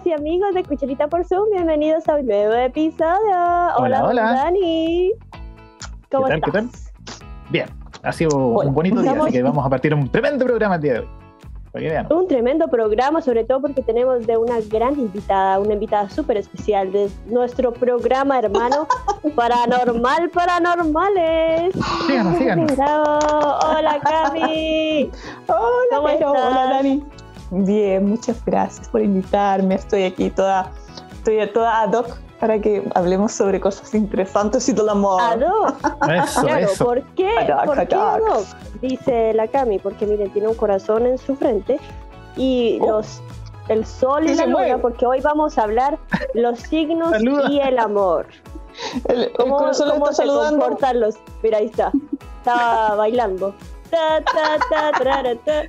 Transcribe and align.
amigas 0.00 0.06
y 0.06 0.12
amigos 0.12 0.54
de 0.54 0.64
Cucharita 0.64 1.08
por 1.08 1.24
Zoom, 1.24 1.50
bienvenidos 1.52 2.08
a 2.08 2.16
un 2.16 2.26
nuevo 2.26 2.54
episodio. 2.54 3.14
Hola, 3.28 3.74
Hola, 3.78 4.04
hola. 4.04 4.22
Dani. 4.32 5.12
¿Cómo 6.10 6.26
¿Qué 6.26 6.30
tal? 6.30 6.40
¿Qué 6.40 6.58
estás? 6.58 6.92
tal? 7.22 7.50
Bien, 7.50 7.66
ha 8.02 8.12
sido 8.12 8.36
Hola. 8.36 8.68
un 8.68 8.74
bonito 8.74 9.00
día, 9.00 9.10
Estamos- 9.10 9.26
así 9.28 9.36
que 9.36 9.42
vamos 9.42 9.66
a 9.66 9.68
partir 9.68 9.94
un 9.94 10.10
tremendo 10.10 10.44
programa 10.44 10.76
el 10.76 10.80
día 10.80 10.92
de 10.94 10.98
hoy. 11.00 11.08
Un 12.10 12.26
tremendo 12.26 12.66
programa, 12.66 13.20
sobre 13.20 13.44
todo 13.44 13.60
porque 13.60 13.80
tenemos 13.82 14.26
de 14.26 14.36
una 14.36 14.56
gran 14.72 14.98
invitada, 14.98 15.60
una 15.60 15.74
invitada 15.74 16.08
súper 16.10 16.36
especial 16.38 16.90
de 16.90 17.08
nuestro 17.26 17.72
programa 17.72 18.40
hermano 18.40 18.88
Paranormal 19.36 20.30
Paranormales. 20.30 21.72
Síganos, 22.08 22.38
síganos. 22.38 22.72
Hola 22.72 24.00
Cami. 24.02 25.10
Hola, 25.46 25.96
¿Cómo 25.96 26.08
estás? 26.08 26.28
Hola, 26.30 26.66
Dani. 26.70 27.04
Bien, 27.50 28.06
muchas 28.06 28.44
gracias 28.44 28.88
por 28.88 29.00
invitarme. 29.02 29.74
Estoy 29.74 30.04
aquí 30.04 30.30
toda, 30.30 30.70
estoy 31.12 31.46
toda 31.52 31.82
ad 31.82 31.92
hoc 31.92 32.16
para 32.38 32.58
que 32.60 32.88
hablemos 32.94 33.32
sobre 33.32 33.60
cosas 33.60 33.94
interesantes 33.94 34.68
y 34.68 34.72
todo 34.74 34.86
el 34.86 34.90
amor. 34.90 35.20
Ado. 35.20 35.66
Eso, 36.24 36.42
Claro, 36.42 36.66
eso. 36.66 36.84
¿por 36.84 37.02
qué? 37.14 37.28
Carac, 37.46 37.66
¿Por 37.66 37.78
qué 37.80 37.86
carac. 37.88 38.22
no? 38.26 38.36
Dice 38.80 39.34
la 39.34 39.46
Cami, 39.48 39.78
porque 39.78 40.06
miren, 40.06 40.30
tiene 40.32 40.48
un 40.48 40.54
corazón 40.54 41.04
en 41.06 41.18
su 41.18 41.36
frente 41.36 41.78
y 42.36 42.78
Oh. 42.82 42.92
los 42.92 43.20
el 43.68 43.86
sol 43.86 44.28
y 44.28 44.34
la 44.34 44.46
luna, 44.46 44.78
porque 44.78 45.06
hoy 45.06 45.20
vamos 45.20 45.56
a 45.56 45.62
hablar 45.62 45.96
los 46.34 46.58
signos 46.60 47.10
Saluda. 47.10 47.50
y 47.50 47.60
el 47.60 47.78
amor. 47.78 48.26
El, 49.06 49.24
el 49.24 49.32
¿Cómo, 49.34 49.58
corazón 49.58 49.90
cómo 49.90 50.06
está 50.10 50.22
se 50.22 50.28
saludando. 50.28 50.58
comportan 50.60 51.00
los? 51.00 51.16
Mira, 51.42 51.58
ahí 51.58 51.66
está. 51.66 51.92
Estaba 52.38 52.94
bailando. 52.96 53.54
Ta, 53.90 54.22
ta, 54.24 54.58
ta, 54.70 54.90
tarara, 54.98 55.34
ta. 55.36 55.62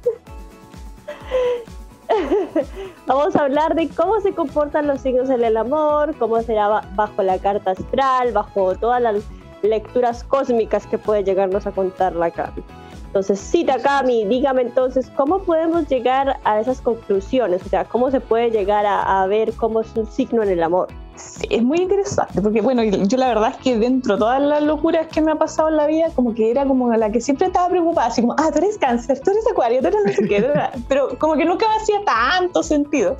Vamos 3.07 3.35
a 3.35 3.43
hablar 3.43 3.75
de 3.75 3.89
cómo 3.89 4.19
se 4.21 4.33
comportan 4.33 4.87
los 4.87 5.01
signos 5.01 5.29
en 5.29 5.43
el 5.43 5.57
amor, 5.57 6.15
cómo 6.17 6.41
será 6.41 6.67
ba- 6.67 6.89
bajo 6.95 7.23
la 7.23 7.37
carta 7.39 7.71
astral, 7.71 8.31
bajo 8.31 8.75
todas 8.75 9.01
las 9.01 9.15
lecturas 9.61 10.23
cósmicas 10.23 10.87
que 10.87 10.97
puede 10.97 11.23
llegarnos 11.23 11.67
a 11.67 11.71
contar 11.71 12.15
la 12.15 12.31
Cami. 12.31 12.63
Entonces, 13.07 13.39
cita 13.39 13.77
Cami, 13.81 14.25
dígame 14.25 14.61
entonces, 14.61 15.11
¿cómo 15.17 15.39
podemos 15.39 15.87
llegar 15.89 16.37
a 16.45 16.59
esas 16.61 16.79
conclusiones? 16.81 17.61
O 17.65 17.69
sea, 17.69 17.83
¿cómo 17.85 18.09
se 18.09 18.21
puede 18.21 18.51
llegar 18.51 18.85
a, 18.85 19.21
a 19.21 19.27
ver 19.27 19.53
cómo 19.53 19.81
es 19.81 19.95
un 19.95 20.05
signo 20.07 20.43
en 20.43 20.49
el 20.49 20.63
amor? 20.63 20.87
Sí, 21.15 21.47
es 21.49 21.61
muy 21.63 21.79
interesante, 21.79 22.41
porque 22.41 22.61
bueno, 22.61 22.83
yo 22.83 23.17
la 23.17 23.27
verdad 23.27 23.49
es 23.51 23.57
que 23.57 23.77
dentro 23.77 24.15
de 24.15 24.19
todas 24.19 24.41
las 24.41 24.63
locuras 24.63 25.07
que 25.07 25.21
me 25.21 25.31
ha 25.31 25.35
pasado 25.35 25.69
en 25.69 25.77
la 25.77 25.85
vida, 25.85 26.07
como 26.15 26.33
que 26.33 26.49
era 26.49 26.65
como 26.65 26.91
la 26.93 27.11
que 27.11 27.21
siempre 27.21 27.47
estaba 27.47 27.69
preocupada, 27.69 28.07
así 28.07 28.21
como, 28.21 28.33
ah, 28.37 28.49
tú 28.51 28.59
eres 28.59 28.77
cáncer, 28.77 29.19
tú 29.19 29.31
eres 29.31 29.45
acuario, 29.51 29.81
tú 29.81 29.87
eres 29.87 29.99
no 30.05 30.13
sé 30.13 30.27
qué, 30.27 30.51
pero 30.87 31.09
como 31.19 31.35
que 31.35 31.45
nunca 31.45 31.67
me 31.67 31.75
hacía 31.81 31.99
tanto 32.05 32.63
sentido. 32.63 33.17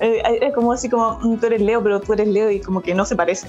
Eh, 0.00 0.22
era 0.40 0.52
como 0.52 0.72
así 0.72 0.88
como, 0.88 1.18
"Mm, 1.22 1.36
tú 1.38 1.46
eres 1.46 1.60
Leo, 1.60 1.82
pero 1.82 2.00
tú 2.00 2.12
eres 2.12 2.28
Leo 2.28 2.50
y 2.50 2.60
como 2.60 2.80
que 2.80 2.94
no 2.94 3.04
se 3.04 3.16
parece. 3.16 3.48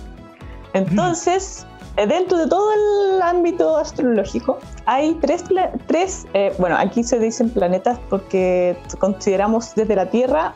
Entonces, 0.73 1.66
eh, 1.98 2.06
dentro 2.06 2.38
de 2.38 2.48
todo 2.48 2.70
el 2.73 3.22
ámbito 3.22 3.78
astrológico, 3.78 4.59
hay 4.86 5.14
tres, 5.16 5.44
tres 5.88 6.28
eh, 6.34 6.53
bueno, 6.59 6.76
aquí 6.78 7.03
se 7.03 7.18
dicen 7.20 7.50
planetas 7.50 8.00
porque 8.09 8.78
consideramos 9.00 9.73
desde 9.76 9.96
la 9.96 10.09
Tierra 10.09 10.53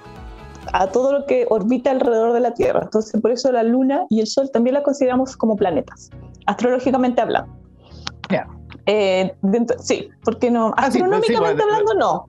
a 0.73 0.87
todo 0.87 1.11
lo 1.11 1.25
que 1.25 1.45
orbita 1.49 1.91
alrededor 1.91 2.33
de 2.33 2.39
la 2.39 2.53
Tierra. 2.53 2.81
Entonces, 2.83 3.19
por 3.21 3.31
eso 3.31 3.51
la 3.51 3.63
Luna 3.63 4.05
y 4.09 4.19
el 4.21 4.27
Sol 4.27 4.49
también 4.51 4.73
las 4.75 4.83
consideramos 4.83 5.35
como 5.37 5.55
planetas, 5.55 6.09
astrológicamente 6.45 7.21
hablando. 7.21 7.53
Eh, 8.85 9.35
dentro- 9.41 9.77
sí, 9.79 10.09
porque 10.23 10.49
no, 10.49 10.73
Ah, 10.77 10.89
sí, 10.89 10.99
pues, 10.99 11.11
sí, 11.25 11.33
astronómicamente 11.33 11.63
hablando 11.63 11.93
no, 11.93 12.25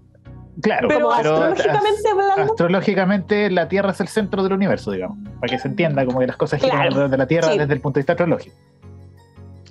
Claro, 0.61 0.89
pero, 0.89 1.09
pero 1.09 1.13
astrológicamente 1.13 2.09
hablando, 2.11 2.43
astrológicamente 2.53 3.51
la 3.51 3.69
Tierra 3.69 3.93
es 3.93 4.01
el 4.01 4.09
centro 4.09 4.43
del 4.43 4.53
universo, 4.53 4.91
digamos, 4.91 5.17
para 5.41 5.51
que 5.51 5.59
se 5.59 5.69
entienda 5.69 6.05
como 6.05 6.19
que 6.19 6.27
las 6.27 6.37
cosas 6.37 6.61
giran 6.61 6.77
Claro, 6.77 6.89
alrededor 6.89 7.11
de 7.11 7.17
la 7.17 7.27
Tierra 7.27 7.49
sí. 7.53 7.59
desde 7.59 7.73
el 7.73 7.81
punto 7.81 7.95
de 7.95 8.01
vista 8.01 8.13
astrológico. 8.13 8.57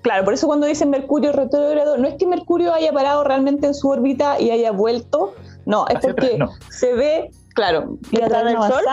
claro, 0.01 0.23
por 0.23 0.33
eso 0.33 0.47
cuando 0.47 0.65
dicen 0.65 0.89
Mercurio 0.89 1.31
retrógrado, 1.31 1.97
no 1.97 2.07
es 2.07 2.15
que 2.15 2.25
Mercurio 2.25 2.73
haya 2.73 2.91
parado 2.91 3.23
realmente 3.23 3.67
en 3.67 3.73
su 3.75 3.87
órbita 3.89 4.39
y 4.39 4.49
haya 4.49 4.71
vuelto, 4.71 5.35
no, 5.65 5.87
es 5.87 5.95
Hacia 5.97 6.09
porque 6.11 6.33
atrás, 6.35 6.39
no. 6.39 6.71
se 6.71 6.93
ve, 6.93 7.29
claro, 7.53 7.97
¿Y 8.11 8.21
atrás 8.21 8.45
del 8.45 8.57
Sol? 8.57 8.83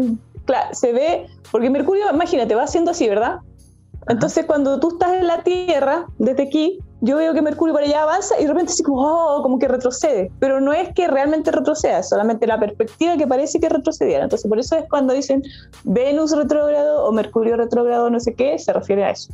un- 0.00 0.20
claro, 0.44 0.68
se 0.74 0.92
ve, 0.92 1.26
porque 1.50 1.70
Mercurio, 1.70 2.04
imagínate, 2.12 2.54
va 2.54 2.64
haciendo 2.64 2.90
así, 2.90 3.08
¿verdad? 3.08 3.38
Entonces, 4.08 4.44
cuando 4.44 4.78
tú 4.80 4.88
estás 4.90 5.14
en 5.14 5.26
la 5.26 5.42
Tierra, 5.42 6.04
desde 6.18 6.42
aquí, 6.42 6.78
yo 7.00 7.16
veo 7.16 7.32
que 7.32 7.40
Mercurio 7.40 7.72
para 7.72 7.86
allá 7.86 8.02
avanza 8.02 8.34
y 8.38 8.42
de 8.42 8.48
repente 8.48 8.72
así 8.72 8.82
como, 8.82 9.00
oh, 9.00 9.42
como 9.42 9.58
que 9.58 9.66
retrocede. 9.66 10.30
Pero 10.40 10.60
no 10.60 10.72
es 10.74 10.92
que 10.94 11.06
realmente 11.08 11.50
retroceda, 11.50 12.00
es 12.00 12.08
solamente 12.10 12.46
la 12.46 12.58
perspectiva 12.60 13.16
que 13.16 13.26
parece 13.26 13.60
que 13.60 13.68
retrocediera. 13.68 14.24
Entonces, 14.24 14.46
por 14.48 14.58
eso 14.58 14.76
es 14.76 14.84
cuando 14.90 15.14
dicen 15.14 15.42
Venus 15.84 16.36
retrógrado 16.36 17.04
o 17.06 17.12
Mercurio 17.12 17.56
retrógrado, 17.56 18.10
no 18.10 18.20
sé 18.20 18.34
qué, 18.34 18.58
se 18.58 18.72
refiere 18.74 19.04
a 19.04 19.10
eso. 19.10 19.32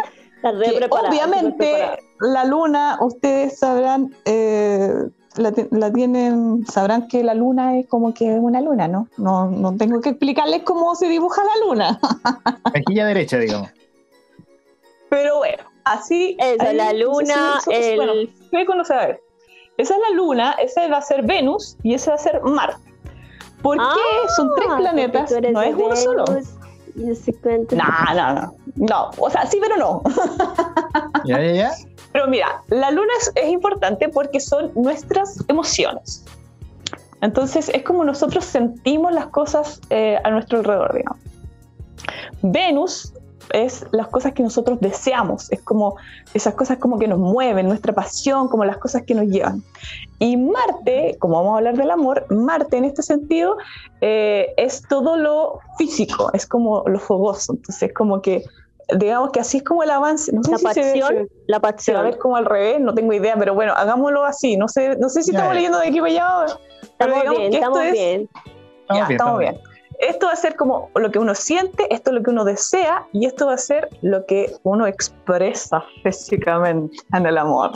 que 0.42 0.86
obviamente 0.90 1.98
la 2.20 2.44
luna, 2.44 2.98
ustedes 3.00 3.58
sabrán, 3.58 4.14
eh, 4.24 4.92
la, 5.36 5.52
la 5.70 5.92
tienen, 5.92 6.66
sabrán 6.66 7.08
que 7.08 7.22
la 7.22 7.34
luna 7.34 7.78
es 7.78 7.86
como 7.86 8.14
que 8.14 8.24
una 8.24 8.60
luna, 8.60 8.88
¿no? 8.88 9.08
No, 9.18 9.50
no 9.50 9.76
tengo 9.76 10.00
que 10.00 10.10
explicarles 10.10 10.62
cómo 10.62 10.94
se 10.94 11.08
dibuja 11.08 11.42
la 11.44 11.66
luna. 11.66 12.00
Mejilla 12.74 13.06
derecha, 13.06 13.38
digamos. 13.38 13.70
Pero 15.08 15.38
bueno, 15.38 15.62
así. 15.86 16.36
Eso, 16.38 16.62
ahí, 16.64 16.76
la 16.76 16.92
no 16.92 16.98
luna, 16.98 17.58
el- 17.70 17.96
Bueno, 17.96 18.12
¿qué 18.50 18.66
conoce 18.66 18.94
a 18.94 19.06
ver? 19.06 19.22
Esa 19.78 19.94
es 19.94 20.00
la 20.10 20.16
luna, 20.16 20.52
esa 20.52 20.86
va 20.88 20.98
a 20.98 21.02
ser 21.02 21.22
Venus 21.22 21.76
y 21.82 21.94
ese 21.94 22.10
va 22.10 22.16
a 22.16 22.18
ser 22.18 22.40
Marte. 22.42 22.80
¿Por 23.62 23.78
Ah, 23.80 23.92
qué 23.94 24.28
son 24.36 24.50
tres 24.56 24.68
planetas? 24.76 25.30
No 25.52 25.62
es 25.62 25.74
uno 25.74 25.96
solo. 25.96 26.24
Venus 26.94 27.32
cuento- 27.32 27.76
No, 27.76 27.84
no, 28.14 28.34
no. 28.34 28.54
No, 28.76 29.10
o 29.18 29.28
sea, 29.30 29.44
sí, 29.46 29.58
pero 29.60 29.76
no. 29.76 30.02
Ya, 31.24 31.40
ya, 31.42 31.52
ya. 31.52 31.70
Pero 32.12 32.26
mira, 32.28 32.62
la 32.68 32.90
luna 32.90 33.12
es, 33.20 33.32
es 33.34 33.48
importante 33.50 34.08
porque 34.08 34.40
son 34.40 34.72
nuestras 34.74 35.44
emociones. 35.48 36.24
Entonces 37.20 37.68
es 37.70 37.82
como 37.82 38.04
nosotros 38.04 38.44
sentimos 38.44 39.12
las 39.12 39.26
cosas 39.26 39.80
eh, 39.90 40.18
a 40.24 40.30
nuestro 40.30 40.58
alrededor, 40.58 40.94
digamos. 40.94 41.20
Venus 42.42 43.12
es 43.52 43.86
las 43.92 44.08
cosas 44.08 44.32
que 44.32 44.42
nosotros 44.42 44.78
deseamos, 44.80 45.50
es 45.52 45.62
como 45.62 45.96
esas 46.34 46.54
cosas 46.54 46.78
como 46.78 46.98
que 46.98 47.08
nos 47.08 47.18
mueven, 47.18 47.66
nuestra 47.68 47.92
pasión, 47.92 48.48
como 48.48 48.64
las 48.64 48.78
cosas 48.78 49.02
que 49.06 49.14
nos 49.14 49.26
llevan. 49.26 49.62
Y 50.18 50.36
Marte, 50.36 51.16
como 51.20 51.36
vamos 51.36 51.54
a 51.54 51.56
hablar 51.58 51.76
del 51.76 51.90
amor, 51.90 52.26
Marte 52.30 52.76
en 52.78 52.84
este 52.84 53.02
sentido 53.02 53.56
eh, 54.00 54.52
es 54.56 54.82
todo 54.88 55.16
lo 55.16 55.60
físico, 55.78 56.30
es 56.32 56.46
como 56.46 56.82
lo 56.86 56.98
fogoso, 56.98 57.54
entonces 57.54 57.92
como 57.94 58.20
que 58.22 58.42
digamos 58.98 59.30
que 59.30 59.40
así 59.40 59.56
es 59.58 59.64
como 59.64 59.82
el 59.82 59.90
avance. 59.90 60.32
No 60.32 60.42
sé 60.44 60.52
la 60.52 60.58
si 60.58 60.64
pasión, 60.64 61.08
se 61.08 61.14
ve- 61.14 61.28
la 61.48 61.58
va 61.58 61.68
a 61.68 61.72
pasión. 61.72 62.02
ver 62.04 62.18
como 62.18 62.36
al 62.36 62.44
revés, 62.46 62.80
no 62.80 62.94
tengo 62.94 63.12
idea, 63.12 63.34
pero 63.36 63.52
bueno, 63.54 63.72
hagámoslo 63.72 64.24
así. 64.24 64.56
No 64.56 64.68
sé, 64.68 64.96
no 64.98 65.08
sé 65.08 65.22
si 65.22 65.32
Ya, 65.32 65.38
estamos 65.38 65.54
leyendo 65.56 65.78
de 65.78 65.88
aquí 65.88 65.98
para 66.00 66.12
allá. 66.12 66.46
Estamos 66.82 67.22
bien, 67.30 67.54
estamos 67.54 67.80
es- 67.82 67.92
bien. 67.92 68.28
Estamos 68.32 68.88
ya, 68.88 69.06
bien, 69.08 69.10
estamos 69.10 69.38
bien. 69.40 69.58
Esto 69.98 70.26
va 70.26 70.32
a 70.32 70.36
ser 70.36 70.56
como 70.56 70.90
lo 70.94 71.10
que 71.10 71.18
uno 71.18 71.34
siente, 71.34 71.92
esto 71.94 72.10
es 72.10 72.14
lo 72.16 72.22
que 72.22 72.30
uno 72.30 72.44
desea 72.44 73.06
y 73.12 73.26
esto 73.26 73.46
va 73.46 73.54
a 73.54 73.58
ser 73.58 73.88
lo 74.02 74.26
que 74.26 74.54
uno 74.62 74.86
expresa 74.86 75.82
físicamente 76.02 76.96
en 77.12 77.26
el 77.26 77.38
amor. 77.38 77.72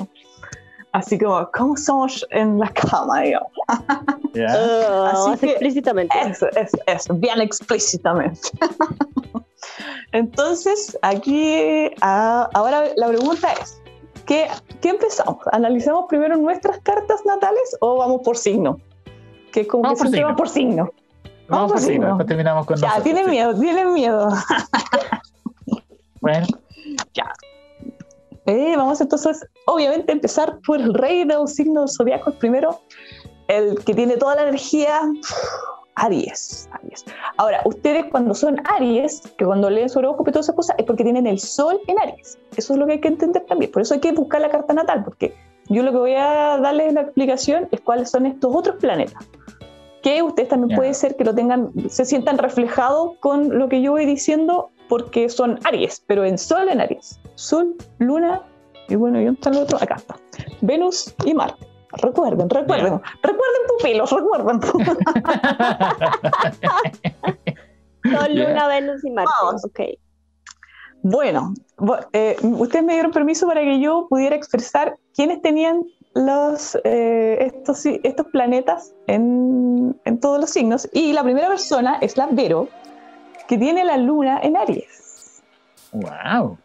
Así 0.93 1.19
como, 1.19 1.49
¿cómo 1.53 1.77
somos 1.77 2.27
en 2.31 2.59
la 2.59 2.69
cama, 2.69 3.21
digamos? 3.23 3.51
Ya. 4.33 4.47
Ah, 4.49 5.11
Así 5.13 5.31
más 5.31 5.41
que- 5.41 5.47
explícitamente. 5.51 6.17
Eso, 6.21 6.47
eso, 6.55 6.79
eso, 6.87 7.15
bien 7.15 7.41
explícitamente. 7.41 8.39
Entonces, 10.13 10.97
aquí, 11.03 11.91
ah, 12.01 12.49
ahora 12.55 12.85
la 12.97 13.09
pregunta 13.09 13.49
es, 13.61 13.81
¿qué, 14.27 14.47
¿qué 14.81 14.91
empezamos? 14.91 15.39
¿Analizamos 15.53 16.05
primero 16.09 16.37
nuestras 16.37 16.79
cartas 16.81 17.25
natales 17.25 17.77
o 17.81 17.97
vamos 17.99 18.21
por 18.25 18.37
signo? 18.37 18.81
Que 19.53 19.67
como 19.67 19.83
Vamos 19.83 19.99
que 19.99 20.05
por 20.05 20.13
signo. 20.15 20.29
va 20.29 20.37
por 20.37 20.49
signo. 20.49 20.93
Vamos 21.51 21.73
por 21.73 21.81
signo, 21.81 21.93
signo. 21.93 22.07
después 22.09 22.27
terminamos 22.29 22.67
con 22.67 22.77
Ya, 22.77 22.87
nosotros, 22.87 23.05
tienen 23.05 23.25
sí. 23.25 23.31
miedo, 23.31 23.55
tienen 23.61 23.93
miedo. 23.93 24.29
Bueno, 26.21 26.47
Eh, 28.47 28.75
vamos 28.77 29.01
entonces, 29.01 29.47
obviamente, 29.67 30.11
empezar 30.13 30.59
por 30.67 30.81
el 30.81 30.93
rey 30.95 31.25
del 31.25 31.47
signo 31.47 31.87
zodiaco, 31.87 32.31
el 32.31 32.37
primero, 32.37 32.81
el 33.49 33.79
que 33.85 33.95
tiene 33.95 34.17
toda 34.17 34.35
la 34.35 34.43
energía, 34.43 35.03
Aries. 35.95 36.69
Aries. 36.73 37.05
Ahora, 37.37 37.61
ustedes 37.65 38.07
cuando 38.11 38.35
son 38.35 38.57
Aries, 38.75 39.21
que 39.37 39.45
cuando 39.45 39.69
leen 39.71 39.89
su 39.89 39.99
horóscopo 39.99 40.31
y 40.31 40.33
todas 40.33 40.47
esas 40.47 40.57
cosas, 40.57 40.77
es 40.79 40.85
porque 40.87 41.05
tienen 41.05 41.27
el 41.27 41.39
sol 41.39 41.81
en 41.87 41.99
Aries. 42.01 42.39
Eso 42.57 42.73
es 42.73 42.79
lo 42.79 42.87
que 42.87 42.95
hay 42.95 43.01
que 43.01 43.09
entender 43.09 43.45
también. 43.47 43.71
Por 43.71 43.83
eso 43.83 43.95
hay 43.95 44.01
que 44.01 44.11
buscar 44.13 44.41
la 44.41 44.49
carta 44.51 44.73
natal, 44.73 45.05
porque 45.05 45.35
yo 45.69 45.83
lo 45.83 45.93
que 45.93 45.99
voy 45.99 46.15
a 46.15 46.59
darles 46.61 46.93
la 46.95 47.03
explicación 47.03 47.69
es 47.71 47.81
cuáles 47.83 48.11
son 48.11 48.27
estos 48.27 48.53
otros 48.55 48.77
planetas. 48.77 49.23
Que 50.03 50.23
ustedes 50.23 50.49
también 50.49 50.77
puede 50.77 50.95
ser 50.95 51.17
que 51.17 51.25
lo 51.25 51.35
tengan, 51.35 51.71
se 51.91 52.05
sientan 52.07 52.39
reflejados 52.39 53.19
con 53.21 53.59
lo 53.59 53.69
que 53.69 53.83
yo 53.83 53.93
voy 53.93 54.07
diciendo, 54.07 54.71
porque 54.89 55.29
son 55.29 55.59
Aries, 55.65 56.03
pero 56.07 56.25
en 56.25 56.39
Sol 56.39 56.69
en 56.69 56.81
Aries. 56.81 57.21
Sol, 57.35 57.77
Luna, 57.99 58.43
y 58.89 58.95
bueno, 58.97 59.21
¿y 59.21 59.25
dónde 59.27 59.39
está 59.41 59.51
el 59.51 59.59
otro? 59.59 59.77
Acá 59.81 59.97
está. 59.97 60.17
Venus 60.63 61.15
y 61.25 61.35
Marte. 61.35 61.67
Recuerden, 61.93 62.49
recuerden, 62.49 63.01
recuerden 63.23 63.63
pupilos, 63.69 64.11
recuerden. 64.13 64.61
Sol. 68.05 68.29
Luna, 68.35 68.69
Venus 68.69 69.05
y 69.05 69.11
Marte. 69.11 69.31
Vamos. 69.43 69.65
Ok. 69.65 69.81
Bueno, 71.03 71.55
bu- 71.79 72.07
eh, 72.13 72.37
ustedes 72.43 72.85
me 72.85 72.93
dieron 72.95 73.11
permiso 73.11 73.47
para 73.47 73.63
que 73.63 73.81
yo 73.81 74.07
pudiera 74.09 74.37
expresar 74.37 74.97
quiénes 75.15 75.41
tenían 75.43 75.83
los, 76.15 76.77
eh, 76.85 77.39
estos, 77.41 77.85
estos 77.87 78.27
planetas 78.29 78.93
en, 79.07 79.99
en 80.05 80.21
todos 80.21 80.41
los 80.41 80.51
signos. 80.51 80.89
Y 80.93 81.13
la 81.13 81.23
primera 81.23 81.49
persona 81.49 81.99
es 82.01 82.17
la 82.17 82.29
Vero, 82.31 82.69
que 83.49 83.57
tiene 83.59 83.85
la 83.85 83.97
luna 83.97 84.41
en 84.43 84.57
Aries. 84.57 85.43
wow. 85.93 86.57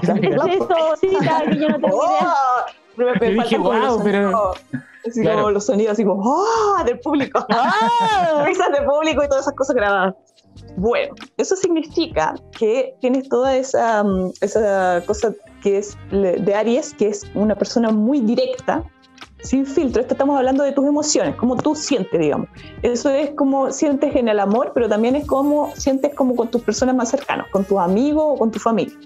¿Qué 0.00 0.06
Ya. 0.06 0.14
significa 0.14 0.44
¿Qué 0.44 0.50
es 0.52 0.56
eso? 0.60 0.96
Sí, 1.00 1.08
claro, 1.20 1.50
que 1.50 1.58
yo 1.58 1.68
no 1.68 1.80
tengo 1.80 2.04
idea. 2.06 2.34
¡Oh! 2.34 2.64
Me- 2.96 3.04
me 3.14 3.34
Yo 3.36 3.42
dije, 3.42 3.58
"Wow", 3.58 4.00
pero- 4.04 4.52
Así 5.08 5.22
Claro. 5.22 5.38
como 5.38 5.50
los 5.52 5.64
sonidos, 5.64 5.92
así 5.92 6.04
como 6.04 6.22
¡oh! 6.22 6.84
del 6.84 6.98
público. 7.00 7.46
¡Ah! 7.48 8.42
Risas 8.46 8.70
del 8.72 8.84
público 8.84 9.24
y 9.24 9.28
todas 9.28 9.44
esas 9.44 9.54
cosas 9.54 9.74
grabadas. 9.76 10.14
Bueno, 10.76 11.14
eso 11.36 11.56
significa 11.56 12.34
que 12.58 12.96
tienes 13.00 13.28
toda 13.28 13.56
esa, 13.56 14.02
mm, 14.04 14.32
esa 14.40 15.02
cosa 15.06 15.32
que 15.62 15.78
es 15.78 15.96
de 16.10 16.54
Aries, 16.54 16.94
que 16.94 17.08
es 17.08 17.26
una 17.34 17.54
persona 17.54 17.90
muy 17.90 18.20
directa, 18.20 18.84
sin 19.42 19.66
filtro. 19.66 20.02
Esto 20.02 20.14
estamos 20.14 20.36
hablando 20.36 20.64
de 20.64 20.72
tus 20.72 20.86
emociones, 20.86 21.34
cómo 21.36 21.56
tú 21.56 21.74
sientes, 21.74 22.18
digamos. 22.18 22.48
Eso 22.82 23.10
es 23.10 23.30
como 23.30 23.70
sientes 23.70 24.14
en 24.16 24.28
el 24.28 24.40
amor, 24.40 24.72
pero 24.74 24.88
también 24.88 25.16
es 25.16 25.26
como 25.26 25.74
sientes 25.76 26.14
como 26.14 26.34
con 26.34 26.48
tus 26.48 26.62
personas 26.62 26.94
más 26.94 27.10
cercanas, 27.10 27.46
con 27.50 27.64
tus 27.64 27.78
amigos 27.78 28.24
o 28.26 28.36
con 28.36 28.50
tu 28.50 28.58
familia. 28.58 28.96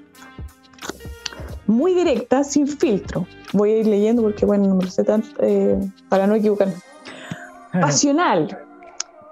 Muy 1.67 1.95
directa, 1.95 2.45
sin 2.45 2.67
filtro. 2.67 3.27
Voy 3.53 3.73
a 3.73 3.79
ir 3.79 3.87
leyendo 3.87 4.23
porque, 4.23 4.47
bueno, 4.47 4.67
no 4.67 4.75
me 4.77 4.85
lo 4.85 4.91
sé 4.91 5.05
tanto, 5.05 5.29
eh, 5.41 5.79
para 6.09 6.27
no 6.27 6.35
equivocarme 6.35 6.75
pasional, 7.73 8.59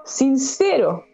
sincero. 0.04 1.09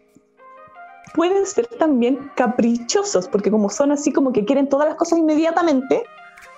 Pueden 1.17 1.45
ser 1.45 1.65
también 1.65 2.31
caprichosos, 2.35 3.27
porque 3.27 3.51
como 3.51 3.69
son 3.69 3.91
así 3.91 4.13
como 4.13 4.31
que 4.31 4.45
quieren 4.45 4.69
todas 4.69 4.87
las 4.87 4.95
cosas 4.95 5.19
inmediatamente, 5.19 6.05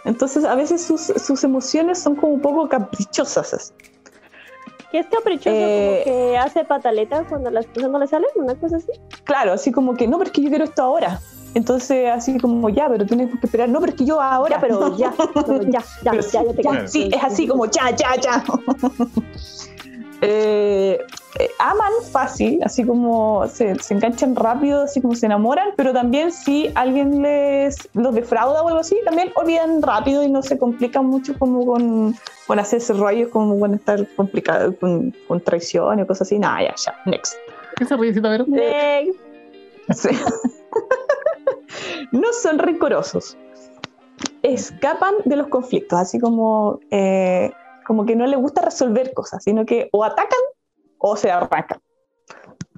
entonces 0.05 0.43
a 0.43 0.53
veces 0.53 0.83
sus, 0.83 1.01
sus 1.01 1.43
emociones 1.43 1.97
son 1.97 2.15
como 2.15 2.33
un 2.33 2.41
poco 2.41 2.69
caprichosas. 2.69 3.73
¿Qué 4.91 4.99
es 4.99 5.07
caprichoso? 5.07 5.55
Eh, 5.55 6.01
como 6.03 6.17
que 6.17 6.37
hace 6.37 6.65
pataleta 6.65 7.23
cuando 7.29 7.49
las 7.51 7.65
cosas 7.67 7.89
no 7.89 7.99
le 7.99 8.07
salen, 8.07 8.29
una 8.35 8.55
cosa 8.55 8.77
así. 8.77 8.91
Claro, 9.23 9.53
así 9.53 9.71
como 9.71 9.95
que 9.95 10.07
no, 10.07 10.17
pero 10.17 10.29
es 10.29 10.33
que 10.33 10.41
yo 10.41 10.49
quiero 10.49 10.65
esto 10.65 10.83
ahora. 10.83 11.19
Entonces 11.53 12.09
así 12.11 12.37
como 12.37 12.69
ya, 12.69 12.89
pero 12.89 13.05
tienes 13.05 13.29
que 13.39 13.45
esperar, 13.45 13.69
no, 13.69 13.79
pero 13.79 13.93
es 13.93 13.97
que 13.97 14.05
yo 14.05 14.21
ahora. 14.21 14.55
Ya, 14.55 14.61
pero 14.61 14.97
ya, 14.97 15.13
no, 15.17 15.61
ya, 15.61 15.83
ya, 16.03 16.11
Pero 16.11 16.21
ya, 16.21 16.21
sí, 16.21 16.37
ya 16.37 16.53
te 16.53 16.63
ya, 16.63 16.87
sí, 16.87 17.09
es 17.13 17.23
así 17.23 17.47
como 17.47 17.65
ya, 17.65 17.91
ya, 17.95 18.15
ya. 18.21 18.43
Eh, 20.21 20.99
eh, 21.39 21.49
aman 21.59 21.93
fácil, 22.11 22.59
así 22.63 22.83
como 22.83 23.47
se, 23.47 23.75
se 23.75 23.93
enganchan 23.93 24.35
rápido, 24.35 24.83
así 24.83 24.99
como 24.99 25.15
se 25.15 25.27
enamoran, 25.27 25.69
pero 25.77 25.93
también 25.93 26.31
si 26.31 26.69
alguien 26.75 27.21
les 27.21 27.87
los 27.93 28.13
defrauda 28.13 28.61
o 28.61 28.67
algo 28.67 28.79
así, 28.79 28.97
también 29.05 29.31
olvidan 29.35 29.81
rápido 29.81 30.23
y 30.23 30.29
no 30.29 30.41
se 30.41 30.57
complican 30.57 31.05
mucho 31.05 31.37
como 31.39 31.65
con, 31.65 32.15
con 32.47 32.59
hacerse 32.59 32.93
rollos, 32.93 33.29
como 33.29 33.57
con 33.59 33.75
estar 33.75 34.05
complicado, 34.15 34.75
con, 34.75 35.15
con 35.27 35.39
traición 35.39 36.01
o 36.01 36.07
cosas 36.07 36.27
así. 36.27 36.39
Nada, 36.39 36.63
ya, 36.63 36.75
ya, 36.85 36.95
next. 37.05 37.35
¿Qué 37.77 37.85
se 37.85 37.95
ríe, 37.95 38.11
Vero? 38.11 38.45
Next. 38.47 39.19
Sí. 39.95 40.09
no 42.11 42.33
son 42.33 42.59
rencorosos. 42.59 43.37
Escapan 44.43 45.15
de 45.25 45.37
los 45.37 45.47
conflictos, 45.47 45.99
así 45.99 46.19
como, 46.19 46.79
eh, 46.91 47.51
como 47.89 48.05
que 48.05 48.15
no 48.15 48.27
les 48.27 48.39
gusta 48.39 48.61
resolver 48.61 49.15
cosas, 49.15 49.43
sino 49.43 49.65
que 49.65 49.89
o 49.91 50.03
atacan 50.03 50.39
o 50.99 51.15
se 51.15 51.31
arrancan. 51.31 51.79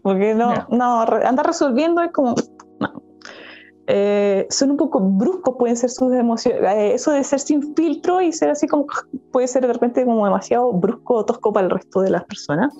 Porque 0.01 0.33
no, 0.33 0.53
no 0.69 1.01
andar 1.01 1.45
resolviendo 1.45 2.01
es 2.01 2.13
como. 2.13 2.33
no. 2.79 3.03
Eh, 3.87 4.47
son 4.49 4.71
un 4.71 4.77
poco 4.77 5.01
bruscos, 5.01 5.57
pueden 5.59 5.75
ser 5.75 5.89
sus 5.89 6.13
emociones. 6.13 6.61
eh, 6.63 6.93
eso 6.93 7.11
de 7.11 7.25
ser 7.25 7.41
sin 7.41 7.75
filtro 7.75 8.21
y 8.21 8.31
ser 8.31 8.51
así 8.51 8.69
como. 8.69 8.85
puede 9.33 9.49
ser 9.49 9.67
de 9.67 9.73
repente 9.73 10.05
como 10.05 10.23
demasiado 10.23 10.71
brusco 10.71 11.15
o 11.15 11.25
tosco 11.25 11.51
para 11.51 11.65
el 11.65 11.71
resto 11.71 11.99
de 11.99 12.11
las 12.11 12.23
personas 12.23 12.73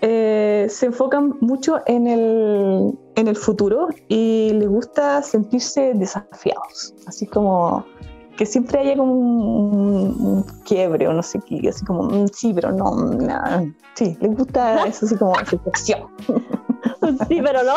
eh, 0.00 0.66
se 0.68 0.86
enfocan 0.86 1.36
mucho 1.40 1.80
en 1.86 2.08
el, 2.08 2.98
en 3.14 3.28
el 3.28 3.36
futuro 3.36 3.86
y 4.08 4.50
les 4.54 4.68
gusta 4.68 5.22
sentirse 5.22 5.92
desafiados, 5.94 6.94
así 7.06 7.28
como 7.28 7.86
que 8.36 8.46
siempre 8.46 8.80
haya 8.80 8.96
como 8.96 9.12
un, 9.12 10.16
un 10.20 10.42
quiebre 10.64 11.06
o 11.08 11.12
no 11.12 11.22
sé 11.22 11.40
qué, 11.46 11.68
así 11.68 11.84
como, 11.84 12.04
"Mm, 12.04 12.26
sí, 12.32 12.52
pero 12.54 12.72
no, 12.72 12.94
nah". 12.94 13.62
sí, 13.94 14.16
les 14.20 14.36
gusta 14.36 14.86
eso 14.86 15.06
así 15.06 15.16
como 15.16 15.34
sensación, 15.44 16.08
Sí, 17.28 17.40
pero 17.42 17.62
no. 17.62 17.74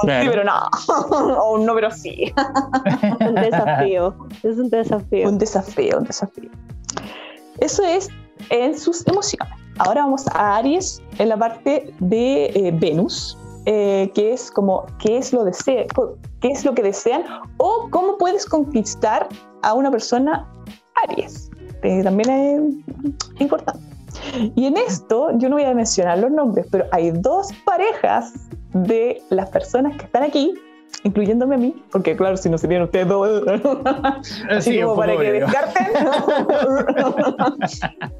Claro. 0.00 0.22
sí, 0.24 0.28
pero 0.30 0.44
no, 0.44 0.54
o 1.40 1.54
un 1.54 1.66
no, 1.66 1.74
pero 1.74 1.90
sí, 1.90 2.32
Un 3.28 3.34
desafío. 3.36 4.14
Es 4.42 4.58
un 4.58 4.68
desafío. 4.68 5.28
un 5.28 5.38
desafío, 5.38 5.98
un 5.98 6.04
desafío. 6.04 6.50
Eso 7.58 7.84
es 7.84 8.08
en 8.50 8.76
sus 8.76 9.06
emociones. 9.06 9.48
Ahora 9.78 10.02
vamos 10.02 10.26
a 10.34 10.56
Aries 10.56 11.00
en 11.18 11.28
la 11.28 11.36
parte 11.36 11.92
de 12.00 12.46
eh, 12.46 12.72
Venus, 12.74 13.38
eh, 13.66 14.10
que 14.14 14.32
es 14.32 14.50
como 14.50 14.84
qué 14.98 15.18
es 15.18 15.32
lo 15.32 15.44
desea, 15.44 15.84
qué 16.40 16.48
es 16.48 16.64
lo 16.64 16.74
que 16.74 16.82
desean 16.82 17.22
o 17.58 17.88
cómo 17.90 18.18
puedes 18.18 18.46
conquistar 18.46 19.28
a 19.68 19.74
una 19.74 19.90
persona 19.90 20.46
Aries. 21.08 21.50
Eh, 21.82 22.02
también 22.02 22.30
es 23.34 23.40
importante. 23.40 23.80
Y 24.54 24.66
en 24.66 24.76
esto 24.76 25.30
yo 25.38 25.48
no 25.48 25.56
voy 25.56 25.64
a 25.64 25.74
mencionar 25.74 26.18
los 26.18 26.30
nombres, 26.30 26.66
pero 26.70 26.84
hay 26.92 27.10
dos 27.10 27.48
parejas 27.64 28.32
de 28.72 29.20
las 29.30 29.50
personas 29.50 29.96
que 29.96 30.04
están 30.06 30.22
aquí, 30.22 30.54
incluyéndome 31.02 31.56
a 31.56 31.58
mí, 31.58 31.74
porque 31.92 32.16
claro, 32.16 32.36
si 32.36 32.48
no 32.48 32.56
serían 32.56 32.82
ustedes 32.82 33.08
dos, 33.08 33.42
así 34.50 34.72
Sí, 34.72 34.80
como 34.82 34.96
para 34.96 35.12
que 35.12 35.18
obvio. 35.18 35.46
descarten. 35.46 35.86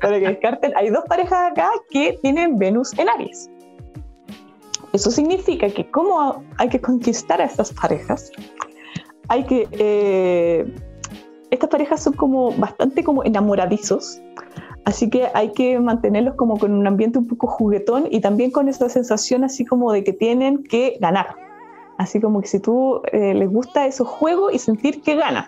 para 0.01 0.19
que 0.19 0.29
descarten. 0.29 0.73
Hay 0.77 0.91
dos 0.91 1.05
parejas 1.09 1.53
acá 1.53 1.71
que 1.91 2.19
tienen 2.23 2.59
Venus 2.59 2.93
en 2.99 3.09
Aries. 3.09 3.49
Eso 4.93 5.11
significa 5.11 5.69
que 5.69 5.91
como 5.91 6.43
hay 6.59 6.69
que 6.69 6.81
conquistar 6.81 7.41
a 7.41 7.45
estas 7.45 7.73
parejas, 7.73 8.31
hay 9.29 9.45
que... 9.45 9.67
eh, 9.73 10.67
estas 11.51 11.71
parejas 11.71 12.03
son 12.03 12.15
como 12.15 12.53
bastante 12.53 13.05
como 13.05 13.25
enamoradizos, 13.25 14.21
así 14.85 15.11
que 15.11 15.29
hay 15.35 15.53
que 15.53 15.79
mantenerlos 15.79 16.35
como 16.35 16.59
con 16.59 16.73
un 16.73 16.87
ambiente 16.87 17.19
un 17.19 17.27
poco 17.27 17.47
juguetón 17.47 18.07
y 18.11 18.21
también 18.21 18.51
con 18.51 18.69
esa 18.69 18.89
sensación 18.89 19.45
así 19.45 19.65
como 19.65 19.93
de 19.93 20.05
que 20.05 20.13
tienen 20.13 20.63
que 20.65 20.99
ganar. 21.01 21.37
Así 21.97 22.21
como 22.21 22.41
que 22.41 22.49
si 22.49 22.59
tú 22.59 23.03
eh, 23.13 23.35
les 23.35 23.49
gusta 23.49 23.87
esos 23.87 24.09
juegos 24.09 24.53
y 24.53 24.59
sentir 24.59 25.01
que 25.03 25.15
ganan. 25.15 25.47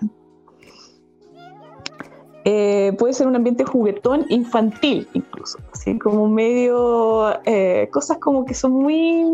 Eh, 2.48 2.94
puede 2.96 3.12
ser 3.12 3.26
un 3.26 3.34
ambiente 3.34 3.64
juguetón 3.64 4.24
infantil 4.28 5.08
incluso, 5.14 5.58
así 5.72 5.98
como 5.98 6.28
medio, 6.28 7.44
eh, 7.44 7.88
cosas 7.92 8.18
como 8.18 8.44
que 8.44 8.54
son 8.54 8.70
muy, 8.70 9.24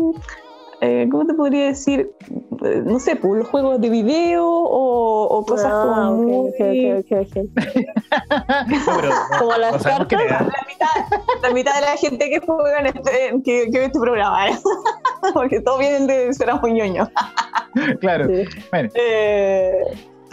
eh, 0.83 1.07
¿cómo 1.09 1.25
te 1.25 1.33
podría 1.33 1.67
decir? 1.67 2.11
Eh, 2.63 2.81
no 2.85 2.99
sé, 2.99 3.15
pues 3.15 3.39
los 3.39 3.47
juegos 3.49 3.79
de 3.81 3.89
video 3.89 4.45
o, 4.47 5.23
o 5.27 5.45
cosas 5.45 5.71
Ah, 5.73 5.83
como 6.11 6.41
ok, 6.43 6.59
muy- 6.59 6.91
ok, 6.93 7.05
ok, 7.11 7.27
ok. 7.27 7.35
No, 8.67 8.95
pero, 9.01 9.09
Como 9.39 9.57
las 9.57 9.83
la 9.85 9.99
mitad, 9.99 11.17
la 11.41 11.49
mitad 11.51 11.75
de 11.75 11.81
la 11.81 11.97
gente 11.97 12.29
que 12.29 12.39
juega 12.39 12.79
en 12.79 12.85
este, 12.87 13.11
que, 13.43 13.69
que 13.71 13.79
ve 13.79 13.85
este 13.85 13.99
programa, 13.99 14.49
¿eh? 14.49 14.53
porque 15.33 15.61
todos 15.61 15.79
vienen 15.79 16.07
de 16.07 16.33
ser 16.33 16.49
muy 16.61 16.73
ñoños. 16.73 17.09
Claro. 17.99 18.27
Sí. 18.27 18.43
Bueno, 18.71 18.89
Eh, 18.93 19.81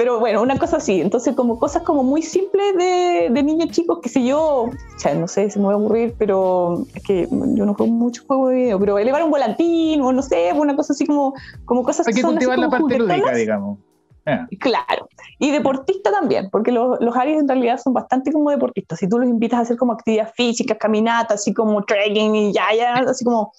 pero 0.00 0.19
bueno, 0.19 0.40
una 0.40 0.57
cosa 0.57 0.78
así. 0.78 0.99
Entonces, 1.02 1.37
como 1.37 1.59
cosas 1.59 1.83
como 1.83 2.02
muy 2.02 2.23
simples 2.23 2.75
de, 2.75 3.28
de 3.30 3.42
niños 3.42 3.69
chicos, 3.69 3.99
que 4.02 4.09
sé 4.09 4.25
yo, 4.25 4.71
sea, 4.97 5.14
no 5.14 5.28
sé, 5.28 5.50
se 5.50 5.59
me 5.59 5.66
va 5.66 5.73
a 5.73 5.75
aburrir, 5.75 6.14
pero 6.16 6.87
es 6.95 7.02
que 7.02 7.28
yo 7.30 7.66
no 7.66 7.75
juego 7.75 7.92
mucho 7.92 8.23
juego 8.26 8.49
de 8.49 8.57
video, 8.57 8.80
pero 8.80 8.99
elevar 8.99 9.23
un 9.23 9.30
volantín 9.30 10.00
o 10.00 10.11
no 10.11 10.23
sé, 10.23 10.54
una 10.54 10.75
cosa 10.75 10.95
así 10.95 11.04
como, 11.04 11.35
como 11.66 11.83
cosas 11.83 12.09
hay 12.09 12.14
que 12.14 12.23
son 12.23 12.38
así 12.38 12.47
cultivar 12.47 12.59
la 12.59 12.78
como 12.78 12.88
parte 12.88 12.99
lúdica, 12.99 13.35
digamos. 13.35 13.78
Ah, 14.25 14.47
Claro, 14.59 15.07
y 15.38 15.50
deportista 15.50 16.11
también, 16.11 16.49
porque 16.49 16.73
los, 16.73 16.99
los 17.02 17.14
Aries 17.14 17.38
en 17.38 17.49
realidad 17.49 17.78
son 17.78 17.92
bastante 17.92 18.33
como 18.33 18.50
deportistas. 18.50 19.00
Si 19.00 19.07
tú 19.07 19.19
los 19.19 19.28
invitas 19.28 19.59
a 19.59 19.62
hacer 19.64 19.76
como 19.76 19.92
actividad 19.92 20.33
física, 20.35 20.76
caminata, 20.76 21.35
así 21.35 21.52
como 21.52 21.85
trekking 21.85 22.35
y 22.35 22.52
ya, 22.54 22.73
ya, 22.75 22.95
así 23.07 23.23
como. 23.23 23.52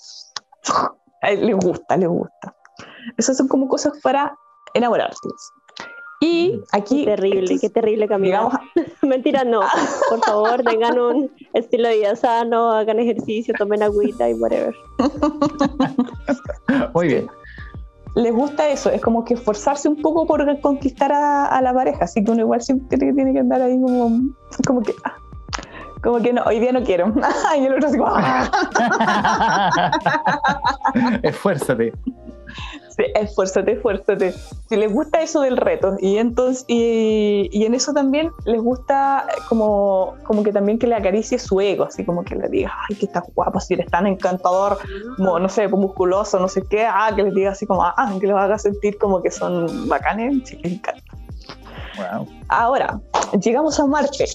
les 1.21 1.55
gusta, 1.55 1.97
les 1.97 2.09
gusta. 2.09 2.55
Esas 3.15 3.37
son 3.37 3.47
como 3.47 3.67
cosas 3.67 3.93
para 4.01 4.35
enamorarse. 4.73 5.29
Y 6.23 6.61
aquí. 6.71 7.03
Qué 7.03 7.11
terrible, 7.11 7.59
qué 7.59 7.69
terrible 7.69 8.07
caminar. 8.07 8.43
digamos, 8.43 8.59
Mentira, 9.01 9.43
no. 9.43 9.61
Por 10.07 10.23
favor, 10.23 10.61
tengan 10.65 10.99
un 10.99 11.31
estilo 11.53 11.89
de 11.89 11.97
vida 11.97 12.15
sano, 12.15 12.71
hagan 12.71 12.99
ejercicio, 12.99 13.55
tomen 13.57 13.81
agüita 13.81 14.29
y 14.29 14.35
whatever. 14.35 14.75
muy 16.93 17.07
bien. 17.07 17.27
les 18.15 18.31
gusta 18.31 18.69
eso, 18.69 18.91
es 18.91 19.01
como 19.01 19.25
que 19.25 19.33
esforzarse 19.33 19.89
un 19.89 19.99
poco 19.99 20.27
por 20.27 20.61
conquistar 20.61 21.11
a, 21.11 21.47
a 21.47 21.61
la 21.61 21.73
pareja, 21.73 22.05
así 22.05 22.23
que 22.23 22.29
uno 22.29 22.41
igual 22.41 22.61
siempre 22.61 22.99
tiene 22.99 23.33
que 23.33 23.39
andar 23.39 23.63
ahí 23.63 23.81
como, 23.81 24.11
como 24.67 24.83
que, 24.83 24.93
ah, 25.03 25.15
como 26.03 26.19
que 26.19 26.33
no, 26.33 26.43
hoy 26.43 26.59
día 26.59 26.71
no 26.71 26.83
quiero, 26.83 27.11
y 27.59 27.65
el 27.65 27.73
otro 27.73 27.87
así 27.87 27.97
como, 27.97 28.11
ah. 28.13 28.51
Esfuérzate. 31.23 31.93
Esfuérzate, 33.15 33.73
esfuérzate. 33.73 34.33
Si 34.69 34.75
les 34.75 34.91
gusta 34.91 35.21
eso 35.21 35.41
del 35.41 35.57
reto, 35.57 35.95
y 35.99 36.17
entonces, 36.17 36.65
y, 36.67 37.49
y 37.51 37.65
en 37.65 37.73
eso 37.73 37.93
también 37.93 38.31
les 38.45 38.61
gusta 38.61 39.27
como, 39.49 40.15
como 40.23 40.43
que 40.43 40.51
también 40.51 40.79
que 40.79 40.87
le 40.87 40.95
acaricie 40.95 41.39
su 41.39 41.59
ego, 41.59 41.85
así 41.85 42.05
como 42.05 42.23
que 42.23 42.35
le 42.35 42.47
diga, 42.49 42.71
ay, 42.89 42.95
que 42.95 43.05
está 43.05 43.23
guapo, 43.35 43.59
si 43.59 43.73
eres 43.73 43.87
tan 43.87 44.07
encantador, 44.07 44.77
como, 45.17 45.39
no 45.39 45.49
sé, 45.49 45.67
musculoso, 45.67 46.39
no 46.39 46.47
sé 46.47 46.63
qué, 46.69 46.85
ah, 46.85 47.11
que 47.15 47.23
les 47.23 47.33
diga 47.33 47.51
así 47.51 47.65
como, 47.65 47.83
ah, 47.83 48.13
que 48.19 48.27
los 48.27 48.37
haga 48.37 48.57
sentir 48.57 48.97
como 48.97 49.21
que 49.21 49.31
son 49.31 49.87
bacanes, 49.87 50.47
sí, 50.47 50.57
les 50.63 50.73
encanta. 50.73 51.03
Wow. 51.97 52.27
Ahora, 52.47 52.99
llegamos 53.41 53.79
a 53.79 53.85
Marte. 53.85 54.25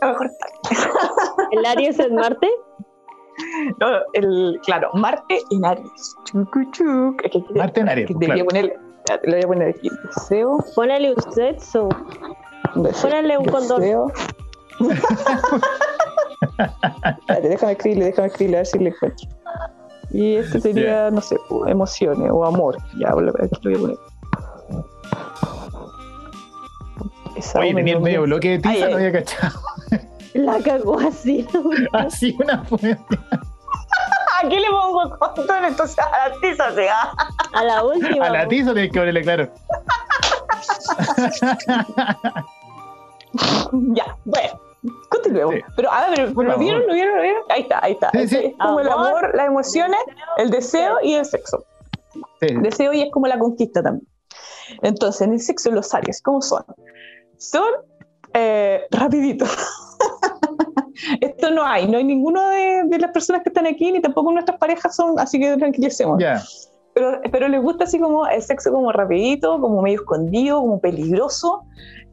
A 0.00 0.06
lo 0.06 0.12
mejor 0.12 0.30
¿El 1.52 1.66
Aries 1.66 1.98
es 1.98 2.10
Marte? 2.10 2.48
no, 3.80 3.86
el, 4.12 4.60
claro, 4.64 4.90
Marte 4.94 5.40
en 5.50 5.64
Aries. 5.64 6.16
Marte 7.54 7.80
en 7.80 7.88
Aries, 7.88 8.06
pues, 8.08 8.18
debería 8.20 8.44
claro. 8.44 8.46
poner, 8.46 8.80
lo 9.24 9.32
voy 9.32 9.42
a 9.42 9.46
poner 9.46 9.68
aquí. 9.76 9.88
Deseo, 10.14 10.58
Ponele 10.74 11.12
usted 11.14 11.58
su. 11.58 11.88
deseo, 12.76 13.02
Ponele 13.10 13.38
un 13.38 13.44
condón. 13.46 13.80
deseo. 13.80 14.12
Espérate, 17.20 17.48
déjame 17.48 17.72
escribirle, 17.72 18.04
déjame 18.06 18.28
escribirle 18.28 18.56
a 18.56 18.60
ver 18.60 18.66
si 18.66 18.78
le 18.78 18.88
encuentro. 18.90 19.28
Y 20.10 20.34
este 20.36 20.60
sería, 20.60 21.10
no 21.10 21.20
sé, 21.20 21.36
emociones 21.68 22.30
o 22.32 22.44
amor. 22.44 22.76
Ya, 22.98 23.08
aquí 23.08 23.56
lo 23.62 23.70
voy 23.70 23.74
a 23.74 23.78
poner. 23.80 23.96
Esa 27.36 27.60
Oye, 27.60 27.74
tenía 27.74 27.94
el 27.94 28.00
me- 28.00 28.04
medio 28.10 28.22
bloque 28.22 28.50
de 28.50 28.58
tiza, 28.58 28.70
Ay, 28.70 28.82
ay. 28.82 28.90
no 28.90 28.96
había 28.98 29.12
cachado. 29.12 29.58
La 30.34 30.58
cagó 30.62 30.98
así. 31.00 31.46
Así 31.92 32.36
una 32.42 32.64
fuente. 32.64 32.98
Aquí 34.42 34.58
le 34.58 34.68
pongo 34.70 35.18
condón, 35.18 35.64
entonces 35.66 35.98
a 35.98 36.28
la 36.28 36.40
tiza 36.40 36.72
se 36.74 36.86
va. 36.86 37.14
A 37.52 37.64
la 37.64 37.84
última. 37.84 38.26
A 38.26 38.30
la 38.30 38.48
tiza 38.48 38.72
tienes 38.72 38.90
que 38.92 38.98
ponerle 38.98 39.22
claro. 39.22 39.48
Ya, 43.94 44.16
bueno, 44.24 44.60
continuemos. 45.08 45.54
Sí. 45.54 45.60
Pero, 45.76 45.90
a 45.92 46.10
ver, 46.10 46.32
pero, 46.36 46.42
¿lo 46.50 46.58
vieron? 46.58 46.86
¿Lo 46.86 46.92
vieron? 46.92 47.16
¿Lo 47.16 47.22
vieron? 47.22 47.42
Ahí 47.48 47.62
está, 47.62 47.78
ahí 47.82 47.92
está. 47.92 48.10
Sí, 48.10 48.18
Es- 48.18 48.30
sí. 48.30 48.36
Es 48.36 48.54
como 48.58 48.80
el 48.80 48.88
Amor, 48.90 49.30
las 49.34 49.46
emociones, 49.46 49.98
el 50.36 50.50
deseo 50.50 50.98
y 51.02 51.14
el 51.14 51.24
sexo. 51.24 51.64
Sí. 52.40 52.48
Deseo 52.60 52.92
y 52.92 53.02
es 53.02 53.10
como 53.10 53.26
la 53.26 53.38
conquista 53.38 53.82
también. 53.82 54.06
Entonces, 54.82 55.22
en 55.22 55.32
el 55.32 55.40
sexo, 55.40 55.70
los 55.70 55.94
Aries, 55.94 56.20
¿cómo 56.22 56.42
son? 56.42 56.64
Son 57.38 57.64
eh, 58.34 58.82
rapiditos. 58.90 59.50
Esto 61.20 61.50
no 61.50 61.64
hay, 61.64 61.88
no 61.88 61.98
hay 61.98 62.04
ninguno 62.04 62.48
de, 62.50 62.84
de 62.86 62.98
las 62.98 63.10
personas 63.10 63.42
que 63.42 63.48
están 63.50 63.66
aquí, 63.66 63.90
ni 63.92 64.00
tampoco 64.00 64.30
nuestras 64.32 64.58
parejas 64.58 64.94
son, 64.94 65.18
así 65.18 65.38
que 65.40 65.56
tranquilicemos. 65.56 66.18
Ya. 66.20 66.42
Pero, 66.94 67.20
pero 67.30 67.48
les 67.48 67.62
gusta 67.62 67.84
así 67.84 67.98
como 67.98 68.26
el 68.26 68.42
sexo 68.42 68.70
como 68.70 68.92
rapidito, 68.92 69.58
como 69.60 69.80
medio 69.80 70.00
escondido, 70.00 70.60
como 70.60 70.78
peligroso, 70.80 71.62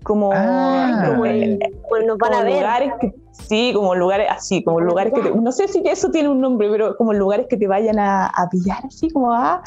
como, 0.03 0.31
Ah, 0.34 1.03
como 1.08 1.25
el- 1.25 1.60
Pues 1.89 2.05
nos 2.05 2.17
van 2.17 2.29
como 2.31 2.41
a 2.41 2.46
ver. 2.46 2.53
lugares 2.62 2.93
que 3.01 3.13
sí 3.31 3.72
como 3.75 3.96
lugares 3.96 4.27
así 4.29 4.63
como 4.63 4.79
lugares 4.79 5.12
que 5.13 5.22
te- 5.22 5.31
no 5.31 5.51
sé 5.51 5.67
si 5.67 5.81
eso 5.86 6.10
tiene 6.12 6.29
un 6.29 6.39
nombre 6.41 6.69
pero 6.69 6.96
como 6.98 7.13
lugares 7.13 7.48
que 7.50 7.58
te 7.58 7.67
vayan 7.67 7.98
a, 8.00 8.27
a 8.27 8.50
pillar 8.50 8.79
así 8.86 9.10
como 9.10 9.34
a 9.34 9.62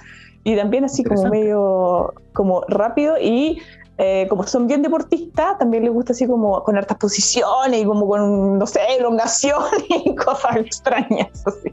y 0.45 0.57
también 0.57 0.85
así 0.85 1.03
como 1.05 1.27
medio 1.29 2.13
como 2.35 2.63
rápido 2.69 3.17
y 3.21 3.59
eh, 4.05 4.27
como 4.29 4.43
son 4.49 4.67
bien 4.67 4.83
deportistas 4.83 5.59
también 5.59 5.85
les 5.85 5.93
gusta 5.93 6.13
así 6.13 6.27
como 6.27 6.65
con 6.65 6.77
hartas 6.77 6.99
posiciones 6.99 7.83
y 7.83 7.85
como 7.85 8.09
con 8.09 8.59
no 8.59 8.67
sé 8.67 8.81
elongación 8.99 9.63
y 9.89 10.13
cosas 10.17 10.57
extrañas 10.57 11.47
así. 11.47 11.71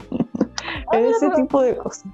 Ese 0.92 1.28
tipo 1.30 1.60
de 1.60 1.76
cosas. 1.76 2.04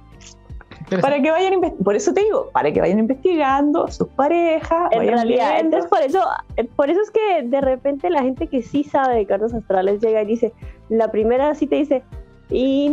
Para 1.01 1.21
que 1.21 1.29
vayan 1.29 1.61
por 1.83 1.95
eso 1.95 2.13
te 2.13 2.21
digo 2.21 2.49
para 2.51 2.71
que 2.71 2.79
vayan 2.81 2.97
investigando 2.97 3.87
sus 3.89 4.07
parejas 4.07 4.89
En 4.91 5.05
realidad, 5.05 5.53
viendo. 5.53 5.77
entonces 5.77 5.89
por 5.89 6.01
eso, 6.01 6.23
eh, 6.55 6.63
por 6.63 6.89
eso 6.89 7.01
es 7.01 7.11
que 7.11 7.43
de 7.43 7.61
repente 7.61 8.09
la 8.09 8.23
gente 8.23 8.47
que 8.47 8.63
sí 8.63 8.83
sabe 8.83 9.17
de 9.17 9.25
cartas 9.27 9.53
astrales 9.53 10.01
llega 10.01 10.23
y 10.23 10.25
dice, 10.25 10.51
la 10.89 11.11
primera 11.11 11.53
sí 11.53 11.67
te 11.67 11.75
dice, 11.75 12.03
¿y 12.49 12.89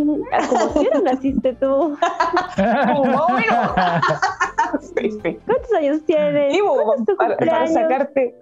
como 0.48 0.68
si 0.72 0.88
no 0.92 1.00
naciste 1.02 1.52
tú? 1.54 1.96
Como. 2.56 3.26
¿Cuántos 5.46 5.72
años 5.76 6.04
tienes? 6.06 6.54
Sí, 6.54 6.60
bo, 6.60 6.74
¿Cuándo 6.84 7.02
es 7.02 7.06
tu 7.06 7.16
para, 7.16 7.36
para 7.36 7.66
sacarte. 7.66 8.34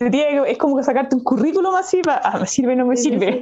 Es 0.00 0.58
como 0.58 0.76
que 0.76 0.82
sacarte 0.82 1.14
un 1.16 1.22
currículum 1.22 1.74
así, 1.76 2.02
para, 2.02 2.20
ah, 2.24 2.38
me 2.40 2.46
sirve, 2.46 2.74
no 2.76 2.86
me 2.86 2.96
Sí, 2.96 3.10
sirve. 3.10 3.34
sí. 3.34 3.40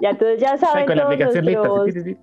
Ya, 0.00 0.10
entonces 0.10 0.40
ya 0.40 0.56
saben 0.56 0.86
con 0.86 0.96
la 0.96 1.04
aplicación 1.04 1.44
nuestros, 1.44 1.84
sí, 1.86 1.92
sí, 1.92 2.02
sí. 2.02 2.16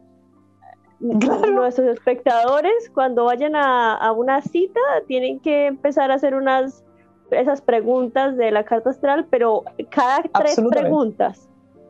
Claro. 1.21 1.51
nuestros 1.51 1.87
espectadores, 1.87 2.89
cuando 2.93 3.23
vayan 3.25 3.55
a, 3.55 3.95
a 3.95 4.11
una 4.11 4.41
cita, 4.41 4.79
tienen 5.07 5.39
que 5.39 5.67
empezar 5.67 6.11
a 6.11 6.15
hacer 6.15 6.35
unas 6.35 6.83
esas 7.31 7.61
preguntas 7.61 8.35
de 8.37 8.51
la 8.51 8.65
carta 8.65 8.89
astral, 8.89 9.27
pero 9.29 9.63
cada 9.91 10.23
tres 10.23 10.59
preguntas. 10.69 11.48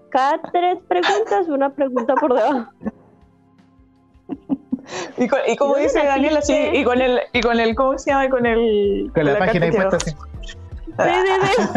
Cada 0.09 0.41
tres 0.41 0.79
preguntas, 0.87 1.47
una 1.47 1.69
pregunta 1.69 2.15
por 2.15 2.33
debajo. 2.33 2.71
Y, 5.17 5.27
con- 5.27 5.39
y 5.47 5.55
como 5.55 5.71
¿Y 5.71 5.73
dónde 5.73 5.83
dice 5.83 6.03
Daniel, 6.05 6.37
así, 6.37 6.53
y 6.73 6.83
con 6.83 6.99
el, 7.01 7.19
y 7.33 7.41
con 7.41 7.59
el, 7.59 7.75
¿cómo 7.75 7.97
se 7.99 8.11
llama? 8.11 8.29
Con 8.29 8.45
el. 8.45 9.11
Con 9.13 9.25
la, 9.25 9.37
página 9.37 9.65
ahí 9.67 9.71
carta 9.71 9.97
puesta 9.97 10.11
que- 10.11 10.11
así. 10.11 10.53
Sí, 10.99 11.13
sí, 11.25 11.63
sí. 11.63 11.69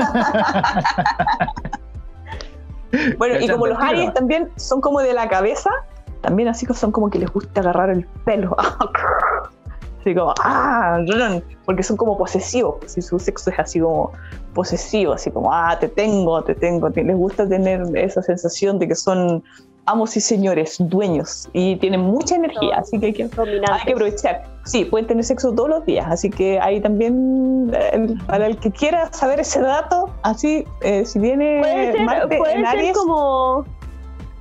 Bueno, 3.16 3.40
y 3.40 3.48
como 3.48 3.66
los 3.66 3.78
tiro, 3.78 3.88
Aries 3.90 4.06
¿no? 4.08 4.12
también 4.12 4.50
son 4.56 4.80
como 4.82 5.00
de 5.00 5.14
la 5.14 5.26
cabeza, 5.28 5.70
también 6.20 6.48
así 6.48 6.66
que 6.66 6.74
son 6.74 6.92
como 6.92 7.08
que 7.08 7.18
les 7.18 7.30
gusta 7.32 7.60
agarrar 7.62 7.88
el 7.90 8.06
pelo. 8.24 8.54
Así 10.02 10.14
como, 10.16 10.34
ah, 10.42 10.98
porque 11.64 11.82
son 11.84 11.96
como 11.96 12.18
posesivos, 12.18 12.76
si 12.86 13.00
su 13.00 13.18
sexo 13.20 13.50
es 13.50 13.58
así 13.58 13.78
como 13.80 14.10
posesivo, 14.52 15.12
así 15.12 15.30
como, 15.30 15.52
ah, 15.52 15.78
te 15.78 15.88
tengo, 15.88 16.42
te 16.42 16.54
tengo, 16.56 16.90
te- 16.90 17.04
les 17.04 17.16
gusta 17.16 17.48
tener 17.48 17.82
esa 17.96 18.20
sensación 18.20 18.78
de 18.80 18.88
que 18.88 18.96
son 18.96 19.42
amos 19.86 20.16
y 20.16 20.20
señores, 20.20 20.76
dueños, 20.80 21.48
y 21.52 21.76
tienen 21.76 22.00
mucha 22.00 22.34
energía, 22.36 22.78
así 22.78 22.98
que 23.00 23.06
hay 23.06 23.12
que, 23.12 23.22
hay 23.24 23.28
Dominantes. 23.30 23.84
que 23.86 23.92
aprovechar. 23.92 24.44
Sí, 24.64 24.84
pueden 24.84 25.06
tener 25.06 25.24
sexo 25.24 25.52
todos 25.54 25.68
los 25.68 25.86
días, 25.86 26.06
así 26.08 26.30
que 26.30 26.58
ahí 26.60 26.80
también, 26.80 27.72
para 28.26 28.46
el 28.48 28.56
que 28.58 28.70
quiera 28.72 29.12
saber 29.12 29.38
ese 29.40 29.60
dato, 29.60 30.10
así, 30.22 30.64
eh, 30.82 31.04
si 31.04 31.18
viene 31.20 31.58
Puede 31.60 31.92
ser, 31.92 32.02
Marte 32.04 32.38
puede 32.38 32.52
en 32.54 32.58
ser 32.58 32.66
Aries, 32.66 32.96
como. 32.96 33.64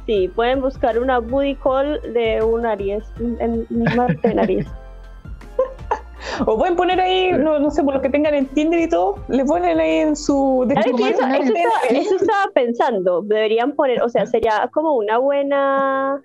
Sí, 0.08 0.28
pueden 0.36 0.62
buscar 0.62 0.98
una 1.00 1.20
booty 1.20 1.56
call 1.56 2.00
de 2.14 2.44
un 2.44 2.66
Aries. 2.66 3.04
En, 3.20 3.38
en 3.70 3.96
Marte 3.96 4.20
en 4.32 4.40
Aries. 4.40 4.68
o 6.46 6.58
pueden 6.58 6.76
poner 6.76 7.00
ahí, 7.00 7.32
no, 7.34 7.60
no 7.60 7.72
sé, 7.72 7.84
por 7.84 7.94
los 7.94 8.04
que 8.04 8.10
tengan 8.10 8.34
en 8.34 8.48
Tinder 8.48 8.80
y 8.80 8.90
todo, 8.90 9.16
le 9.28 9.44
ponen 9.46 9.80
ahí 9.80 9.98
en 9.98 10.16
su 10.16 10.66
descripción. 10.68 11.10
Eso, 11.10 11.26
eso 11.26 11.54
estaba, 11.54 12.00
eso 12.00 12.16
estaba 12.16 12.52
pensando. 12.54 13.22
Deberían 13.22 13.74
poner, 13.74 14.02
o 14.02 14.10
sea, 14.10 14.26
sería 14.26 14.70
como 14.74 14.96
una 14.96 15.18
buena, 15.18 16.22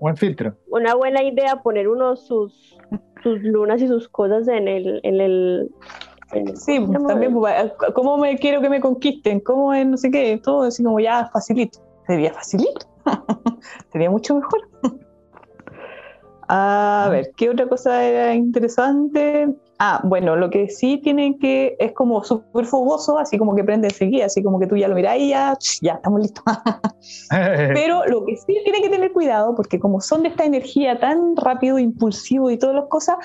Buen 0.00 0.16
filtro. 0.16 0.54
una 0.68 0.94
buena 0.94 1.22
idea 1.22 1.62
poner 1.62 1.88
uno 1.88 2.16
sus, 2.16 2.76
sus 3.22 3.40
lunas 3.42 3.80
y 3.80 3.88
sus 3.88 4.08
cosas 4.08 4.46
en 4.48 4.68
el, 4.68 5.00
en 5.02 5.20
el, 5.20 5.70
en 6.32 6.56
Sí, 6.56 6.78
también, 7.06 7.32
pues, 7.34 7.72
¿cómo 7.94 8.18
me 8.18 8.36
quiero 8.36 8.60
que 8.60 8.68
me 8.68 8.80
conquisten? 8.80 9.40
¿Cómo 9.40 9.72
es 9.72 9.86
no 9.86 9.96
sé 9.96 10.10
qué? 10.10 10.40
Todo 10.42 10.64
así 10.64 10.82
como 10.84 11.00
ya 11.00 11.28
facilito. 11.32 11.78
Sería 12.06 12.32
facilito. 12.32 12.86
Sería 13.92 14.10
mucho 14.10 14.36
mejor. 14.36 14.60
A 16.48 17.08
ver, 17.10 17.32
¿qué 17.36 17.50
otra 17.50 17.68
cosa 17.68 18.04
era 18.04 18.34
interesante? 18.34 19.48
Ah, 19.78 20.00
bueno, 20.04 20.36
lo 20.36 20.48
que 20.48 20.68
sí 20.70 20.98
tienen 21.02 21.38
que 21.38 21.76
es 21.78 21.92
como 21.92 22.24
súper 22.24 22.64
fogoso, 22.64 23.18
así 23.18 23.36
como 23.36 23.54
que 23.54 23.62
prende 23.62 23.88
enseguida, 23.88 24.24
así 24.24 24.42
como 24.42 24.58
que 24.58 24.66
tú 24.66 24.76
ya 24.76 24.88
lo 24.88 24.94
mirás 24.94 25.18
y 25.18 25.28
ya, 25.30 25.58
ya 25.82 25.94
estamos 25.94 26.22
listos. 26.22 26.42
Pero 27.74 28.06
lo 28.06 28.24
que 28.24 28.36
sí 28.36 28.58
tienen 28.64 28.82
que 28.82 28.88
tener 28.88 29.12
cuidado, 29.12 29.54
porque 29.54 29.78
como 29.78 30.00
son 30.00 30.22
de 30.22 30.28
esta 30.28 30.44
energía 30.44 30.98
tan 30.98 31.36
rápido, 31.36 31.78
impulsivo 31.78 32.50
y 32.50 32.56
todas 32.56 32.76
las 32.76 32.86
cosas, 32.88 33.16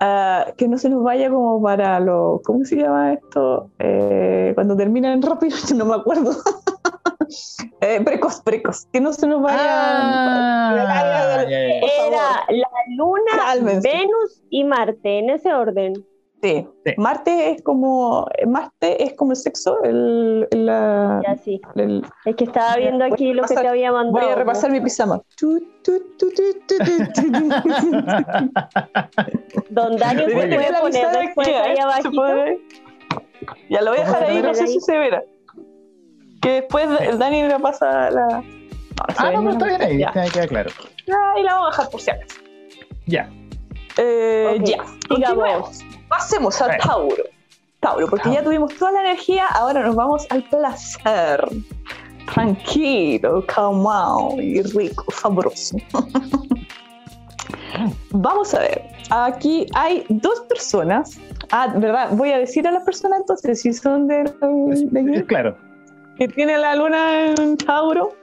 ah, 0.00 0.46
que 0.56 0.68
no 0.68 0.78
se 0.78 0.88
nos 0.88 1.02
vaya 1.02 1.30
como 1.30 1.62
para 1.62 2.00
lo, 2.00 2.40
¿cómo 2.44 2.64
se 2.64 2.76
llama 2.76 3.14
esto? 3.14 3.70
Eh, 3.78 4.52
cuando 4.54 4.76
terminan 4.76 5.22
rápido, 5.22 5.56
no 5.76 5.84
me 5.84 5.94
acuerdo. 5.94 6.32
Eh, 7.80 8.00
precoz, 8.04 8.40
precoz, 8.40 8.86
que 8.92 9.00
no 9.00 9.12
se 9.12 9.26
nos 9.26 9.42
vaya. 9.42 9.58
Ah, 9.60 10.74
favor. 11.48 11.50
Era 11.50 12.44
la 12.48 12.68
Luna, 12.96 13.32
Cálmense. 13.36 13.88
Venus 13.88 14.42
y 14.48 14.62
Marte, 14.62 15.18
en 15.18 15.30
ese 15.30 15.52
orden. 15.52 15.94
Sí. 16.46 16.68
Sí. 16.84 16.92
Marte 16.96 17.50
es 17.50 17.62
como 17.62 18.26
Marte 18.46 19.02
es 19.02 19.14
como 19.14 19.32
el 19.32 19.36
sexo, 19.36 19.82
el, 19.82 20.46
el- 20.52 20.66
la- 20.66 21.20
Ya 21.26 21.36
sí. 21.36 21.60
el- 21.74 22.04
Es 22.24 22.36
que 22.36 22.44
estaba 22.44 22.76
viendo 22.76 23.04
aquí 23.04 23.32
lo 23.32 23.42
que 23.42 23.48
repasar- 23.54 23.62
te 23.62 23.68
había 23.68 23.90
mandado. 23.92 24.24
voy 24.24 24.32
a 24.32 24.36
repasar 24.36 24.70
mi 24.70 24.80
pijama. 24.80 25.20
Don 29.70 29.96
Daniel 29.96 30.30
se 30.30 30.34
puede 30.34 30.70
La 30.70 30.80
poner 30.80 31.10
después 31.18 31.48
que, 31.48 31.56
ahí 31.56 31.72
¿eh? 31.72 31.76
¿Se 31.76 31.82
abajito. 31.82 32.26
Ya 33.68 33.82
lo 33.82 33.90
voy 33.90 34.00
a 34.00 34.04
¿Cómo 34.04 34.12
dejar 34.18 34.24
ahí, 34.24 34.42
no 34.42 34.54
sé 34.54 34.62
ahí? 34.64 34.68
si 34.68 34.80
se 34.80 34.98
verá. 34.98 35.22
Que 36.40 36.50
después 36.60 36.86
el 37.00 37.18
Dani 37.18 37.42
me 37.42 37.58
pasa 37.60 38.10
la. 38.10 38.26
No, 38.26 38.44
Ah, 39.18 39.30
no, 39.30 39.40
pero 39.40 39.50
está 39.50 39.66
bien 39.66 39.82
ahí, 39.82 39.98
Ya, 39.98 40.12
queda 40.12 40.46
claro. 40.48 40.70
Ya, 41.06 41.16
y 41.38 41.42
la 41.42 41.52
vamos 41.54 41.66
a 41.68 41.70
dejar 41.76 41.90
por 41.90 42.00
si 42.00 42.10
acaso. 42.10 42.40
Ya. 43.06 43.30
Eh, 43.98 44.56
Ok, 44.58 44.64
Ya, 44.66 44.76
continuemos. 45.08 45.84
Pasemos 46.08 46.58
Bueno. 46.58 46.74
Tauro. 46.82 47.24
Tauro, 47.80 48.06
porque 48.08 48.32
ya 48.32 48.42
tuvimos 48.42 48.74
toda 48.76 48.92
la 48.92 49.00
energía, 49.02 49.46
ahora 49.48 49.82
nos 49.82 49.94
vamos 49.94 50.26
al 50.30 50.42
placer. 50.44 51.46
Tranquilo, 52.32 53.44
calmado 53.46 54.34
y 54.40 54.62
rico, 54.62 55.04
sabroso. 55.12 55.76
Vamos 58.10 58.54
a 58.54 58.60
ver, 58.60 58.82
aquí 59.10 59.66
hay 59.74 60.04
dos 60.08 60.40
personas. 60.48 61.18
Ah, 61.52 61.72
¿verdad? 61.76 62.08
Voy 62.12 62.32
a 62.32 62.38
decir 62.38 62.66
a 62.66 62.70
las 62.72 62.82
personas 62.84 63.20
entonces 63.20 63.60
si 63.60 63.72
son 63.72 64.08
de, 64.08 64.24
de 64.24 65.00
aquí, 65.00 65.22
Claro. 65.26 65.56
que 66.16 66.26
tiene 66.28 66.56
la 66.58 66.74
luna 66.76 67.26
en 67.34 67.56
Tauro. 67.58 68.14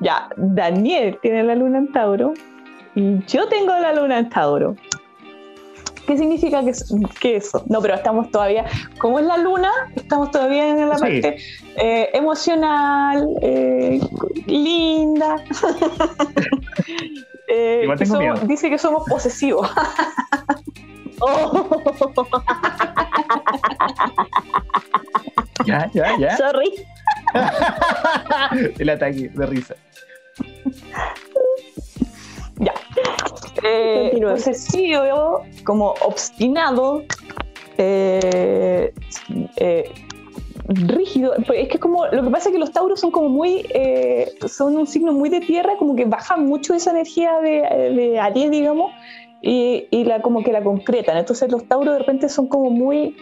Ya, 0.00 0.28
Daniel 0.36 1.18
tiene 1.20 1.42
la 1.42 1.54
luna 1.56 1.78
en 1.78 1.92
Tauro 1.92 2.32
y 2.94 3.18
yo 3.26 3.48
tengo 3.48 3.72
la 3.76 3.92
luna 3.92 4.20
en 4.20 4.28
Tauro. 4.30 4.76
¿Qué 6.12 6.18
significa 6.18 6.62
que, 6.62 6.70
es- 6.70 6.94
que 7.20 7.36
eso? 7.36 7.64
No, 7.70 7.80
pero 7.80 7.94
estamos 7.94 8.30
todavía, 8.30 8.66
como 8.98 9.18
es 9.18 9.24
la 9.24 9.38
luna, 9.38 9.70
estamos 9.96 10.30
todavía 10.30 10.68
en 10.68 10.86
la 10.86 10.96
Sí. 10.96 11.00
parte 11.00 11.36
eh, 11.76 12.10
emocional, 12.12 13.26
eh, 13.40 13.98
linda. 14.46 15.36
Eh, 17.54 17.86
que 17.98 18.06
somos- 18.06 18.46
dice 18.46 18.70
que 18.70 18.78
somos 18.78 19.04
posesivos. 19.08 19.70
Oh, 21.24 21.68
Ya, 25.66 25.88
ya, 25.94 26.18
ya. 26.18 26.36
sorry. 26.36 26.72
El 28.78 28.88
ataque 28.90 29.30
de 29.32 29.46
risa. 29.46 29.74
Eh, 33.64 34.20
como 35.64 35.94
obstinado, 36.00 37.04
eh, 37.78 38.92
eh, 39.56 39.90
rígido. 40.68 41.34
Pues 41.46 41.60
Es 41.60 41.68
que 41.68 41.78
como, 41.78 42.06
lo 42.06 42.22
que 42.22 42.30
pasa 42.30 42.48
es 42.48 42.52
que 42.54 42.58
los 42.58 42.72
tauros 42.72 43.00
son 43.00 43.10
como 43.10 43.28
muy, 43.28 43.66
eh, 43.74 44.32
son 44.46 44.76
un 44.76 44.86
signo 44.86 45.12
muy 45.12 45.28
de 45.28 45.40
tierra, 45.40 45.76
como 45.78 45.94
que 45.94 46.04
bajan 46.04 46.46
mucho 46.46 46.74
esa 46.74 46.90
energía 46.90 47.38
de, 47.40 47.62
de 47.94 48.18
Aries, 48.18 48.50
digamos, 48.50 48.92
y, 49.40 49.86
y 49.90 50.04
la, 50.04 50.22
como 50.22 50.42
que 50.42 50.52
la 50.52 50.62
concretan. 50.62 51.16
Entonces 51.16 51.50
los 51.50 51.66
tauros 51.66 51.94
de 51.94 51.98
repente 52.00 52.28
son 52.28 52.46
como 52.48 52.70
muy... 52.70 53.16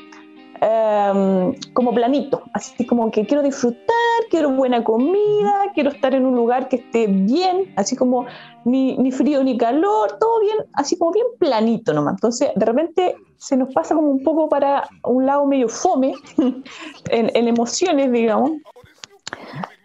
em, 0.60 1.54
como 1.72 1.94
planito, 1.94 2.42
así 2.52 2.86
como 2.86 3.10
que 3.10 3.26
quiero 3.26 3.42
disfrutar, 3.42 3.94
quiero 4.30 4.50
buena 4.50 4.84
comida, 4.84 5.72
quiero 5.74 5.90
estar 5.90 6.14
en 6.14 6.26
un 6.26 6.34
lugar 6.34 6.68
que 6.68 6.76
esté 6.76 7.06
bien, 7.06 7.72
así 7.76 7.96
como 7.96 8.26
ni, 8.64 8.96
ni 8.98 9.10
frío 9.10 9.42
ni 9.42 9.56
calor, 9.56 10.18
todo 10.18 10.40
bien, 10.40 10.58
así 10.74 10.98
como 10.98 11.12
bien 11.12 11.26
planito 11.38 11.92
nomás. 11.92 12.14
Entonces, 12.14 12.50
de 12.54 12.66
repente 12.66 13.16
se 13.36 13.56
nos 13.56 13.72
pasa 13.72 13.94
como 13.94 14.10
un 14.10 14.22
poco 14.22 14.48
para 14.48 14.88
un 15.04 15.26
lado 15.26 15.46
medio 15.46 15.68
fome, 15.68 16.14
en, 17.10 17.30
en 17.34 17.48
emociones, 17.48 18.12
digamos. 18.12 18.52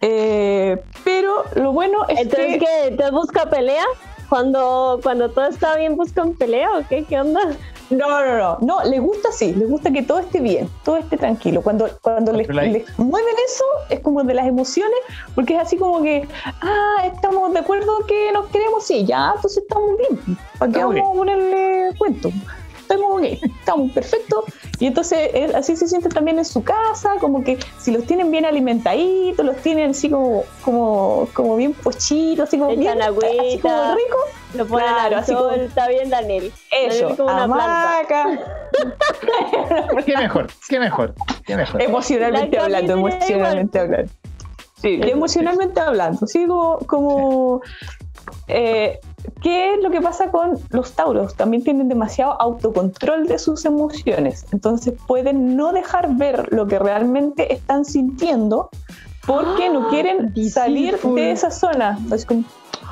Eh, 0.01 0.81
pero 1.03 1.43
lo 1.55 1.71
bueno 1.71 2.05
es 2.09 2.19
Entonces, 2.19 2.53
que... 2.53 2.59
¿qué? 2.59 2.95
¿Te 2.95 3.11
busca 3.11 3.49
pelea? 3.49 3.85
Cuando, 4.29 4.99
cuando 5.03 5.29
todo 5.29 5.45
está 5.45 5.75
bien, 5.75 5.95
buscan 5.95 6.33
pelea 6.33 6.69
o 6.77 6.87
qué? 6.87 7.03
¿Qué 7.03 7.19
onda? 7.19 7.41
No, 7.89 8.07
no, 8.25 8.37
no, 8.37 8.57
no, 8.61 8.83
le 8.83 8.99
gusta 8.99 9.31
sí, 9.31 9.53
le 9.53 9.65
gusta 9.65 9.91
que 9.91 10.01
todo 10.01 10.19
esté 10.19 10.39
bien, 10.39 10.67
todo 10.83 10.97
esté 10.97 11.17
tranquilo. 11.17 11.61
Cuando, 11.61 11.87
cuando 12.01 12.33
les, 12.33 12.47
les 12.47 12.99
mueven 12.99 13.35
eso, 13.45 13.63
es 13.89 13.99
como 13.99 14.23
de 14.23 14.33
las 14.33 14.47
emociones, 14.47 14.97
porque 15.35 15.55
es 15.55 15.61
así 15.61 15.77
como 15.77 16.01
que, 16.01 16.27
ah, 16.45 17.05
estamos 17.05 17.53
de 17.53 17.59
acuerdo 17.59 17.93
que 18.07 18.31
nos 18.31 18.47
queremos, 18.47 18.83
sí, 18.83 19.05
ya, 19.05 19.33
entonces 19.35 19.61
estamos 19.61 19.97
bien. 19.97 20.37
¿Para 20.57 20.71
qué 20.71 20.79
vamos 20.79 20.97
a 20.97 21.13
ponerle 21.13 21.89
cuento? 21.97 22.31
Estamos 22.87 23.19
bien, 23.21 23.39
estamos 23.59 23.91
perfectos. 23.91 24.45
Y 24.79 24.85
entonces 24.87 25.29
eh, 25.33 25.51
así 25.55 25.75
se 25.75 25.87
sienten 25.87 26.11
también 26.11 26.37
en 26.37 26.45
su 26.45 26.63
casa, 26.63 27.13
como 27.19 27.43
que 27.43 27.57
si 27.79 27.91
los 27.91 28.05
tienen 28.05 28.29
bien 28.29 28.45
alimentaditos, 28.45 29.43
los 29.43 29.57
tienen 29.57 29.91
así 29.91 30.09
como, 30.09 30.43
como, 30.63 31.27
como 31.33 31.55
bien 31.55 31.73
pochitos, 31.73 32.47
así 32.47 32.59
como 32.59 32.75
bien, 32.75 32.83
echan 32.83 33.01
así 33.01 33.11
como 33.59 33.73
agüita. 33.75 33.95
rico. 33.95 34.17
Lo 34.53 34.65
ponen 34.67 34.87
Claro, 34.87 35.17
así 35.17 35.33
como- 35.33 35.49
está 35.51 35.87
bien, 35.87 36.09
Daniel. 36.11 36.53
Eso, 36.71 36.99
Daniel 36.99 37.17
como 37.17 37.29
una 37.33 37.43
hamaca. 37.43 38.39
Qué 40.05 40.17
mejor, 40.17 40.47
qué 40.69 40.79
mejor, 40.79 41.15
qué 41.45 41.55
mejor. 41.55 41.81
Emocionalmente 41.81 42.57
La 42.57 42.63
hablando, 42.63 42.93
emocionalmente 42.93 43.79
hablando. 43.79 44.11
Sí, 44.81 44.99
y 45.03 45.09
emocionalmente 45.09 45.79
hablando. 45.79 46.27
Sí, 46.27 46.45
como. 46.45 46.77
como, 46.85 47.61
eh, 48.47 48.99
¿Qué 49.41 49.73
es 49.73 49.83
lo 49.83 49.89
que 49.91 50.01
pasa 50.01 50.31
con 50.31 50.59
los 50.71 50.93
tauros? 50.93 51.35
También 51.35 51.63
tienen 51.63 51.87
demasiado 51.89 52.39
autocontrol 52.41 53.27
de 53.27 53.39
sus 53.39 53.65
emociones. 53.65 54.45
Entonces 54.51 54.93
pueden 55.07 55.55
no 55.55 55.71
dejar 55.73 56.15
ver 56.15 56.51
lo 56.53 56.67
que 56.67 56.79
realmente 56.79 57.53
están 57.53 57.85
sintiendo 57.85 58.69
porque 59.25 59.69
no 59.69 59.89
quieren 59.89 60.33
salir 60.49 60.97
de 60.99 61.31
esa 61.31 61.51
zona. 61.51 61.97
Es 62.13 62.25
como 62.25 62.41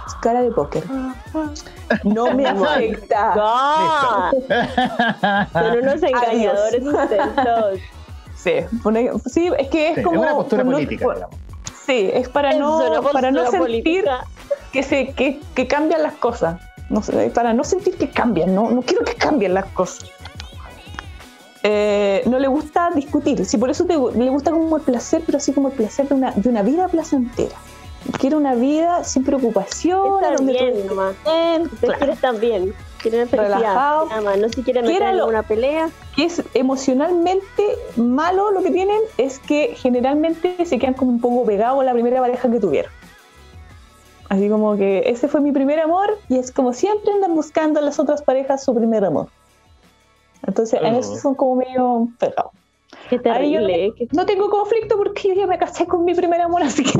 es 0.08 0.16
cara 0.22 0.42
de 0.42 0.52
póker. 0.52 0.84
No 2.04 2.34
me 2.34 2.48
afecta. 2.48 3.34
¡Ah! 3.38 4.32
Son 5.54 5.78
unos 5.80 6.04
engañadores 6.04 6.84
todos. 6.84 7.80
Sí, 8.36 8.52
es 9.58 9.68
que 9.70 9.90
es 9.90 9.96
Sí, 9.96 10.00
es 10.02 10.06
como. 10.06 10.22
una 10.22 10.34
postura 10.36 10.64
no- 10.64 10.72
política, 10.72 11.06
por-. 11.06 11.30
Sí, 11.86 12.10
es 12.14 12.30
para 12.30 12.52
Es 12.52 12.60
no, 12.60 13.02
para 13.12 13.32
no 13.32 13.42
sentir 13.44 13.60
política. 13.60 14.26
Que, 14.74 14.84
se, 14.84 15.12
que, 15.14 15.40
que 15.56 15.68
cambian 15.68 16.04
las 16.04 16.16
cosas. 16.16 16.60
No 16.90 17.02
sé, 17.02 17.30
para 17.34 17.54
no 17.54 17.64
sentir 17.64 17.96
que 17.98 18.10
cambian, 18.10 18.54
no, 18.54 18.70
no 18.70 18.82
quiero 18.82 19.06
que 19.06 19.16
cambien 19.16 19.54
las 19.54 19.66
cosas. 19.68 20.10
Eh, 21.66 22.24
no 22.26 22.40
le 22.40 22.48
gusta 22.50 22.90
discutir, 22.94 23.46
sí, 23.46 23.58
por 23.58 23.70
eso 23.70 23.86
te- 23.86 23.94
le 23.96 24.30
gusta 24.30 24.52
como 24.52 24.76
el 24.76 24.84
placer, 24.84 25.24
pero 25.26 25.38
así 25.38 25.54
como 25.54 25.70
el 25.70 25.74
placer 25.76 26.10
de 26.10 26.16
una, 26.16 26.32
de 26.32 26.50
una 26.50 26.62
vida 26.62 26.90
placentera. 26.90 27.56
quiere 28.20 28.36
una 28.36 28.54
vida 28.54 29.06
sin 29.06 29.24
preocupación, 29.24 30.20
donde 30.22 30.52
bien 30.52 30.88
nomás. 30.88 31.16
bien, 31.24 31.70
claro. 31.80 31.98
quiere 32.00 32.14
estar 32.14 32.38
bien. 32.38 32.74
Quiere 33.02 33.26
felicidad. 33.28 33.60
Relajado. 33.60 34.06
Nada 34.08 34.22
más. 34.22 34.38
No 34.40 34.50
se 34.50 34.62
quiere 34.62 34.82
meter 34.82 35.02
en 35.04 35.22
una 35.22 35.44
pelea. 35.44 35.90
que 36.16 36.26
es 36.26 36.42
emocionalmente 36.54 37.64
malo 37.96 38.52
lo 38.52 38.62
que 38.62 38.72
tienen 38.72 39.00
es 39.18 39.40
que 39.40 39.74
generalmente 39.78 40.66
se 40.66 40.80
quedan 40.80 40.94
como 40.96 41.12
un 41.12 41.22
poco 41.22 41.46
pegados 41.46 41.80
a 41.82 41.84
la 41.86 41.94
primera 41.94 42.20
pareja 42.20 42.50
que 42.52 42.60
tuvieron. 42.60 42.92
Así 44.34 44.50
como 44.50 44.76
que 44.76 45.04
ese 45.06 45.28
fue 45.28 45.42
mi 45.42 45.52
primer 45.52 45.80
amor 45.80 46.18
y 46.28 46.40
es 46.40 46.52
como 46.52 46.74
siempre 46.74 47.14
andan 47.14 47.36
buscando 47.36 47.80
en 47.80 47.86
las 47.86 48.00
otras 48.00 48.24
parejas 48.24 48.64
su 48.64 48.74
primer 48.74 49.06
amor. 49.06 49.28
Entonces, 50.48 50.82
en 50.82 50.96
Oh. 50.96 51.00
eso 51.00 51.16
son 51.18 51.36
como 51.36 51.58
medio 51.58 52.08
pegados. 52.18 52.52
Qué 53.10 53.18
yo 53.18 53.22
terrible. 53.22 53.94
No 54.12 54.26
tengo 54.26 54.50
conflicto 54.50 54.98
porque 54.98 55.28
yo 55.30 55.34
ya 55.36 55.46
me 55.46 55.60
casé 55.60 55.86
con 55.86 56.04
mi 56.04 56.16
primer 56.16 56.42
amor, 56.42 56.64
así 56.70 56.84
que 56.84 56.98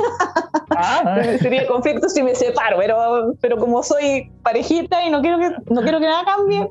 Ah, 0.78 1.22
sería 1.42 1.66
conflicto 1.66 2.08
si 2.08 2.22
me 2.22 2.36
separo, 2.36 2.78
pero, 2.78 3.34
pero 3.42 3.58
como 3.58 3.82
soy 3.82 4.32
parejita 4.44 5.04
y 5.04 5.10
no 5.10 5.22
quiero 5.22 5.40
que, 5.40 5.50
no 5.74 5.82
quiero 5.82 6.00
que 6.00 6.06
nada 6.06 6.24
cambie, 6.26 6.70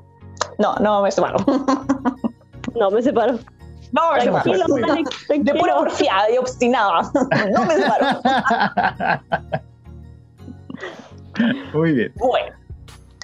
no, 0.59 0.77
no 0.77 1.03
me 1.03 1.11
separo. 1.11 1.39
No, 2.77 2.91
me 2.91 3.03
separo. 3.03 3.39
No 3.91 4.13
me 4.13 4.21
separo. 4.23 4.45
Tranquilo, 4.45 5.45
De 5.45 5.55
pura 5.57 5.75
porfiada 5.77 6.31
y 6.31 6.39
obstinada. 6.39 7.11
No 7.53 7.65
me 7.67 7.75
separo. 7.75 8.07
Muy 11.73 11.93
bien. 11.93 12.13
Bueno, 12.17 12.55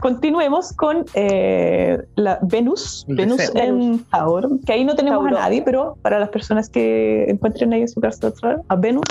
continuemos 0.01 0.73
con 0.73 1.05
eh, 1.15 1.99
la 2.17 2.39
Venus. 2.43 3.05
El 3.09 3.17
Venus 3.17 3.37
deseo. 3.39 3.63
en 3.63 4.05
Tauro, 4.05 4.51
que 4.65 4.73
ahí 4.73 4.85
no 4.85 4.95
tenemos 4.95 5.21
Tauro. 5.25 5.37
a 5.37 5.41
nadie, 5.41 5.63
pero 5.63 5.97
para 6.03 6.19
las 6.19 6.29
personas 6.31 6.69
que 6.69 7.25
encuentren 7.29 7.73
ahí 7.73 7.83
en 7.83 7.89
su 7.89 8.01
casa 8.01 8.33
a 8.69 8.77
Venus. 8.77 9.05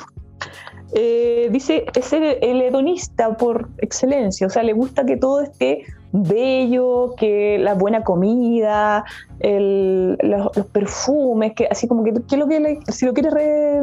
eh, 0.94 1.50
dice, 1.52 1.86
es 1.96 2.14
el, 2.14 2.38
el 2.42 2.62
hedonista 2.62 3.36
por 3.36 3.70
excelencia, 3.80 4.48
o 4.48 4.50
sea, 4.50 4.64
le 4.64 4.74
gusta 4.74 5.06
que 5.06 5.18
todo 5.18 5.42
esté 5.42 5.84
bello, 6.12 7.14
que 7.18 7.58
la 7.60 7.74
buena 7.74 8.04
comida, 8.04 9.04
el- 9.40 10.18
los, 10.22 10.56
los 10.56 10.66
perfumes, 10.68 11.54
que 11.54 11.68
así 11.70 11.88
como 11.88 12.04
que, 12.04 12.14
que 12.28 12.38
lo 12.38 12.48
que 12.48 12.60
le- 12.60 12.80
si 12.88 13.06
lo 13.06 13.14
quieres 13.14 13.34
re- 13.34 13.82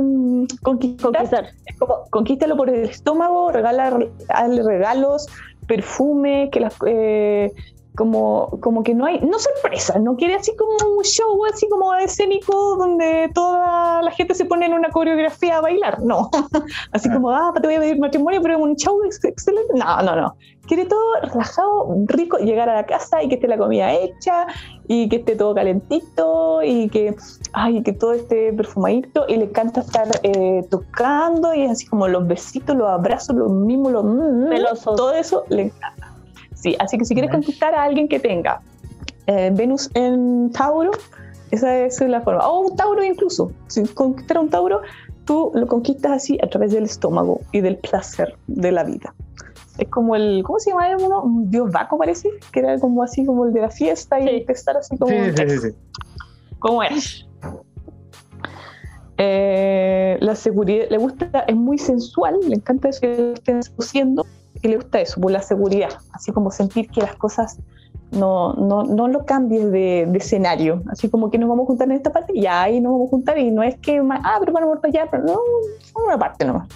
conquistar, 0.62 1.12
Conquistar. 1.12 1.46
es 1.66 1.78
como, 1.78 2.04
conquístalo 2.10 2.56
por 2.56 2.70
el 2.70 2.84
estómago, 2.88 3.52
regala, 3.52 3.98
hazle 4.28 4.62
regalos, 4.62 5.26
perfume, 5.66 6.50
que 6.52 6.60
las 6.60 6.74
eh, 6.86 7.52
como, 7.96 8.58
como 8.60 8.82
que 8.82 8.94
no 8.94 9.04
hay, 9.06 9.20
no 9.20 9.38
sorpresa, 9.38 9.98
no 9.98 10.16
quiere 10.16 10.34
así 10.34 10.54
como 10.56 10.72
un 10.96 11.04
show 11.04 11.44
así 11.52 11.68
como 11.68 11.94
escénico 11.94 12.76
donde 12.76 13.30
toda 13.34 14.02
la 14.02 14.10
gente 14.10 14.34
se 14.34 14.44
pone 14.44 14.66
en 14.66 14.74
una 14.74 14.90
coreografía 14.90 15.58
a 15.58 15.60
bailar, 15.60 16.02
no, 16.02 16.30
así 16.92 17.08
como, 17.10 17.30
ah, 17.30 17.52
te 17.54 17.66
voy 17.66 17.76
a 17.76 17.80
pedir 17.80 17.98
matrimonio, 17.98 18.40
pero 18.42 18.58
un 18.58 18.74
show 18.76 19.00
ex- 19.04 19.24
excelente, 19.24 19.72
no, 19.74 20.02
no, 20.02 20.16
no, 20.16 20.36
quiere 20.66 20.86
todo 20.86 21.00
relajado, 21.22 21.94
rico, 22.06 22.38
llegar 22.38 22.68
a 22.68 22.74
la 22.74 22.86
casa 22.86 23.22
y 23.22 23.28
que 23.28 23.36
esté 23.36 23.46
la 23.48 23.58
comida 23.58 23.92
hecha 23.92 24.46
y 24.88 25.08
que 25.08 25.16
esté 25.16 25.36
todo 25.36 25.54
calentito 25.54 26.62
y 26.62 26.88
que, 26.88 27.14
ay, 27.52 27.82
que 27.82 27.92
todo 27.92 28.12
esté 28.14 28.52
perfumadito 28.52 29.24
y 29.28 29.36
le 29.36 29.44
encanta 29.44 29.80
estar 29.80 30.08
eh, 30.22 30.62
tocando 30.70 31.54
y 31.54 31.62
es 31.62 31.70
así 31.70 31.86
como 31.86 32.08
los 32.08 32.26
besitos, 32.26 32.74
los 32.76 32.88
abrazos, 32.88 33.36
los 33.36 33.50
mimos, 33.52 33.92
los 33.92 34.04
mm, 34.04 34.08
mm, 34.08 34.48
Melosos. 34.48 34.96
todo 34.96 35.12
eso 35.12 35.44
le 35.48 35.62
encanta. 35.62 36.03
Sí, 36.64 36.74
así 36.78 36.96
que 36.96 37.04
si 37.04 37.12
quieres 37.12 37.30
conquistar 37.30 37.74
a 37.74 37.82
alguien 37.82 38.08
que 38.08 38.18
tenga 38.18 38.62
eh, 39.26 39.50
Venus 39.52 39.90
en 39.92 40.50
Tauro, 40.50 40.92
esa 41.50 41.80
es 41.84 42.00
la 42.00 42.22
forma. 42.22 42.48
O 42.48 42.60
un 42.70 42.74
Tauro 42.74 43.04
incluso. 43.04 43.52
Si 43.66 43.82
conquistar 43.88 44.38
a 44.38 44.40
un 44.40 44.48
Tauro, 44.48 44.80
tú 45.26 45.50
lo 45.52 45.66
conquistas 45.66 46.12
así 46.12 46.38
a 46.42 46.46
través 46.46 46.72
del 46.72 46.84
estómago 46.84 47.42
y 47.52 47.60
del 47.60 47.76
placer 47.76 48.38
de 48.46 48.72
la 48.72 48.82
vida. 48.82 49.14
Es 49.76 49.88
como 49.88 50.16
el, 50.16 50.42
¿cómo 50.42 50.58
se 50.58 50.70
llama 50.70 50.86
uno? 50.98 51.22
Un 51.22 51.50
dios 51.50 51.70
Baco 51.70 51.98
parece, 51.98 52.30
que 52.50 52.60
era 52.60 52.78
como 52.78 53.02
así 53.02 53.26
como 53.26 53.44
el 53.44 53.52
de 53.52 53.60
la 53.60 53.70
fiesta 53.70 54.18
y 54.18 54.26
Sí. 54.26 54.36
empezar 54.36 54.78
así 54.78 54.96
como... 54.96 55.12
Sí, 55.12 55.32
sí, 55.36 55.50
sí, 55.50 55.58
sí. 55.58 55.68
¿Cómo 56.60 56.82
es? 56.82 57.28
Eh, 59.18 60.16
la 60.18 60.34
seguridad, 60.34 60.86
le 60.88 60.96
gusta, 60.96 61.44
es 61.46 61.56
muy 61.56 61.76
sensual, 61.76 62.38
le 62.48 62.54
encanta 62.54 62.88
eso 62.88 63.02
que 63.02 63.18
lo 63.18 63.32
estén 63.34 63.62
seduciendo 63.62 64.24
y 64.68 64.70
le 64.70 64.76
gusta 64.76 65.00
eso, 65.00 65.20
por 65.20 65.30
la 65.30 65.42
seguridad, 65.42 65.90
así 66.12 66.32
como 66.32 66.50
sentir 66.50 66.88
que 66.88 67.00
las 67.00 67.14
cosas 67.16 67.58
no, 68.10 68.54
no, 68.54 68.84
no 68.84 69.08
lo 69.08 69.24
cambies 69.24 69.70
de, 69.70 70.06
de 70.08 70.18
escenario, 70.18 70.82
así 70.90 71.08
como 71.08 71.30
que 71.30 71.38
nos 71.38 71.48
vamos 71.48 71.64
a 71.64 71.66
juntar 71.66 71.88
en 71.88 71.96
esta 71.96 72.12
parte, 72.12 72.32
y 72.34 72.46
ahí 72.46 72.80
nos 72.80 72.92
vamos 72.92 73.08
a 73.08 73.10
juntar 73.10 73.38
y 73.38 73.50
no 73.50 73.62
es 73.62 73.76
que, 73.78 73.98
ah, 73.98 74.36
pero 74.40 74.52
vamos 74.52 74.78
para 74.80 74.88
allá, 74.88 75.08
pero 75.10 75.24
no, 75.24 75.38
una 76.04 76.18
parte 76.18 76.44
nomás. 76.44 76.68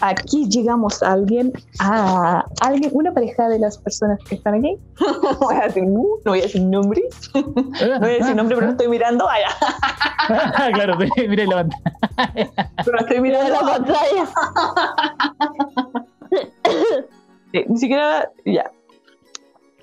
Aquí 0.00 0.48
llegamos 0.48 1.02
a 1.02 1.12
alguien, 1.12 1.52
a 1.80 2.44
alguien, 2.60 2.90
una 2.94 3.12
pareja 3.12 3.48
de 3.48 3.58
las 3.58 3.78
personas 3.78 4.18
que 4.28 4.36
están 4.36 4.54
aquí. 4.54 4.78
no 5.00 5.38
voy 5.40 5.56
a 5.56 5.64
decir, 5.66 5.84
no 5.86 6.04
voy 6.24 6.38
a 6.38 6.42
decir 6.42 6.62
nombres. 6.62 7.04
No 7.34 8.00
voy 8.00 8.10
a 8.10 8.18
decir 8.18 8.36
nombre, 8.36 8.56
pero 8.56 8.70
estoy 8.70 8.88
mirando. 8.88 9.24
Vaya, 9.24 9.48
claro, 10.74 10.96
mira 11.16 11.44
la 11.46 11.56
pantalla. 11.56 12.50
pero 12.84 12.98
estoy 12.98 13.20
Mira 13.20 13.42
mirando. 13.44 13.66
la 13.66 13.72
pantalla. 13.78 14.24
Sí, 17.52 17.64
ni 17.66 17.78
siquiera. 17.78 18.30
Ya. 18.44 18.70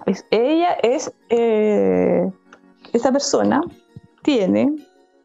Es- 0.06 0.26
ella 0.30 0.74
es. 0.84 1.12
eh, 1.30 2.30
esa 2.94 3.12
persona 3.12 3.62
tiene. 4.22 4.76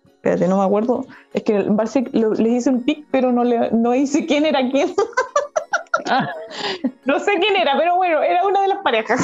Espérate, 0.06 0.48
no 0.48 0.56
me 0.58 0.64
acuerdo. 0.64 1.04
Es 1.34 1.42
que 1.44 1.60
parece 1.76 2.04
que 2.04 2.18
hice 2.48 2.70
un 2.70 2.82
tic, 2.84 3.06
pero 3.10 3.30
no, 3.32 3.44
le, 3.44 3.70
no 3.72 3.94
hice 3.94 4.24
quién 4.26 4.46
era 4.46 4.60
quién. 4.70 4.94
Ah, 6.06 6.28
No 7.04 7.18
sé 7.20 7.32
quién 7.40 7.56
era, 7.56 7.76
pero 7.78 7.96
bueno, 7.96 8.22
era 8.22 8.46
una 8.46 8.62
de 8.62 8.68
las 8.68 8.78
parejas. 8.78 9.20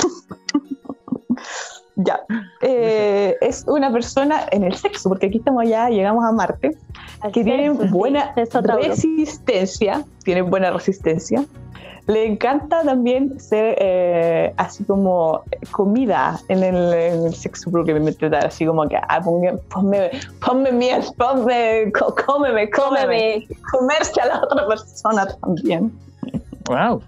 ya. 1.97 2.21
Eh, 2.63 3.37
es 3.41 3.65
una 3.67 3.91
persona 3.93 4.47
en 4.51 4.65
el 4.65 4.75
sexo, 4.77 5.09
porque 5.09 5.27
aquí 5.27 5.39
estamos 5.39 5.67
ya, 5.69 5.89
llegamos 5.89 6.25
a 6.25 6.33
Marte. 6.33 6.77
que 7.33 7.45
tienen 7.45 7.91
buena 7.91 8.35
resistencia, 8.35 10.05
tienen 10.25 10.51
buena 10.51 10.71
resistencia. 10.71 11.45
Le 12.09 12.25
encanta 12.25 12.83
también 12.85 13.39
ser 13.41 13.77
eh, 13.81 14.55
así 14.57 14.85
como 14.85 15.43
comida 15.73 16.39
en 16.49 16.63
el, 16.63 16.93
en 16.95 17.27
el 17.27 17.35
sexo, 17.35 17.71
porque 17.73 17.93
me 17.95 18.01
mete 18.01 18.31
tal, 18.31 18.47
así 18.47 18.65
como 18.65 18.89
que, 18.89 18.97
ah, 18.97 19.21
ponme, 19.25 19.55
ponme, 19.69 20.11
ponme 20.45 20.71
miel, 20.73 21.03
ponme, 21.19 21.91
co- 21.93 22.15
cómeme, 22.27 22.71
cómeme, 22.71 23.45
comerse 23.73 24.21
a 24.21 24.27
la 24.27 24.41
otra 24.43 24.69
persona 24.69 25.27
también. 25.43 25.91
wow. 26.69 27.03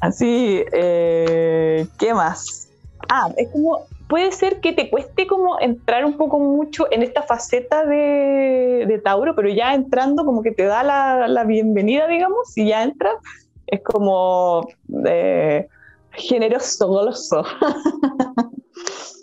Así, 0.00 0.64
eh, 0.72 1.86
¿qué 1.98 2.14
más? 2.14 2.68
Ah, 3.08 3.28
es 3.36 3.48
como, 3.52 3.80
puede 4.08 4.30
ser 4.32 4.60
que 4.60 4.72
te 4.72 4.88
cueste 4.88 5.26
como 5.26 5.58
entrar 5.60 6.04
un 6.04 6.16
poco 6.16 6.38
mucho 6.38 6.86
en 6.90 7.02
esta 7.02 7.22
faceta 7.22 7.84
de, 7.84 8.84
de 8.86 8.98
Tauro, 9.04 9.34
pero 9.34 9.48
ya 9.48 9.74
entrando 9.74 10.24
como 10.24 10.42
que 10.42 10.52
te 10.52 10.64
da 10.64 10.82
la, 10.84 11.28
la 11.28 11.44
bienvenida, 11.44 12.06
digamos, 12.06 12.48
si 12.52 12.66
ya 12.68 12.82
entras, 12.82 13.14
es 13.66 13.82
como 13.82 14.68
eh, 15.06 15.68
generoso, 16.12 16.88
goloso. 16.88 17.44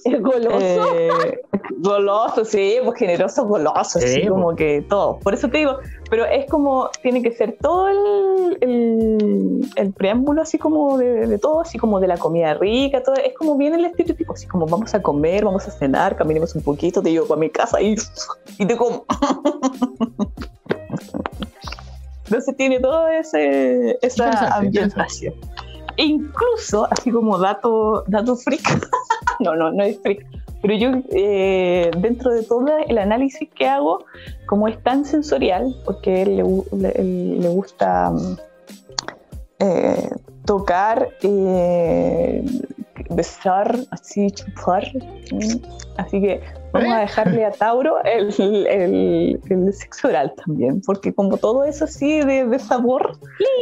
¿Es 0.05 0.21
goloso? 0.21 0.95
Eh, 0.95 1.41
goloso, 1.79 2.45
sí, 2.45 2.77
pues 2.83 2.97
generoso, 2.97 3.45
goloso, 3.45 3.99
Sí, 3.99 4.05
así 4.05 4.19
pues. 4.19 4.29
como 4.29 4.55
que 4.55 4.81
todo. 4.87 5.19
Por 5.19 5.33
eso 5.33 5.49
te 5.49 5.57
digo, 5.57 5.79
pero 6.09 6.25
es 6.25 6.49
como, 6.49 6.89
tiene 7.01 7.21
que 7.21 7.31
ser 7.31 7.57
todo 7.61 7.89
el, 7.89 8.57
el, 8.61 9.69
el 9.75 9.93
preámbulo, 9.93 10.41
así 10.41 10.57
como 10.57 10.97
de, 10.97 11.27
de 11.27 11.37
todo, 11.37 11.59
así 11.61 11.77
como 11.77 11.99
de 11.99 12.07
la 12.07 12.17
comida 12.17 12.53
rica, 12.53 13.03
todo. 13.03 13.15
Es 13.15 13.33
como 13.35 13.57
viene 13.57 13.75
el 13.77 13.85
estereotipo, 13.85 14.33
así 14.33 14.47
como 14.47 14.65
vamos 14.65 14.93
a 14.93 15.01
comer, 15.01 15.43
vamos 15.43 15.67
a 15.67 15.71
cenar, 15.71 16.15
caminemos 16.15 16.55
un 16.55 16.61
poquito, 16.61 17.01
te 17.01 17.11
llevo 17.11 17.27
para 17.27 17.39
mi 17.39 17.49
casa 17.49 17.81
y, 17.81 17.95
y 18.57 18.65
te 18.65 18.77
como. 18.77 19.05
Entonces 22.27 22.55
tiene 22.57 22.79
todo 22.79 23.07
ese, 23.07 23.97
esa 24.01 24.25
ambientación. 24.57 25.33
E 25.97 26.03
incluso, 26.05 26.87
así 26.91 27.09
como 27.11 27.37
dato, 27.39 28.03
dato 28.07 28.35
freak, 28.35 28.61
no, 29.39 29.55
no, 29.55 29.71
no 29.71 29.83
es 29.83 29.99
freak, 30.01 30.25
pero 30.61 30.75
yo 30.75 30.91
eh, 31.11 31.89
dentro 31.99 32.31
de 32.31 32.43
todo 32.43 32.65
el 32.87 32.97
análisis 32.97 33.49
que 33.55 33.67
hago, 33.67 34.05
como 34.45 34.67
es 34.67 34.81
tan 34.83 35.05
sensorial, 35.05 35.73
porque 35.85 36.21
él 36.23 36.37
le, 36.37 36.43
le- 36.93 37.39
le 37.39 37.47
gusta 37.49 38.11
mm, 38.11 38.37
eh, 39.59 40.09
tocar, 40.47 41.09
eh, 41.21 42.43
besar, 43.11 43.77
así 43.91 44.31
chupar, 44.31 44.83
así 45.97 46.19
que 46.21 46.41
vamos 46.71 46.93
a 46.93 46.99
dejarle 47.01 47.45
a 47.45 47.51
Tauro 47.51 48.03
el, 48.03 48.33
el, 48.67 49.39
el 49.49 49.73
sexo 49.73 50.07
oral 50.07 50.33
también, 50.43 50.81
porque 50.85 51.13
como 51.13 51.37
todo 51.37 51.63
eso 51.65 51.83
así 51.85 52.21
de, 52.21 52.45
de 52.47 52.59
sabor, 52.59 53.17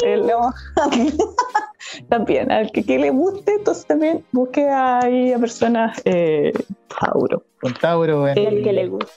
eh, 0.05 0.21
a- 0.31 0.53
también, 2.09 2.51
al 2.51 2.71
que, 2.71 2.83
que 2.83 2.97
le 2.99 3.09
guste, 3.09 3.55
entonces 3.55 3.85
también 3.85 4.23
busque 4.31 4.69
ahí 4.69 5.33
a 5.33 5.39
personas 5.39 6.01
eh, 6.05 6.53
Tauro. 6.87 7.43
Con 7.61 7.73
Tauro 7.73 8.27
en. 8.27 8.37
El 8.37 8.63
que 8.63 8.73
le 8.73 8.87
gusta. 8.87 9.11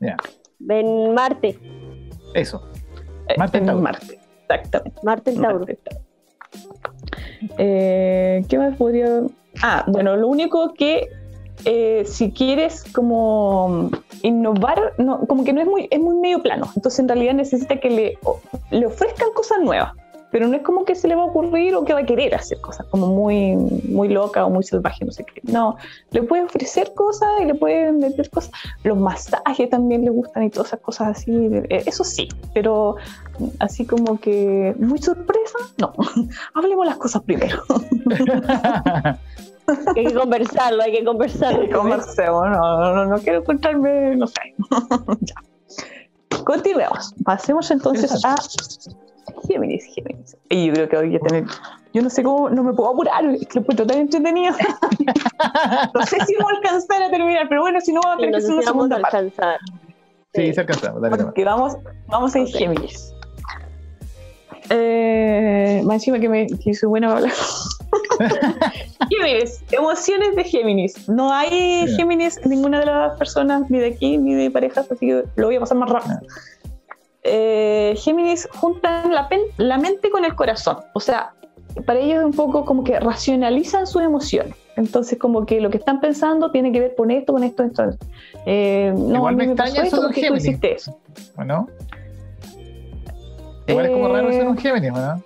Ya. 0.00 0.16
En 0.68 1.14
Marte. 1.14 1.58
Eso. 2.34 2.68
Eh, 3.28 3.34
Marte 3.38 3.58
en 3.58 3.66
Tauro. 3.66 3.80
Marte. 3.80 4.18
Exactamente. 4.48 5.00
Marte 5.02 5.30
en 5.30 5.40
Tauro. 5.40 5.66
Eh, 7.58 8.44
¿Qué 8.48 8.58
más 8.58 8.76
podría...? 8.76 9.22
Ah, 9.62 9.84
bueno, 9.86 10.16
lo 10.16 10.28
único 10.28 10.74
que 10.74 11.08
eh, 11.64 12.04
si 12.06 12.32
quieres 12.32 12.84
como 12.92 13.90
innovar, 14.22 14.94
no, 14.98 15.20
como 15.26 15.44
que 15.44 15.52
no 15.52 15.60
es 15.60 15.66
muy, 15.66 15.88
es 15.90 16.00
muy 16.00 16.16
medio 16.16 16.42
plano. 16.42 16.70
Entonces 16.76 17.00
en 17.00 17.08
realidad 17.08 17.34
necesita 17.34 17.78
que 17.78 17.90
le, 17.90 18.18
le 18.70 18.86
ofrezcan 18.86 19.28
cosas 19.34 19.58
nuevas. 19.62 19.92
Pero 20.34 20.48
no 20.48 20.56
es 20.56 20.62
como 20.62 20.84
que 20.84 20.96
se 20.96 21.06
le 21.06 21.14
va 21.14 21.22
a 21.22 21.26
ocurrir 21.26 21.76
o 21.76 21.84
que 21.84 21.92
va 21.92 22.00
a 22.00 22.04
querer 22.04 22.34
hacer 22.34 22.60
cosas 22.60 22.84
como 22.88 23.06
muy, 23.06 23.54
muy 23.54 24.08
loca 24.08 24.44
o 24.44 24.50
muy 24.50 24.64
salvaje, 24.64 25.04
no 25.04 25.12
sé 25.12 25.24
qué. 25.24 25.40
No, 25.44 25.76
le 26.10 26.24
puede 26.24 26.42
ofrecer 26.42 26.92
cosas 26.92 27.28
y 27.40 27.44
le 27.44 27.54
pueden 27.54 28.00
meter 28.00 28.28
cosas. 28.30 28.50
Los 28.82 28.98
masajes 28.98 29.70
también 29.70 30.04
le 30.04 30.10
gustan 30.10 30.42
y 30.42 30.50
todas 30.50 30.70
esas 30.70 30.80
cosas 30.80 31.16
así. 31.16 31.30
Eh, 31.30 31.84
Eso 31.86 32.02
sí, 32.02 32.26
pero 32.52 32.96
así 33.60 33.86
como 33.86 34.18
que 34.18 34.74
muy 34.76 34.98
sorpresa, 35.00 35.58
no. 35.78 35.92
Hablemos 36.54 36.84
las 36.84 36.96
cosas 36.96 37.22
primero. 37.22 37.62
Hay 39.94 40.04
que 40.04 40.14
conversarlo, 40.14 40.82
hay 40.82 40.92
que 40.98 41.04
conversarlo. 41.04 41.78
Conversemos, 41.78 42.50
no, 42.50 42.80
no, 42.80 42.92
no, 42.92 43.06
no 43.06 43.18
quiero 43.20 43.38
encontrarme, 43.38 44.16
no 44.16 44.26
sé. 44.26 44.52
ya. 45.20 45.36
Continuemos. 46.42 47.14
Pasemos 47.24 47.70
entonces 47.70 48.24
a 48.24 48.34
Géminis, 49.46 49.84
Géminis. 49.94 50.36
Y 50.50 50.66
yo 50.66 50.72
creo 50.74 50.88
que 50.88 50.96
voy 50.96 51.16
a 51.16 51.20
tener. 51.20 51.44
Yo 51.92 52.02
no 52.02 52.10
sé 52.10 52.22
cómo, 52.22 52.50
no 52.50 52.62
me 52.64 52.72
puedo 52.72 52.90
apurar, 52.90 53.24
es 53.26 53.46
que 53.46 53.54
lo 53.54 53.60
encuentro 53.60 53.86
tan 53.86 53.98
entretenido. 53.98 54.54
no 55.94 56.06
sé 56.06 56.18
si 56.26 56.34
voy 56.34 56.52
a 56.52 56.56
alcanzar 56.56 57.02
a 57.02 57.10
terminar, 57.10 57.46
pero 57.48 57.60
bueno, 57.62 57.80
si 57.80 57.92
no, 57.92 58.00
vamos 58.02 58.16
a 58.16 58.18
tener 58.18 58.32
que 58.32 58.36
hacer 58.38 58.50
una 58.50 58.62
vamos 58.62 58.66
a 58.66 58.72
segunda 58.72 59.00
parte. 59.00 59.16
alcanzar. 59.16 59.60
Sí, 60.34 60.52
se 60.52 60.64
nomás. 60.64 61.22
Porque 61.22 61.44
vamos, 61.44 61.76
vamos 62.08 62.34
en. 62.34 62.46
Géminis. 62.46 63.14
Eh, 64.70 65.82
más 65.84 65.96
encima 65.96 66.18
que 66.18 66.28
me 66.28 66.46
que 66.46 66.74
soy 66.74 66.88
buena 66.88 67.08
para 67.08 67.20
hablar. 67.20 67.34
Géminis, 69.10 69.62
emociones 69.70 70.34
de 70.34 70.44
Géminis. 70.44 71.08
No 71.08 71.32
hay. 71.32 71.86
Géminis 71.96 72.38
en 72.38 72.50
ninguna 72.50 72.80
de 72.80 72.86
las 72.86 73.16
personas, 73.18 73.70
ni 73.70 73.78
de 73.78 73.88
aquí, 73.88 74.16
ni 74.16 74.34
de 74.34 74.50
parejas, 74.50 74.90
así 74.90 75.06
que 75.06 75.24
lo 75.36 75.46
voy 75.46 75.56
a 75.56 75.60
pasar 75.60 75.76
más 75.76 75.90
rápido. 75.90 76.18
Eh, 77.24 77.94
Géminis 77.96 78.48
juntan 78.54 79.12
la, 79.12 79.28
pen- 79.28 79.40
la 79.56 79.78
mente 79.78 80.10
con 80.10 80.24
el 80.24 80.34
corazón. 80.34 80.76
O 80.92 81.00
sea, 81.00 81.32
para 81.86 81.98
ellos 81.98 82.18
es 82.20 82.24
un 82.24 82.32
poco 82.32 82.64
como 82.64 82.84
que 82.84 83.00
racionalizan 83.00 83.86
sus 83.86 84.02
emociones. 84.02 84.54
Entonces, 84.76 85.18
como 85.18 85.46
que 85.46 85.60
lo 85.60 85.70
que 85.70 85.78
están 85.78 86.00
pensando 86.00 86.50
tiene 86.50 86.70
que 86.72 86.80
ver 86.80 86.94
con 86.96 87.10
esto, 87.10 87.32
con 87.32 87.44
esto, 87.44 87.62
esto. 87.62 87.90
Eh, 88.44 88.92
no, 88.96 89.16
Igual 89.16 89.36
me 89.36 89.48
pasó 89.54 89.62
extraña 89.68 89.88
eso 89.88 89.96
porque 90.02 90.14
tú 90.20 90.20
Géminis. 90.26 90.44
hiciste 90.46 90.74
eso. 90.74 90.98
¿no? 91.44 91.68
Igual 93.66 93.86
es 93.86 93.92
como 93.92 94.08
raro 94.08 94.30
ser 94.32 94.46
un 94.46 94.58
Eh, 94.58 94.60
Géminis, 94.60 94.92
¿no? 94.92 95.22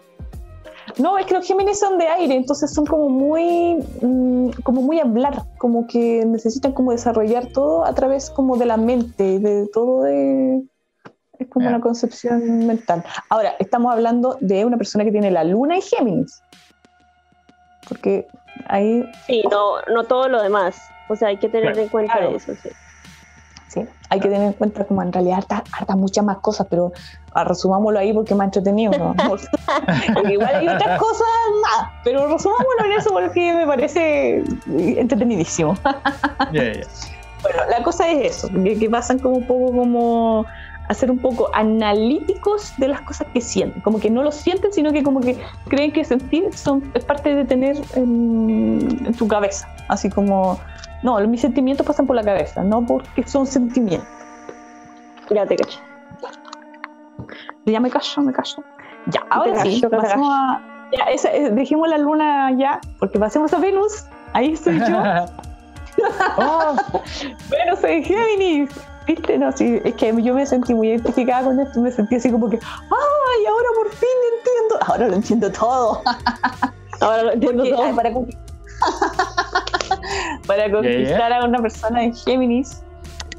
No, 0.98 1.18
es 1.18 1.26
que 1.26 1.34
los 1.34 1.46
Géminis 1.46 1.78
son 1.78 1.98
de 1.98 2.06
aire, 2.08 2.34
entonces 2.34 2.72
son 2.72 2.84
como 2.86 3.08
muy, 3.08 3.76
mm, 4.02 4.50
como 4.62 4.82
muy 4.82 4.98
hablar, 5.00 5.42
como 5.58 5.86
que 5.86 6.24
necesitan 6.26 6.72
como 6.72 6.92
desarrollar 6.92 7.46
todo 7.52 7.84
a 7.84 7.94
través 7.94 8.30
como 8.30 8.56
de 8.56 8.66
la 8.66 8.76
mente, 8.76 9.38
de 9.38 9.66
todo 9.72 10.02
de... 10.04 10.62
Es 11.38 11.46
como 11.48 11.68
una 11.68 11.80
concepción 11.80 12.66
mental. 12.66 13.04
Ahora, 13.28 13.54
estamos 13.58 13.92
hablando 13.92 14.36
de 14.40 14.64
una 14.64 14.76
persona 14.76 15.04
que 15.04 15.12
tiene 15.12 15.30
la 15.30 15.44
luna 15.44 15.76
en 15.76 15.82
Géminis. 15.82 16.42
Porque 17.88 18.26
ahí, 18.66 19.08
Sí, 19.26 19.42
no, 19.50 19.80
no 19.94 20.04
todo 20.04 20.28
lo 20.28 20.42
demás. 20.42 20.76
O 21.08 21.16
sea, 21.16 21.28
hay 21.28 21.36
que 21.38 21.48
tener 21.48 21.72
Claro. 21.72 21.80
en 21.82 21.88
cuenta 21.88 22.12
Claro. 22.14 22.36
eso. 22.36 22.52
Sí. 22.62 22.68
sí, 23.68 23.80
hay 24.10 24.20
que 24.20 24.28
tener 24.28 24.46
en 24.48 24.52
cuenta 24.54 24.84
como 24.84 25.00
en 25.02 25.12
realidad 25.12 25.38
harta, 25.38 25.62
harta 25.72 25.94
muchas 25.96 26.24
más 26.24 26.38
cosas, 26.38 26.66
pero 26.68 26.92
ah, 27.34 27.44
resumámoslo 27.44 27.98
ahí 27.98 28.12
porque 28.12 28.34
me 28.34 28.42
ha 28.42 28.46
entretenido. 28.46 28.92
¿no? 28.98 29.14
porque 30.14 30.32
igual 30.32 30.54
hay 30.54 30.68
otras 30.68 30.98
cosas 30.98 31.26
más, 31.62 31.90
pero 32.02 32.26
resumámoslo 32.26 32.84
en 32.84 32.92
eso 32.92 33.10
porque 33.10 33.52
me 33.54 33.66
parece 33.66 34.42
entretenidísimo. 34.66 35.74
Bueno, 37.42 37.58
la 37.70 37.82
cosa 37.84 38.08
es 38.10 38.36
eso, 38.36 38.48
que, 38.48 38.78
que 38.78 38.90
pasan 38.90 39.18
como 39.20 39.36
un 39.36 39.46
poco 39.46 39.66
como 39.72 40.44
a 40.88 40.94
ser 40.94 41.10
un 41.10 41.18
poco 41.18 41.50
analíticos 41.54 42.72
de 42.78 42.88
las 42.88 43.02
cosas 43.02 43.28
que 43.32 43.40
sienten, 43.40 43.80
como 43.82 44.00
que 44.00 44.10
no 44.10 44.22
lo 44.22 44.32
sienten, 44.32 44.72
sino 44.72 44.92
que 44.92 45.02
como 45.02 45.20
que 45.20 45.38
creen 45.68 45.92
que 45.92 46.04
sentir 46.04 46.52
son, 46.54 46.90
es 46.94 47.04
parte 47.04 47.34
de 47.34 47.44
tener 47.44 47.76
en, 47.94 49.04
en 49.04 49.14
tu 49.14 49.28
cabeza, 49.28 49.68
así 49.88 50.08
como, 50.08 50.58
no, 51.02 51.18
mis 51.28 51.42
sentimientos 51.42 51.86
pasan 51.86 52.06
por 52.06 52.16
la 52.16 52.24
cabeza, 52.24 52.64
no 52.64 52.84
porque 52.84 53.26
son 53.26 53.46
sentimientos. 53.46 54.08
Ya 55.30 55.44
te 55.44 55.56
caché. 55.56 55.78
Ya 57.66 57.80
me 57.80 57.90
callo, 57.90 58.22
me 58.22 58.32
callo. 58.32 58.64
Ya, 59.08 59.20
ahora 59.30 59.62
Te 59.62 59.70
sí, 59.70 59.80
callo, 59.82 59.90
pasemos 59.90 60.28
a, 60.32 60.62
ya, 60.96 61.04
esa, 61.04 61.30
eh, 61.32 61.50
dejemos 61.50 61.88
la 61.88 61.98
luna 61.98 62.50
ya, 62.52 62.80
porque 62.98 63.18
pasemos 63.18 63.52
a 63.52 63.58
Venus, 63.58 64.06
ahí 64.32 64.52
estoy 64.52 64.78
yo. 64.78 64.86
Oh, 66.36 66.76
Bueno, 67.48 67.76
soy 67.80 68.04
Géminis. 68.04 68.70
¿Viste? 69.08 69.38
No, 69.38 69.50
sí, 69.52 69.80
es 69.84 69.94
que 69.94 70.14
yo 70.22 70.34
me 70.34 70.44
sentí 70.46 70.74
muy 70.74 70.90
identificada 70.90 71.44
con 71.44 71.58
esto, 71.58 71.80
me 71.80 71.90
sentí 71.90 72.14
así 72.16 72.30
como 72.30 72.48
que, 72.50 72.56
¡ay, 72.58 73.46
ahora 73.46 73.68
por 73.74 73.90
fin 73.90 74.08
entiendo! 74.36 74.78
Ahora 74.86 75.08
lo 75.08 75.14
entiendo 75.14 75.50
todo. 75.50 76.02
Ahora 77.00 77.22
lo 77.22 77.32
entiendo 77.32 77.62
Porque, 77.62 77.74
todo. 77.76 77.84
ay, 77.86 77.92
para, 77.94 78.10
conqui- 78.10 78.36
para 80.46 80.70
conquistar 80.70 81.32
a 81.32 81.44
una 81.44 81.60
persona 81.62 82.02
en 82.04 82.14
Géminis, 82.14 82.82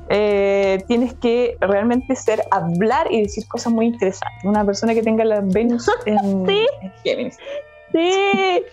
eh, 0.09 0.83
tienes 0.87 1.13
que 1.15 1.57
realmente 1.59 2.15
ser, 2.15 2.41
hablar 2.51 3.11
y 3.11 3.21
decir 3.23 3.45
cosas 3.47 3.71
muy 3.73 3.87
interesantes. 3.87 4.43
Una 4.45 4.65
persona 4.65 4.93
que 4.93 5.03
tenga 5.03 5.23
la 5.25 5.41
Venus 5.43 5.89
en, 6.05 6.47
Sí. 6.47 6.65
en 6.81 6.91
Géminis. 7.03 7.37
Sí. 7.91 8.63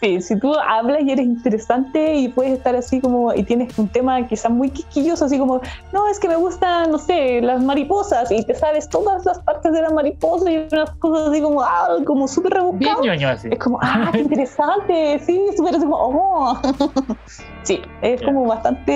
Sí, 0.00 0.20
si 0.20 0.38
tú 0.38 0.54
hablas 0.54 1.02
y 1.02 1.10
eres 1.10 1.26
interesante 1.26 2.14
y 2.14 2.28
puedes 2.28 2.52
estar 2.58 2.76
así 2.76 3.00
como, 3.00 3.34
y 3.34 3.42
tienes 3.42 3.76
un 3.78 3.88
tema 3.88 4.24
quizás 4.28 4.50
muy 4.50 4.70
quisquilloso, 4.70 5.24
así 5.24 5.38
como, 5.38 5.60
no, 5.92 6.06
es 6.06 6.20
que 6.20 6.28
me 6.28 6.36
gustan, 6.36 6.92
no 6.92 6.98
sé, 6.98 7.40
las 7.40 7.60
mariposas, 7.60 8.30
y 8.30 8.44
te 8.44 8.54
sabes 8.54 8.88
todas 8.88 9.26
las 9.26 9.40
partes 9.40 9.72
de 9.72 9.82
la 9.82 9.90
mariposa 9.90 10.48
y 10.52 10.68
unas 10.70 10.90
cosas 10.96 11.30
así 11.30 11.42
como, 11.42 11.62
ah, 11.62 11.96
como 12.06 12.28
súper 12.28 12.52
bien 12.52 12.62
rebuscadas. 12.62 13.06
ñoño 13.06 13.28
así. 13.28 13.48
Es 13.50 13.58
como, 13.58 13.80
ah, 13.82 14.10
qué 14.12 14.20
interesante, 14.20 15.18
sí, 15.18 15.40
súper 15.56 15.74
así 15.74 15.84
como, 15.84 15.96
oh. 15.96 16.60
Sí, 17.64 17.82
es 18.00 18.22
como 18.22 18.46
bastante 18.46 18.92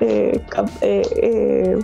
eh, 0.00 0.42
eh, 0.80 1.02
eh, 1.22 1.78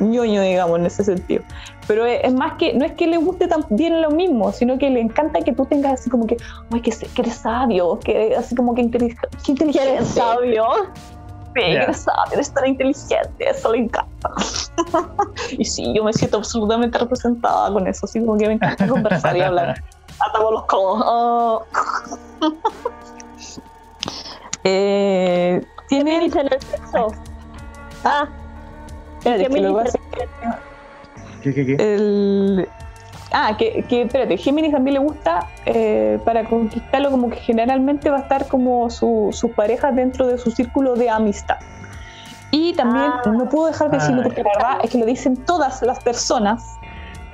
ñoño, 0.00 0.42
digamos, 0.42 0.78
en 0.78 0.86
ese 0.86 1.04
sentido. 1.04 1.42
Pero 1.86 2.06
es, 2.06 2.32
más 2.32 2.54
que, 2.54 2.72
no 2.74 2.84
es 2.84 2.92
que 2.92 3.06
le 3.06 3.18
guste 3.18 3.46
tan 3.46 3.64
bien 3.70 4.00
lo 4.00 4.10
mismo, 4.10 4.52
sino 4.52 4.78
que 4.78 4.88
le 4.88 5.00
encanta 5.00 5.40
que 5.40 5.52
tú 5.52 5.66
tengas 5.66 6.00
así 6.00 6.08
como 6.10 6.26
que, 6.26 6.36
ay, 6.72 6.80
que, 6.80 6.90
se- 6.92 7.06
que 7.08 7.22
eres 7.22 7.34
sabio, 7.36 7.98
que 7.98 8.34
así 8.36 8.54
como 8.54 8.74
que, 8.74 8.82
intelig- 8.82 9.18
que 9.20 9.28
Que 9.44 9.52
inteligente. 9.52 9.94
eres 9.96 10.08
sabio. 10.08 10.64
Sí, 11.54 11.60
que 11.60 11.72
eres 11.74 11.98
sabio, 11.98 12.32
eres 12.32 12.52
tan 12.52 12.66
inteligente, 12.66 13.48
eso 13.48 13.70
le 13.72 13.78
encanta. 13.78 14.30
y 15.58 15.64
sí, 15.64 15.92
yo 15.94 16.02
me 16.02 16.12
siento 16.12 16.38
absolutamente 16.38 16.98
representada 16.98 17.72
con 17.72 17.86
eso, 17.86 18.06
así 18.06 18.18
como 18.20 18.36
que 18.38 18.46
me 18.48 18.54
encanta 18.54 18.88
conversar 18.88 19.36
y 19.36 19.42
hablar. 19.42 19.80
Atamos 20.28 20.52
los 20.52 20.64
codos. 20.64 21.04
Oh. 21.06 21.62
eh, 24.64 25.64
en 25.90 26.08
el 26.08 26.32
sexo. 26.32 27.08
Ah, 28.04 28.28
en 29.24 29.76
hacer. 29.78 30.00
¿Qué, 31.44 31.52
qué, 31.52 31.66
qué? 31.66 31.76
El, 31.78 32.66
ah, 33.32 33.54
que, 33.58 33.84
que 33.86 34.02
espérate, 34.02 34.38
Géminis 34.38 34.72
también 34.72 34.94
le 34.94 35.00
gusta 35.00 35.46
eh, 35.66 36.18
para 36.24 36.44
conquistarlo, 36.44 37.10
como 37.10 37.28
que 37.28 37.36
generalmente 37.36 38.08
va 38.08 38.16
a 38.16 38.20
estar 38.20 38.48
como 38.48 38.88
su, 38.88 39.28
sus 39.32 39.50
parejas 39.50 39.94
dentro 39.94 40.26
de 40.26 40.38
su 40.38 40.50
círculo 40.50 40.94
de 40.94 41.10
amistad. 41.10 41.58
Y 42.50 42.72
también, 42.72 43.12
Ah. 43.12 43.22
no 43.30 43.46
puedo 43.48 43.66
dejar 43.66 43.90
de 43.90 43.98
decirlo 43.98 44.20
Ah, 44.20 44.24
porque 44.24 44.42
la 44.42 44.50
verdad 44.56 44.78
es 44.84 44.90
que 44.90 44.98
lo 44.98 45.04
dicen 45.04 45.36
todas 45.44 45.82
las 45.82 46.02
personas, 46.02 46.64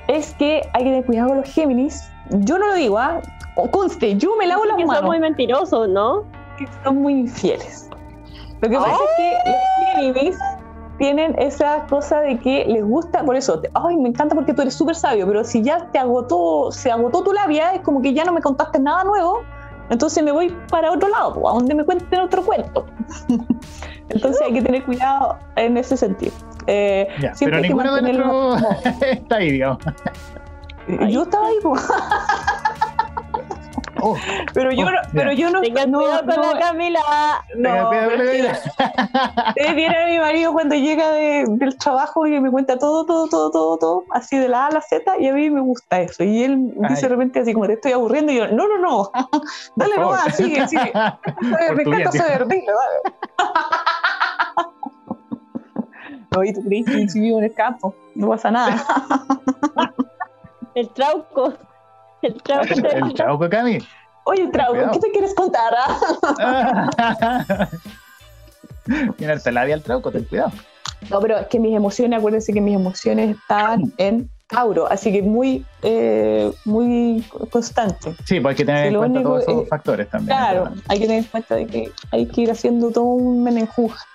es 0.07 0.33
que 0.33 0.61
hay 0.73 0.83
que 0.83 0.89
tener 0.89 1.05
cuidado 1.05 1.29
con 1.29 1.37
los 1.37 1.49
Géminis. 1.49 2.09
Yo 2.31 2.57
no 2.57 2.67
lo 2.67 2.73
digo, 2.73 2.97
¿ah? 2.97 3.21
Conste, 3.71 4.17
yo 4.17 4.35
me 4.37 4.45
lavo 4.47 4.65
las 4.65 4.75
que 4.75 4.81
son 4.81 4.87
manos 4.87 5.05
muy 5.05 5.19
mentirosos, 5.19 5.87
¿no? 5.87 6.23
que 6.57 6.67
son 6.83 7.01
muy 7.01 7.13
infieles. 7.13 7.89
Lo 8.61 8.69
que 8.69 8.75
pasa 8.75 8.91
es 8.91 8.99
que 9.17 9.51
los 9.51 10.13
Géminis 10.13 10.37
tienen 10.97 11.35
esa 11.39 11.85
cosa 11.87 12.19
de 12.21 12.37
que 12.39 12.65
les 12.67 12.83
gusta, 12.85 13.23
por 13.23 13.35
eso, 13.35 13.59
te- 13.59 13.71
ay, 13.73 13.97
me 13.97 14.09
encanta 14.09 14.35
porque 14.35 14.53
tú 14.53 14.61
eres 14.61 14.73
súper 14.75 14.95
sabio, 14.95 15.25
pero 15.27 15.43
si 15.43 15.63
ya 15.63 15.89
te 15.91 15.97
agotó, 15.99 16.71
se 16.71 16.91
agotó 16.91 17.23
tu 17.23 17.33
labia, 17.33 17.73
es 17.73 17.81
como 17.81 18.01
que 18.01 18.13
ya 18.13 18.23
no 18.23 18.31
me 18.33 18.41
contaste 18.41 18.79
nada 18.79 19.03
nuevo, 19.03 19.39
entonces 19.89 20.23
me 20.23 20.31
voy 20.31 20.55
para 20.69 20.91
otro 20.91 21.09
lado, 21.09 21.49
a 21.49 21.53
donde 21.53 21.73
me 21.75 21.83
cuenten 21.83 22.19
otro 22.19 22.43
cuento. 22.43 22.85
entonces 24.09 24.41
hay 24.45 24.53
que 24.53 24.61
tener 24.61 24.83
cuidado 24.85 25.37
en 25.55 25.77
ese 25.77 25.97
sentido. 25.97 26.33
Eh, 26.67 27.07
Ya, 27.19 27.33
siempre 27.33 27.61
pero 27.61 27.63
hay 27.63 27.83
que 27.83 27.89
mantenerlo 27.89 28.55
está 29.01 29.35
ahí, 29.37 29.51
digamos. 29.51 29.79
Yo 31.09 31.23
estaba 31.23 31.47
ahí, 31.47 31.55
po. 31.63 31.73
Oh, 34.01 34.17
Pero 34.53 34.71
yo, 34.71 34.85
Oh, 34.87 34.91
no, 34.91 34.97
pero 35.13 35.31
yo 35.31 35.49
no. 35.51 35.61
Tengan 35.61 35.91
no, 35.91 35.99
cuidado 35.99 36.25
con 36.25 36.35
no- 36.35 36.53
la 36.53 36.59
Camila. 36.59 36.99
no. 37.55 37.89
Ustedes 39.49 39.75
vieron 39.75 40.03
a 40.03 40.07
mi 40.07 40.19
marido 40.19 40.53
cuando 40.53 40.75
llega 40.75 41.11
de- 41.11 41.45
del 41.47 41.77
trabajo 41.77 42.25
y 42.27 42.39
me 42.39 42.49
cuenta 42.51 42.77
todo, 42.77 43.05
todo, 43.05 43.27
todo, 43.27 43.51
todo, 43.51 43.77
todo, 43.77 44.03
así 44.11 44.37
de 44.37 44.47
la 44.49 44.65
A 44.65 44.67
a 44.67 44.71
la 44.71 44.81
Z, 44.81 45.17
y 45.19 45.27
a 45.27 45.33
mí 45.33 45.49
me 45.49 45.61
gusta 45.61 46.01
eso. 46.01 46.23
Y 46.23 46.43
él 46.43 46.73
Ay. 46.83 46.89
dice 46.89 47.03
de 47.03 47.09
repente 47.09 47.39
así 47.39 47.53
como 47.53 47.67
te 47.67 47.73
estoy 47.73 47.91
aburriendo, 47.91 48.31
y 48.31 48.37
yo, 48.37 48.47
no, 48.47 48.67
no, 48.67 48.77
no, 48.79 49.11
dale 49.75 49.97
nomás, 49.97 50.35
sigue, 50.35 50.67
sigue. 50.67 50.91
Me 51.75 51.83
encanta 51.83 52.11
saber, 52.11 52.47
dile, 52.47 52.65
dale. 52.67 53.15
No, 56.35 56.43
y 56.45 56.53
tú 56.53 56.63
crees 56.63 56.85
que 56.85 57.09
si 57.09 57.19
vivo 57.19 57.39
en 57.39 57.43
el 57.45 57.53
campo, 57.53 57.93
no 58.15 58.29
pasa 58.29 58.51
nada. 58.51 58.83
El 60.75 60.89
trauco. 60.89 61.53
El 62.21 62.41
trauco. 62.41 62.67
El 62.91 63.13
chauco, 63.13 63.49
Cami. 63.49 63.79
Oye, 64.23 64.47
Trauco, 64.49 64.73
Cuidado. 64.73 64.91
¿qué 64.93 64.99
te 64.99 65.11
quieres 65.11 65.33
contar? 65.33 65.73
ah? 65.77 67.67
Tiene 69.17 69.35
labia 69.51 69.75
el 69.75 69.81
trauco, 69.83 70.11
ten 70.11 70.25
cuidado. 70.25 70.51
No, 71.09 71.19
pero 71.19 71.37
es 71.39 71.47
que 71.47 71.59
mis 71.59 71.75
emociones, 71.75 72.19
acuérdense 72.19 72.53
que 72.53 72.61
mis 72.61 72.75
emociones 72.75 73.35
están 73.37 73.91
en 73.97 74.29
Tauro, 74.47 74.87
así 74.91 75.11
que 75.11 75.21
muy, 75.21 75.65
eh, 75.81 76.51
muy 76.65 77.23
constante. 77.51 78.15
Sí, 78.25 78.39
pues 78.39 78.51
hay 78.53 78.55
que 78.57 78.65
tener 78.65 78.87
en 78.87 78.95
cuenta 78.97 79.19
único 79.19 79.29
todos 79.31 79.43
esos 79.43 79.63
es- 79.63 79.69
factores 79.69 80.09
también. 80.09 80.37
Claro, 80.37 80.69
hay 80.87 80.99
que 80.99 81.05
tener 81.07 81.23
en 81.23 81.29
cuenta 81.29 81.55
de 81.55 81.65
que 81.67 81.91
hay 82.11 82.25
que 82.27 82.41
ir 82.41 82.51
haciendo 82.51 82.91
todo 82.91 83.05
un 83.05 83.43
menenjuja. 83.43 84.05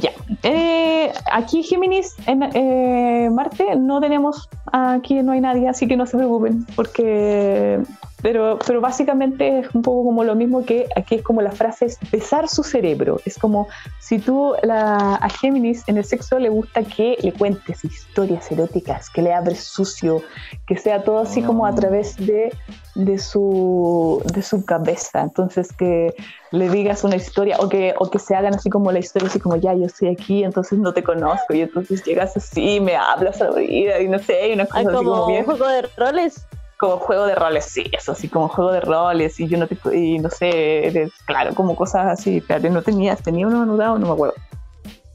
Ya. 0.00 0.10
Eh, 0.42 1.12
aquí 1.32 1.62
Géminis, 1.62 2.14
en 2.26 2.42
eh, 2.42 3.28
Marte, 3.30 3.76
no 3.76 4.00
tenemos, 4.00 4.48
aquí 4.72 5.22
no 5.22 5.32
hay 5.32 5.40
nadie, 5.40 5.68
así 5.68 5.86
que 5.86 5.96
no 5.96 6.04
se 6.06 6.16
preocupen, 6.16 6.66
porque, 6.74 7.80
pero, 8.20 8.58
pero 8.66 8.80
básicamente 8.80 9.60
es 9.60 9.74
un 9.74 9.82
poco 9.82 10.04
como 10.04 10.24
lo 10.24 10.34
mismo 10.34 10.64
que 10.64 10.88
aquí 10.96 11.14
es 11.16 11.22
como 11.22 11.42
la 11.42 11.52
frase 11.52 11.86
es 11.86 11.98
besar 12.10 12.48
su 12.48 12.62
cerebro. 12.64 13.20
Es 13.24 13.38
como 13.38 13.68
si 14.00 14.18
tú 14.18 14.54
la, 14.62 15.14
a 15.16 15.28
Géminis 15.28 15.84
en 15.88 15.98
el 15.98 16.04
sexo 16.04 16.38
le 16.38 16.48
gusta 16.48 16.82
que 16.82 17.16
le 17.22 17.32
cuentes 17.32 17.84
historias 17.84 18.50
eróticas, 18.50 19.10
que 19.10 19.22
le 19.22 19.32
abres 19.32 19.60
sucio, 19.60 20.22
que 20.66 20.76
sea 20.76 21.04
todo 21.04 21.20
así 21.20 21.42
como 21.42 21.66
a 21.66 21.68
Ah. 21.68 21.74
través 21.74 22.16
de 22.16 22.52
de 22.94 23.18
su, 23.18 24.22
de 24.34 24.42
su 24.42 24.64
cabeza. 24.64 25.22
Entonces 25.22 25.72
que 25.76 26.14
le 26.52 26.68
digas 26.70 27.02
una 27.04 27.16
historia 27.16 27.56
o 27.58 27.68
que, 27.68 27.94
o 27.98 28.08
que 28.10 28.18
se 28.18 28.34
hagan 28.36 28.54
así 28.54 28.70
como 28.70 28.92
la 28.92 29.00
historia, 29.00 29.28
así 29.28 29.40
como 29.40 29.56
ya 29.56 29.74
yo 29.74 29.86
estoy 29.86 30.08
aquí, 30.08 30.44
entonces 30.44 30.78
no 30.78 30.92
te 30.92 31.02
conozco 31.02 31.54
y 31.54 31.62
entonces 31.62 32.04
llegas 32.04 32.36
así, 32.36 32.80
me 32.80 32.94
hablas 32.96 33.40
a 33.42 33.46
la 33.46 33.50
oída 33.52 34.00
y 34.00 34.08
no 34.08 34.18
sé, 34.18 34.48
y 34.48 34.52
una 34.52 34.66
cosa 34.66 34.80
así 34.80 35.04
como 35.04 35.10
como 35.10 35.26
bien 35.26 35.40
un 35.40 35.44
juego 35.56 35.68
de 35.68 35.82
roles. 35.96 36.46
como 36.78 36.96
juego 36.98 37.26
de 37.26 37.34
roles, 37.34 37.64
sí, 37.64 37.84
eso 37.96 38.12
así 38.12 38.28
como 38.28 38.48
juego 38.48 38.72
de 38.72 38.80
roles 38.80 39.40
y 39.40 39.48
yo 39.48 39.58
no 39.58 39.66
te, 39.66 39.76
y 39.96 40.18
no 40.18 40.30
sé, 40.30 40.86
eres- 40.88 41.12
claro, 41.26 41.54
como 41.54 41.74
cosas 41.74 42.06
así, 42.06 42.36
espérate, 42.38 42.70
no 42.70 42.82
tenías, 42.82 43.22
tenía 43.22 43.46
uno 43.46 43.62
anudado, 43.62 43.98
no 43.98 44.06
me 44.06 44.12
acuerdo. 44.12 44.34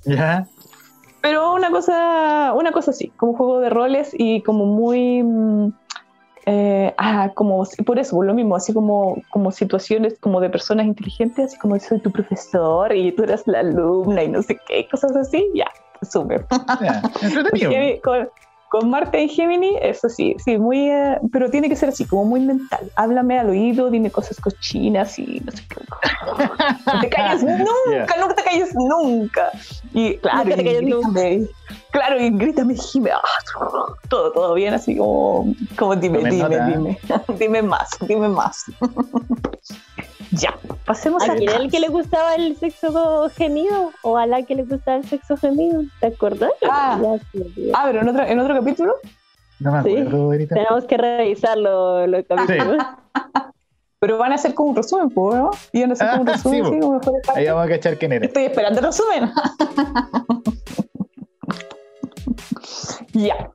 Ya. 0.06 0.48
Pero 1.22 1.54
una 1.54 1.70
cosa, 1.70 2.54
una 2.54 2.72
cosa 2.72 2.92
así, 2.92 3.10
como 3.18 3.34
juego 3.36 3.60
de 3.60 3.70
roles 3.70 4.10
y 4.18 4.42
como 4.44 4.65
muy, 4.65 5.22
mm, 5.22 5.74
eh, 6.52 6.96
ah, 6.98 7.32
como 7.36 7.64
por 7.86 8.00
eso, 8.00 8.16
por 8.16 8.26
lo 8.26 8.34
mismo, 8.34 8.56
así 8.56 8.74
como, 8.74 9.22
como 9.30 9.52
situaciones 9.52 10.18
como 10.20 10.42
de 10.42 10.50
personas 10.50 10.88
inteligentes, 10.88 11.46
así 11.46 11.60
como 11.60 11.80
soy 11.80 12.00
tu 12.00 12.12
profesor 12.12 12.92
y 12.96 13.12
tú 13.12 13.22
eras 13.22 13.44
la 13.46 13.60
alumna 13.60 14.24
y 14.24 14.30
no 14.30 14.42
sé 14.42 14.60
qué, 14.68 14.88
cosas 14.90 15.16
así, 15.16 15.48
ya, 15.54 15.68
súper. 16.02 16.48
ya. 16.82 17.04
Entretenido. 17.22 18.02
Con, 18.02 18.30
con 18.70 18.90
Marte 18.90 19.24
y 19.24 19.30
Gemini, 19.30 19.78
eso 19.82 20.10
sí, 20.10 20.36
sí, 20.44 20.58
muy, 20.58 20.90
eh, 20.90 21.20
pero 21.32 21.50
tiene 21.50 21.68
que 21.70 21.76
ser 21.76 21.90
así, 21.90 22.06
como 22.06 22.26
muy 22.26 22.42
mental. 22.42 22.92
Háblame 22.96 23.40
al 23.40 23.50
oído, 23.50 23.90
dime 23.90 24.12
cosas 24.12 24.40
cochinas 24.40 25.18
y 25.18 25.42
no 25.44 25.52
sé 25.52 25.64
qué. 25.68 25.80
No 26.86 27.02
te 27.02 27.10
calles 27.10 27.44
nunca, 27.44 28.16
no 28.20 28.34
te 28.34 28.44
calles 28.44 28.76
nunca. 28.76 29.52
Y 29.94 30.18
claro, 30.18 30.44
Nunca 30.44 30.56
te 30.56 30.62
y 30.62 30.76
grítame, 30.76 31.48
claro, 31.92 32.20
y 32.20 32.30
grítame, 32.30 32.76
gime, 32.76 33.12
ah, 33.12 33.22
todo, 34.08 34.32
todo 34.32 34.54
bien, 34.54 34.74
así 34.74 34.96
como, 34.96 35.54
como 35.78 35.96
dime, 35.96 36.20
dime, 36.20 36.38
nota, 36.38 36.66
dime, 36.68 37.00
dime 37.40 37.62
más, 37.64 37.90
dime 38.08 38.30
más. 38.30 38.66
Ya, 40.32 40.54
pasemos 40.86 41.28
¿A 41.28 41.34
a 41.34 41.36
quién 41.36 41.50
era 41.50 41.60
el 41.60 41.72
que 41.72 41.80
le 41.80 41.88
gustaba 41.88 42.36
el 42.36 42.56
sexo 42.58 43.30
gemido? 43.36 43.92
¿O 44.04 44.18
a 44.18 44.26
la 44.26 44.44
que 44.44 44.56
le 44.56 44.63
gustaba 44.63 44.98
el 44.98 45.06
sexo 45.06 45.38
gemido? 45.38 45.84
¿Te 46.00 46.08
acuerdas? 46.08 46.52
Ah. 46.70 47.00
Ah, 47.74 47.84
pero 47.88 48.02
en 48.02 48.10
otro, 48.10 48.24
en 48.24 48.39
otro 48.39 48.56
capítulo. 48.56 48.94
No 49.60 49.72
me 49.74 49.84
Sí. 49.84 49.98
acuerdo, 49.98 50.28
Verita. 50.30 50.56
Tenemos 50.56 50.86
que 50.86 50.98
revisarlo 50.98 52.08
los 52.08 52.26
capítulos. 52.26 52.84
Pero 54.02 54.18
van 54.18 54.32
a 54.32 54.36
hacer 54.36 54.54
como 54.54 54.70
un 54.70 54.76
resumen, 54.78 55.10
¿po, 55.10 55.36
¿no? 55.36 55.50
Y 55.74 55.82
van 55.82 55.89
a 55.89 55.94
hacer 55.94 56.08
como 56.12 56.22
un 56.22 56.30
Ah, 56.30 56.32
resumen, 56.32 56.63
sí, 56.65 56.72
sí, 56.72 56.80
como 56.80 57.02
partes. 57.02 57.36
Ahí 57.36 57.46
vamos 57.48 57.65
a 57.65 57.68
cachar 57.68 57.98
quién 57.98 58.13
era. 58.13 58.26
Estoy 58.26 58.44
esperando 58.46 58.80
el 58.80 58.86
resumen. 58.86 59.30
ya. 63.13 63.52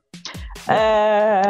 Eh, 0.67 1.41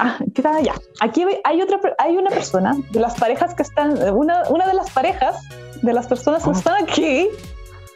ah, 0.00 0.18
¿Qué 0.34 0.42
tal? 0.42 0.62
Ya. 0.62 0.74
Aquí 1.00 1.24
hay 1.44 1.62
otra, 1.62 1.78
hay 1.98 2.16
una 2.16 2.30
persona 2.30 2.72
de 2.90 3.00
las 3.00 3.14
parejas 3.18 3.54
que 3.54 3.62
están, 3.62 3.96
una, 4.14 4.42
una 4.48 4.66
de 4.66 4.74
las 4.74 4.90
parejas 4.90 5.36
de 5.82 5.92
las 5.92 6.06
personas 6.06 6.42
que 6.42 6.50
Oh. 6.50 6.52
están 6.52 6.82
aquí 6.82 7.28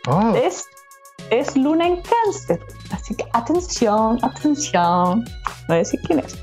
Oh, 0.07 0.35
es, 0.37 0.65
es 1.31 1.57
Luna 1.57 1.87
en 1.87 2.03
Cáncer. 2.03 2.61
Así 2.93 3.15
que 3.15 3.25
atención, 3.33 4.19
atención. 4.23 5.21
No 5.25 5.25
voy 5.69 5.77
a 5.77 5.79
decir 5.79 5.99
quién 6.07 6.19
es. 6.19 6.37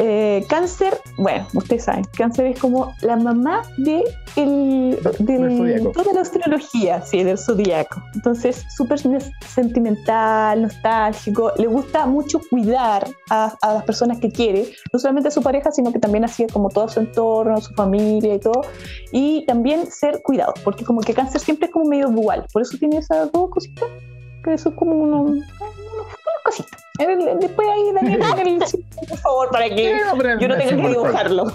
Eh, 0.00 0.44
cáncer, 0.48 0.96
bueno, 1.16 1.44
ustedes 1.54 1.84
saben, 1.84 2.04
cáncer 2.16 2.46
es 2.46 2.60
como 2.60 2.92
la 3.02 3.16
mamá 3.16 3.62
de 3.78 4.04
el, 4.36 4.96
de 5.18 5.90
toda 5.92 6.12
la 6.12 6.20
astrología, 6.20 7.02
sí, 7.02 7.24
del 7.24 7.36
zodiaco. 7.36 8.00
Entonces, 8.14 8.64
súper 8.76 9.00
sentimental, 9.44 10.62
nostálgico, 10.62 11.52
le 11.58 11.66
gusta 11.66 12.06
mucho 12.06 12.40
cuidar 12.48 13.08
a, 13.30 13.52
a 13.60 13.74
las 13.74 13.82
personas 13.84 14.18
que 14.18 14.30
quiere, 14.30 14.68
no 14.92 14.98
solamente 15.00 15.28
a 15.28 15.32
su 15.32 15.42
pareja, 15.42 15.72
sino 15.72 15.92
que 15.92 15.98
también 15.98 16.24
así 16.24 16.46
como 16.46 16.68
todo 16.68 16.88
su 16.88 17.00
entorno, 17.00 17.60
su 17.60 17.74
familia 17.74 18.34
y 18.34 18.38
todo, 18.40 18.62
y 19.12 19.44
también 19.46 19.86
ser 19.90 20.22
cuidado, 20.22 20.54
porque 20.64 20.84
como 20.84 21.00
que 21.00 21.12
cáncer 21.12 21.40
siempre 21.40 21.66
es 21.66 21.72
como 21.72 21.86
medio 21.86 22.08
dual, 22.08 22.46
por 22.52 22.62
eso 22.62 22.76
tiene 22.78 22.98
esas 22.98 23.32
dos 23.32 23.50
cositas, 23.50 23.88
que 24.44 24.54
eso 24.54 24.68
es 24.68 24.74
como 24.76 24.92
uno- 24.94 25.34
Eh, 27.00 27.16
Después 27.40 27.68
ahí, 27.68 27.92
Daniel, 27.94 28.20
por 29.08 29.18
favor, 29.18 29.50
para 29.50 29.68
que 29.68 29.92
yo 30.40 30.48
no 30.48 30.56
tenga 30.56 30.70
que 30.82 30.88
dibujarlo. 30.88 31.44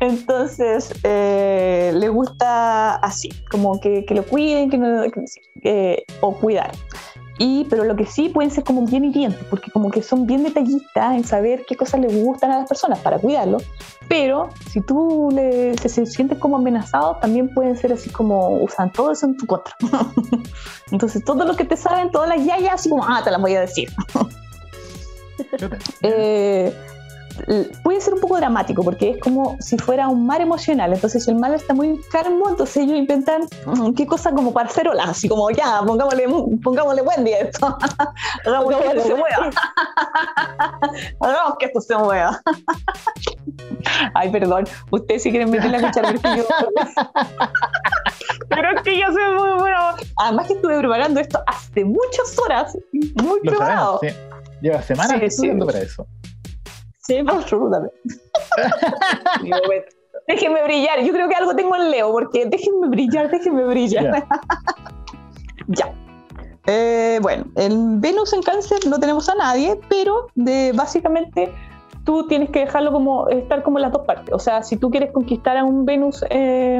Entonces, 0.00 0.92
eh, 1.04 1.92
le 1.94 2.08
gusta 2.08 2.96
así, 2.96 3.30
como 3.50 3.80
que, 3.80 4.04
que 4.04 4.14
lo 4.14 4.24
cuiden, 4.24 4.68
que 4.70 4.76
no, 4.78 5.02
que- 5.04 5.24
que- 5.62 6.04
o 6.20 6.36
cuidar. 6.36 6.72
Y, 7.38 7.64
pero 7.64 7.84
lo 7.84 7.96
que 7.96 8.06
sí 8.06 8.28
pueden 8.28 8.50
ser 8.50 8.62
como 8.62 8.86
bien 8.86 9.04
hirientes, 9.04 9.44
porque 9.50 9.70
como 9.70 9.90
que 9.90 10.02
son 10.02 10.26
bien 10.26 10.44
detallistas 10.44 11.16
en 11.16 11.24
saber 11.24 11.64
qué 11.66 11.76
cosas 11.76 12.00
les 12.00 12.14
gustan 12.22 12.52
a 12.52 12.58
las 12.58 12.68
personas 12.68 13.00
para 13.00 13.18
cuidarlo. 13.18 13.58
Pero 14.08 14.50
si 14.70 14.80
tú 14.80 15.30
le, 15.32 15.76
se, 15.78 15.88
se 15.88 16.06
sienten 16.06 16.38
como 16.38 16.56
amenazados, 16.56 17.18
también 17.20 17.52
pueden 17.52 17.76
ser 17.76 17.92
así 17.92 18.10
como 18.10 18.58
usan 18.58 18.92
todo 18.92 19.10
eso 19.10 19.26
en 19.26 19.36
tu 19.36 19.46
contra. 19.46 19.74
Entonces, 20.92 21.24
todo 21.24 21.44
lo 21.44 21.56
que 21.56 21.64
te 21.64 21.76
saben, 21.76 22.10
todas 22.12 22.28
las 22.28 22.44
yayas, 22.44 22.74
así 22.74 22.88
como, 22.88 23.04
ah, 23.04 23.20
te 23.24 23.30
las 23.30 23.40
voy 23.40 23.54
a 23.54 23.60
decir. 23.62 23.88
Eh, 26.02 26.72
puede 27.82 28.00
ser 28.00 28.14
un 28.14 28.20
poco 28.20 28.36
dramático 28.36 28.82
porque 28.82 29.10
es 29.10 29.18
como 29.20 29.56
si 29.60 29.76
fuera 29.78 30.08
un 30.08 30.26
mar 30.26 30.40
emocional. 30.40 30.92
Entonces, 30.92 31.24
si 31.24 31.30
el 31.30 31.36
mar 31.36 31.52
está 31.54 31.74
muy 31.74 32.00
calmo, 32.10 32.48
entonces 32.48 32.76
ellos 32.78 32.96
inventan 32.98 33.42
mm, 33.66 33.92
qué 33.94 34.06
cosa 34.06 34.32
como 34.32 34.52
para 34.52 34.68
hacer 34.68 34.88
olas, 34.88 35.08
así 35.08 35.28
como 35.28 35.50
ya, 35.50 35.82
pongámosle, 35.86 36.26
pongámosle 36.62 37.02
Wendy 37.02 37.32
a 37.32 37.38
esto. 37.40 37.76
Hagamos 38.46 38.74
que 38.76 38.86
esto 38.86 39.02
se 39.02 39.14
mueva. 39.14 39.50
Hagamos 41.20 41.54
que 41.58 41.66
esto 41.66 41.80
se 41.80 41.96
mueva. 41.96 42.40
Ay, 44.14 44.30
perdón. 44.30 44.64
Ustedes 44.90 45.22
si 45.22 45.30
quieren 45.30 45.50
meterle 45.50 45.76
a 45.76 45.80
escuchar, 45.80 46.04
pero 46.04 46.16
es 46.16 46.22
que 46.22 46.36
yo. 46.36 46.44
Pero 48.48 48.68
es 48.76 48.82
que 48.82 48.98
yo 48.98 49.06
soy 49.12 49.34
muy 49.38 49.58
bueno. 49.60 49.78
Además 50.16 50.46
que 50.46 50.54
estuve 50.54 50.78
preparando 50.78 51.20
esto 51.20 51.40
hace 51.46 51.84
muchas 51.84 52.38
horas, 52.38 52.76
muy 52.92 53.40
Lo 53.42 53.50
preparado. 53.52 53.98
sabemos, 54.00 54.18
sí. 54.22 54.56
Lleva 54.62 54.82
semanas 54.82 55.12
Sí, 55.12 55.18
sí. 55.20 55.24
estudiando 55.26 55.66
para 55.66 55.80
eso. 55.80 56.06
Sí. 57.06 57.18
Absolutamente. 57.26 57.96
Déjenme 60.26 60.62
brillar. 60.64 61.02
Yo 61.02 61.12
creo 61.12 61.28
que 61.28 61.34
algo 61.34 61.54
tengo 61.54 61.76
en 61.76 61.90
Leo, 61.90 62.10
porque 62.12 62.46
déjenme 62.46 62.88
brillar, 62.88 63.30
déjenme 63.30 63.64
brillar. 63.64 64.26
Ya. 65.68 65.92
Eh, 66.66 67.18
bueno, 67.20 67.44
en 67.56 68.00
Venus 68.00 68.32
en 68.32 68.40
Cáncer 68.40 68.78
no 68.88 68.98
tenemos 68.98 69.28
a 69.28 69.34
nadie, 69.34 69.78
pero 69.90 70.28
de, 70.34 70.72
básicamente 70.74 71.52
tú 72.04 72.26
tienes 72.26 72.48
que 72.48 72.60
dejarlo 72.60 72.90
como 72.90 73.28
estar 73.28 73.62
como 73.62 73.76
en 73.76 73.82
las 73.82 73.92
dos 73.92 74.06
partes. 74.06 74.32
O 74.32 74.38
sea, 74.38 74.62
si 74.62 74.78
tú 74.78 74.90
quieres 74.90 75.12
conquistar 75.12 75.58
a 75.58 75.64
un 75.64 75.84
Venus, 75.84 76.24
eh, 76.30 76.78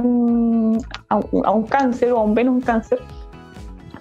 a, 1.11 1.16
un, 1.16 1.43
a 1.45 1.51
un 1.51 1.64
Cáncer 1.64 2.12
o 2.12 2.20
a 2.20 2.22
un 2.22 2.35
Venus 2.35 2.55
en 2.55 2.61
Cáncer, 2.62 2.99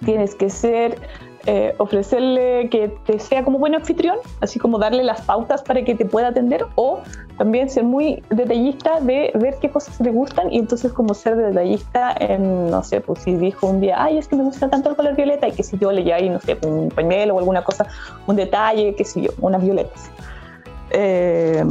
tienes 0.06 0.34
que 0.34 0.48
ser 0.48 0.98
eh, 1.46 1.74
ofrecerle 1.78 2.68
que 2.70 2.88
te 3.04 3.18
sea 3.18 3.44
como 3.44 3.58
buen 3.58 3.74
anfitrión, 3.74 4.16
así 4.40 4.58
como 4.58 4.78
darle 4.78 5.04
las 5.04 5.20
pautas 5.22 5.62
para 5.62 5.84
que 5.84 5.94
te 5.94 6.04
pueda 6.04 6.28
atender, 6.28 6.64
o 6.74 7.00
también 7.36 7.68
ser 7.68 7.84
muy 7.84 8.22
detallista 8.30 9.00
de 9.00 9.30
ver 9.34 9.56
qué 9.60 9.68
cosas 9.68 10.00
le 10.00 10.10
gustan 10.10 10.52
y 10.52 10.58
entonces 10.58 10.92
como 10.92 11.12
ser 11.14 11.36
detallista 11.36 12.14
en, 12.18 12.70
no 12.70 12.82
sé, 12.82 13.00
pues 13.00 13.20
si 13.20 13.34
dijo 13.34 13.66
un 13.66 13.80
día, 13.80 14.02
ay, 14.02 14.18
es 14.18 14.28
que 14.28 14.36
me 14.36 14.44
gusta 14.44 14.70
tanto 14.70 14.88
el 14.88 14.96
color 14.96 15.16
violeta 15.16 15.48
y 15.48 15.52
que 15.52 15.62
si 15.62 15.76
yo 15.78 15.92
le 15.92 16.12
ahí, 16.12 16.30
no 16.30 16.40
sé, 16.40 16.56
un 16.66 16.88
pañuelo 16.88 17.34
o 17.34 17.38
alguna 17.38 17.62
cosa, 17.62 17.86
un 18.26 18.36
detalle, 18.36 18.94
qué 18.94 19.04
sé 19.04 19.22
yo, 19.22 19.30
unas 19.40 19.62
violetas. 19.62 20.10
Eh, 20.90 21.64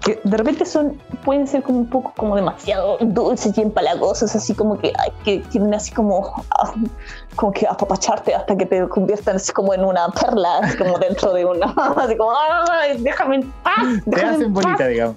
que 0.00 0.20
de 0.24 0.36
repente 0.36 0.64
son, 0.64 1.00
pueden 1.24 1.46
ser 1.46 1.62
como 1.62 1.78
un 1.78 1.86
poco 1.86 2.12
como 2.16 2.34
demasiado 2.36 2.96
dulces 3.00 3.56
y 3.58 3.60
empalagosos, 3.60 4.34
así 4.34 4.54
como 4.54 4.78
que, 4.78 4.92
ay, 4.98 5.12
que 5.24 5.38
tienen 5.50 5.74
así 5.74 5.92
como, 5.92 6.44
ah, 6.58 6.72
como 7.36 7.52
que 7.52 7.66
apapacharte 7.66 8.34
hasta 8.34 8.56
que 8.56 8.66
te 8.66 8.88
conviertan 8.88 9.36
así 9.36 9.52
como 9.52 9.74
en 9.74 9.84
una 9.84 10.08
perla, 10.08 10.58
así 10.62 10.78
como 10.78 10.98
dentro 10.98 11.32
de 11.32 11.44
una, 11.44 11.66
así 11.96 12.16
como, 12.16 12.32
ay, 12.70 12.96
déjame 12.98 13.36
en 13.36 13.52
paz. 13.62 13.74
Te 14.04 14.10
déjame 14.10 14.28
en 14.28 14.34
hacen 14.34 14.54
paz". 14.54 14.64
bolita, 14.64 14.86
digamos. 14.86 15.16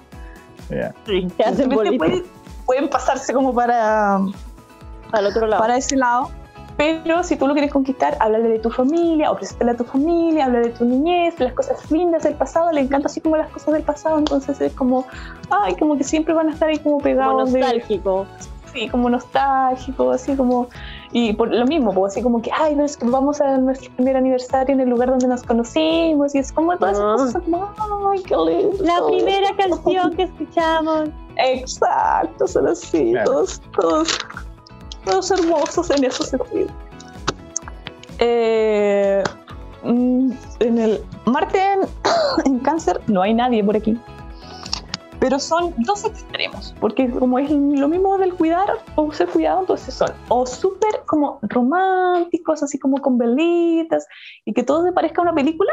Ya. 0.69 0.93
Sí, 1.05 1.27
te 1.37 1.43
hacen 1.43 1.69
bolita 1.69 1.97
pueden, 1.97 2.23
pueden 2.65 2.89
pasarse 2.89 3.33
como 3.33 3.53
para, 3.53 4.15
al 4.15 5.25
otro 5.25 5.47
lado. 5.47 5.61
para 5.61 5.77
ese 5.77 5.95
lado. 5.95 6.29
Pero 6.77 7.23
si 7.23 7.35
tú 7.35 7.47
lo 7.47 7.53
quieres 7.53 7.71
conquistar, 7.71 8.17
háblale 8.19 8.49
de 8.49 8.59
tu 8.59 8.69
familia, 8.71 9.31
ofrécetele 9.31 9.71
a 9.71 9.77
tu 9.77 9.83
familia, 9.83 10.45
habla 10.45 10.59
de 10.61 10.69
tu 10.69 10.85
niñez, 10.85 11.37
de 11.37 11.45
las 11.45 11.53
cosas 11.53 11.91
lindas 11.91 12.23
del 12.23 12.33
pasado, 12.33 12.71
le 12.71 12.81
encanta 12.81 13.07
así 13.07 13.21
como 13.21 13.37
las 13.37 13.49
cosas 13.51 13.73
del 13.75 13.83
pasado, 13.83 14.17
entonces 14.17 14.59
es 14.59 14.73
como, 14.73 15.05
ay, 15.49 15.75
como 15.75 15.97
que 15.97 16.03
siempre 16.03 16.33
van 16.33 16.49
a 16.49 16.53
estar 16.53 16.69
ahí 16.69 16.77
como 16.79 16.95
Como 16.95 17.03
pegados 17.03 17.53
de, 17.53 17.59
nostálgico. 17.59 18.25
sí, 18.73 18.89
como 18.89 19.07
nostálgico, 19.09 20.09
así 20.11 20.35
como, 20.35 20.67
y 21.11 21.33
por 21.33 21.53
lo 21.53 21.63
mismo, 21.67 21.93
pues 21.93 22.13
así 22.13 22.23
como 22.23 22.41
que, 22.41 22.49
ay, 22.51 22.75
no, 22.75 22.83
es 22.83 22.97
que 22.97 23.05
vamos 23.07 23.39
a 23.39 23.55
nuestro 23.59 23.91
primer 23.93 24.17
aniversario 24.17 24.73
en 24.73 24.81
el 24.81 24.89
lugar 24.89 25.09
donde 25.11 25.27
nos 25.27 25.43
conocimos, 25.43 26.33
y 26.33 26.39
es 26.39 26.51
como 26.51 26.75
todas 26.77 26.97
esas 26.97 27.05
Ah. 27.07 27.15
cosas, 27.25 27.43
como, 27.43 28.09
ay, 28.11 28.23
qué 28.23 28.35
lindo. 28.35 28.83
La 28.83 29.05
primera 29.05 29.55
canción 29.55 30.15
que 30.15 30.23
escuchamos. 30.23 31.09
Exacto, 31.37 32.47
son 32.47 32.67
así, 32.67 33.11
Claro. 33.11 33.31
todos, 33.31 33.61
todos, 33.79 34.17
todos 35.05 35.31
hermosos 35.31 35.89
en 35.89 36.03
ese 36.03 36.23
sentido. 36.23 36.67
Eh, 38.19 39.23
mm, 39.83 40.31
en 40.59 40.79
el 40.79 41.03
Marte 41.25 41.59
en, 41.73 41.81
en 42.45 42.59
cáncer 42.59 43.01
no 43.07 43.21
hay 43.21 43.33
nadie 43.33 43.63
por 43.63 43.75
aquí. 43.75 43.99
Pero 45.19 45.39
son 45.39 45.73
dos 45.77 46.03
extremos, 46.03 46.75
porque 46.81 47.09
como 47.09 47.39
es 47.39 47.49
lo 47.49 47.87
mismo 47.87 48.17
del 48.17 48.33
cuidar 48.33 48.67
o 48.95 49.09
ser 49.13 49.29
cuidado, 49.29 49.61
entonces 49.61 49.93
son 49.93 50.09
o 50.27 50.45
súper 50.45 51.03
como 51.05 51.39
románticos, 51.43 52.61
así 52.61 52.77
como 52.77 52.97
con 52.97 53.17
velitas, 53.17 54.05
y 54.43 54.51
que 54.51 54.63
todo 54.63 54.83
se 54.83 54.91
parezca 54.91 55.21
a 55.21 55.23
una 55.23 55.33
película, 55.33 55.71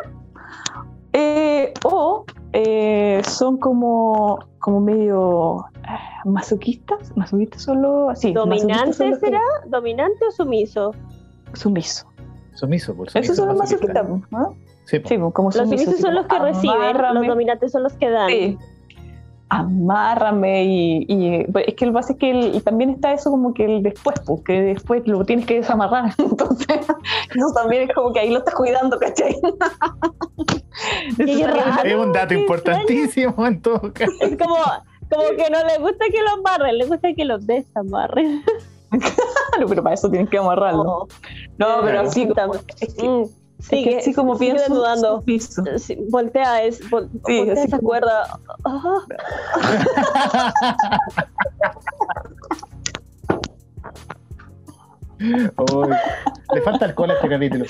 eh, 1.12 1.74
o 1.83 2.24
eh, 2.53 3.22
son 3.26 3.59
como, 3.59 4.39
como 4.61 4.81
medio 4.81 5.64
masoquistas, 6.24 7.16
masoquistas 7.16 7.62
solo 7.62 8.11
así. 8.11 8.33
¿Dominante 8.33 9.14
será? 9.16 9.41
¿Dominante 9.66 10.24
o 10.26 10.31
sumiso? 10.31 10.95
Sumiso. 11.55 12.07
Sumiso, 12.55 12.95
por 12.95 13.11
sumiso. 13.11 13.33
Esos 13.33 13.37
son 13.37 13.49
los 13.49 13.57
masoquista. 13.59 14.03
masoquistas, 14.03 14.31
¿no? 14.33 14.55
Sí, 14.85 14.99
po. 14.99 15.09
Sí, 15.09 15.18
pues, 15.18 15.33
como 15.35 15.49
Los 15.49 15.57
sumisos, 15.57 15.99
son 15.99 16.14
los 16.14 16.26
que 16.26 16.39
reciben, 16.39 16.97
los 17.14 17.26
dominantes 17.26 17.72
son 17.72 17.83
los 17.85 17.93
que 17.95 18.11
dan. 18.11 18.28
Sí. 18.28 18.59
Amárrame 19.53 20.64
y, 20.64 21.07
y- 21.09 21.45
pues, 21.51 21.64
es 21.66 21.74
que 21.74 21.85
el 21.85 21.91
base 21.91 22.12
es 22.12 22.18
que 22.20 22.31
el- 22.31 22.55
y 22.55 22.61
también 22.61 22.91
está 22.91 23.12
eso 23.12 23.31
como 23.33 23.53
que 23.53 23.64
el 23.64 23.83
después, 23.83 24.14
pues 24.24 24.43
que 24.45 24.61
después 24.62 25.03
lo 25.09 25.24
tienes 25.24 25.45
que 25.47 25.55
desamarrar. 25.57 26.12
Entonces, 26.18 26.68
eso 27.35 27.53
también 27.55 27.89
es 27.89 27.95
como 27.95 28.12
que 28.12 28.20
ahí 28.20 28.31
lo 28.31 28.39
estás 28.39 28.55
cuidando, 28.55 28.97
¿cachai? 28.99 29.35
Raro. 31.18 31.83
Es 31.89 31.95
un 31.97 32.12
dato 32.12 32.35
importantísimo 32.35 33.47
en 33.47 33.61
todo 33.61 33.93
caso. 33.93 34.12
Es 34.20 34.37
como, 34.37 34.57
como 35.11 35.29
que 35.37 35.51
no 35.51 35.65
le 35.65 35.79
gusta 35.79 36.05
que 36.13 36.23
lo 36.23 36.31
amarren, 36.31 36.79
le 36.79 36.87
gusta 36.87 37.13
que 37.15 37.25
lo 37.25 37.39
desamarren. 37.39 38.43
Claro, 38.91 39.69
pero 39.69 39.83
para 39.85 39.95
eso 39.95 40.11
tienes 40.11 40.29
que 40.31 40.39
amarrarlo. 40.39 40.83
No, 40.83 41.07
No, 41.59 41.81
pero 41.85 42.01
así 42.01 42.27
como, 42.27 42.55
es 42.55 42.65
que, 42.95 43.09
Mm, 43.09 43.23
es 43.23 43.31
sigue, 43.65 43.91
que 43.91 43.99
así 43.99 44.13
como 44.15 44.37
sigue 44.37 44.55
pienso, 44.55 44.75
dudando. 44.75 45.23
Sí, 45.79 45.97
voltea, 46.09 46.65
es, 46.65 46.81
vol- 46.91 47.09
Sí, 47.25 47.39
voltea 47.39 47.53
así 47.53 47.63
esa 47.69 47.77
como- 47.79 47.89
cuerda. 47.89 48.41
Le 56.55 56.61
falta 56.63 56.85
alcohol 56.87 57.11
a 57.11 57.15
este 57.15 57.29
capítulo. 57.29 57.65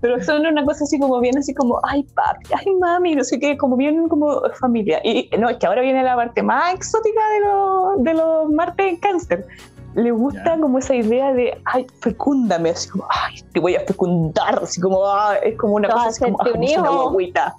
Pero 0.00 0.22
son 0.22 0.46
una 0.46 0.64
cosa 0.64 0.84
así 0.84 0.98
como 0.98 1.18
bien 1.20 1.38
así 1.38 1.54
como, 1.54 1.80
ay 1.84 2.02
papi, 2.14 2.46
ay 2.58 2.74
mami, 2.78 3.14
no 3.16 3.24
sé 3.24 3.38
qué, 3.40 3.56
como 3.56 3.76
bien 3.76 4.08
como 4.08 4.40
familia. 4.60 5.00
Y 5.04 5.30
no, 5.38 5.48
es 5.48 5.56
que 5.56 5.66
ahora 5.66 5.80
viene 5.82 6.02
la 6.02 6.14
parte 6.16 6.42
más 6.42 6.74
exótica 6.74 7.20
de 7.30 7.40
los 7.40 8.04
de 8.04 8.14
los 8.14 8.50
martes 8.50 8.86
en 8.86 8.96
cáncer. 8.98 9.46
Le 9.94 10.10
gusta 10.10 10.56
Ya. 10.56 10.60
como 10.60 10.78
esa 10.78 10.94
idea 10.94 11.32
de, 11.32 11.58
ay, 11.64 11.86
fecúndame, 12.00 12.68
así 12.70 12.90
como, 12.90 13.06
ay, 13.08 13.40
te 13.54 13.60
voy 13.60 13.76
a 13.76 13.80
fecundar, 13.80 14.58
así 14.62 14.78
como, 14.80 15.02
ah, 15.06 15.36
es 15.42 15.56
como 15.56 15.74
una 15.76 15.88
cosa 15.88 16.04
a 16.04 16.08
así 16.08 16.22
como, 16.24 16.36
ah, 16.40 16.44
un 16.44 16.52
como 16.52 16.62
una 16.64 16.70
hijo. 16.70 17.02
guagüita. 17.04 17.54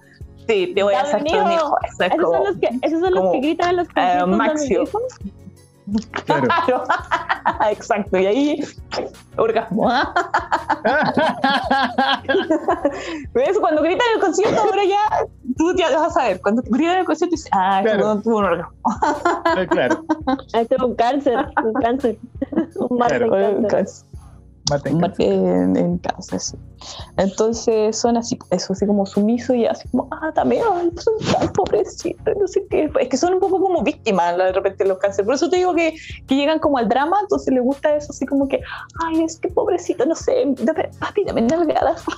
Sí, 0.48 0.72
te 0.76 0.84
voy 0.84 0.94
a 0.94 0.98
Dame 1.04 1.10
hacer 1.10 1.22
un 1.22 1.28
un 1.46 1.52
hijo. 1.52 1.52
hijo. 1.66 1.78
Eso 1.84 2.04
es 2.04 2.12
Esos 2.12 2.24
como, 2.24 2.34
son 2.38 2.44
los 2.46 2.58
que, 2.58 2.70
esos 2.84 3.00
son 3.00 3.12
los 3.14 3.20
como, 3.20 3.32
que 3.34 3.40
gritan 3.40 3.76
los 3.76 3.88
eh, 3.88 3.90
conciertos. 3.96 4.28
¿dame 4.30 4.38
Maxio. 4.38 4.84
hijo? 4.84 5.00
Claro. 6.26 6.48
Claro. 6.66 6.84
Exacto, 7.72 8.18
y 8.18 8.26
ahí, 8.26 8.60
orgasmo. 9.38 9.90
¿Ves? 13.34 13.58
Cuando 13.60 13.82
gritan 13.82 14.08
en 14.12 14.16
el 14.16 14.22
concierto, 14.22 14.62
ahora 14.62 14.84
ya, 14.84 15.26
tú 15.58 15.74
ya 15.76 15.98
vas 15.98 16.18
a 16.18 16.28
ver. 16.28 16.42
Cuando 16.42 16.62
gritan 16.66 16.94
en 16.96 17.00
el 17.02 17.06
concierto, 17.06 17.36
dices, 17.36 17.50
ah, 17.54 17.80
este 17.80 17.92
Claro. 17.92 18.06
weón 18.06 18.22
tuvo 18.24 18.38
un 18.40 18.44
orgasmo. 18.46 18.78
claro. 19.70 20.06
Este 20.54 20.76
es 20.76 20.82
un 20.82 20.96
cáncer, 20.96 21.38
un 21.64 21.74
cáncer. 21.74 22.18
Un 22.90 23.02
en 23.02 23.08
Claro. 23.08 23.30
cáncer. 23.68 24.06
Mate 24.70 24.90
en 24.90 24.98
Marte 24.98 25.26
en, 25.26 25.78
en 25.78 25.98
cáncer, 26.00 26.40
sí. 26.40 26.58
Entonces 27.18 27.98
son 27.98 28.18
así, 28.18 28.38
eso 28.52 28.74
así 28.74 28.86
como 28.86 29.06
sumiso 29.06 29.54
y 29.54 29.66
así 29.66 29.88
como, 29.90 30.08
ah, 30.12 30.32
también, 30.34 30.64
ay, 30.72 30.92
son 30.98 31.14
tan 31.32 31.52
pobrecitos, 31.54 32.36
no 32.40 32.48
sé 32.48 32.66
qué. 32.70 32.90
Es 33.00 33.10
que 33.10 33.18
son 33.18 33.36
un 33.36 33.40
poco 33.40 33.60
como 33.60 33.84
víctimas 33.84 34.38
de 34.38 34.52
repente 34.52 34.86
los 34.86 34.98
cánceres. 34.98 35.26
Por 35.26 35.36
eso 35.36 35.50
te 35.50 35.58
digo 35.58 35.74
que, 35.74 35.96
que 36.28 36.36
llegan 36.36 36.60
como 36.60 36.78
al 36.78 36.90
drama, 36.90 37.18
entonces 37.22 37.54
les 37.54 37.64
gusta 37.64 37.96
eso 37.96 38.12
así 38.12 38.26
como 38.26 38.48
que, 38.48 38.62
ay, 39.06 39.24
es 39.24 39.40
que 39.40 39.50
pobrecito, 39.50 40.06
no 40.06 40.16
sé, 40.16 40.44
dame, 40.60 40.90
papi, 41.00 41.24
dame 41.24 41.42
nalgadas. 41.42 42.04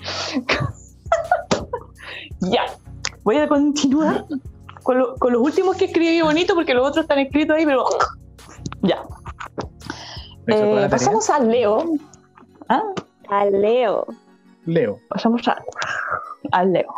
ya, 2.40 2.64
voy 3.24 3.36
a 3.36 3.48
continuar 3.48 4.26
con, 4.90 4.98
lo- 4.98 5.14
con 5.16 5.32
los 5.32 5.40
últimos 5.40 5.76
que 5.76 5.84
escribí 5.84 6.20
bonito 6.20 6.52
porque 6.56 6.74
los 6.74 6.84
otros 6.84 7.04
están 7.04 7.20
escritos 7.20 7.56
ahí, 7.56 7.64
pero 7.64 7.84
ya. 8.82 9.00
Eh, 10.48 10.88
pasamos 10.90 11.30
a 11.30 11.38
Leo. 11.38 11.84
Ah, 12.68 12.82
A 13.28 13.44
Leo. 13.44 14.04
Leo. 14.66 14.98
pasamos 15.08 15.46
a, 15.46 15.62
a 16.50 16.64
Leo. 16.64 16.92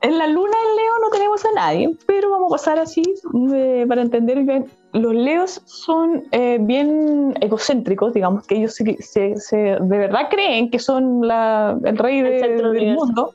En 0.00 0.18
la 0.18 0.26
luna 0.26 0.56
en 0.68 0.76
Leo 0.76 0.98
no 1.02 1.10
tenemos 1.10 1.44
a 1.44 1.52
nadie, 1.52 1.96
pero 2.06 2.30
vamos 2.30 2.50
a 2.52 2.56
pasar 2.56 2.78
así 2.80 3.02
eh, 3.54 3.84
para 3.88 4.02
entender 4.02 4.42
bien. 4.42 4.66
Los 4.92 5.14
Leos 5.14 5.62
son 5.66 6.24
eh, 6.32 6.58
bien 6.60 7.34
egocéntricos, 7.40 8.12
digamos, 8.12 8.44
que 8.44 8.56
ellos 8.56 8.74
se, 8.74 8.96
se- 9.00 9.36
se- 9.36 9.56
de 9.56 9.98
verdad 9.98 10.22
creen 10.30 10.68
que 10.68 10.80
son 10.80 11.24
la- 11.28 11.78
el 11.84 11.96
rey 11.96 12.22
de- 12.22 12.30
del 12.30 12.56
del 12.56 12.66
universo. 12.66 13.04
mundo. 13.06 13.34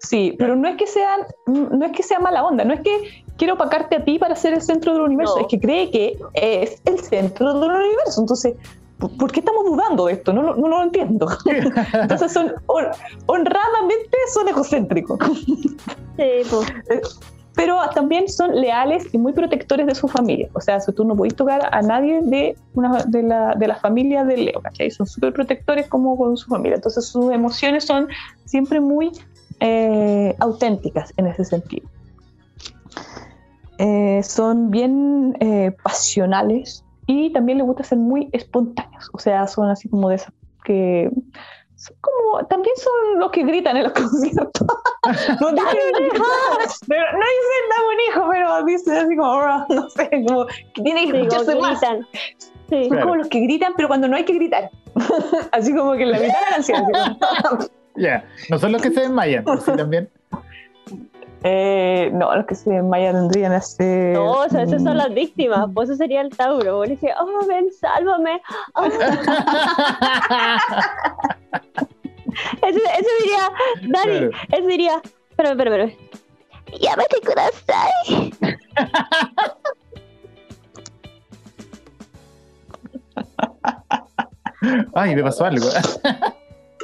Sí, 0.00 0.34
pero 0.38 0.56
no 0.56 0.66
es 0.68 0.76
que 0.76 0.86
sean, 0.86 1.20
no 1.46 1.84
es 1.84 1.92
que 1.92 2.02
sea 2.02 2.18
mala 2.18 2.42
onda, 2.44 2.64
no 2.64 2.72
es 2.74 2.80
que 2.80 3.24
quiero 3.36 3.54
opacarte 3.54 3.96
a 3.96 4.04
ti 4.04 4.18
para 4.18 4.34
ser 4.34 4.54
el 4.54 4.62
centro 4.62 4.92
del 4.94 5.02
universo, 5.02 5.36
No. 5.36 5.42
es 5.42 5.48
que 5.48 5.60
cree 5.60 5.90
que 5.90 6.18
es 6.34 6.80
el 6.86 6.98
centro 7.00 7.52
del 7.60 7.70
universo. 7.70 8.20
Entonces, 8.20 8.54
¿por- 8.98 9.14
¿por 9.18 9.30
qué 9.30 9.40
estamos 9.40 9.64
dudando 9.66 10.06
de 10.06 10.14
esto? 10.14 10.32
No, 10.32 10.42
lo- 10.42 10.56
no 10.56 10.68
lo 10.68 10.82
entiendo. 10.82 11.28
Entonces 11.92 12.32
son 12.32 12.52
hon- 12.66 12.88
honradamente 13.26 14.16
son 14.32 14.48
egocéntricos, 14.48 15.18
Sí, 16.16 16.28
pues. 16.50 17.18
pero 17.54 17.76
también 17.94 18.28
son 18.28 18.54
leales 18.54 19.06
y 19.12 19.18
muy 19.18 19.32
protectores 19.32 19.86
de 19.86 19.94
su 19.94 20.08
familia. 20.08 20.48
O 20.54 20.60
sea, 20.60 20.80
si 20.80 20.92
tú 20.92 21.04
no 21.04 21.14
podés 21.16 21.34
tocar 21.34 21.68
a 21.72 21.82
nadie 21.82 22.20
de 22.22 22.56
una 22.74 23.04
de 23.04 23.22
la, 23.22 23.54
de 23.54 23.66
la 23.68 23.76
familia 23.76 24.24
de 24.24 24.36
Leo, 24.36 24.60
¿cachai? 24.62 24.90
Son 24.90 25.06
súper 25.06 25.32
protectores 25.32 25.88
como 25.88 26.16
con 26.16 26.36
su 26.36 26.48
familia. 26.48 26.76
Entonces 26.76 27.06
sus 27.06 27.30
emociones 27.32 27.84
son 27.84 28.08
siempre 28.46 28.80
muy 28.80 29.10
eh, 29.60 30.34
auténticas 30.40 31.12
en 31.16 31.26
ese 31.28 31.44
sentido. 31.44 31.88
Eh, 33.78 34.22
son 34.22 34.70
bien 34.70 35.36
eh, 35.40 35.74
pasionales 35.82 36.84
y 37.06 37.32
también 37.32 37.58
les 37.58 37.66
gusta 37.66 37.82
ser 37.82 37.98
muy 37.98 38.28
espontáneos. 38.32 39.08
O 39.12 39.18
sea, 39.18 39.46
son 39.46 39.70
así 39.70 39.88
como 39.88 40.08
de 40.10 40.16
esas 40.16 40.32
que 40.64 41.10
son 41.76 41.96
como, 42.02 42.44
también 42.46 42.74
son 42.76 43.18
los 43.18 43.30
que 43.30 43.42
gritan 43.42 43.76
en 43.78 43.84
los 43.84 43.92
conciertos. 43.94 44.66
no, 45.40 45.48
dicen, 45.52 45.92
pero, 46.86 47.04
no 47.12 47.18
dicen 47.18 47.64
dame 47.70 47.88
un 47.88 48.00
hijo, 48.08 48.28
pero 48.30 48.64
dicen 48.66 48.96
así 48.98 49.16
como, 49.16 49.30
"Oh", 49.32 49.66
no 49.74 49.88
sé, 49.90 50.10
como 50.28 50.44
que 50.74 50.82
tiene 50.82 51.06
que 51.06 51.06
Sí, 51.06 51.12
como 51.12 51.22
escucharse 51.22 51.52
que 51.54 51.60
más. 51.60 51.80
gritan. 51.80 52.06
Sí. 52.68 52.80
Son 52.82 52.88
Claro. 52.90 53.02
como 53.04 53.16
los 53.16 53.28
que 53.28 53.40
gritan, 53.40 53.72
pero 53.76 53.88
cuando 53.88 54.08
no 54.08 54.16
hay 54.16 54.24
que 54.26 54.34
gritar. 54.34 54.70
así 55.52 55.74
como 55.74 55.92
que 55.94 56.02
en 56.02 56.10
la 56.12 56.18
mitad 56.18 56.34
de 56.38 56.44
la 56.44 56.50
canción. 56.50 56.84
Ya, 58.00 58.24
no 58.48 58.58
son 58.58 58.72
los 58.72 58.80
que 58.80 58.90
se 58.90 59.00
desmayan, 59.00 59.44
sí 59.64 59.72
también. 59.76 60.08
Eh, 61.42 62.10
no, 62.12 62.34
los 62.34 62.46
que 62.46 62.54
se 62.54 62.70
desmayan 62.70 63.14
tendrían 63.14 63.52
ese. 63.52 64.12
No, 64.14 64.40
o 64.40 64.48
sea, 64.48 64.62
esas 64.62 64.82
son 64.82 64.96
las 64.96 65.12
víctimas, 65.12 65.68
pues 65.74 65.90
eso 65.90 65.98
sería 65.98 66.22
el 66.22 66.30
Tauro. 66.30 66.84
Le 66.84 66.90
dije, 66.90 67.12
oh, 67.20 67.46
ven, 67.46 67.70
sálvame. 67.72 68.40
Oh. 68.74 68.86
Eso, 72.62 72.78
eso 72.78 73.10
diría, 73.22 73.50
Dani, 73.88 74.30
eso 74.52 74.66
diría, 74.66 75.02
espérame, 75.30 75.58
espérame, 75.58 75.90
espérame. 75.90 76.10
Llámate 76.80 77.20
Kudasai. 77.26 78.32
Ay, 84.94 85.16
me 85.16 85.22
pasó 85.22 85.44
algo. 85.46 85.66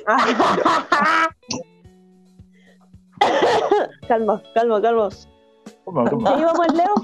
calma, 4.08 4.42
calma, 4.54 4.80
calma. 4.82 5.08
¿Cómo, 5.84 6.04
cómo? 6.08 6.28
¿Ahí 6.28 6.42
vamos, 6.44 6.66
Leo? 6.74 6.94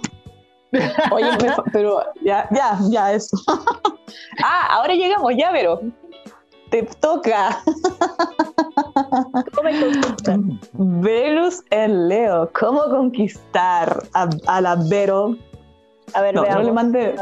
Oye, 1.13 1.31
me 1.43 1.53
fa- 1.53 1.65
pero 1.73 2.03
ya, 2.25 2.49
ya, 2.51 2.79
ya, 2.91 3.13
eso. 3.13 3.37
ah, 4.45 4.67
ahora 4.71 4.95
llegamos, 4.95 5.33
ya, 5.37 5.51
pero. 5.53 5.81
Te 6.71 6.83
toca 7.01 7.59
¿Cómo 9.55 9.63
me 9.63 9.79
conquistas? 9.79 10.39
Venus 10.73 11.63
en 11.71 12.09
Leo. 12.09 12.51
¿Cómo 12.59 12.85
conquistar 12.85 14.03
a, 14.15 14.31
a 14.47 14.61
la 14.63 14.77
Vero? 14.89 15.37
A 16.15 16.23
ver, 16.23 16.35
No, 16.35 16.41
no 16.41 16.47
veamos. 16.47 16.65
le 16.65 16.73
mande. 16.73 17.15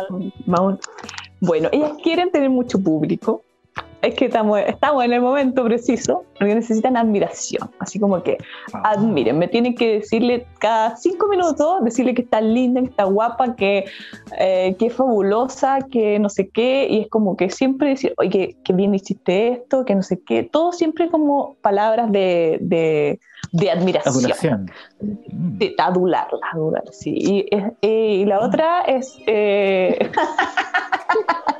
Vamos. 0.46 0.78
Bueno, 1.40 1.68
ellas 1.72 1.94
quieren 2.00 2.30
tener 2.30 2.48
mucho 2.48 2.80
público. 2.80 3.42
Es 4.02 4.14
que 4.14 4.26
estamos, 4.26 4.58
estamos 4.66 5.04
en 5.04 5.12
el 5.12 5.20
momento 5.20 5.62
preciso 5.64 6.24
porque 6.38 6.54
necesitan 6.54 6.96
admiración. 6.96 7.70
Así 7.78 8.00
como 8.00 8.22
que 8.22 8.38
admiren, 8.72 9.38
me 9.38 9.46
tienen 9.46 9.74
que 9.74 9.98
decirle 9.98 10.46
cada 10.58 10.96
cinco 10.96 11.28
minutos, 11.28 11.84
decirle 11.84 12.14
que 12.14 12.22
está 12.22 12.40
linda, 12.40 12.80
que 12.80 12.88
está 12.88 13.04
guapa, 13.04 13.54
que, 13.56 13.84
eh, 14.38 14.74
que 14.78 14.86
es 14.86 14.94
fabulosa, 14.94 15.80
que 15.90 16.18
no 16.18 16.30
sé 16.30 16.48
qué, 16.48 16.86
y 16.88 17.00
es 17.02 17.08
como 17.08 17.36
que 17.36 17.50
siempre 17.50 17.90
decir, 17.90 18.14
oye, 18.16 18.56
que, 18.64 18.72
bien 18.72 18.94
hiciste 18.94 19.48
esto, 19.48 19.84
que 19.84 19.94
no 19.94 20.02
sé 20.02 20.22
qué, 20.22 20.44
todo 20.44 20.72
siempre 20.72 21.10
como 21.10 21.56
palabras 21.60 22.10
de, 22.10 22.56
de, 22.62 23.20
de 23.52 23.70
admiración. 23.70 24.14
Adulación. 24.14 24.70
De 24.98 25.74
adularla, 25.76 26.40
adularla, 26.54 26.92
sí. 26.92 27.46
Eh, 27.82 28.20
y 28.20 28.24
la 28.24 28.40
otra 28.40 28.80
es... 28.82 29.18
eh, 29.26 30.10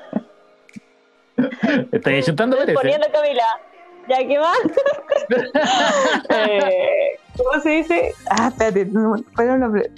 Estoy 1.92 2.14
ayuntando 2.14 2.56
parece. 2.56 2.74
Poniendo 2.74 3.06
Camila. 3.12 3.44
¿Ya 4.08 4.26
qué 4.26 4.38
más? 4.38 4.58
eh, 6.30 7.16
¿Cómo 7.36 7.60
se 7.62 7.70
dice? 7.70 8.12
Ah, 8.28 8.48
espérate, 8.48 8.86
no. 8.86 9.14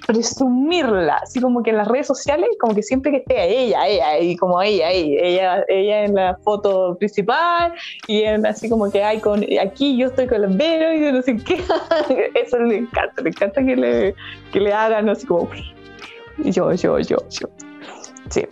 Presumirla, 0.06 1.16
así 1.22 1.40
como 1.40 1.62
que 1.62 1.70
en 1.70 1.78
las 1.78 1.88
redes 1.88 2.08
sociales, 2.08 2.50
como 2.60 2.74
que 2.74 2.82
siempre 2.82 3.10
que 3.10 3.18
esté 3.18 3.64
ella, 3.64 3.86
ella, 3.86 4.18
y 4.18 4.36
como 4.36 4.60
ella, 4.60 4.90
ella, 4.90 5.64
ella, 5.68 6.04
en 6.04 6.14
la 6.14 6.36
foto 6.44 6.96
principal, 6.98 7.72
y 8.06 8.22
en, 8.22 8.44
así 8.44 8.68
como 8.68 8.90
que 8.90 9.02
hay 9.02 9.18
con, 9.20 9.44
aquí 9.60 9.96
yo 9.96 10.08
estoy 10.08 10.26
con 10.26 10.42
la 10.42 10.48
Vero 10.48 10.92
y 10.92 11.00
yo 11.00 11.12
no 11.12 11.22
sé 11.22 11.36
qué. 11.36 11.62
Eso 12.34 12.58
le 12.58 12.78
encanta, 12.78 13.22
le 13.22 13.30
encanta 13.30 13.64
que 13.64 13.76
le, 13.76 14.14
que 14.52 14.60
le 14.60 14.72
hagan 14.72 15.08
así 15.08 15.26
como 15.26 15.48
yo, 16.44 16.72
yo, 16.72 16.98
yo, 16.98 17.16
yo. 17.30 17.48
Sí. 18.28 18.46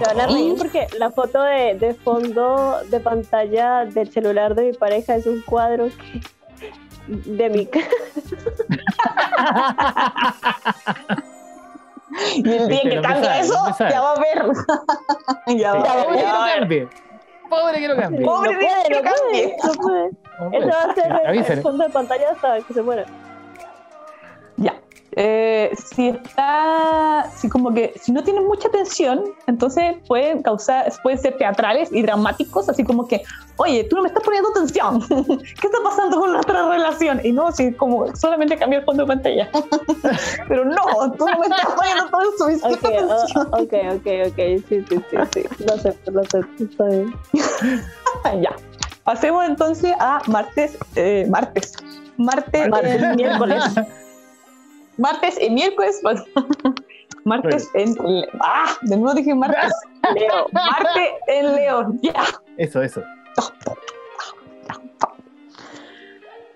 Se 0.00 0.06
van 0.14 0.20
a 0.20 0.26
reír 0.26 0.54
Y- 0.54 0.58
porque 0.58 0.86
la 0.98 1.10
foto 1.10 1.42
de, 1.42 1.74
de 1.74 1.94
fondo 1.94 2.80
de 2.88 3.00
pantalla 3.00 3.84
del 3.84 4.10
celular 4.12 4.54
de 4.54 4.62
mi 4.64 4.72
pareja 4.72 5.14
es 5.16 5.26
un 5.26 5.42
cuadro 5.42 5.88
que- 5.88 6.20
de 7.06 7.50
mi 7.50 7.66
ca- 7.66 7.80
Y 12.34 12.50
el 12.50 12.68
día 12.68 12.80
que 12.82 13.02
sabe, 13.02 13.40
eso, 13.40 13.54
ya 13.78 14.00
va 14.00 14.12
a 14.12 14.20
ver. 14.20 14.46
ya 15.58 15.74
va, 15.74 15.82
Sí, 15.84 15.88
a 15.88 16.02
Pobre 16.02 16.16
ver, 16.16 16.58
cambie. 16.58 16.88
Pobre 17.48 17.78
que 17.80 17.88
no 17.88 17.96
cambie. 17.96 18.24
Pobre 18.26 18.52
no 18.52 18.58
de 18.58 18.64
puede, 18.66 18.82
que 18.82 18.94
no 18.94 19.02
cambie. 19.10 19.56
no 19.64 19.72
puede. 19.74 20.10
No 20.40 20.50
Eso 20.52 20.68
va 20.68 20.90
a 20.90 20.94
ser 20.94 21.08
Ya, 21.46 21.52
el- 21.54 21.62
fondo 21.62 21.84
de 21.84 21.90
pantalla 21.90 22.30
hasta 22.32 22.60
que 22.62 22.74
se 22.74 22.82
muera. 22.82 23.04
Ya. 24.56 24.74
Eh, 25.12 25.70
si 25.92 26.08
está, 26.08 27.28
si 27.36 27.48
como 27.48 27.74
que, 27.74 27.92
si 28.00 28.12
no 28.12 28.22
tienen 28.22 28.46
mucha 28.46 28.68
tensión, 28.68 29.24
entonces 29.46 29.96
pueden 30.06 30.42
causar, 30.42 30.92
pueden 31.02 31.18
ser 31.18 31.36
teatrales 31.36 31.90
y 31.92 32.02
dramáticos, 32.02 32.68
así 32.68 32.84
como 32.84 33.08
que, 33.08 33.22
oye, 33.56 33.84
tú 33.84 33.96
no 33.96 34.02
me 34.02 34.08
estás 34.08 34.22
poniendo 34.22 34.50
atención, 34.50 35.00
¿qué 35.60 35.66
está 35.66 35.78
pasando 35.82 36.20
con 36.20 36.32
nuestra 36.32 36.68
relación? 36.68 37.20
Y 37.24 37.32
no, 37.32 37.50
si 37.50 37.72
como 37.72 38.14
solamente 38.14 38.56
cambiar 38.56 38.80
el 38.82 38.86
fondo 38.86 39.02
de 39.04 39.08
pantalla. 39.08 39.50
Pero 40.48 40.64
no, 40.64 41.12
tú 41.18 41.26
no 41.26 41.38
me 41.38 41.46
estás 41.46 41.74
poniendo 41.74 42.08
todo 42.10 42.28
Ok, 42.30 42.38
suficiente 42.38 42.86
atención. 42.86 43.48
oh, 43.52 43.62
ok, 43.62 43.74
ok, 43.96 44.06
ok, 44.28 44.38
sí, 44.68 44.84
sí, 44.88 45.04
sí, 45.10 45.16
sí. 45.34 45.64
Lo 45.66 45.74
acepto, 45.74 46.10
lo 46.12 46.20
acepto, 46.20 46.64
está 46.64 46.84
bien. 46.86 47.14
ya. 48.42 48.54
Pasemos 49.04 49.44
entonces 49.44 49.92
a 49.98 50.20
martes, 50.26 50.78
eh, 50.94 51.26
martes. 51.28 51.72
Martes, 52.16 52.68
Martes, 52.68 53.16
miércoles. 53.16 53.64
Martes 55.00 55.36
y 55.40 55.50
miércoles. 55.50 55.98
pues, 56.02 56.22
martes 57.24 57.68
en. 57.74 57.96
Ah, 58.40 58.76
de 58.82 58.96
nuevo 58.96 59.14
dije 59.14 59.34
martes. 59.34 59.72
Leo. 60.14 60.46
Marte 60.52 61.10
en 61.26 61.54
León. 61.54 61.98
Ya. 62.02 62.24
Eso, 62.56 62.82
eso. 62.82 63.02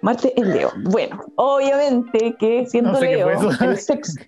Marte 0.01 0.33
en 0.37 0.51
León. 0.53 0.85
Bueno, 0.85 1.25
obviamente 1.37 2.37
que 2.39 2.67
siendo 2.67 2.93
No 2.93 2.99
sé 2.99 3.07
Leo, 3.07 3.31
el 3.31 3.79
sexo, 3.79 4.21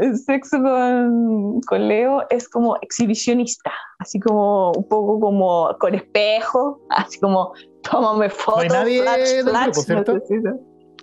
el 0.00 0.16
sexo 0.18 0.62
con, 0.62 1.60
con 1.62 1.88
Leo 1.88 2.24
es 2.30 2.48
como 2.48 2.76
exhibicionista, 2.80 3.72
así 3.98 4.18
como 4.18 4.72
un 4.72 4.88
poco 4.88 5.20
como 5.20 5.76
con 5.78 5.94
espejo, 5.94 6.80
así 6.88 7.20
como 7.20 7.52
tómame 7.82 8.30
fotos. 8.30 8.62
hay 8.62 8.68
nadie 8.68 9.02
flash, 9.02 9.28
del 9.30 9.44
flash, 9.44 9.64
grupo, 9.64 9.82
¿cierto? 9.82 10.14
necesito. 10.14 10.50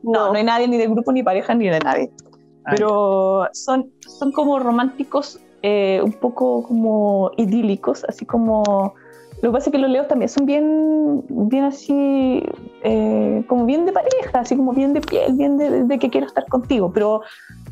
No, 0.04 0.32
no 0.32 0.34
hay 0.34 0.44
nadie 0.44 0.68
ni 0.68 0.78
del 0.78 0.90
grupo, 0.90 1.12
ni 1.12 1.22
pareja, 1.22 1.54
ni 1.54 1.70
de 1.70 1.80
nadie. 1.80 2.12
Ah, 2.66 2.72
Pero 2.72 3.48
son, 3.54 3.92
son 4.08 4.32
como 4.32 4.60
románticos, 4.60 5.40
eh, 5.64 6.02
un 6.04 6.14
poco 6.14 6.64
como 6.64 7.32
idílicos, 7.38 8.04
así 8.08 8.26
como... 8.26 8.94
Lo 9.42 9.50
que 9.50 9.54
pasa 9.54 9.70
es 9.70 9.72
que 9.72 9.80
los 9.80 9.90
leos 9.90 10.08
también 10.08 10.30
son 10.30 10.46
bien, 10.46 11.26
bien 11.28 11.64
así, 11.64 12.44
eh, 12.84 13.44
como 13.48 13.66
bien 13.66 13.88
de 13.88 13.92
pareja, 13.92 14.40
así 14.40 14.56
como 14.56 14.72
bien 14.72 14.94
de 14.94 15.02
piel, 15.02 15.34
bien 15.34 15.58
de, 15.58 15.84
de 15.84 15.98
que 15.98 16.12
quiero 16.12 16.28
estar 16.28 16.46
contigo, 16.46 16.92
pero 16.94 17.22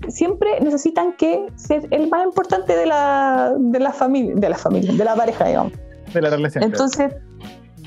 siempre 0.08 0.60
necesitan 0.62 1.14
que 1.14 1.46
ser 1.56 1.88
el 1.92 2.10
más 2.10 2.26
importante 2.26 2.76
de 2.76 2.88
la, 2.88 3.54
de 3.56 3.80
la 3.80 3.92
familia, 3.92 4.34
de 4.36 4.50
la 4.50 4.58
familia, 4.58 4.94
de 4.94 5.04
la 5.04 5.16
pareja, 5.16 5.46
digamos. 5.46 5.74
De 6.12 6.22
la 6.22 6.32
relación. 6.32 6.64
Entonces, 6.64 7.14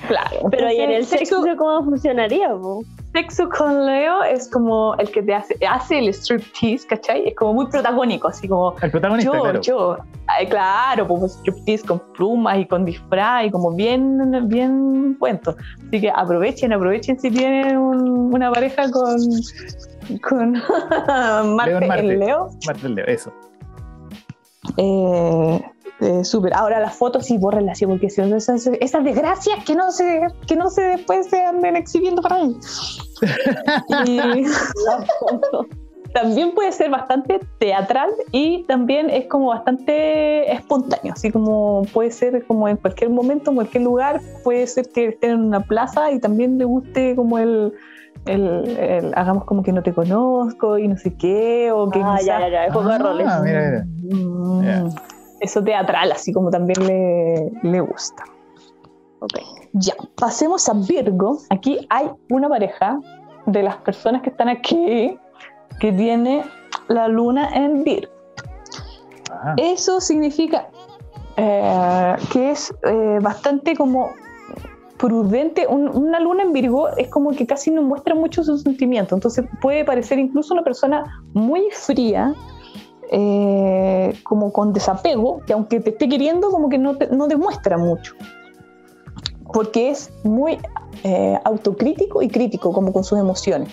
claro. 0.06 0.48
Pero 0.50 0.70
¿y 0.70 0.76
en 0.76 0.90
el 0.90 1.02
entonces, 1.02 1.28
sexo 1.28 1.44
cómo 1.58 1.84
funcionaría? 1.84 2.50
po? 2.50 2.82
Sexo 3.12 3.48
con 3.50 3.84
Leo 3.86 4.22
es 4.24 4.48
como 4.50 4.94
el 4.96 5.10
que 5.10 5.22
te 5.22 5.34
hace, 5.34 5.56
hace 5.68 5.98
el 5.98 6.08
striptease, 6.08 6.86
¿cachai? 6.86 7.28
Es 7.28 7.34
como 7.36 7.54
muy 7.54 7.66
protagónico, 7.66 8.28
así 8.28 8.48
como 8.48 8.74
El 8.80 8.90
protagonista, 8.90 9.32
yo, 9.36 9.42
claro. 9.42 9.60
yo. 9.60 9.96
Ay, 10.26 10.46
claro, 10.46 11.06
pues 11.06 11.32
striptease 11.34 11.86
con 11.86 11.98
plumas 12.14 12.58
y 12.58 12.66
con 12.66 12.84
disfraz 12.84 13.46
y 13.46 13.50
como 13.50 13.70
bien, 13.72 14.48
bien 14.48 15.14
cuento. 15.18 15.54
Así 15.88 16.00
que 16.00 16.10
aprovechen, 16.10 16.72
aprovechen 16.72 17.18
si 17.20 17.30
tienen 17.30 17.76
un- 17.76 18.34
una 18.34 18.50
pareja 18.50 18.90
con, 18.90 19.16
con 20.28 20.52
Marte, 21.56 21.76
en 21.76 21.88
Marte. 21.88 22.16
Leo. 22.16 22.48
Marte 22.66 22.82
del 22.82 22.94
Leo, 22.94 23.06
eso. 23.06 23.32
Eh, 24.76 25.60
eh, 26.02 26.24
súper. 26.24 26.52
Ahora 26.54 26.80
las 26.80 26.94
fotos 26.96 27.26
sí 27.26 27.38
borren 27.38 27.68
así 27.70 27.86
porque 27.86 28.10
son 28.10 28.34
esas, 28.34 28.66
esas 28.66 29.04
desgracias 29.04 29.64
que 29.64 29.74
no 29.74 29.90
se 29.92 30.26
que 30.46 30.56
no 30.56 30.68
se 30.70 30.82
después 30.82 31.26
se 31.28 31.42
anden 31.44 31.76
exhibiendo 31.76 32.20
para 32.22 32.36
ahí. 32.36 32.56
Y 34.06 34.44
también 36.12 36.52
puede 36.54 36.72
ser 36.72 36.90
bastante 36.90 37.40
teatral 37.58 38.10
y 38.32 38.64
también 38.64 39.08
es 39.08 39.26
como 39.28 39.46
bastante 39.46 40.52
espontáneo, 40.52 41.14
así 41.14 41.30
como 41.30 41.82
puede 41.92 42.10
ser 42.10 42.44
como 42.46 42.68
en 42.68 42.76
cualquier 42.76 43.08
momento, 43.10 43.50
en 43.50 43.54
cualquier 43.56 43.84
lugar, 43.84 44.20
puede 44.44 44.66
ser 44.66 44.88
que 44.90 45.06
estén 45.08 45.30
en 45.30 45.40
una 45.44 45.60
plaza 45.60 46.10
y 46.12 46.20
también 46.20 46.58
le 46.58 46.66
guste 46.66 47.16
como 47.16 47.38
el, 47.38 47.72
el- 48.26 48.76
el 48.78 49.12
hagamos 49.16 49.44
como 49.44 49.62
que 49.62 49.72
no 49.72 49.82
te 49.82 49.94
conozco 49.94 50.76
y 50.76 50.86
no 50.86 50.98
sé 50.98 51.14
qué, 51.14 51.70
o 51.72 51.88
que 51.88 52.00
Ah, 52.04 52.18
ya, 52.20 52.36
quizás- 52.36 52.40
ya, 52.40 52.48
ya, 52.50 52.66
es 52.66 52.72
juego 52.74 52.88
de 52.90 52.94
Ah, 52.94 52.98
roles. 52.98 53.26
mira, 53.42 53.86
mira. 54.60 54.84
Mm. 54.84 54.88
Eso 55.42 55.62
teatral, 55.62 56.12
así 56.12 56.32
como 56.32 56.50
también 56.50 56.86
le, 56.86 57.50
le 57.62 57.80
gusta. 57.80 58.24
Ok. 59.20 59.38
Ya, 59.74 59.94
pasemos 60.16 60.68
a 60.68 60.74
Virgo. 60.74 61.38
Aquí 61.50 61.86
hay 61.90 62.10
una 62.30 62.48
pareja 62.48 62.98
de 63.46 63.62
las 63.62 63.76
personas 63.78 64.22
que 64.22 64.30
están 64.30 64.48
aquí 64.48 65.16
que 65.80 65.92
tiene 65.92 66.44
la 66.88 67.08
luna 67.08 67.48
en 67.54 67.82
Virgo. 67.84 68.12
Ah, 69.30 69.54
Eso 69.56 70.00
significa 70.00 70.68
eh, 71.36 72.16
que 72.32 72.50
es 72.50 72.72
eh, 72.84 73.18
bastante 73.20 73.74
como 73.76 74.10
prudente. 74.98 75.66
Un- 75.66 75.88
una 75.88 76.20
luna 76.20 76.42
en 76.42 76.52
Virgo 76.52 76.88
es 76.96 77.08
como 77.08 77.30
que 77.32 77.46
casi 77.46 77.70
no 77.70 77.82
muestra 77.82 78.14
mucho 78.14 78.44
sus 78.44 78.62
sentimientos. 78.62 79.16
Entonces 79.16 79.44
puede 79.60 79.84
parecer 79.84 80.18
incluso 80.18 80.52
una 80.54 80.62
persona 80.62 81.04
muy 81.32 81.62
fría, 81.72 82.34
eh, 83.10 84.14
como 84.24 84.52
con 84.52 84.72
desapego, 84.72 85.40
que 85.46 85.52
aunque 85.52 85.80
te 85.80 85.90
esté 85.90 86.08
queriendo, 86.08 86.50
como 86.50 86.68
que 86.68 86.78
no, 86.78 86.96
te- 86.96 87.08
no 87.08 87.28
demuestra 87.28 87.78
mucho. 87.78 88.14
Porque 89.52 89.90
es 89.90 90.10
muy 90.24 90.58
eh, 91.04 91.38
autocrítico 91.44 92.22
y 92.22 92.28
crítico, 92.28 92.72
como 92.72 92.92
con 92.92 93.04
sus 93.04 93.18
emociones. 93.18 93.68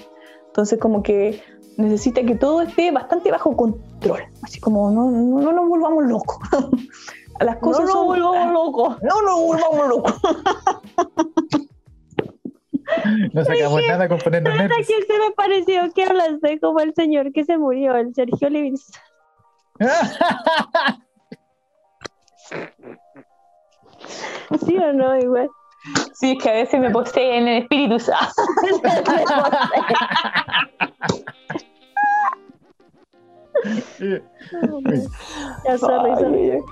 Entonces, 0.48 0.78
como 0.80 1.02
que 1.04 1.42
necesita 1.78 2.24
que 2.24 2.36
todo 2.36 2.62
esté 2.62 2.92
bastante 2.92 3.32
bajo 3.32 3.56
control. 3.56 4.24
Así 4.42 4.60
como 4.60 4.92
no, 4.92 5.10
no, 5.10 5.40
no 5.40 5.52
nos 5.54 5.70
volvamos 5.70 6.04
locos. 6.06 6.38
Las 7.40 7.56
No 7.56 7.62
cosas 7.62 7.84
nos 7.86 7.94
son- 7.94 8.08
volvamos 8.08 8.52
locos. 8.54 8.98
No 9.02 9.22
nos 9.22 9.42
volvamos 9.42 9.88
locos. 9.88 10.14
no 13.34 13.46
sacamos 13.46 13.82
nada 13.88 14.10
con 14.10 14.18
ponernos 14.20 14.54
¿Sabes 14.54 14.66
a 14.72 14.76
nervios. 14.76 14.88
quién 14.88 15.00
se 15.08 15.20
me 15.20 15.32
pareció 15.36 15.94
que 15.94 16.04
hablaste 16.04 16.60
como 16.60 16.80
el 16.82 16.94
señor 16.96 17.32
que 17.32 17.46
se 17.46 17.58
murió, 17.58 17.96
el 17.96 18.14
Sergio 18.14 18.50
Livingston? 18.50 19.00
¿Sí 24.66 24.78
o 24.78 24.94
no? 24.94 25.18
Igual. 25.18 25.50
Sí, 26.14 26.32
es 26.32 26.44
que 26.44 26.50
a 26.50 26.54
veces 26.54 26.80
me 26.80 26.90
posee 26.92 27.38
en 27.38 27.48
el 27.48 27.64
espíritu. 27.64 27.98
Ya, 35.66 35.78
sorry, 35.78 36.16
sorry. 36.16 36.64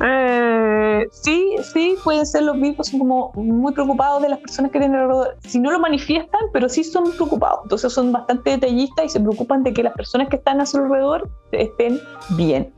Eh, 0.00 1.06
sí, 1.10 1.56
sí, 1.72 1.96
pueden 2.04 2.26
ser 2.26 2.42
los 2.42 2.60
vivos, 2.60 2.88
son 2.88 3.00
como 3.00 3.32
muy 3.34 3.72
preocupados 3.72 4.22
de 4.22 4.28
las 4.28 4.38
personas 4.38 4.70
que 4.70 4.78
tienen 4.78 4.98
alrededor. 4.98 5.36
Si 5.40 5.58
no 5.58 5.70
lo 5.70 5.80
manifiestan, 5.80 6.40
pero 6.52 6.68
sí 6.68 6.84
son 6.84 7.10
preocupados. 7.12 7.60
Entonces 7.64 7.92
son 7.92 8.12
bastante 8.12 8.50
detallistas 8.50 9.06
y 9.06 9.08
se 9.08 9.20
preocupan 9.20 9.62
de 9.62 9.72
que 9.72 9.82
las 9.82 9.94
personas 9.94 10.28
que 10.28 10.36
están 10.36 10.60
a 10.60 10.66
su 10.66 10.78
alrededor 10.78 11.28
estén 11.52 12.00
bien. 12.30 12.72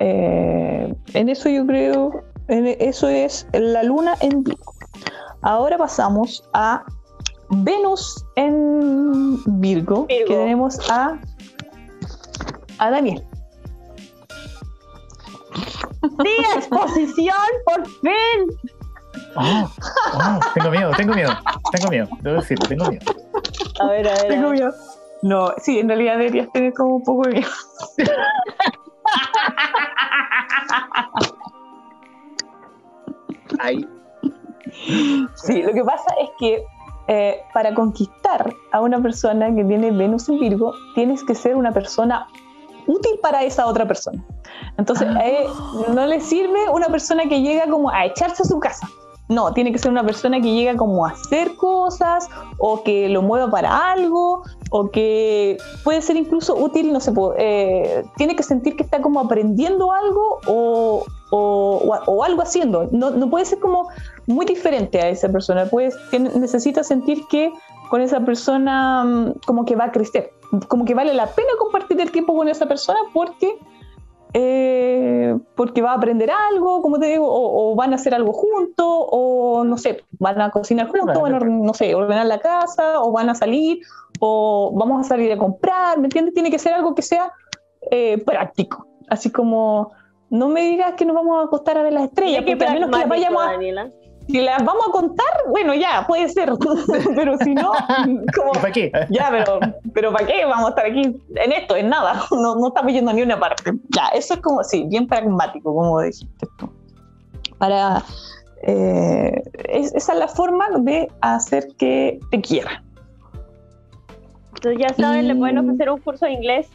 Eh, 0.00 0.94
en 1.14 1.28
eso 1.28 1.48
yo 1.48 1.66
creo, 1.66 2.22
en 2.48 2.66
eso 2.66 3.08
es 3.08 3.46
la 3.52 3.82
luna 3.82 4.14
en 4.20 4.42
Virgo. 4.42 4.72
Ahora 5.42 5.78
pasamos 5.78 6.48
a 6.52 6.84
Venus 7.50 8.24
en 8.36 9.36
Virgo, 9.60 10.06
Virgo. 10.06 10.06
que 10.06 10.24
tenemos 10.26 10.78
a, 10.90 11.18
a 12.78 12.90
Daniel. 12.90 13.27
Sí, 16.22 16.36
exposición, 16.56 17.36
por 17.64 17.86
fin. 17.86 18.46
Oh, 19.36 19.70
oh, 20.14 20.40
tengo 20.54 20.70
miedo, 20.70 20.90
tengo 20.96 21.14
miedo, 21.14 21.32
tengo 21.72 21.90
miedo, 21.90 22.08
debo 22.20 22.36
decirlo, 22.36 22.66
tengo 22.68 22.88
miedo. 22.88 23.04
A 23.80 23.86
ver, 23.86 24.08
a 24.08 24.12
ver. 24.14 24.28
Tengo 24.28 24.50
miedo. 24.50 24.72
No, 25.22 25.52
sí, 25.58 25.78
en 25.78 25.88
realidad 25.88 26.18
deberías 26.18 26.50
tener 26.52 26.72
como 26.74 26.96
un 26.96 27.02
poco 27.04 27.22
de 27.28 27.34
miedo. 27.34 27.48
Ay, 33.58 33.88
Sí, 35.34 35.62
lo 35.62 35.72
que 35.72 35.84
pasa 35.84 36.14
es 36.20 36.30
que 36.38 36.64
eh, 37.08 37.40
para 37.54 37.74
conquistar 37.74 38.54
a 38.72 38.80
una 38.80 39.00
persona 39.00 39.54
que 39.54 39.64
tiene 39.64 39.90
Venus 39.90 40.28
en 40.28 40.38
Virgo, 40.38 40.74
tienes 40.94 41.24
que 41.24 41.34
ser 41.34 41.56
una 41.56 41.72
persona 41.72 42.26
útil 42.88 43.18
para 43.22 43.44
esa 43.44 43.66
otra 43.66 43.86
persona. 43.86 44.24
Entonces, 44.76 45.06
eh, 45.24 45.46
no 45.94 46.06
le 46.06 46.20
sirve 46.20 46.68
una 46.72 46.88
persona 46.88 47.24
que 47.28 47.40
llega 47.42 47.68
como 47.68 47.90
a 47.90 48.04
echarse 48.06 48.42
a 48.42 48.46
su 48.46 48.58
casa. 48.58 48.88
No, 49.30 49.52
tiene 49.52 49.70
que 49.72 49.78
ser 49.78 49.90
una 49.90 50.02
persona 50.06 50.40
que 50.40 50.50
llega 50.54 50.74
como 50.78 51.04
a 51.04 51.10
hacer 51.10 51.54
cosas 51.56 52.28
o 52.58 52.82
que 52.82 53.10
lo 53.10 53.20
mueva 53.20 53.50
para 53.50 53.90
algo 53.92 54.42
o 54.70 54.90
que 54.90 55.58
puede 55.84 56.00
ser 56.00 56.16
incluso 56.16 56.56
útil, 56.56 56.90
no 56.94 56.98
sé, 57.00 57.12
eh, 57.36 58.04
tiene 58.16 58.34
que 58.34 58.42
sentir 58.42 58.74
que 58.74 58.84
está 58.84 59.02
como 59.02 59.20
aprendiendo 59.20 59.92
algo 59.92 60.40
o, 60.46 61.04
o- 61.30 61.98
o- 62.06 62.24
algo 62.24 62.40
haciendo. 62.40 62.88
No, 62.90 63.10
no 63.10 63.28
puede 63.28 63.44
ser 63.44 63.58
como 63.58 63.88
muy 64.26 64.46
diferente 64.46 64.98
a 64.98 65.10
esa 65.10 65.28
persona, 65.28 65.66
pues 65.66 65.94
tiene- 66.10 66.30
necesita 66.30 66.82
sentir 66.82 67.20
que 67.28 67.52
con 67.90 68.00
esa 68.00 68.20
persona 68.20 69.04
mm, 69.04 69.32
como 69.46 69.66
que 69.66 69.76
va 69.76 69.84
a 69.84 69.92
crecer, 69.92 70.32
como 70.68 70.84
que 70.84 70.94
vale 70.94 71.14
la 71.14 71.26
pena 71.26 71.48
compartir 71.58 72.00
el 72.00 72.10
tiempo 72.10 72.34
con 72.34 72.48
esa 72.48 72.66
persona 72.66 72.98
porque 73.12 73.58
eh, 74.34 75.38
porque 75.54 75.80
va 75.80 75.92
a 75.92 75.94
aprender 75.94 76.30
algo, 76.30 76.82
como 76.82 76.98
te 76.98 77.06
digo, 77.06 77.26
o, 77.26 77.72
o 77.72 77.74
van 77.74 77.92
a 77.92 77.96
hacer 77.96 78.14
algo 78.14 78.32
juntos, 78.32 78.86
o 78.86 79.64
no 79.64 79.78
sé, 79.78 80.04
van 80.18 80.40
a 80.40 80.50
cocinar 80.50 80.88
juntos, 80.88 81.20
van 81.20 81.34
a, 81.34 81.38
no 81.38 81.72
sé, 81.72 81.94
ordenar 81.94 82.26
la 82.26 82.38
casa, 82.38 83.00
o 83.00 83.10
van 83.10 83.30
a 83.30 83.34
salir, 83.34 83.80
o 84.20 84.70
vamos 84.74 85.06
a 85.06 85.08
salir 85.08 85.32
a 85.32 85.38
comprar, 85.38 85.98
¿me 85.98 86.06
entiendes? 86.06 86.34
Tiene 86.34 86.50
que 86.50 86.58
ser 86.58 86.74
algo 86.74 86.94
que 86.94 87.02
sea 87.02 87.32
eh, 87.90 88.22
práctico, 88.24 88.86
así 89.08 89.30
como 89.30 89.92
no 90.30 90.48
me 90.48 90.60
digas 90.62 90.92
que 90.94 91.06
nos 91.06 91.14
vamos 91.14 91.40
a 91.40 91.46
acostar 91.46 91.78
a 91.78 91.82
ver 91.82 91.94
las 91.94 92.04
estrellas, 92.04 92.42
a 92.42 92.72
menos 92.72 92.90
que 92.90 92.98
las 92.98 93.08
vayamos 93.08 93.42
a, 93.42 93.52
Daniela. 93.52 93.90
Si 94.28 94.40
las 94.40 94.62
vamos 94.64 94.84
a 94.88 94.92
contar, 94.92 95.26
bueno, 95.48 95.74
ya, 95.74 96.04
puede 96.06 96.28
ser, 96.28 96.52
pero 97.16 97.36
si 97.38 97.54
no, 97.54 97.72
como, 98.36 98.52
¿y 98.54 98.58
para 98.58 98.72
qué? 98.72 98.92
ya, 99.10 99.28
pero, 99.30 99.58
pero 99.94 100.12
¿para 100.12 100.26
qué 100.26 100.44
vamos 100.44 100.66
a 100.66 100.68
estar 100.70 100.86
aquí 100.86 101.00
en 101.02 101.52
esto, 101.52 101.76
en 101.76 101.88
nada? 101.88 102.22
No, 102.30 102.54
no 102.56 102.68
estamos 102.68 102.92
yendo 102.92 103.10
a 103.10 103.14
ni 103.14 103.22
una 103.22 103.40
parte. 103.40 103.72
Ya, 103.88 104.08
eso 104.14 104.34
es 104.34 104.40
como, 104.40 104.62
sí, 104.64 104.84
bien 104.88 105.06
pragmático, 105.06 105.74
como 105.74 106.00
dijiste 106.02 106.46
tú. 106.58 106.70
Para, 107.58 108.02
eh, 108.62 109.42
es- 109.68 109.94
esa 109.94 110.12
es 110.12 110.18
la 110.18 110.28
forma 110.28 110.66
de 110.78 111.08
hacer 111.22 111.68
que 111.78 112.20
te 112.30 112.40
quieran. 112.40 112.84
Entonces 114.54 114.80
ya 114.80 114.94
saben, 114.94 115.28
le 115.28 115.34
pueden 115.36 115.58
ofrecer 115.58 115.88
un 115.90 116.00
curso 116.00 116.26
de 116.26 116.32
inglés 116.32 116.68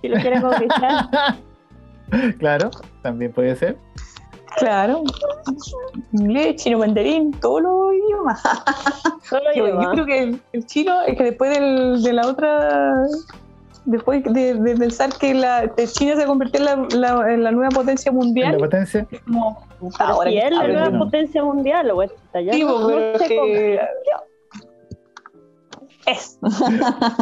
si 0.00 0.08
lo 0.08 0.16
quieren 0.20 0.40
conquistar. 0.42 1.06
Claro, 2.38 2.70
también 3.00 3.32
puede 3.32 3.56
ser. 3.56 3.78
Claro. 4.58 5.02
Inglés, 6.12 6.56
chino, 6.56 6.78
mandarín, 6.78 7.30
todos 7.40 7.62
los 7.62 7.94
idiomas. 7.94 8.40
Solo 9.28 9.44
Yo, 9.54 9.90
creo 9.92 10.06
que 10.06 10.18
el, 10.22 10.42
el 10.52 10.66
chino 10.66 11.02
es 11.02 11.16
que 11.16 11.24
después 11.24 11.50
del- 11.58 12.02
de 12.02 12.12
la 12.12 12.26
otra. 12.26 12.94
Después 13.84 14.22
de, 14.24 14.54
de 14.54 14.76
pensar 14.76 15.10
que 15.18 15.34
la, 15.34 15.66
de 15.66 15.88
China 15.88 16.14
se 16.14 16.24
convirtió 16.24 16.60
en 16.60 16.64
la, 16.66 16.86
la- 17.14 17.32
en 17.32 17.42
la 17.42 17.50
nueva 17.50 17.70
potencia 17.70 18.10
En 18.10 18.16
la 18.18 18.24
mundial, 18.24 18.56
potencia. 18.58 19.06
es 19.10 19.20
como. 19.22 19.66
Ahora 19.98 20.30
si 20.30 20.38
es 20.38 20.50
la 20.52 20.66
nueva 20.68 20.88
bueno. 20.90 21.04
potencia 21.04 21.42
mundial, 21.42 21.90
o 21.90 22.02
está 22.02 22.40
ya 22.40 22.52
Sí, 22.52 22.62
no, 22.62 22.74
pues, 22.74 22.80
no 22.82 22.88
pero 22.88 23.18
que- 23.26 23.36
convirtió. 23.36 23.82
Es. 26.06 26.38
Ya- 26.42 27.16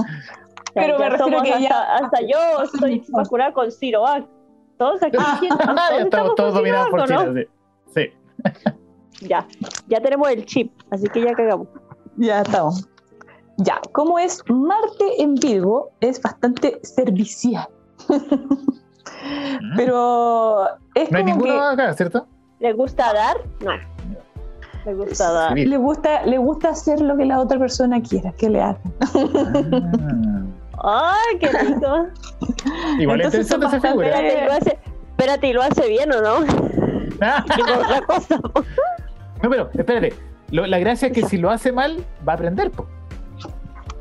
pero 0.75 0.99
me 0.99 1.11
refiero 1.11 1.43
que 1.43 1.51
hasta, 1.53 1.61
ya- 1.69 1.95
hasta 1.97 2.21
yo 2.23 2.63
estoy 2.65 3.05
vacunada 3.09 3.53
con 3.53 3.71
Cirovac. 3.73 4.25
Todos 4.81 5.03
aquí, 5.03 5.19
todos 5.49 5.77
ya 5.91 5.99
estamos 5.99 6.35
todos 6.37 6.55
dominados 6.55 6.89
por 6.89 7.07
Cirovac, 7.07 7.29
¿o 7.29 7.35
China, 7.35 7.45
no? 7.45 7.93
sí. 7.95 8.03
Sí. 8.03 8.73
Ya, 9.29 9.47
ya 9.89 10.01
tenemos 10.01 10.31
el 10.31 10.47
chip, 10.47 10.73
así 10.91 11.07
que 11.09 11.23
ya 11.23 11.35
cagamos. 11.35 11.69
Ya 12.17 12.41
estamos. 12.41 12.89
Ya, 13.59 13.79
como 13.93 14.19
es 14.19 14.43
Marte 14.49 15.23
en 15.23 15.35
Virgo, 15.35 15.91
es 16.01 16.23
bastante 16.23 16.81
servicial. 16.83 17.69
Pero 19.77 20.65
es 20.95 21.13
No 21.13 21.19
hay 21.19 21.25
como 21.25 21.37
ninguno 21.37 21.53
que 21.53 21.83
acá, 21.83 21.93
¿cierto? 21.93 22.27
¿Le 22.61 22.73
gusta 22.73 23.13
dar? 23.13 23.37
No. 23.63 23.73
Le 24.87 24.95
gusta 24.95 25.31
dar. 25.31 25.59
Le 25.59 25.77
gusta, 25.77 26.25
le 26.25 26.39
gusta 26.39 26.71
hacer 26.71 27.03
lo 27.03 27.15
que 27.19 27.27
la 27.27 27.41
otra 27.41 27.59
persona 27.59 28.01
quiera 28.01 28.33
que 28.33 28.49
le 28.49 28.63
haga. 28.63 28.81
Ah. 29.03 30.45
¡Ay, 30.83 31.39
qué 31.39 31.49
rico! 31.49 32.07
Igual 32.99 33.21
Entonces 33.21 33.51
interesante 33.51 33.67
esa 33.67 33.81
figura. 33.81 34.09
Espérate, 34.09 34.43
¿y 34.43 34.47
lo 34.47 34.53
hace, 34.53 34.79
espérate, 35.11 35.47
¿y 35.49 35.53
lo 35.53 35.63
hace 35.63 35.89
bien 35.89 36.13
o 36.13 36.21
no? 36.21 36.35
Otra 37.15 38.01
cosa. 38.07 38.41
No, 39.43 39.51
pero 39.51 39.71
espérate. 39.75 40.15
Lo- 40.51 40.67
la 40.67 40.79
gracia 40.79 41.09
es 41.09 41.15
que 41.15 41.23
si 41.27 41.37
lo 41.37 41.51
hace 41.51 41.71
mal, 41.73 42.05
va 42.27 42.33
a 42.33 42.37
aprender. 42.37 42.71
Po. 42.71 42.87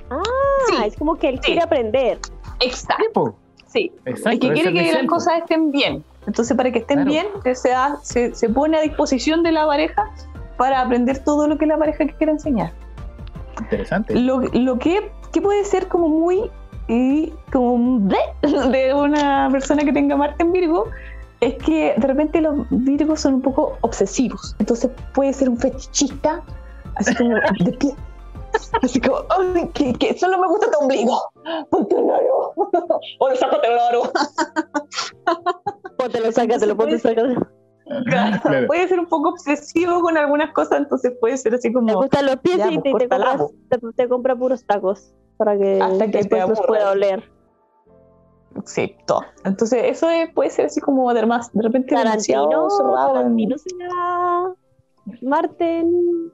Ah, 0.10 0.22
Sí. 0.68 0.76
es 0.86 0.96
como 0.96 1.16
que 1.16 1.30
él 1.30 1.36
Sí. 1.36 1.42
quiere 1.48 1.62
aprender. 1.62 2.18
Exacto. 2.62 3.36
Sí. 3.68 3.92
Exacto. 4.06 4.30
Es 4.30 4.40
que 4.40 4.54
quiere 4.54 4.82
es 4.88 4.92
que 4.92 4.98
las 5.00 5.08
cosas 5.08 5.36
estén 5.40 5.72
bien. 5.72 6.04
Entonces, 6.28 6.56
para 6.58 6.72
que 6.72 6.80
estén 6.80 7.06
Claro. 7.06 7.12
bien, 7.44 7.56
se, 7.56 7.70
da- 7.70 8.00
se, 8.02 8.34
se 8.34 8.50
pone 8.50 8.78
a 8.78 8.82
disposición 8.82 9.44
de 9.44 9.52
la 9.52 9.66
pareja 9.68 10.10
para 10.58 10.82
aprender 10.82 11.24
todo 11.24 11.48
lo 11.48 11.58
que 11.58 11.66
la 11.66 11.78
pareja 11.78 12.06
quiere 12.18 12.32
enseñar. 12.34 12.72
Interesante. 13.60 14.16
Lo, 14.16 14.40
lo 14.42 14.80
que, 14.80 15.12
que 15.32 15.42
puede 15.42 15.64
ser 15.66 15.88
como 15.88 16.08
muy 16.10 16.50
y 16.90 17.32
como 17.52 17.74
un 17.74 18.08
de, 18.08 18.18
de 18.72 18.94
una 18.94 19.48
persona 19.52 19.84
que 19.84 19.94
tenga 19.94 20.18
Marte 20.18 20.44
en 20.44 20.52
Virgo 20.52 20.86
es 21.40 21.54
que 21.64 21.94
de 21.96 22.08
repente 22.08 22.42
los 22.42 22.66
virgos 22.70 23.22
son 23.22 23.36
un 23.36 23.42
poco 23.42 23.78
obsesivos. 23.82 24.56
Entonces 24.60 24.90
puede 25.14 25.32
ser 25.32 25.50
un 25.50 25.58
fetichista, 25.58 26.44
así 26.96 27.16
como 27.16 27.36
de 27.64 27.72
pie. 27.74 27.96
Así 28.82 29.00
como, 29.00 29.18
"Ay, 29.30 29.70
que, 29.76 29.94
que 29.94 30.18
solo 30.18 30.40
me 30.40 30.48
gusta 30.48 30.72
tu 30.72 30.80
ombligo. 30.80 31.16
Ponte 31.70 31.96
un 31.96 32.10
oro. 32.10 32.54
O 33.20 33.36
sácate 33.36 33.68
el 33.68 33.78
oro. 33.96 34.12
Póntelo, 35.98 36.32
sácatelo, 36.32 36.76
ponte, 36.76 36.98
sácatelo. 36.98 37.48
Claro. 38.06 38.68
Puede 38.68 38.88
ser 38.88 39.00
un 39.00 39.06
poco 39.06 39.30
obsesivo 39.30 40.02
con 40.02 40.18
algunas 40.18 40.52
cosas, 40.54 40.80
entonces 40.80 41.14
puede 41.22 41.38
ser 41.38 41.54
así 41.54 41.72
como. 41.72 41.94
gustan 41.94 42.26
los 42.26 42.38
pies 42.38 42.58
Ya, 42.58 42.72
y 42.72 42.80
pues, 42.80 42.84
te, 42.84 43.08
te 43.08 43.16
compras, 43.16 43.42
te, 43.70 43.78
te 43.96 44.10
compra 44.10 44.36
puros 44.36 44.66
tacos 44.66 45.14
para 45.40 45.58
que, 45.58 45.82
Hasta 45.82 46.06
que 46.12 46.18
después 46.20 46.48
los 46.50 46.60
pueda 46.68 46.92
oler. 46.92 47.24
Sí, 48.66 48.96
todo. 49.08 49.22
Entonces, 49.46 49.84
eso 49.86 50.10
es- 50.10 50.32
puede 50.34 50.50
ser 50.50 50.66
así 50.66 50.82
como 50.82 51.12
de, 51.14 51.26
más, 51.26 51.52
de 51.54 51.62
repente 51.64 51.96
Tarantino, 51.96 52.42
demasiado 52.50 52.70
cerrado. 52.70 53.08
en- 53.10 53.16
Tarantino 53.16 53.58
será 53.58 54.54
Marten. 55.22 56.32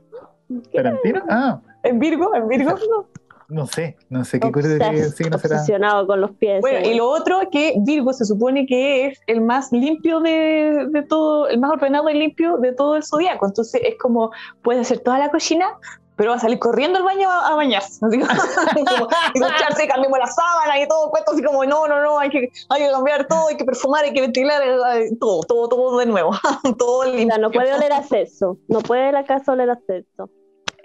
¿Tarantino? 0.73 1.21
Ah, 1.29 1.61
En 1.83 1.99
Virgo, 1.99 2.33
en 2.35 2.47
Virgo. 2.47 2.71
no 3.47 3.67
sé, 3.67 3.95
no 4.09 4.23
sé 4.25 4.39
qué 4.39 4.51
cosa 4.51 4.67
Obses- 4.69 5.11
signo 5.13 5.37
será. 5.37 5.55
obsesionado 5.57 6.07
con 6.07 6.19
los 6.21 6.31
pies. 6.31 6.61
Bueno, 6.61 6.83
sí. 6.83 6.91
y 6.93 6.95
lo 6.97 7.07
otro 7.09 7.41
es 7.41 7.49
que 7.51 7.75
Virgo 7.85 8.11
se 8.11 8.25
supone 8.25 8.65
que 8.65 9.05
es 9.07 9.19
el 9.27 9.41
más 9.41 9.71
limpio 9.71 10.19
de, 10.19 10.87
de 10.89 11.03
todo, 11.03 11.47
el 11.47 11.59
más 11.59 11.71
ordenado 11.73 12.09
y 12.09 12.15
limpio 12.15 12.57
de 12.57 12.73
todo 12.73 12.95
el 12.95 13.03
zodiaco. 13.03 13.45
Entonces 13.45 13.81
es 13.85 13.95
como 13.99 14.31
puede 14.63 14.79
hacer 14.79 14.99
toda 15.01 15.19
la 15.19 15.29
cochina, 15.29 15.67
pero 16.15 16.31
va 16.31 16.37
a 16.37 16.39
salir 16.39 16.59
corriendo 16.59 16.97
al 16.97 17.03
baño 17.03 17.29
a, 17.29 17.47
a 17.49 17.55
bañarse. 17.55 18.05
Así 18.05 18.17
como, 18.19 19.07
y 19.33 19.39
ducharse, 19.39 19.87
cambiamos 19.87 20.19
la 20.19 20.27
sábana 20.27 20.79
y 20.79 20.87
todo, 20.87 21.09
cuento 21.09 21.31
así 21.33 21.43
como 21.43 21.65
no, 21.65 21.87
no, 21.87 22.01
no, 22.01 22.19
hay 22.19 22.29
que, 22.29 22.49
hay 22.69 22.81
que 22.83 22.91
cambiar 22.91 23.27
todo, 23.27 23.47
hay 23.49 23.57
que 23.57 23.65
perfumar, 23.65 24.03
hay 24.05 24.13
que 24.13 24.21
ventilar, 24.21 24.61
eh, 24.63 25.09
todo, 25.19 25.41
todo, 25.41 25.67
todo 25.67 25.99
de 25.99 26.05
nuevo. 26.05 26.31
todo 26.77 27.05
limpio. 27.05 27.27
sea, 27.27 27.37
no 27.37 27.51
puede 27.51 27.73
oler 27.73 27.93
a 27.93 28.03
sexo. 28.03 28.57
No 28.67 28.79
puede 28.79 29.11
la 29.11 29.25
casa 29.25 29.51
oler 29.51 29.69
a 29.69 29.79
sexo. 29.85 30.29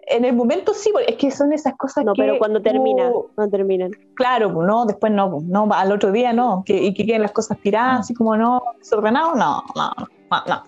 En 0.06 0.24
el 0.24 0.34
momento 0.34 0.74
sí, 0.74 0.90
porque 0.92 1.12
es 1.12 1.16
que 1.18 1.30
son 1.30 1.52
esas 1.52 1.76
cosas 1.76 2.04
No, 2.04 2.14
que 2.14 2.22
pero 2.22 2.38
cuando 2.38 2.60
termina, 2.60 3.12
tú- 3.12 3.30
no 3.36 3.48
terminan. 3.48 3.92
Claro, 4.14 4.52
pues 4.52 4.66
no, 4.66 4.84
después 4.84 5.12
no, 5.12 5.30
pues, 5.30 5.44
no, 5.44 5.68
al 5.72 5.92
otro 5.92 6.10
día 6.10 6.32
no, 6.32 6.64
que, 6.66 6.82
y 6.82 6.94
que 6.94 7.06
queden 7.06 7.22
las 7.22 7.30
cosas 7.30 7.58
tiradas, 7.60 8.00
así 8.00 8.14
como 8.14 8.36
no, 8.36 8.60
desordenado, 8.78 9.36
no, 9.36 9.62
no, 9.76 9.92
no, 10.30 10.44
no. 10.48 10.64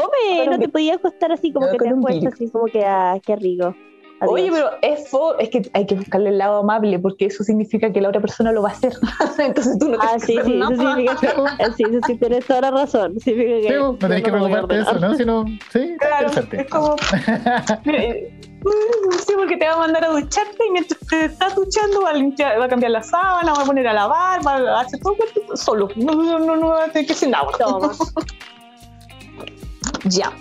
Pero 0.00 0.52
no 0.52 0.58
te 0.58 0.68
podías 0.68 0.98
acostar 0.98 1.32
así 1.32 1.52
como 1.52 1.66
Yo 1.66 1.72
que 1.72 1.78
te 1.78 1.88
acuestas 1.88 2.34
así 2.34 2.48
como 2.50 2.66
que, 2.66 2.84
ah, 2.84 3.18
qué 3.24 3.34
rico. 3.34 3.74
Adiós. 4.20 4.32
Oye, 4.32 4.50
pero 4.50 4.70
es, 4.80 5.10
fo- 5.10 5.36
es 5.38 5.50
que 5.50 5.68
hay 5.74 5.84
que 5.86 5.94
buscarle 5.94 6.30
el 6.30 6.38
lado 6.38 6.60
amable, 6.60 6.98
porque 6.98 7.26
eso 7.26 7.44
significa 7.44 7.92
que 7.92 8.00
la 8.00 8.08
otra 8.08 8.20
persona 8.20 8.50
lo 8.52 8.62
va 8.62 8.70
a 8.70 8.72
hacer. 8.72 8.94
Entonces 9.38 9.78
tú 9.78 9.90
no 9.90 9.98
Ah, 10.00 10.16
tienes 10.16 10.22
sí, 10.24 10.32
que 10.34 10.40
hacer 10.40 10.52
sí, 10.52 10.58
eso 10.60 10.76
significa 10.76 11.16
que, 11.20 11.26
eh, 11.26 11.66
sí, 11.76 11.82
eso 11.90 11.98
sí, 12.06 12.14
tienes 12.16 12.46
toda 12.46 12.60
la 12.62 12.70
razón. 12.70 13.20
Significa 13.20 13.56
que 13.60 13.68
Sí, 13.68 13.74
no 13.74 13.94
tenés 13.96 14.22
que 14.22 14.30
preocuparte 14.30 14.74
de 14.74 14.80
eso. 14.82 14.94
¿no? 15.00 15.14
Sino, 15.14 15.44
sí, 15.70 15.96
Claro, 15.98 16.28
interesante. 16.28 16.60
es 16.62 16.70
como. 16.70 16.96
eh, 17.92 18.32
Sí, 19.24 19.32
porque 19.36 19.56
te 19.58 19.66
va 19.68 19.74
a 19.74 19.78
mandar 19.78 20.04
a 20.04 20.08
ducharte 20.08 20.66
y 20.66 20.70
mientras 20.72 20.98
te 21.08 21.26
estás 21.26 21.54
duchando 21.54 22.02
va 22.02 22.10
a, 22.10 22.14
limpiar, 22.14 22.58
va 22.60 22.64
a 22.64 22.68
cambiar 22.68 22.90
la 22.90 23.02
sábana, 23.02 23.52
va 23.52 23.62
a 23.62 23.64
poner 23.66 23.86
a 23.86 23.92
lavar, 23.92 24.44
va 24.44 24.54
a 24.56 24.80
hacer 24.80 24.98
todo 25.00 25.14
solo. 25.54 25.88
No, 25.94 26.14
no, 26.14 26.38
no, 26.40 26.56
no 26.56 26.68
va 26.70 26.84
a 26.84 26.88
tener 26.88 27.06
que 27.06 27.12
hacer 27.12 27.28
nada. 27.30 27.46
Toma. 27.58 27.92
Ya. 30.04 30.32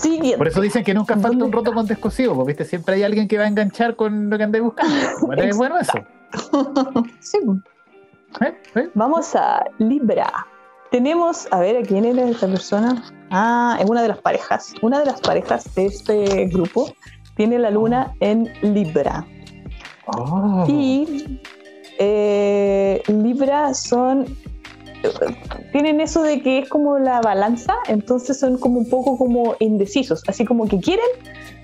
Siguiente. 0.00 0.38
Por 0.38 0.48
eso 0.48 0.60
dicen 0.60 0.84
que 0.84 0.94
nunca 0.94 1.14
falta 1.14 1.28
¿Dónde 1.28 1.44
un 1.44 1.52
roto 1.52 1.72
con 1.72 1.86
descosido, 1.86 2.34
porque 2.34 2.48
¿viste? 2.48 2.64
siempre 2.64 2.94
hay 2.94 3.02
alguien 3.02 3.28
que 3.28 3.38
va 3.38 3.44
a 3.44 3.48
enganchar 3.48 3.96
con 3.96 4.30
lo 4.30 4.36
que 4.38 4.44
andáis 4.44 4.64
buscando. 4.64 4.94
Bueno, 5.22 5.42
es 5.42 5.56
bueno 5.56 5.78
eso. 5.78 5.98
Sí. 7.20 7.38
¿Eh? 8.40 8.54
¿Eh? 8.76 8.90
Vamos 8.94 9.34
a 9.34 9.64
Libra. 9.78 10.46
Tenemos, 10.90 11.48
a 11.50 11.60
ver, 11.60 11.76
¿a 11.76 11.82
quién 11.82 12.04
era 12.04 12.22
esta 12.28 12.46
persona? 12.46 13.02
Ah, 13.30 13.76
es 13.80 13.88
una 13.88 14.02
de 14.02 14.08
las 14.08 14.18
parejas. 14.18 14.74
Una 14.82 15.00
de 15.00 15.06
las 15.06 15.20
parejas 15.20 15.74
de 15.74 15.86
este 15.86 16.46
grupo 16.46 16.92
tiene 17.36 17.58
la 17.58 17.70
luna 17.70 18.12
en 18.20 18.52
Libra. 18.62 19.26
Oh. 20.06 20.64
Y 20.68 21.40
eh, 21.98 23.02
Libra 23.08 23.74
son. 23.74 24.36
Tienen 25.72 26.00
eso 26.00 26.22
de 26.22 26.40
que 26.42 26.58
es 26.58 26.68
como 26.68 26.98
la 26.98 27.20
balanza, 27.20 27.74
entonces 27.88 28.38
son 28.38 28.58
como 28.58 28.78
un 28.80 28.88
poco 28.88 29.16
como 29.16 29.54
indecisos, 29.58 30.22
así 30.26 30.44
como 30.44 30.66
que 30.68 30.80
quieren, 30.80 31.06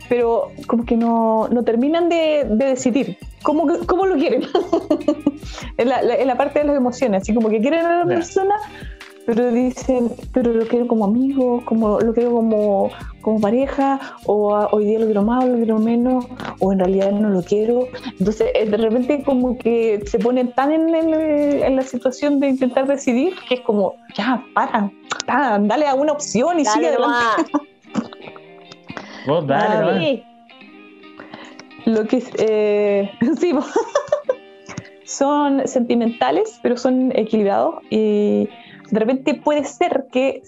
pero 0.08 0.52
como 0.66 0.84
que 0.84 0.96
no, 0.96 1.48
no 1.48 1.64
terminan 1.64 2.08
de, 2.08 2.46
de 2.48 2.64
decidir 2.66 3.18
cómo, 3.42 3.66
cómo 3.86 4.06
lo 4.06 4.16
quieren. 4.16 4.42
en, 5.78 5.88
la, 5.88 6.02
la- 6.02 6.14
en 6.16 6.26
la 6.26 6.36
parte 6.36 6.60
de 6.60 6.64
las 6.66 6.76
emociones, 6.76 7.22
así 7.22 7.34
como 7.34 7.48
que 7.48 7.60
quieren 7.60 7.84
a 7.84 7.98
la 8.00 8.06
persona, 8.06 8.54
pero 9.26 9.50
dicen, 9.50 10.12
pero 10.32 10.52
lo 10.52 10.66
quiero 10.68 10.86
como 10.86 11.04
amigo, 11.04 11.62
como 11.64 11.98
lo 12.00 12.14
quiero 12.14 12.30
como, 12.32 12.90
como 13.20 13.40
pareja, 13.40 13.98
o 14.24 14.54
ah, 14.54 14.68
hoy 14.70 14.84
día 14.84 15.00
lo 15.00 15.06
quiero 15.06 15.22
más, 15.22 15.44
o 15.44 15.48
lo 15.48 15.56
quiero 15.56 15.78
menos, 15.78 16.26
o 16.60 16.72
en 16.72 16.78
realidad 16.78 17.10
no 17.10 17.28
lo 17.30 17.42
quiero. 17.42 17.88
Entonces, 18.18 18.52
eh, 18.54 18.66
de 18.66 18.76
repente 18.76 19.24
como 19.24 19.58
que 19.58 20.00
se 20.06 20.20
ponen 20.20 20.52
tan 20.52 20.70
en, 20.72 20.94
el- 20.94 21.62
en 21.64 21.74
la 21.76 21.82
situación 21.82 22.38
de 22.38 22.48
intentar 22.48 22.86
decidir 22.86 23.34
que 23.48 23.56
es 23.56 23.60
como, 23.62 23.96
ya, 24.16 24.44
para, 24.54 24.90
para, 25.26 25.58
dale 25.58 25.86
a 25.88 25.94
una 25.94 26.12
opción 26.12 26.60
y 26.60 26.64
sigue 26.64 26.90
Dale 26.92 27.04
adelante. 27.04 27.52
Vos 29.26 29.44
dale, 29.46 29.80
nomás. 29.80 29.98
Sí. 30.04 30.22
Lo 31.86 32.04
que 32.06 32.16
es, 32.18 32.30
eh, 32.38 33.10
sí, 33.40 33.52
son 35.04 35.66
sentimentales, 35.66 36.60
pero 36.62 36.76
son 36.76 37.12
equilibrados 37.16 37.76
y 37.90 38.48
de 38.90 38.98
repente 39.00 39.34
puede 39.34 39.64
ser 39.64 40.06
que, 40.12 40.42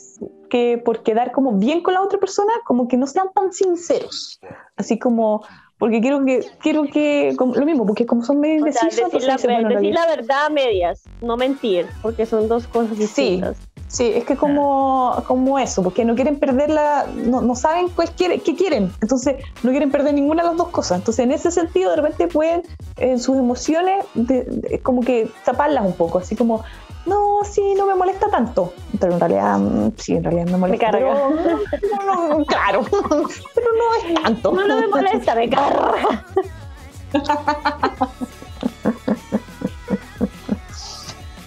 que 0.50 0.78
por 0.78 1.02
quedar 1.02 1.32
como 1.32 1.52
bien 1.52 1.82
con 1.82 1.94
la 1.94 2.02
otra 2.02 2.18
persona, 2.18 2.52
como 2.66 2.88
que 2.88 2.96
no 2.96 3.06
sean 3.06 3.28
tan 3.34 3.52
sinceros, 3.52 4.40
así 4.76 4.98
como 4.98 5.42
porque 5.78 6.00
quiero 6.00 6.24
que 6.24 6.44
quiero 6.60 6.82
que 6.84 7.34
como- 7.38 7.54
lo 7.54 7.64
mismo, 7.64 7.86
porque 7.86 8.04
como 8.04 8.24
son 8.24 8.40
medio 8.40 8.64
O 8.64 8.72
sea, 8.72 8.82
decir, 8.88 9.02
la, 9.24 9.34
dicen, 9.36 9.52
bueno, 9.52 9.70
en 9.70 9.74
decir 9.76 9.94
la 9.94 10.06
verdad 10.06 10.46
a 10.46 10.50
medias, 10.50 11.04
no 11.20 11.36
mentir, 11.36 11.86
porque 12.02 12.26
son 12.26 12.48
dos 12.48 12.66
cosas 12.66 12.96
Sí. 12.96 13.02
distintas. 13.02 13.56
Sí, 13.86 14.04
es 14.14 14.24
que 14.24 14.36
como, 14.36 15.14
como 15.26 15.58
eso, 15.58 15.82
porque 15.82 16.04
no 16.04 16.14
quieren 16.14 16.38
perder 16.38 16.68
la, 16.68 17.06
no, 17.14 17.40
no 17.40 17.54
saben 17.54 17.88
cuál 17.88 18.10
quiere- 18.10 18.38
qué 18.40 18.54
quieren, 18.54 18.92
entonces 19.00 19.36
no 19.62 19.70
quieren 19.70 19.90
perder 19.90 20.12
ninguna 20.12 20.42
de 20.42 20.48
las 20.48 20.58
dos 20.58 20.68
cosas. 20.68 20.98
Entonces 20.98 21.24
en 21.24 21.32
ese 21.32 21.50
sentido 21.50 21.90
de 21.92 21.96
repente 21.96 22.26
pueden 22.28 22.62
en 22.98 23.18
sus 23.18 23.38
emociones 23.38 24.04
de- 24.14 24.42
de- 24.44 24.80
como 24.80 25.00
que 25.00 25.30
taparlas 25.44 25.86
un 25.86 25.94
poco, 25.94 26.18
así 26.18 26.36
como, 26.36 26.64
no, 27.08 27.38
sí, 27.44 27.74
no 27.76 27.86
me 27.86 27.94
molesta 27.94 28.28
tanto, 28.28 28.72
pero 29.00 29.14
en 29.14 29.20
realidad 29.20 29.58
mm, 29.58 29.92
sí, 29.96 30.14
en 30.16 30.24
realidad 30.24 30.46
me 30.46 30.56
molesta. 30.58 30.90
carga. 30.90 31.14
pero- 31.14 32.04
no, 32.06 32.28
no, 32.38 32.44
claro, 32.44 32.82
pero 33.54 33.68
no 33.72 34.08
es 34.08 34.22
tanto. 34.22 34.52
No, 34.52 34.66
no 34.66 34.80
me 34.80 34.86
molesta, 34.88 35.34
me 35.34 35.48
carga. 35.48 36.24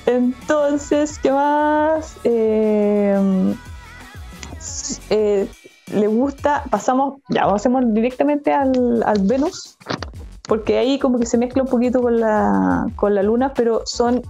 Entonces, 0.05 1.19
¿qué 1.19 1.31
más? 1.31 2.17
Eh, 2.23 3.53
s- 4.57 4.99
eh, 5.09 5.47
le 5.93 6.07
gusta, 6.07 6.63
pasamos, 6.69 7.19
ya, 7.29 7.47
pasemos 7.47 7.83
directamente 7.93 8.51
al, 8.53 9.03
al 9.05 9.19
Venus, 9.21 9.77
porque 10.43 10.77
ahí 10.79 10.97
como 10.99 11.19
que 11.19 11.25
se 11.25 11.37
mezcla 11.37 11.63
un 11.63 11.69
poquito 11.69 12.01
con 12.01 12.19
la, 12.19 12.87
con 12.95 13.13
la 13.13 13.23
luna, 13.23 13.53
pero 13.53 13.83
son 13.85 14.21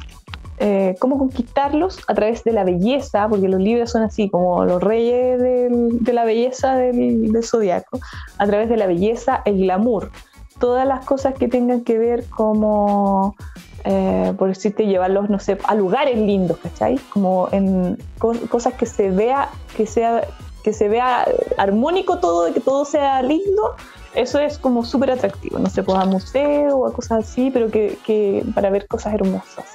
eh, 0.64 0.96
cómo 1.00 1.18
conquistarlos 1.18 1.98
a 2.08 2.14
través 2.14 2.44
de 2.44 2.52
la 2.54 2.64
belleza, 2.64 3.28
porque 3.28 3.48
los 3.50 3.60
libros 3.60 3.90
son 3.92 4.04
así 4.04 4.30
como 4.30 4.64
los 4.64 4.82
reyes 4.82 5.40
del- 5.42 6.04
de 6.04 6.14
la 6.14 6.24
belleza 6.24 6.76
del, 6.76 7.32
del 7.32 7.44
zodiaco, 7.44 8.00
a 8.38 8.46
través 8.46 8.70
de 8.70 8.78
la 8.78 8.86
belleza, 8.86 9.42
el 9.46 9.58
glamour, 9.58 10.12
todas 10.60 10.86
las 10.88 11.04
cosas 11.04 11.34
que 11.34 11.48
tengan 11.48 11.82
que 11.84 11.98
ver 11.98 12.26
como 12.30 13.36
eh, 13.84 14.34
por 14.38 14.50
decirte, 14.50 14.86
llevarlos, 14.86 15.28
no 15.32 15.40
sé, 15.40 15.58
a 15.64 15.74
lugares 15.74 16.16
lindos, 16.16 16.58
¿cachai? 16.62 17.00
Como 17.10 17.48
en 17.52 17.98
co- 18.20 18.36
cosas 18.48 18.76
que 18.76 18.86
se 18.86 19.10
vea, 19.10 19.50
que 19.76 19.88
sea, 19.88 20.22
que 20.64 20.72
se 20.72 20.88
vea 20.88 21.26
armónico 21.58 22.20
todo, 22.20 22.44
de 22.46 22.54
que 22.54 22.60
todo 22.60 22.86
sea 22.86 23.24
lindo, 23.24 23.74
eso 24.14 24.38
es 24.38 24.60
como 24.60 24.86
súper 24.86 25.10
atractivo, 25.10 25.58
no 25.58 25.68
sé, 25.72 25.82
pues 25.82 25.98
a 25.98 26.06
museo 26.06 26.78
o 26.78 26.86
a 26.86 26.94
cosas 26.94 27.28
así, 27.28 27.50
pero 27.50 27.72
que, 27.72 27.98
que 28.06 28.44
para 28.54 28.70
ver 28.70 28.86
cosas 28.88 29.16
hermosas. 29.16 29.66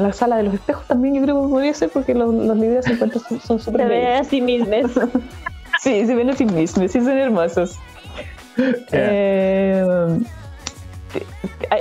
La 0.00 0.12
sala 0.12 0.36
de 0.38 0.44
los 0.44 0.54
espejos 0.54 0.86
también 0.86 1.14
yo 1.14 1.22
creo 1.22 1.42
que 1.42 1.48
podría 1.48 1.74
ser 1.74 1.90
porque 1.90 2.14
los, 2.14 2.32
los 2.34 2.56
libros 2.56 2.84
se 2.84 2.92
encuentran 2.92 3.22
son- 3.40 3.60
súper 3.60 3.82
Se 3.82 3.88
ve 3.88 4.00
bellos. 4.00 4.20
a 4.20 4.24
sí 4.24 4.40
mismos. 4.40 4.90
Sí, 5.80 6.04
se 6.06 6.14
ven 6.14 6.28
a 6.28 6.34
sí 6.36 6.44
mismos, 6.44 6.90
sí 6.92 7.00
son 7.00 7.16
hermosos. 7.16 7.78
Eh, 8.92 9.82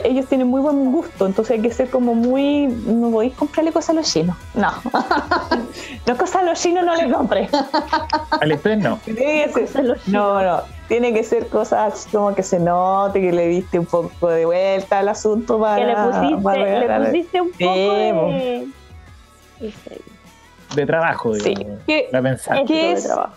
ellos 0.04 0.26
tienen 0.28 0.48
muy 0.48 0.62
buen 0.62 0.92
gusto, 0.92 1.26
entonces 1.26 1.58
hay 1.58 1.62
que 1.62 1.72
ser 1.72 1.90
como 1.90 2.14
muy. 2.16 2.68
No 2.68 3.12
podéis 3.12 3.34
comprarle 3.36 3.72
cosas 3.72 3.92
a 3.92 3.94
los 3.94 4.12
chinos. 4.12 4.36
No. 4.54 4.72
no 6.08 6.18
cosas 6.18 6.36
a 6.38 6.44
los 6.44 6.60
chinos 6.62 6.86
no 6.86 6.96
le 6.96 7.12
compré. 7.12 7.50
Al 8.42 8.82
no. 8.82 9.00
Tiene 9.06 9.46
que 9.46 9.50
ser- 9.50 9.62
Cosas 9.64 9.76
a 9.76 9.82
los 9.84 10.08
no, 10.08 10.42
no. 10.44 10.62
Tiene 10.88 11.14
que 11.14 11.24
ser 11.24 11.48
cosas 11.48 12.08
como 12.12 12.34
que 12.34 12.42
se 12.44 12.60
note, 12.60 13.22
que 13.22 13.32
le 13.32 13.48
diste 13.48 13.78
un 13.80 13.86
poco 13.86 14.28
de 14.30 14.46
vuelta 14.46 15.00
al 15.00 15.10
asunto 15.10 15.60
para. 15.60 15.76
que 15.78 15.86
le 15.86 15.96
pusiste, 15.96 16.44
para 16.44 17.00
le 17.00 17.06
pusiste 17.10 17.42
un 17.42 17.52
Sí, 17.54 17.64
poco 17.64 17.76
po. 17.76 18.28
de... 18.32 18.68
Sí, 19.60 19.74
de 20.76 20.86
trabajo, 20.86 21.34
Sí, 21.36 21.50
digamos. 21.56 21.80
Para 22.12 22.24
pensar. 22.24 22.58
Ético 22.58 22.74
de 22.74 22.92
es- 22.94 23.04
trabajo. 23.04 23.34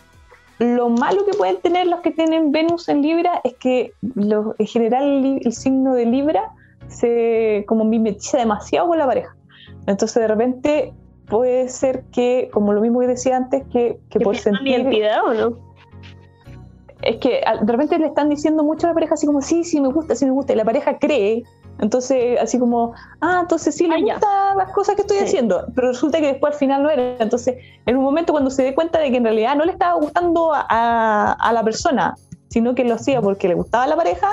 Lo 0.63 0.89
malo 0.89 1.25
que 1.25 1.37
pueden 1.37 1.61
tener 1.61 1.89
los 1.89 2.01
que 2.01 2.13
tienen 2.13 2.53
Venus 2.53 2.89
en 2.89 3.03
Libra 3.03 3.41
es 3.43 3.55
que 3.55 3.93
en 4.17 4.67
general 4.67 5.41
el, 5.45 5.53
signo 5.53 5.95
de 5.95 6.07
Libra 6.07 6.53
se 6.87 7.65
como 7.67 7.85
mimetiza 7.85 8.39
demasiado 8.39 8.89
con 8.89 8.99
la 8.99 9.07
pareja. 9.07 9.35
Entonces 9.87 10.23
de 10.23 10.29
repente 10.29 10.93
puede 11.29 11.69
ser 11.69 12.05
que, 12.13 12.49
como 12.53 12.73
lo 12.73 12.81
mismo 12.81 13.01
que 13.01 13.09
decía 13.09 13.37
antes, 13.37 13.65
que, 13.73 13.99
que 14.09 14.19
¿Que 14.19 14.21
por 14.21 14.37
sentir... 14.37 14.69
identidad 14.69 15.25
o 15.27 15.35
no? 15.35 15.73
Es 17.03 17.17
que 17.17 17.41
de 17.63 17.73
repente 17.73 17.99
le 17.99 18.07
están 18.07 18.29
diciendo 18.29 18.63
mucho 18.63 18.87
a 18.87 18.91
la 18.91 18.95
pareja 18.95 19.15
así 19.15 19.27
como, 19.27 19.41
sí, 19.41 19.65
sí, 19.65 19.81
me 19.81 19.89
gusta, 19.89 20.15
sí, 20.15 20.25
me 20.25 20.31
gusta. 20.31 20.53
Y 20.53 20.57
la 20.57 20.65
pareja 20.65 20.99
cree, 20.99 21.43
entonces 21.83 22.41
así 22.41 22.59
como, 22.59 22.95
ah, 23.21 23.41
entonces 23.43 23.75
sí 23.75 23.87
le 23.87 23.97
Ah, 23.97 23.99
ya. 24.07 24.15
gustan 24.15 24.57
las 24.57 24.71
cosas 24.71 24.95
que 24.95 25.03
estoy 25.03 25.19
Sí. 25.19 25.25
haciendo. 25.25 25.67
Pero 25.75 25.89
resulta 25.89 26.19
que 26.21 26.29
después 26.29 26.55
al 26.55 26.59
final 26.59 26.83
no 26.83 26.89
era. 26.91 27.17
Entonces, 27.19 27.57
en 27.85 27.97
un 27.99 28.05
momento 28.05 28.33
cuando 28.33 28.51
se 28.51 28.63
dé 28.63 28.75
cuenta 28.75 28.99
de 28.99 29.11
que 29.11 29.17
en 29.19 29.25
realidad 29.25 29.55
no 29.57 29.65
le 29.65 29.73
estaba 29.73 29.95
gustando 30.01 30.55
a, 30.55 30.65
a- 30.69 31.33
a 31.33 31.53
la 31.53 31.63
persona, 31.63 32.15
sino 32.49 32.75
que 32.75 32.85
lo 32.85 32.95
hacía 32.95 33.21
porque 33.21 33.49
le 33.49 33.55
gustaba 33.55 33.87
la 33.87 33.97
pareja, 33.97 34.31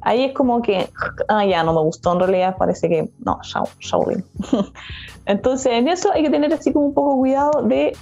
ahí 0.00 0.24
es 0.24 0.32
como 0.32 0.62
que, 0.62 0.88
ah, 1.28 1.44
ya 1.44 1.62
no 1.62 1.72
me 1.74 1.80
gustó 1.82 2.12
en 2.14 2.20
realidad, 2.20 2.56
parece 2.56 2.88
que, 2.88 3.08
no, 3.24 3.38
bien. 4.06 4.24
Entonces, 5.26 5.72
en 5.72 5.88
eso 5.88 6.10
hay 6.12 6.22
que 6.22 6.30
tener 6.30 6.52
así 6.54 6.72
como 6.72 6.86
un 6.86 6.94
poco 6.94 7.16
cuidado 7.18 7.62
de 7.62 7.96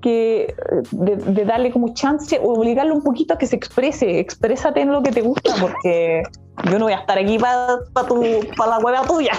que 0.00 0.54
de, 0.92 1.16
de 1.16 1.44
darle 1.44 1.72
como 1.72 1.94
chance 1.94 2.38
o 2.42 2.52
obligarlo 2.52 2.94
un 2.94 3.02
poquito 3.02 3.34
a 3.34 3.38
que 3.38 3.46
se 3.46 3.56
exprese, 3.56 4.18
exprésate 4.18 4.80
en 4.80 4.92
lo 4.92 5.02
que 5.02 5.10
te 5.10 5.22
gusta, 5.22 5.54
porque 5.60 6.22
yo 6.70 6.78
no 6.78 6.84
voy 6.84 6.94
a 6.94 6.98
estar 6.98 7.18
aquí 7.18 7.38
para 7.38 7.68
la 8.70 8.78
hueva 8.78 9.02
tuya. 9.06 9.32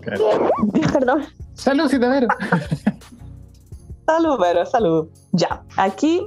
Claro. 0.00 0.50
Perdón. 0.92 1.24
Salud, 1.54 1.88
Citadero. 1.88 2.28
Salud, 4.06 4.38
Vero, 4.38 4.66
salud. 4.66 5.08
Ya, 5.32 5.62
aquí 5.76 6.26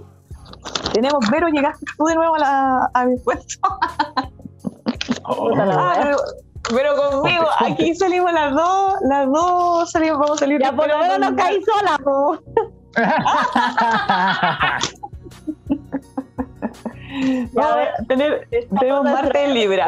tenemos, 0.93 1.29
Vero, 1.29 1.47
llegaste 1.49 1.85
tú 1.97 2.05
de 2.05 2.15
nuevo 2.15 2.35
a, 2.35 2.39
la, 2.39 2.89
a 2.93 3.05
mi 3.05 3.17
puesto. 3.19 3.59
Oh. 5.25 5.51
Ah, 5.57 5.95
pero, 6.01 6.17
pero 6.69 6.95
conmigo, 6.95 7.45
Ponte, 7.59 7.73
aquí 7.83 7.95
salimos 7.95 8.31
las 8.33 8.53
dos, 8.53 8.93
las 9.09 9.27
dos 9.31 9.91
salimos, 9.91 10.19
vamos 10.19 10.37
a 10.37 10.39
salir. 10.39 10.61
Ya 10.61 10.71
por 10.73 10.87
lo 10.87 10.97
menos 10.99 11.19
no 11.19 11.35
caí 11.35 11.59
sola, 11.63 11.97
po. 12.03 12.39
Vamos 17.53 17.87
a 17.99 18.03
tener, 18.07 18.47
tenemos 18.79 19.03
Marte 19.03 19.45
en 19.45 19.53
Libra. 19.53 19.87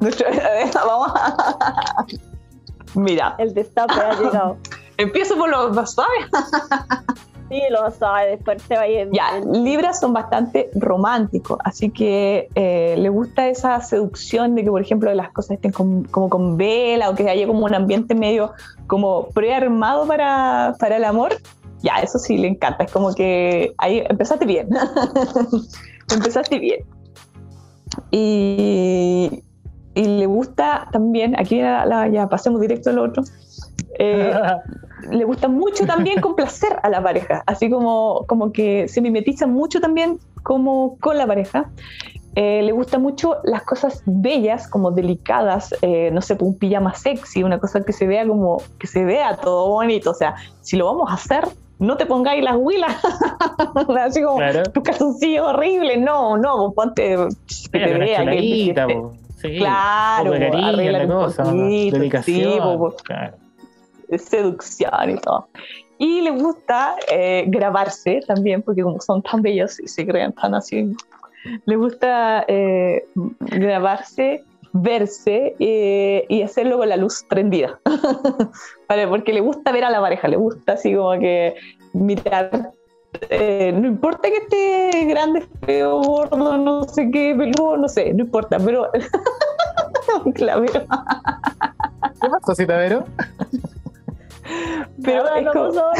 Nuestro- 0.00 0.28
vamos 0.74 1.12
a- 1.14 2.06
Mira, 2.94 3.34
El 3.38 3.52
destape 3.54 3.94
ha 3.94 4.12
llegado. 4.14 4.56
empiezo 4.96 5.36
por 5.36 5.48
lo 5.50 5.68
más 5.70 5.92
suave. 5.92 6.12
Sí, 7.48 7.62
lo 7.70 7.88
sabe, 7.92 8.30
después 8.30 8.60
se 8.62 8.74
va 8.74 8.80
a 8.82 8.88
ir. 8.88 9.08
Ya, 9.12 9.38
Libras 9.52 10.00
son 10.00 10.12
bastante 10.12 10.68
románticos, 10.74 11.58
así 11.64 11.90
que 11.90 12.48
eh, 12.56 12.96
le 12.98 13.08
gusta 13.08 13.48
esa 13.48 13.80
seducción 13.80 14.54
de 14.56 14.64
que, 14.64 14.70
por 14.70 14.82
ejemplo, 14.82 15.12
las 15.14 15.30
cosas 15.30 15.52
estén 15.52 15.70
con- 15.70 16.04
como 16.04 16.28
con 16.28 16.56
vela 16.56 17.08
o 17.10 17.14
que 17.14 17.28
haya 17.30 17.46
como 17.46 17.64
un 17.64 17.74
ambiente 17.74 18.14
medio 18.16 18.52
como 18.88 19.28
prearmado 19.28 20.06
para, 20.08 20.74
para 20.80 20.96
el 20.96 21.04
amor. 21.04 21.36
Ya, 21.82 21.96
eso 22.02 22.18
sí 22.18 22.36
le 22.36 22.48
encanta, 22.48 22.82
es 22.84 22.90
como 22.90 23.14
que 23.14 23.72
ahí 23.78 24.02
empezaste 24.08 24.44
bien. 24.44 24.68
empezaste 26.12 26.58
bien. 26.58 26.80
Y, 28.10 29.42
y 29.94 30.04
le 30.04 30.26
gusta 30.26 30.88
también, 30.92 31.38
aquí 31.38 31.60
la- 31.60 32.08
ya 32.08 32.28
pasemos 32.28 32.60
directo 32.60 32.90
al 32.90 32.98
otro. 32.98 33.22
eh, 33.98 34.32
le 35.10 35.24
gusta 35.24 35.48
mucho 35.48 35.86
también 35.86 36.20
complacer 36.20 36.78
a 36.82 36.88
la 36.88 37.02
pareja, 37.02 37.42
así 37.46 37.68
como, 37.70 38.24
como 38.26 38.52
que 38.52 38.88
se 38.88 39.00
mimetiza 39.00 39.46
mucho 39.46 39.80
también 39.80 40.18
como 40.42 40.96
con 41.00 41.18
la 41.18 41.26
pareja. 41.26 41.70
Eh, 42.34 42.60
le 42.62 42.72
gusta 42.72 42.98
mucho 42.98 43.36
las 43.44 43.62
cosas 43.62 44.02
bellas, 44.04 44.68
como 44.68 44.90
delicadas, 44.90 45.74
eh, 45.80 46.10
no 46.12 46.20
sé, 46.20 46.36
un 46.40 46.58
pijama 46.58 46.94
sexy, 46.94 47.42
una 47.42 47.58
cosa 47.58 47.82
que 47.82 47.94
se 47.94 48.06
vea 48.06 48.26
como, 48.26 48.62
que 48.78 48.86
se 48.86 49.04
vea 49.04 49.36
todo 49.36 49.68
bonito. 49.68 50.10
O 50.10 50.14
sea, 50.14 50.34
si 50.60 50.76
lo 50.76 50.84
vamos 50.84 51.10
a 51.10 51.14
hacer, 51.14 51.48
no 51.78 51.96
te 51.96 52.04
pongáis 52.04 52.44
las 52.44 52.56
huilas, 52.58 52.94
así 54.00 54.22
como 54.22 54.36
Claro. 54.36 54.64
tu 54.64 54.82
calzoncillo 54.82 55.46
horrible, 55.46 55.96
no, 55.96 56.36
no, 56.36 56.72
ponte 56.72 57.16
que 57.72 57.78
te 57.78 57.94
vea, 57.98 58.24
que- 58.24 58.74
que-. 58.74 59.26
Sí. 59.36 59.56
Claro, 59.58 60.24
Un 60.24 60.26
poco 60.32 60.38
de 60.38 60.50
cariño, 60.50 60.66
arréglate 60.68 61.06
la 61.06 61.14
un 61.16 61.22
cosa, 61.24 61.42
poquito, 61.44 62.22
sí, 62.22 62.56
po, 62.58 62.78
po 62.78 62.96
claro. 63.02 63.36
De 64.08 64.18
seducción 64.18 65.10
y 65.10 65.16
todo. 65.16 65.48
Y 65.98 66.20
le 66.20 66.30
gusta 66.30 66.96
eh, 67.10 67.44
grabarse 67.46 68.20
también, 68.26 68.62
porque 68.62 68.82
como 68.82 69.00
son 69.00 69.22
tan 69.22 69.40
bellos 69.42 69.80
y 69.80 69.88
se 69.88 70.06
creen 70.06 70.32
tan 70.32 70.54
así, 70.54 70.94
le 71.64 71.76
gusta 71.76 72.44
eh, 72.48 73.04
grabarse, 73.40 74.44
verse 74.72 75.54
eh, 75.58 76.26
y 76.28 76.42
hacerlo 76.42 76.78
con 76.78 76.88
la 76.88 76.96
luz 76.96 77.24
prendida. 77.28 77.78
¿Vale? 78.88 79.06
Porque 79.08 79.32
le 79.32 79.40
gusta 79.40 79.72
ver 79.72 79.84
a 79.84 79.90
la 79.90 80.00
pareja, 80.00 80.28
le 80.28 80.36
gusta 80.36 80.72
así 80.72 80.94
como 80.94 81.18
que 81.18 81.54
mirar. 81.94 82.72
eh, 83.30 83.72
no 83.74 83.86
importa 83.86 84.28
que 84.28 84.36
esté 84.36 85.06
grande, 85.06 85.46
feo, 85.64 86.02
gordo, 86.02 86.58
no 86.58 86.82
sé 86.84 87.10
qué, 87.10 87.34
peludo, 87.34 87.78
no 87.78 87.88
sé, 87.88 88.12
no 88.12 88.24
importa, 88.24 88.58
pero. 88.58 88.90
claro, 90.34 90.64
pero- 90.66 90.86
¿Qué 92.20 92.28
pasó, 92.28 92.54
Citadero? 92.54 93.04
pero 95.02 95.24
Nada, 95.24 95.38
es 95.38 95.44
no 95.44 95.52
como- 95.52 95.66
escuchando. 95.68 95.92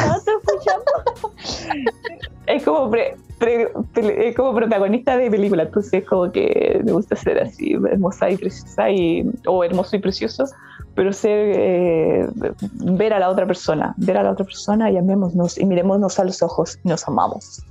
es 2.46 2.62
como, 2.64 2.90
pre- 2.90 3.16
pre- 3.38 3.72
pre- 3.92 4.28
es 4.28 4.36
como 4.36 4.54
protagonista 4.54 5.16
de 5.16 5.30
película, 5.30 5.64
entonces 5.64 6.04
como 6.04 6.30
que 6.32 6.80
me 6.84 6.92
gusta 6.92 7.16
ser 7.16 7.42
así, 7.42 7.72
hermosa 7.90 8.30
y 8.30 8.36
preciosa, 8.36 8.90
y, 8.90 9.24
o 9.46 9.64
hermoso 9.64 9.96
y 9.96 10.00
precioso, 10.00 10.44
pero 10.94 11.12
ser, 11.12 11.52
eh, 11.56 12.28
ver 12.72 13.12
a 13.12 13.18
la 13.18 13.28
otra 13.28 13.46
persona, 13.46 13.94
ver 13.98 14.16
a 14.18 14.22
la 14.22 14.30
otra 14.32 14.44
persona 14.46 14.90
y 14.90 14.96
amémonos 14.96 15.58
y 15.58 15.64
mirémonos 15.66 16.18
a 16.18 16.24
los 16.24 16.42
ojos 16.42 16.78
y 16.84 16.88
nos 16.88 17.06
amamos. 17.06 17.62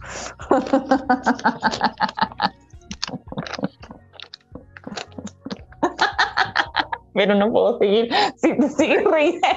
Pero 7.16 7.34
no 7.34 7.52
puedo 7.52 7.80
seguir 7.80 8.10
si 8.36 8.56
te 8.58 8.70
sigues 8.70 9.04
riendo. 9.12 9.48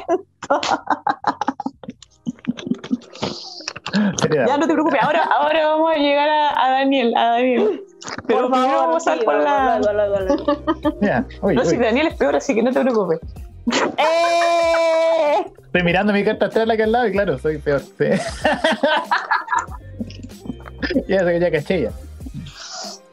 Ya 4.47 4.57
no 4.59 4.67
te 4.67 4.73
preocupes, 4.75 5.01
ahora, 5.03 5.25
ahora 5.25 5.67
vamos 5.69 5.93
a 5.95 5.99
llegar 5.99 6.29
a, 6.29 6.65
a 6.67 6.71
Daniel, 6.71 7.15
a 7.17 7.25
Daniel. 7.33 7.83
Pero 8.27 8.43
Por 8.49 8.51
favor, 8.51 8.71
vamos 8.77 9.07
a 9.09 9.15
sí, 9.17 9.25
con 9.25 9.43
la. 9.43 9.81
uy, 11.43 11.55
No, 11.55 11.63
uy. 11.63 11.69
si 11.69 11.77
Daniel 11.77 12.07
es 12.09 12.15
peor, 12.15 12.37
así 12.37 12.55
que 12.55 12.63
no 12.63 12.71
te 12.73 12.81
preocupes. 12.81 13.19
¡Eh! 13.97 15.45
Estoy 15.67 15.83
mirando 15.83 16.13
mi 16.13 16.25
carta 16.25 16.47
astral 16.47 16.71
aquí 16.71 16.83
al 16.83 16.93
lado 16.93 17.09
y 17.09 17.13
claro, 17.13 17.39
soy 17.39 17.59
peor. 17.59 17.81
Sí. 17.81 18.05
ya, 21.09 21.19
sé 21.21 21.25
que 21.33 21.41
ya 21.41 21.51
caché 21.51 21.83
ya. 21.83 21.91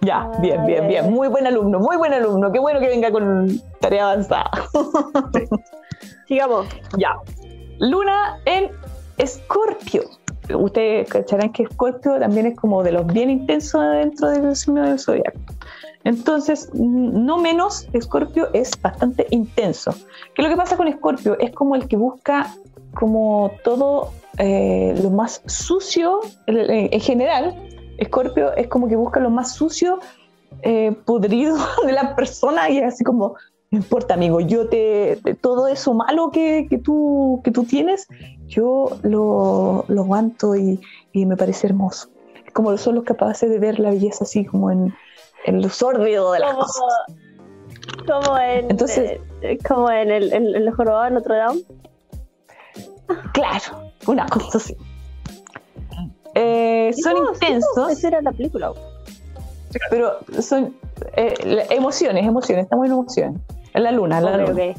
Ya, 0.05 0.29
bien, 0.39 0.65
bien, 0.65 0.87
bien. 0.87 1.11
Muy 1.11 1.27
buen 1.27 1.47
alumno, 1.47 1.79
muy 1.79 1.97
buen 1.97 2.13
alumno. 2.13 2.51
Qué 2.51 2.59
bueno 2.59 2.79
que 2.79 2.87
venga 2.87 3.11
con 3.11 3.59
tarea 3.79 4.11
avanzada. 4.11 4.49
Sigamos. 6.27 6.67
ya. 6.97 7.15
Luna 7.79 8.39
en 8.45 8.71
Escorpio. 9.17 10.03
Ustedes 10.53 11.09
cacharán 11.09 11.51
que 11.51 11.63
Escorpio 11.63 12.19
también 12.19 12.45
es 12.45 12.55
como 12.55 12.83
de 12.83 12.91
los 12.91 13.07
bien 13.07 13.29
intensos 13.29 13.81
dentro 13.93 14.29
del 14.29 14.55
signo 14.55 14.83
del 14.87 14.99
zodiaco. 14.99 15.39
Entonces, 16.03 16.69
no 16.73 17.37
menos, 17.37 17.87
Escorpio 17.93 18.49
es 18.53 18.71
bastante 18.79 19.25
intenso. 19.31 19.91
¿Qué 20.35 20.41
es 20.41 20.43
lo 20.43 20.49
que 20.49 20.55
pasa 20.57 20.77
con 20.77 20.87
Escorpio? 20.87 21.35
Es 21.39 21.51
como 21.51 21.75
el 21.75 21.87
que 21.87 21.97
busca 21.97 22.53
como 22.93 23.51
todo 23.63 24.11
eh, 24.37 24.93
lo 25.01 25.09
más 25.09 25.41
sucio 25.47 26.19
en, 26.45 26.57
en- 26.57 26.89
en 26.93 26.99
general. 27.01 27.55
Escorpio 27.97 28.53
es 28.55 28.67
como 28.67 28.87
que 28.87 28.95
busca 28.95 29.19
lo 29.19 29.29
más 29.29 29.53
sucio, 29.55 29.99
eh, 30.61 30.95
podrido 31.05 31.57
de 31.85 31.91
la 31.91 32.15
persona 32.15 32.69
y 32.69 32.77
es 32.79 32.93
así 32.93 33.03
como, 33.03 33.35
no 33.71 33.77
importa 33.79 34.13
amigo, 34.13 34.39
yo 34.39 34.67
te, 34.69 35.19
todo 35.41 35.67
eso 35.67 35.93
malo 35.93 36.31
que, 36.31 36.67
que, 36.69 36.77
tú, 36.77 37.41
que 37.43 37.51
tú 37.51 37.63
tienes, 37.63 38.07
yo 38.47 38.97
lo, 39.03 39.85
lo 39.87 40.01
aguanto 40.01 40.55
y, 40.55 40.79
y 41.11 41.25
me 41.25 41.35
parece 41.37 41.67
hermoso. 41.67 42.09
Es 42.45 42.53
como 42.53 42.77
son 42.77 42.95
los 42.95 43.03
capaces 43.03 43.49
de 43.49 43.59
ver 43.59 43.79
la 43.79 43.89
belleza 43.89 44.23
así 44.23 44.45
como 44.45 44.71
en, 44.71 44.93
en 45.45 45.61
lo 45.61 45.69
sórdido 45.69 46.31
de 46.31 46.39
las 46.39 46.51
Como, 46.53 46.61
cosas. 46.65 46.83
como 48.07 48.37
en, 48.37 48.71
Entonces- 48.71 49.19
eh, 49.41 49.57
como 49.67 49.89
en 49.89 50.11
el, 50.11 50.31
en, 50.33 50.47
en 50.47 50.55
el 50.55 50.71
jorobado 50.71 51.03
de 51.05 51.11
Notre 51.11 51.35
Dame. 51.37 51.61
Claro, 53.33 53.91
una 54.07 54.25
cosa 54.27 54.57
así. 54.57 54.75
Eh, 56.35 56.93
son 57.01 57.13
No, 57.13 57.19
sí, 57.19 57.25
no, 57.25 57.33
intensos, 57.33 57.91
Esa 57.91 58.07
era 58.09 58.21
la 58.21 58.31
película. 58.31 58.73
pero 59.89 60.19
son 60.41 60.75
eh, 61.15 61.33
emociones, 61.69 62.25
emociones, 62.25 62.65
estamos 62.65 62.85
en 62.85 62.91
emociones. 62.91 63.41
En 63.73 63.83
la 63.83 63.91
luna, 63.91 64.19
en 64.19 64.25
la 64.25 64.37
luna. 64.37 64.73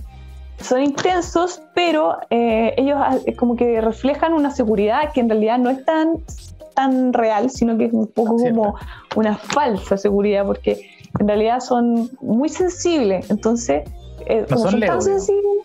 son 0.60 0.82
intensos, 0.82 1.62
pero 1.74 2.18
eh, 2.30 2.74
ellos 2.76 2.98
ah, 2.98 3.16
como 3.36 3.56
que 3.56 3.80
reflejan 3.80 4.32
una 4.32 4.50
seguridad 4.50 5.12
que 5.12 5.20
en 5.20 5.28
realidad 5.28 5.58
no 5.58 5.70
es 5.70 5.84
tan, 5.84 6.18
tan 6.74 7.12
real, 7.12 7.50
sino 7.50 7.76
que 7.76 7.86
es 7.86 7.92
un 7.92 8.06
poco 8.06 8.36
como 8.36 8.74
una 9.16 9.36
falsa 9.36 9.96
seguridad, 9.96 10.44
porque 10.46 10.90
en 11.18 11.28
realidad 11.28 11.60
son 11.60 12.10
muy 12.20 12.48
sensibles. 12.48 13.30
Entonces, 13.30 13.88
eh, 14.26 14.46
No 14.50 14.56
como 14.56 14.70
son 14.70 14.80
tan 14.80 15.02
sensibles. 15.02 15.64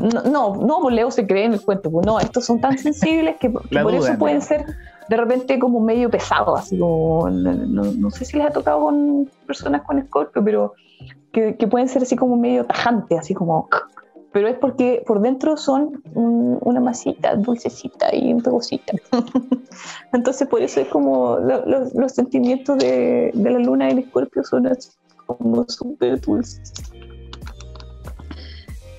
No, 0.00 0.22
no, 0.22 0.54
no, 0.56 0.78
pues 0.82 0.94
Leo 0.94 1.10
se 1.10 1.26
cree 1.26 1.44
en 1.44 1.54
el 1.54 1.60
cuento. 1.62 1.90
Pues 1.90 2.06
no, 2.06 2.18
estos 2.20 2.44
son 2.44 2.60
tan 2.60 2.76
sensibles 2.78 3.36
que, 3.38 3.50
por 3.50 3.68
duda, 3.68 3.96
eso 4.10 4.18
pueden 4.18 4.38
¿no? 4.38 4.44
ser 4.44 4.64
de 5.08 5.16
repente 5.16 5.58
como 5.58 5.80
medio 5.80 6.08
pesados, 6.10 6.60
así 6.60 6.78
como, 6.78 7.28
no, 7.30 7.82
no- 7.82 8.10
sé 8.10 8.24
si 8.24 8.36
les 8.36 8.46
ha 8.46 8.50
tocado 8.50 8.80
con 8.82 9.28
personas 9.46 9.82
con 9.82 9.98
escorpio, 9.98 10.42
pero 10.44 10.72
que, 11.32 11.56
que 11.56 11.66
pueden 11.66 11.88
ser 11.88 12.02
así 12.02 12.14
como 12.16 12.36
medio 12.36 12.64
tajantes, 12.64 13.18
así 13.18 13.34
como... 13.34 13.68
Pero 14.32 14.46
es 14.46 14.56
porque 14.58 15.02
por 15.04 15.20
dentro 15.20 15.56
son 15.56 16.00
un- 16.14 16.58
una 16.62 16.78
masita 16.78 17.34
dulcecita 17.34 18.14
y 18.14 18.32
un 18.32 18.40
pegosita. 18.40 18.92
Entonces 20.12 20.46
por 20.48 20.62
eso 20.62 20.80
es 20.80 20.88
como 20.88 21.38
lo- 21.38 21.66
los, 21.66 21.92
los 21.94 22.12
sentimientos 22.12 22.78
de, 22.78 23.32
de 23.34 23.50
la 23.50 23.58
luna 23.58 23.88
y 23.88 23.92
el 23.92 23.98
escorpio 24.00 24.44
son 24.44 24.68
así 24.68 24.90
como 25.26 25.64
súper 25.68 26.20
dulces. 26.20 26.72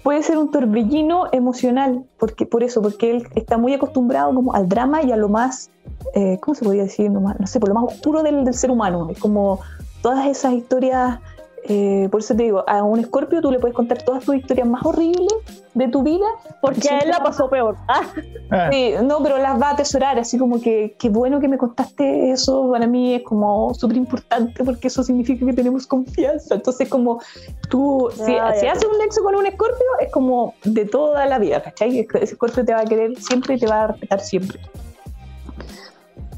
Puede 0.04 0.24
ser 0.24 0.38
un 0.38 0.50
torbellino 0.50 1.26
emocional, 1.32 2.04
porque, 2.18 2.46
por 2.46 2.64
eso, 2.64 2.82
porque 2.82 3.12
él 3.12 3.28
está 3.36 3.58
muy 3.58 3.74
acostumbrado 3.74 4.34
como 4.34 4.54
al 4.54 4.68
drama 4.68 5.04
y 5.04 5.12
a 5.12 5.16
lo 5.16 5.30
más, 5.30 5.70
eh, 6.16 6.40
¿cómo 6.42 6.56
se 6.56 6.66
podría 6.66 6.84
decir? 6.84 7.12
No, 7.12 7.20
no 7.20 7.48
sé, 7.48 7.60
por 7.60 7.70
lo 7.70 7.76
más 7.76 7.94
oscuro 7.94 8.24
del, 8.24 8.44
del 8.44 8.54
ser 8.54 8.72
humano. 8.72 9.10
Es 9.12 9.20
como 9.20 9.60
todas 10.02 10.26
esas 10.26 10.54
historias, 10.54 11.20
eh, 11.64 12.08
por 12.10 12.22
eso 12.22 12.36
te 12.36 12.44
digo, 12.44 12.64
a 12.68 12.84
un 12.84 13.00
escorpio 13.00 13.42
tú 13.42 13.52
le 13.52 13.60
puedes 13.60 13.76
contar 13.76 14.02
todas 14.04 14.24
tus 14.24 14.36
historias 14.36 14.68
más 14.68 14.86
horribles 14.86 15.32
de 15.74 15.88
tu 15.88 16.04
vida. 16.04 16.26
Porque 16.62 16.90
a 16.90 17.00
él 17.00 17.10
la 17.10 17.24
pasó 17.24 17.50
peor. 17.50 17.76
Ah, 17.88 18.02
Ah, 18.50 18.70
Sí, 18.72 18.94
no, 19.04 19.22
pero 19.24 19.38
las 19.38 19.62
va 19.62 19.70
a 19.70 19.72
atesorar, 19.72 20.20
así 20.20 20.38
como 20.38 20.60
que 20.60 20.96
qué 21.00 21.10
bueno 21.10 21.40
que 21.40 21.48
me 21.48 21.58
contaste 21.58 22.32
eso, 22.32 22.70
para 22.72 22.88
mí 22.88 23.16
es 23.16 23.24
como 23.24 23.74
súper 23.74 23.98
importante 23.98 24.64
porque 24.64 24.88
eso 24.88 25.04
significa 25.04 25.46
que 25.46 25.54
tenemos 25.54 25.88
confianza. 25.88 26.56
Entonces, 26.56 26.90
como 26.90 27.22
tú, 27.70 28.10
si, 28.14 28.34
Ah, 28.36 28.54
si 28.60 28.68
haces 28.68 28.86
un 28.92 28.98
nexo 28.98 29.24
con 29.24 29.36
un 29.36 29.46
escorpio, 29.46 29.86
es 30.00 30.12
como 30.12 30.54
de 30.66 30.86
toda 30.86 31.26
la 31.26 31.40
vida, 31.40 31.62
¿cachai? 31.62 32.00
Ese 32.00 32.24
escorpio 32.24 32.66
te 32.66 32.74
va 32.74 32.82
a 32.82 32.86
querer 32.86 33.16
siempre 33.22 33.56
y 33.56 33.60
te 33.60 33.68
va 33.68 33.84
a 33.84 33.88
respetar 33.88 34.20
siempre. 34.20 34.60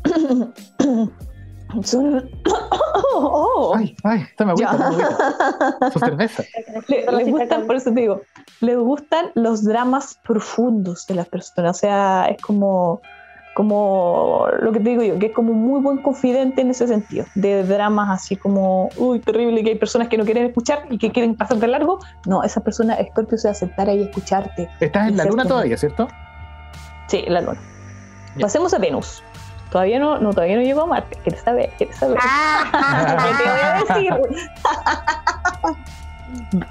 Son... 1.83 2.29
Oh, 3.15 3.73
ay, 3.77 3.95
ay, 4.03 4.21
está 4.21 4.45
me 4.45 4.51
agüita, 4.51 4.77
me 4.77 4.83
agüita. 4.85 5.91
Su 5.91 5.99
cerveza. 5.99 6.43
Le- 6.87 7.05
les 7.11 7.29
gustan, 7.31 7.65
por 7.65 7.75
eso 7.75 7.91
te 7.93 8.01
digo, 8.01 8.21
les 8.61 8.77
gustan 8.77 9.27
los 9.35 9.63
dramas 9.63 10.19
profundos 10.25 11.07
de 11.07 11.15
las 11.15 11.27
personas. 11.27 11.77
O 11.77 11.79
sea, 11.79 12.25
es 12.29 12.41
como, 12.41 13.01
como 13.55 14.47
lo 14.61 14.71
que 14.71 14.79
te 14.79 14.89
digo 14.89 15.03
yo, 15.03 15.19
que 15.19 15.27
es 15.27 15.31
como 15.33 15.53
muy 15.53 15.81
buen 15.81 15.97
confidente 15.97 16.61
en 16.61 16.71
ese 16.71 16.87
sentido, 16.87 17.25
de 17.35 17.63
dramas 17.63 18.09
así 18.21 18.35
como, 18.35 18.89
uy, 18.97 19.19
terrible, 19.19 19.63
que 19.63 19.71
hay 19.71 19.77
personas 19.77 20.07
que 20.09 20.17
no 20.17 20.25
quieren 20.25 20.45
escuchar 20.45 20.85
y 20.89 20.97
que 20.97 21.11
quieren 21.11 21.35
pasar 21.35 21.57
de 21.57 21.67
largo. 21.67 21.99
No, 22.25 22.43
esa 22.43 22.61
persona, 22.61 22.97
Scorpio, 23.11 23.37
se 23.37 23.47
va 23.47 23.51
a 23.51 23.55
sentar 23.55 23.89
ahí 23.89 24.01
a 24.01 24.05
escucharte. 24.05 24.69
Estás 24.79 25.09
en 25.09 25.17
la 25.17 25.25
luna 25.25 25.45
todavía, 25.45 25.77
¿cierto? 25.77 26.07
Sí, 27.07 27.23
la 27.27 27.41
luna. 27.41 27.59
Ya. 28.35 28.41
Pasemos 28.41 28.73
a 28.73 28.79
Venus. 28.79 29.23
Todavía 29.73 29.97
no, 29.97 30.19
no, 30.19 30.33
todavía 30.33 30.57
no 30.57 30.61
llegó 30.61 30.81
a 30.81 30.85
Marte. 30.85 31.17
¿Quieres 31.23 31.41
saber? 31.41 31.71
¿Quieres 31.79 31.95
saber? 31.97 32.19
¿Qué 32.19 33.33
te 33.43 33.49
voy 33.49 33.59
a 33.59 33.83
decir? 33.83 34.13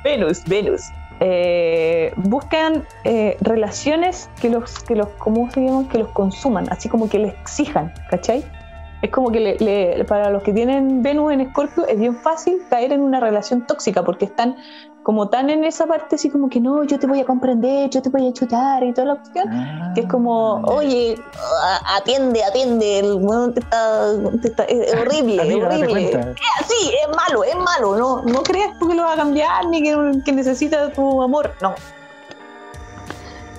Venus, 0.05 0.45
Venus. 0.45 0.83
Eh, 1.19 2.13
buscan 2.15 2.87
eh, 3.03 3.37
relaciones 3.41 4.31
que 4.41 4.51
los, 4.51 4.85
que 4.85 4.95
los, 4.95 5.09
¿cómo 5.19 5.51
se 5.51 5.65
llaman? 5.65 5.89
Que 5.89 5.99
los 5.99 6.11
consuman, 6.11 6.69
así 6.71 6.89
como 6.89 7.09
que 7.09 7.19
les 7.19 7.35
exijan, 7.41 7.93
¿cachai? 8.09 8.45
Es 9.03 9.11
como 9.11 9.31
que 9.33 9.41
le- 9.41 9.57
le- 9.59 10.05
para 10.05 10.31
los 10.31 10.43
que 10.43 10.53
tienen 10.53 11.03
Venus 11.03 11.33
en 11.33 11.41
Escorpio 11.43 11.87
es 11.87 11.99
bien 11.99 12.17
fácil 12.17 12.63
caer 12.71 12.93
en 12.93 13.01
una 13.03 13.19
relación 13.21 13.67
tóxica 13.67 14.03
porque 14.05 14.25
están 14.27 14.57
como 15.03 15.29
tan 15.29 15.51
en 15.51 15.65
esa 15.65 15.87
parte 15.89 16.15
así 16.15 16.31
como 16.31 16.49
que 16.49 16.61
no, 16.61 16.85
yo 16.85 16.97
te 17.01 17.09
voy 17.09 17.19
a 17.19 17.25
comprender, 17.25 17.91
yo 17.91 18.01
te 18.01 18.09
voy 18.09 18.27
a 18.27 18.29
ayudar 18.31 18.85
y 18.85 18.93
toda 18.93 19.09
la 19.09 19.15
cuestión 19.17 19.49
que 19.97 20.03
es 20.03 20.07
como, 20.07 20.59
Ah, 20.59 20.71
oye, 20.77 21.17
atiende, 21.97 22.45
atiende, 22.45 23.01
el 23.01 23.15
weón 23.15 23.53
te 23.55 23.61
está, 23.61 24.13
te 24.41 24.49
está- 24.49 24.65
es 24.65 24.95
horrible, 24.95 25.43
Amiga, 25.43 25.69
date 25.69 25.83
horrible. 25.83 26.11
cuenta. 26.11 26.35
Sí, 26.69 26.93
es 27.03 27.17
malo, 27.17 27.43
es 27.43 27.57
malo, 27.57 27.97
no, 27.97 28.23
no 28.23 28.43
creas 28.45 28.79
tú 28.79 28.89
que 28.89 28.95
lo 28.95 29.03
va 29.03 29.15
a 29.15 29.17
cambiar 29.17 29.67
ni 29.67 29.83
que, 29.83 29.97
que 30.25 30.33
necesita 30.33 30.93
tu 30.93 31.21
amor, 31.23 31.51
no. 31.61 31.75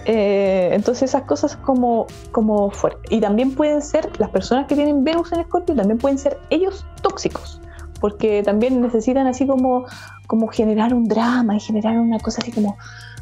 Eh, 0.06 0.70
entonces 0.74 1.10
esas 1.10 1.24
cosas 1.24 1.56
como, 1.56 2.08
como 2.32 2.70
fuertes. 2.72 3.12
Y 3.12 3.22
también 3.22 3.56
pueden 3.56 3.82
ser, 3.82 4.10
las 4.20 4.30
personas 4.30 4.68
que 4.68 4.76
tienen 4.76 5.04
Venus 5.04 5.32
en 5.32 5.39
Escorpio, 5.39 5.76
también 5.76 5.97
pueden 5.97 6.18
ser 6.18 6.38
ellos 6.49 6.86
tóxicos, 7.01 7.62
porque 8.01 8.43
también 8.43 8.82
necesitan 8.82 9.28
así 9.28 9.47
como, 9.47 9.86
como 10.28 10.47
generar 10.47 10.93
un 10.93 11.08
drama 11.08 11.56
y 11.56 11.60
generar 11.62 11.97
una 11.97 12.20
cosa 12.20 12.41
así 12.41 12.51
como, 12.51 12.78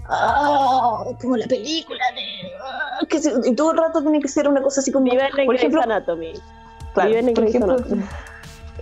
ah, 0.10 1.04
como 1.22 1.38
la 1.38 1.46
película 1.48 2.04
de... 2.16 2.50
ah, 2.64 3.06
que 3.08 3.20
se- 3.20 3.34
y 3.46 3.54
todo 3.56 3.72
el 3.74 3.78
rato 3.78 4.02
tiene 4.02 4.20
que 4.20 4.28
ser 4.28 4.48
una 4.48 4.62
cosa 4.62 4.82
así 4.82 4.92
como... 4.92 5.06
Viven 5.06 5.28
en 5.38 5.46
por 5.46 5.56
ejemplo, 5.56 5.82
Anatomy. 5.84 6.34
claro, 6.94 7.10
viven 7.10 7.28
en 7.28 7.34
por 7.36 7.44
ejemplo, 7.46 7.76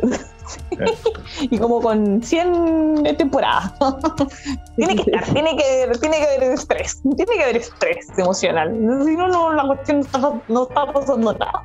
Y 1.42 1.58
como 1.58 1.82
con 1.82 2.22
100 2.22 3.04
temporadas. 3.18 3.74
tiene 4.76 4.96
que 4.96 5.12
estar, 5.12 5.24
tiene 5.34 5.56
que, 5.56 5.92
tiene 6.00 6.18
que 6.18 6.24
haber 6.26 6.44
estrés, 6.54 7.02
tiene 7.02 7.34
que 7.36 7.44
haber 7.44 7.58
estrés 7.58 8.08
emocional. 8.18 8.74
Si 9.06 9.16
no, 9.16 9.28
no 9.28 9.54
la 9.54 9.64
cuestión 9.68 10.06
no 10.48 10.64
está, 10.64 10.92
pasando 10.94 11.34
nada. 11.34 11.64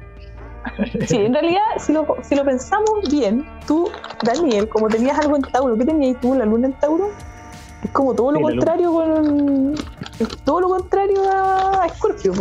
Sí, 1.06 1.16
en 1.16 1.34
realidad, 1.34 1.60
si 1.78 1.92
lo, 1.92 2.06
si 2.22 2.34
lo 2.34 2.44
pensamos 2.44 3.08
bien, 3.10 3.46
tú, 3.66 3.90
Daniel, 4.22 4.68
como 4.68 4.88
tenías 4.88 5.18
algo 5.18 5.36
en 5.36 5.42
Tauro, 5.42 5.76
¿qué 5.76 5.84
tenías 5.84 6.20
tú, 6.20 6.34
la 6.34 6.46
luna 6.46 6.68
en 6.68 6.72
Tauro? 6.80 7.10
Es 7.82 7.90
como 7.90 8.14
todo 8.14 8.32
lo 8.32 8.38
Sí, 8.38 8.44
contrario 8.44 8.92
con. 8.92 9.74
es 10.18 10.28
todo 10.44 10.60
lo 10.62 10.68
contrario 10.70 11.20
a 11.30 11.86
Scorpio. 11.94 12.32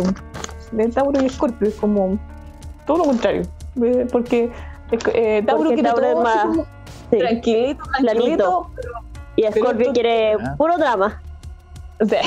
De 0.72 0.88
Tauro 0.88 1.22
y 1.22 1.28
Scorpio, 1.28 1.68
es 1.68 1.74
como 1.74 2.18
todo 2.86 2.98
lo 2.98 3.04
contrario. 3.04 3.42
eh, 3.82 4.06
Porque 4.10 4.50
eh, 5.12 5.42
Tauro 5.46 5.62
Porque 5.64 5.74
quiere 5.74 5.88
Tauro 5.90 6.06
es 6.06 6.12
todo 6.14 6.26
así 6.26 6.36
más- 6.38 6.46
como 6.46 6.66
Sí. 7.10 7.18
tranquilito, 7.18 7.84
tranquilito. 8.02 8.70
Y 9.36 9.42
Scorpio 9.52 9.92
quiere 9.92 10.34
Ah. 10.34 10.54
puro 10.56 10.76
drama. 10.78 11.20
O 12.00 12.04
sea, 12.06 12.22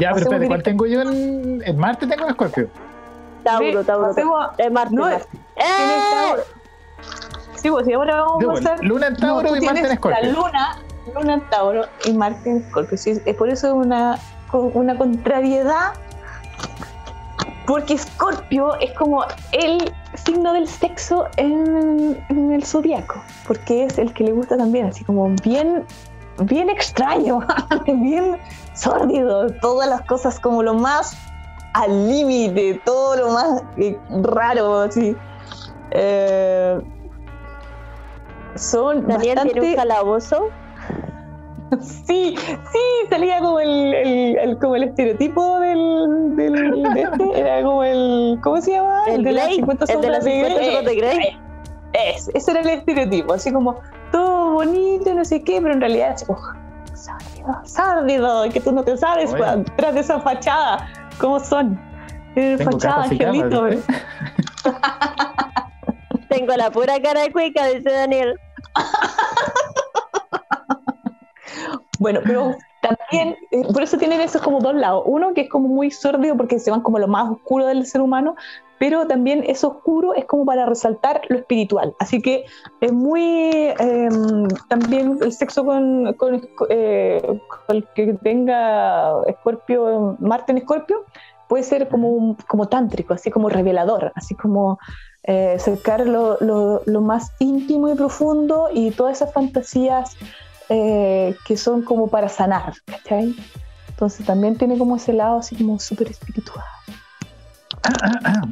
Ya, 0.00 0.10
pero 0.12 0.16
espérate, 0.16 0.46
¿cuál 0.48 0.62
tengo 0.62 0.86
yo 0.86 1.00
en, 1.02 1.62
en 1.64 1.78
Marte? 1.78 2.06
Tengo 2.06 2.24
en 2.24 2.30
Escorpio. 2.30 2.68
Tauro, 3.44 3.80
Sí, 3.80 3.86
Tauro. 3.86 4.08
pasemos- 4.08 4.46
Es 4.58 4.70
Marte, 4.72 4.94
No, 4.94 5.02
Marte. 5.02 5.26
¡Eh! 5.56 5.62
Tauro. 6.28 6.42
Sí, 7.54 7.70
pues 7.70 7.88
y 7.88 7.92
ahora 7.92 8.20
vamos 8.22 8.44
a 8.44 8.48
pasar. 8.62 8.84
Luna 8.84 9.06
en 9.08 9.12
No, 9.14 9.18
Tauro 9.20 9.48
tú 9.48 9.56
y 9.56 9.60
Marte 9.60 9.66
en 9.66 9.74
tienes 9.74 9.92
Escorpio. 9.92 10.22
La 10.22 10.28
luna, 10.32 10.78
luna 11.14 11.34
en 11.34 11.40
Tauro 11.50 11.82
y 12.04 12.12
Marte 12.12 12.50
en 12.50 12.56
Escorpio. 12.58 12.98
Sí, 12.98 13.20
es 13.24 13.34
por 13.36 13.48
eso 13.48 13.66
es 13.68 13.72
una, 13.72 14.18
una 14.52 14.96
contrariedad. 14.98 15.92
Porque 17.66 17.94
Escorpio 17.94 18.76
es 18.76 18.92
como 18.92 19.24
el 19.52 19.92
signo 20.18 20.52
del 20.52 20.68
sexo 20.68 21.28
en, 21.36 22.24
en 22.28 22.52
el 22.52 22.64
zodiaco. 22.64 23.22
Porque 23.46 23.84
es 23.84 23.98
el 23.98 24.12
que 24.12 24.24
le 24.24 24.32
gusta 24.32 24.56
también, 24.56 24.86
así 24.86 25.04
como 25.04 25.28
bien, 25.42 25.84
bien 26.44 26.70
extraño, 26.70 27.40
bien 27.86 28.36
sórdido. 28.74 29.48
Todas 29.60 29.88
las 29.88 30.02
cosas 30.02 30.38
como 30.40 30.62
lo 30.62 30.74
más 30.74 31.16
al 31.74 32.08
límite, 32.08 32.80
todo 32.84 33.16
lo 33.16 33.30
más 33.32 33.62
eh, 33.76 33.98
raro, 34.22 34.80
así. 34.80 35.14
Eh, 35.90 36.80
son 38.54 39.06
Daniel 39.06 39.36
bastante... 39.36 39.60
tiene 39.60 39.68
un 39.70 39.76
calabozo. 39.76 40.48
Sí, 42.06 42.36
sí, 42.38 42.78
salía 43.10 43.40
como 43.40 43.58
el, 43.60 43.94
el- 43.94 44.38
el- 44.38 44.58
como 44.58 44.76
el 44.76 44.84
estereotipo 44.84 45.58
del, 45.60 46.36
del 46.36 46.52
de 46.94 47.02
este, 47.02 47.40
era 47.40 47.62
como 47.62 47.82
el, 47.82 48.38
¿cómo 48.42 48.60
se 48.60 48.72
llama? 48.72 49.02
El 49.08 49.24
de 49.24 49.32
las 49.32 49.44
Grey, 49.46 49.56
50 49.56 49.84
el 49.92 50.00
de 50.00 50.10
las 50.10 50.24
sombras 50.24 50.52
50 50.52 50.64
sombras 50.64 50.84
de 50.84 50.94
Grey. 50.96 51.18
Eh, 51.92 52.12
es- 52.14 52.30
ese 52.34 52.50
era 52.52 52.60
el 52.60 52.68
estereotipo, 52.68 53.32
así 53.34 53.52
como 53.52 53.80
todo 54.12 54.52
bonito, 54.52 55.12
no 55.14 55.24
sé 55.24 55.42
qué, 55.42 55.60
pero 55.60 55.74
en 55.74 55.80
realidad 55.80 56.12
es 56.14 56.24
como 56.24 56.38
sárdido, 56.94 57.48
sárdido, 57.64 58.44
que 58.52 58.60
tú 58.60 58.72
no 58.72 58.82
te 58.84 58.96
sabes 58.96 59.30
pues, 59.34 59.56
detrás 59.64 59.94
de 59.94 60.00
esa 60.00 60.20
fachada, 60.20 60.88
¿cómo 61.18 61.40
son? 61.40 61.80
Tienen 62.34 62.58
Tengo 62.58 62.72
fachada, 62.72 63.04
angelito. 63.04 63.66
Tengo 66.28 66.54
la 66.56 66.70
pura 66.70 67.00
cara 67.00 67.22
de 67.22 67.32
cuica, 67.32 67.66
dice 67.66 67.90
Daniel. 67.90 68.38
Bueno, 71.98 72.20
pero 72.24 72.54
también, 72.82 73.36
eh, 73.50 73.62
por 73.72 73.82
eso 73.82 73.98
tienen 73.98 74.20
esos 74.20 74.42
como 74.42 74.60
dos 74.60 74.74
lados. 74.74 75.02
Uno 75.06 75.34
que 75.34 75.42
es 75.42 75.48
como 75.48 75.68
muy 75.68 75.90
sórdido 75.90 76.36
porque 76.36 76.58
se 76.58 76.70
van 76.70 76.80
como 76.80 76.98
lo 76.98 77.08
más 77.08 77.30
oscuro 77.30 77.66
del 77.66 77.86
ser 77.86 78.00
humano, 78.00 78.36
pero 78.78 79.06
también 79.06 79.42
eso 79.46 79.68
oscuro 79.68 80.14
es 80.14 80.26
como 80.26 80.44
para 80.44 80.66
resaltar 80.66 81.22
lo 81.28 81.38
espiritual. 81.38 81.94
Así 81.98 82.20
que 82.20 82.44
es 82.80 82.92
muy, 82.92 83.74
em, 83.78 84.48
también 84.68 85.18
el 85.22 85.32
sexo 85.32 85.64
con, 85.64 86.12
con, 86.14 86.46
eh, 86.68 87.22
con 87.48 87.76
el 87.76 87.86
que 87.94 88.12
tenga 88.22 89.22
Escorpio, 89.26 90.16
Marte 90.20 90.52
en 90.52 90.58
Escorpio, 90.58 91.04
puede 91.48 91.62
ser 91.62 91.88
como, 91.88 92.36
como 92.46 92.68
tántrico, 92.68 93.14
así 93.14 93.30
como 93.30 93.48
revelador, 93.48 94.12
así 94.14 94.34
como 94.34 94.78
eh, 95.22 95.56
lo, 96.04 96.38
lo, 96.86 97.00
más 97.00 97.32
íntimo 97.40 97.90
y 97.90 97.94
profundo 97.96 98.68
y 98.72 98.90
todas 98.92 99.16
esas 99.16 99.32
fantasías 99.32 100.16
eh, 100.68 101.36
que 101.46 101.56
son 101.56 101.82
como 101.82 102.08
para 102.08 102.28
sanar, 102.28 102.74
¿cachai? 102.84 103.34
Entonces 103.88 104.26
también 104.26 104.56
tiene 104.58 104.76
como 104.76 104.96
ese 104.96 105.12
lado 105.12 105.38
así 105.38 105.56
como 105.56 105.78
súper 105.78 106.08
espiritual. 106.08 106.64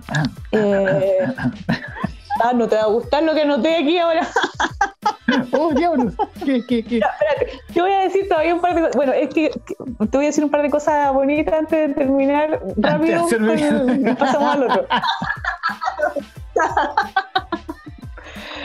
Eh, 0.52 1.26
ah, 2.44 2.52
no 2.54 2.68
te 2.68 2.76
va 2.76 2.82
a 2.82 2.86
gustar 2.86 3.24
lo 3.24 3.34
que 3.34 3.42
anoté 3.42 3.76
aquí 3.76 3.98
ahora. 3.98 4.26
oh, 5.52 5.72
diablos. 5.74 6.14
¿Qué, 6.44 6.64
qué, 6.66 6.84
qué? 6.84 7.00
Ya, 7.00 7.06
espérate, 7.06 7.60
te 7.72 7.80
voy 7.80 7.90
a 7.90 7.98
decir 8.00 8.28
todavía 8.28 8.54
un 8.54 8.60
par 8.60 8.74
de 8.74 8.80
cosas. 8.82 8.96
Bueno, 8.96 9.12
es 9.12 9.28
que, 9.34 9.50
que 9.50 9.74
te 10.06 10.16
voy 10.16 10.26
a 10.26 10.28
decir 10.28 10.44
un 10.44 10.50
par 10.50 10.62
de 10.62 10.70
cosas 10.70 11.12
bonitas 11.12 11.54
antes 11.54 11.88
de 11.88 11.94
terminar 11.94 12.60
rápido. 12.76 13.24
Antes 13.24 14.02
de 14.02 14.14
pasamos 14.18 14.54
al 14.54 14.62
otro. 14.62 14.86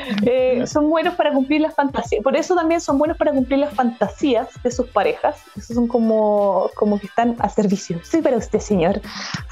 Eh, 0.26 0.66
son 0.68 0.90
buenos 0.90 1.16
para 1.16 1.32
cumplir 1.32 1.62
las 1.62 1.74
fantasías. 1.76 2.24
Por 2.24 2.36
eso 2.36 2.56
también 2.56 2.82
son 2.82 2.98
buenos 2.98 3.18
para 3.18 3.32
cumplir 3.32 3.60
las 3.60 3.74
fantasías 3.74 4.48
de 4.64 4.72
sus 4.72 4.88
parejas. 4.88 5.38
Esos 5.56 5.76
son 5.76 5.88
como, 5.88 6.70
como 6.76 7.00
que 7.00 7.08
están 7.08 7.36
a 7.40 7.50
servicio. 7.50 8.00
Sí, 8.04 8.22
para 8.22 8.38
usted, 8.38 8.60
señor. 8.60 9.02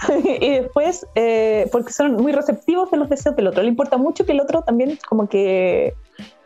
y 0.41 0.49
después, 0.60 1.05
eh, 1.16 1.68
porque 1.72 1.91
son 1.93 2.16
muy 2.16 2.32
receptivos 2.32 2.89
de 2.91 2.97
los 2.97 3.10
deseos 3.10 3.36
del 3.36 3.47
otro. 3.47 3.62
Le 3.64 3.70
importa 3.70 3.97
mucho 3.97 4.26
que 4.26 4.32
el 4.34 4.41
otro 4.41 4.62
también 4.62 4.97
como 5.08 5.28
que 5.30 5.93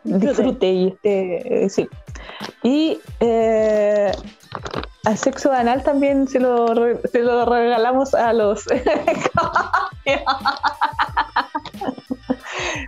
disfrute 0.04 0.66
y 0.66 0.88
esté, 0.88 1.64
eh, 1.64 1.68
sí. 1.70 1.88
Y 2.62 2.98
eh, 3.20 4.12
al 5.04 5.16
sexo 5.18 5.52
anal 5.52 5.82
también 5.82 6.26
se 6.28 6.38
lo, 6.40 6.74
re- 6.74 7.00
se 7.10 7.20
lo 7.20 7.44
regalamos 7.46 8.14
a 8.14 8.32
los... 8.32 8.64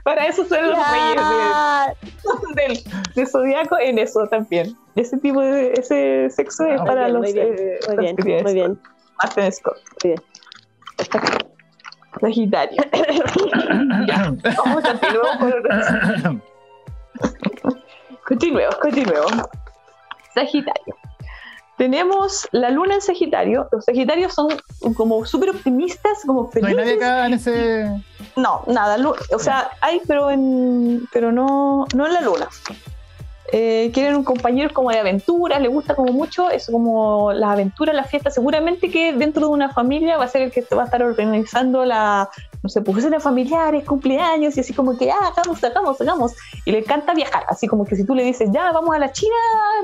Para 0.02 0.26
eso 0.26 0.44
son 0.44 0.68
los 0.70 0.76
reyes 0.90 1.14
Ya. 1.16 1.94
de, 2.54 2.54
del, 2.68 2.84
de 3.14 3.26
zodiaco 3.26 3.78
en 3.78 3.98
eso 3.98 4.26
también. 4.28 4.76
Ese 4.96 5.16
tipo 5.18 5.40
de 5.40 5.72
ese 5.72 6.28
sexo 6.30 6.64
es 6.66 6.80
Ah, 6.80 6.84
para 6.84 7.02
muy 7.08 7.12
los 7.12 7.32
bien, 7.32 7.54
eh, 7.58 7.78
Muy 7.88 7.96
bien, 7.98 8.16
que 8.16 8.42
muy 8.42 8.54
bien. 8.54 8.80
Marte 9.22 9.40
en 9.40 9.46
Escorpio. 9.46 9.82
Muy 10.04 10.10
bien. 10.14 10.22
Sagitario. 12.20 12.82
Vamos, 14.64 14.84
continuemos 14.84 15.36
con- 15.38 16.42
Continuemos, 18.26 18.76
continuemos. 18.76 19.32
Sagitario. 20.34 20.96
Tenemos 21.84 22.48
la 22.50 22.70
luna 22.70 22.94
en 22.94 23.02
Sagitario. 23.02 23.68
Los 23.70 23.84
Sagitarios 23.84 24.32
son 24.32 24.48
como 24.94 25.26
súper 25.26 25.50
optimistas, 25.50 26.22
como 26.24 26.44
No 26.44 26.46
hay 26.46 26.52
felices. 26.52 26.76
nadie 26.76 26.94
acá 26.94 27.26
en 27.26 27.34
ese. 27.34 28.02
No, 28.36 28.62
nada. 28.66 28.96
O 29.32 29.38
sea, 29.38 29.70
hay, 29.82 30.00
pero 30.06 30.30
en, 30.30 31.06
pero 31.12 31.30
no, 31.30 31.84
no 31.94 32.06
en 32.06 32.14
la 32.14 32.22
luna. 32.22 32.48
Eh, 33.52 33.90
quieren 33.92 34.16
un 34.16 34.24
compañero 34.24 34.72
como 34.72 34.90
de 34.90 34.98
aventuras, 34.98 35.60
le 35.60 35.68
gusta 35.68 35.94
como 35.94 36.10
mucho 36.10 36.50
eso, 36.50 36.72
como 36.72 37.34
las 37.34 37.50
aventuras, 37.50 37.94
las 37.94 38.08
fiestas. 38.08 38.32
Seguramente 38.32 38.90
que 38.90 39.12
dentro 39.12 39.48
de 39.48 39.52
una 39.52 39.68
familia 39.68 40.16
va 40.16 40.24
a 40.24 40.28
ser 40.28 40.40
el 40.40 40.52
que 40.52 40.64
va 40.74 40.82
a 40.82 40.84
estar 40.86 41.02
organizando 41.02 41.84
la, 41.84 42.30
no 42.64 42.70
sé, 42.70 42.80
pues 42.80 43.06
familiares, 43.20 43.84
cumpleaños 43.84 44.56
y 44.56 44.60
así 44.60 44.72
como 44.72 44.96
que, 44.96 45.10
ah, 45.10 45.32
hagamos, 45.36 45.62
hagamos, 45.62 46.00
hagamos. 46.00 46.32
Y 46.64 46.72
le 46.72 46.78
encanta 46.78 47.12
viajar, 47.12 47.44
así 47.46 47.66
como 47.68 47.84
que 47.84 47.94
si 47.94 48.06
tú 48.06 48.14
le 48.14 48.24
dices, 48.24 48.48
ya, 48.54 48.72
vamos 48.72 48.96
a 48.96 48.98
la 48.98 49.12
China 49.12 49.34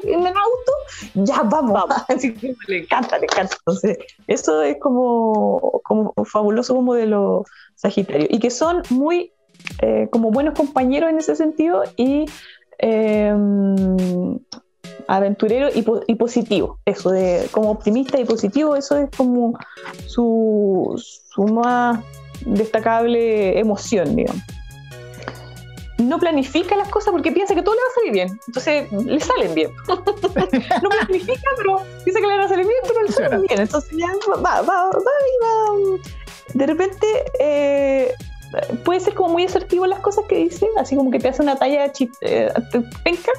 en 0.02 0.20
el 0.20 0.28
auto, 0.28 0.72
ya 1.12 1.42
vamos. 1.42 1.84
Así 2.08 2.32
que 2.32 2.56
le 2.68 2.78
encanta, 2.78 3.18
le 3.18 3.26
encanta. 3.26 3.54
Entonces, 3.58 3.98
eso 4.26 4.62
es 4.62 4.78
como, 4.80 5.82
como 5.84 6.14
fabuloso 6.24 6.74
como 6.74 6.94
de 6.94 7.04
los 7.04 7.42
Sagitarios. 7.74 8.28
Y 8.30 8.38
que 8.38 8.48
son 8.50 8.82
muy 8.88 9.30
eh, 9.82 10.08
como 10.10 10.30
buenos 10.30 10.54
compañeros 10.54 11.10
en 11.10 11.18
ese 11.18 11.36
sentido 11.36 11.82
y 11.96 12.24
eh, 12.78 13.34
aventurero 15.06 15.68
y, 15.74 15.82
po- 15.82 16.00
y 16.06 16.14
positivo. 16.14 16.78
Eso 16.86 17.10
de 17.10 17.46
como 17.50 17.72
optimista 17.72 18.18
y 18.18 18.24
positivo, 18.24 18.74
eso 18.74 18.96
es 18.96 19.10
como 19.14 19.58
su, 20.06 20.94
su 20.96 21.44
más 21.44 21.98
destacable 22.46 23.58
emoción, 23.58 24.16
digamos. 24.16 24.42
No 25.98 26.18
planifica 26.18 26.76
las 26.76 26.88
cosas 26.88 27.12
porque 27.12 27.30
piensa 27.30 27.54
que 27.54 27.62
todo 27.62 27.74
le 27.74 27.80
va 27.82 27.86
a 27.88 27.94
salir 27.94 28.12
bien. 28.12 28.40
Entonces 28.46 28.90
le 28.92 29.20
salen 29.20 29.54
bien. 29.54 29.70
no 29.88 30.88
planifica, 30.88 31.50
pero 31.58 31.82
piensa 32.04 32.20
que 32.20 32.26
le 32.26 32.36
van 32.36 32.40
a 32.40 32.48
salir 32.48 32.66
bien, 32.66 32.80
pero 32.86 33.02
le 33.02 33.12
salen 33.12 33.42
bien. 33.42 33.60
Entonces 33.60 33.98
ya 33.98 34.08
va, 34.30 34.36
va, 34.36 34.62
va 34.62 34.90
va. 34.90 36.00
De 36.54 36.66
repente 36.66 37.06
eh, 37.38 38.14
puede 38.84 39.00
ser 39.00 39.14
como 39.14 39.30
muy 39.30 39.44
asertivo 39.44 39.84
en 39.84 39.90
las 39.90 40.00
cosas 40.00 40.24
que 40.28 40.36
dice, 40.36 40.66
así 40.78 40.96
como 40.96 41.10
que 41.10 41.18
te 41.18 41.28
hace 41.28 41.42
una 41.42 41.56
talla 41.56 41.92
eh, 42.22 42.52
penca, 43.04 43.32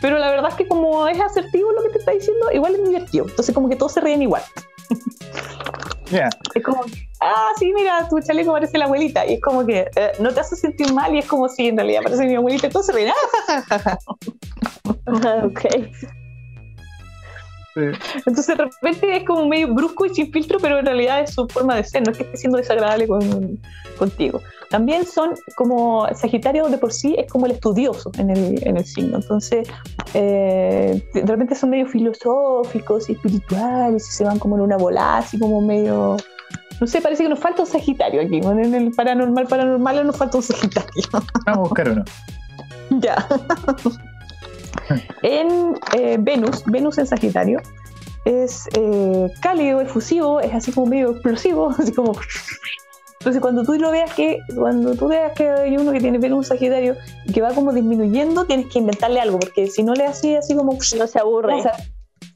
pero 0.00 0.18
la 0.18 0.30
verdad 0.30 0.50
es 0.50 0.56
que 0.56 0.66
como 0.66 1.06
es 1.08 1.20
asertivo 1.20 1.72
lo 1.72 1.82
que 1.82 1.90
te 1.90 1.98
está 1.98 2.12
diciendo, 2.12 2.50
igual 2.52 2.74
es 2.74 2.84
divertido. 2.84 3.26
Entonces 3.28 3.54
como 3.54 3.68
que 3.68 3.76
todos 3.76 3.92
se 3.92 4.00
ríen 4.00 4.22
igual. 4.22 4.42
Ya. 6.10 6.30
Es 6.54 6.62
como, 6.62 6.84
ah, 7.20 7.50
sí, 7.58 7.70
mira, 7.74 8.08
tu 8.08 8.18
chaleco 8.20 8.52
parece 8.52 8.78
la 8.78 8.86
abuelita. 8.86 9.26
Y 9.26 9.34
es 9.34 9.40
como 9.42 9.66
que 9.66 9.86
eh, 9.94 10.12
no 10.20 10.32
te 10.32 10.40
hace 10.40 10.56
sentir 10.56 10.92
mal 10.92 11.14
y 11.14 11.18
es 11.18 11.26
como 11.26 11.48
si 11.48 11.68
en 11.68 11.76
realidad 11.76 12.00
parece 12.02 12.24
mi 12.24 12.34
abuelita. 12.34 12.70
se 12.82 12.92
ríen. 12.92 13.12
Ah, 15.06 15.42
ok. 15.44 15.66
Sí. 17.78 17.98
Entonces 18.26 18.46
de 18.58 18.64
repente 18.64 19.16
es 19.16 19.24
como 19.24 19.46
medio 19.46 19.72
brusco 19.74 20.06
y 20.06 20.10
sin 20.14 20.32
filtro, 20.32 20.58
pero 20.60 20.78
en 20.78 20.86
realidad 20.86 21.20
es 21.20 21.34
su 21.34 21.46
forma 21.48 21.76
de 21.76 21.84
ser, 21.84 22.02
no 22.04 22.12
es 22.12 22.18
que 22.18 22.24
esté 22.24 22.36
siendo 22.38 22.58
desagradable 22.58 23.06
con- 23.06 23.58
contigo. 23.98 24.40
También 24.70 25.06
son 25.06 25.30
como 25.56 26.06
Sagitario 26.14 26.68
de 26.68 26.76
por 26.78 26.92
sí 26.92 27.14
es 27.18 27.30
como 27.30 27.46
el 27.46 27.52
estudioso 27.52 28.10
en 28.18 28.30
el, 28.30 28.66
en 28.66 28.76
el 28.76 28.84
signo, 28.84 29.16
entonces 29.16 29.66
eh, 30.14 31.02
de 31.14 31.22
repente 31.26 31.54
son 31.54 31.70
medio 31.70 31.86
filosóficos 31.86 33.08
y 33.08 33.12
espirituales 33.12 34.06
y 34.08 34.12
se 34.12 34.24
van 34.24 34.38
como 34.38 34.56
en 34.56 34.62
una 34.62 34.76
bola, 34.76 35.18
así 35.18 35.38
como 35.38 35.60
medio... 35.60 36.16
No 36.80 36.86
sé, 36.86 37.00
parece 37.00 37.24
que 37.24 37.28
nos 37.28 37.40
falta 37.40 37.62
un 37.62 37.66
Sagitario 37.68 38.20
aquí. 38.22 38.40
bueno, 38.40 38.62
En 38.62 38.72
el 38.74 38.92
paranormal, 38.92 39.46
paranormal 39.48 40.06
nos 40.06 40.16
falta 40.16 40.36
un 40.36 40.42
Sagitario. 40.44 41.02
Vamos 41.12 41.26
a 41.46 41.56
buscar 41.58 41.88
uno. 41.90 42.04
Ya. 43.00 43.26
En 45.22 45.74
eh, 45.96 46.16
Venus, 46.20 46.62
Venus 46.66 46.98
en 46.98 47.06
Sagitario, 47.06 47.60
es 48.24 48.68
eh, 48.74 49.30
cálido, 49.40 49.80
efusivo, 49.80 50.40
es 50.40 50.52
así 50.54 50.72
como 50.72 50.86
medio 50.86 51.10
explosivo, 51.12 51.70
así 51.78 51.92
como. 51.92 52.12
Entonces, 53.20 53.42
cuando 53.42 53.64
tú 53.64 53.74
lo 53.74 53.90
veas 53.90 54.12
que, 54.14 54.38
cuando 54.54 54.94
tú 54.94 55.08
veas 55.08 55.32
que 55.32 55.48
hay 55.48 55.76
uno 55.76 55.90
que 55.90 56.00
tiene 56.00 56.18
Venus 56.18 56.46
en 56.46 56.56
Sagitario 56.56 56.96
y 57.24 57.32
que 57.32 57.42
va 57.42 57.52
como 57.52 57.72
disminuyendo, 57.72 58.44
tienes 58.44 58.66
que 58.66 58.78
inventarle 58.78 59.20
algo, 59.20 59.40
porque 59.40 59.66
si 59.66 59.82
no 59.82 59.94
le 59.94 60.06
haces 60.06 60.38
así 60.38 60.54
como. 60.54 60.78
No 60.96 61.06
se 61.06 61.18
aburre. 61.18 61.54
O 61.54 61.62
sea, 61.62 61.72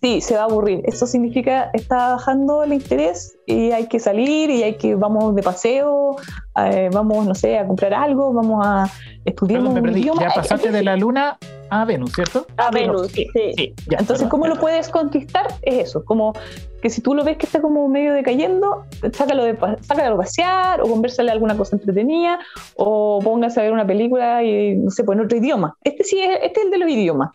sí, 0.02 0.20
se 0.20 0.34
va 0.34 0.42
a 0.42 0.44
aburrir. 0.44 0.82
Eso 0.84 1.06
significa 1.06 1.70
está 1.72 2.14
bajando 2.14 2.62
el 2.64 2.72
interés 2.72 3.36
y 3.46 3.70
hay 3.70 3.86
que 3.86 4.00
salir 4.00 4.50
y 4.50 4.62
hay 4.62 4.74
que 4.74 4.94
vamos 4.96 5.34
de 5.34 5.42
paseo, 5.42 6.16
eh, 6.56 6.90
vamos, 6.92 7.26
no 7.26 7.34
sé, 7.34 7.58
a 7.58 7.66
comprar 7.66 7.94
algo, 7.94 8.32
vamos 8.32 8.66
a 8.66 8.90
estudiar 9.24 9.62
Perdón, 9.62 9.88
un 9.88 9.98
idioma. 9.98 10.20
Ya 10.20 10.30
pasaste 10.34 10.70
de 10.70 10.82
la 10.82 10.96
luna 10.96 11.38
a 11.70 11.84
Venus, 11.84 12.12
¿cierto? 12.12 12.46
a 12.58 12.70
Venus, 12.70 13.12
sí. 13.12 13.26
sí. 13.32 13.52
Sí. 13.56 13.74
Ya, 13.88 13.98
Entonces, 13.98 14.24
perdón. 14.24 14.28
¿cómo 14.28 14.46
lo 14.48 14.56
puedes 14.56 14.88
conquistar? 14.88 15.46
Es 15.62 15.88
eso, 15.88 16.04
como 16.04 16.34
que 16.82 16.90
si 16.90 17.00
tú 17.00 17.14
lo 17.14 17.22
ves 17.22 17.38
que 17.38 17.46
está 17.46 17.62
como 17.62 17.88
medio 17.88 18.12
decayendo, 18.12 18.84
sácalo, 19.12 19.44
de, 19.44 19.56
sácalo 19.80 20.16
a 20.16 20.18
pasear 20.18 20.82
o 20.82 20.88
conversale 20.88 21.30
alguna 21.30 21.56
cosa 21.56 21.76
entretenida 21.76 22.40
o 22.76 23.20
póngase 23.22 23.60
a 23.60 23.62
ver 23.62 23.72
una 23.72 23.86
película 23.86 24.42
y, 24.42 24.74
no 24.74 24.90
sé, 24.90 25.04
pues 25.04 25.16
en 25.16 25.24
otro 25.24 25.38
idioma. 25.38 25.76
Este 25.84 26.02
sí, 26.02 26.20
es, 26.20 26.40
este 26.42 26.60
es 26.60 26.66
el 26.66 26.72
de 26.72 26.78
los 26.78 26.90
idiomas. 26.90 27.30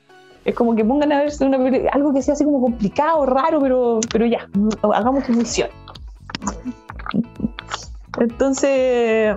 Es 0.47 0.55
como 0.55 0.75
que 0.75 0.85
pongan 0.85 1.11
a 1.11 1.19
ver 1.19 1.31
una 1.41 1.57
algo 1.91 2.13
que 2.13 2.21
sea 2.21 2.33
así 2.33 2.45
como 2.45 2.61
complicado, 2.61 3.25
raro, 3.25 3.59
pero, 3.59 3.99
pero 4.11 4.25
ya, 4.25 4.47
hagamos 4.93 5.25
que 5.25 5.33
funcione. 5.33 5.71
Entonces, 8.19 9.35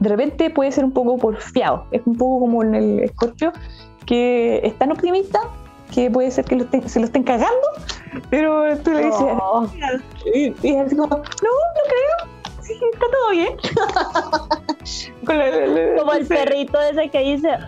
de 0.00 0.08
repente 0.08 0.50
puede 0.50 0.72
ser 0.72 0.84
un 0.84 0.92
poco 0.92 1.16
porfiado. 1.16 1.84
Es 1.92 2.02
un 2.06 2.16
poco 2.16 2.40
como 2.40 2.62
en 2.64 2.74
el 2.74 3.00
escorpio, 3.04 3.52
que 4.04 4.60
es 4.64 4.76
tan 4.78 4.92
optimista 4.92 5.38
que 5.94 6.10
puede 6.10 6.30
ser 6.30 6.44
que 6.44 6.56
lo 6.56 6.64
estén- 6.64 6.88
se 6.88 6.98
lo 7.00 7.06
estén 7.06 7.22
cagando, 7.22 7.66
pero 8.30 8.76
tú 8.78 8.92
le 8.92 9.06
dices, 9.06 9.26
Oh, 9.40 9.66
y, 10.34 10.54
y 10.62 10.74
es 10.74 10.86
así 10.86 10.96
como, 10.96 11.16
no, 11.16 11.20
no 11.20 11.82
creo, 11.86 12.39
sí, 12.78 12.84
está 12.92 13.06
todo 13.10 13.30
bien. 13.30 13.56
Como 15.98 16.12
el 16.12 16.26
perrito 16.26 16.80
ese 16.80 17.08
que 17.10 17.20
dice 17.20 17.58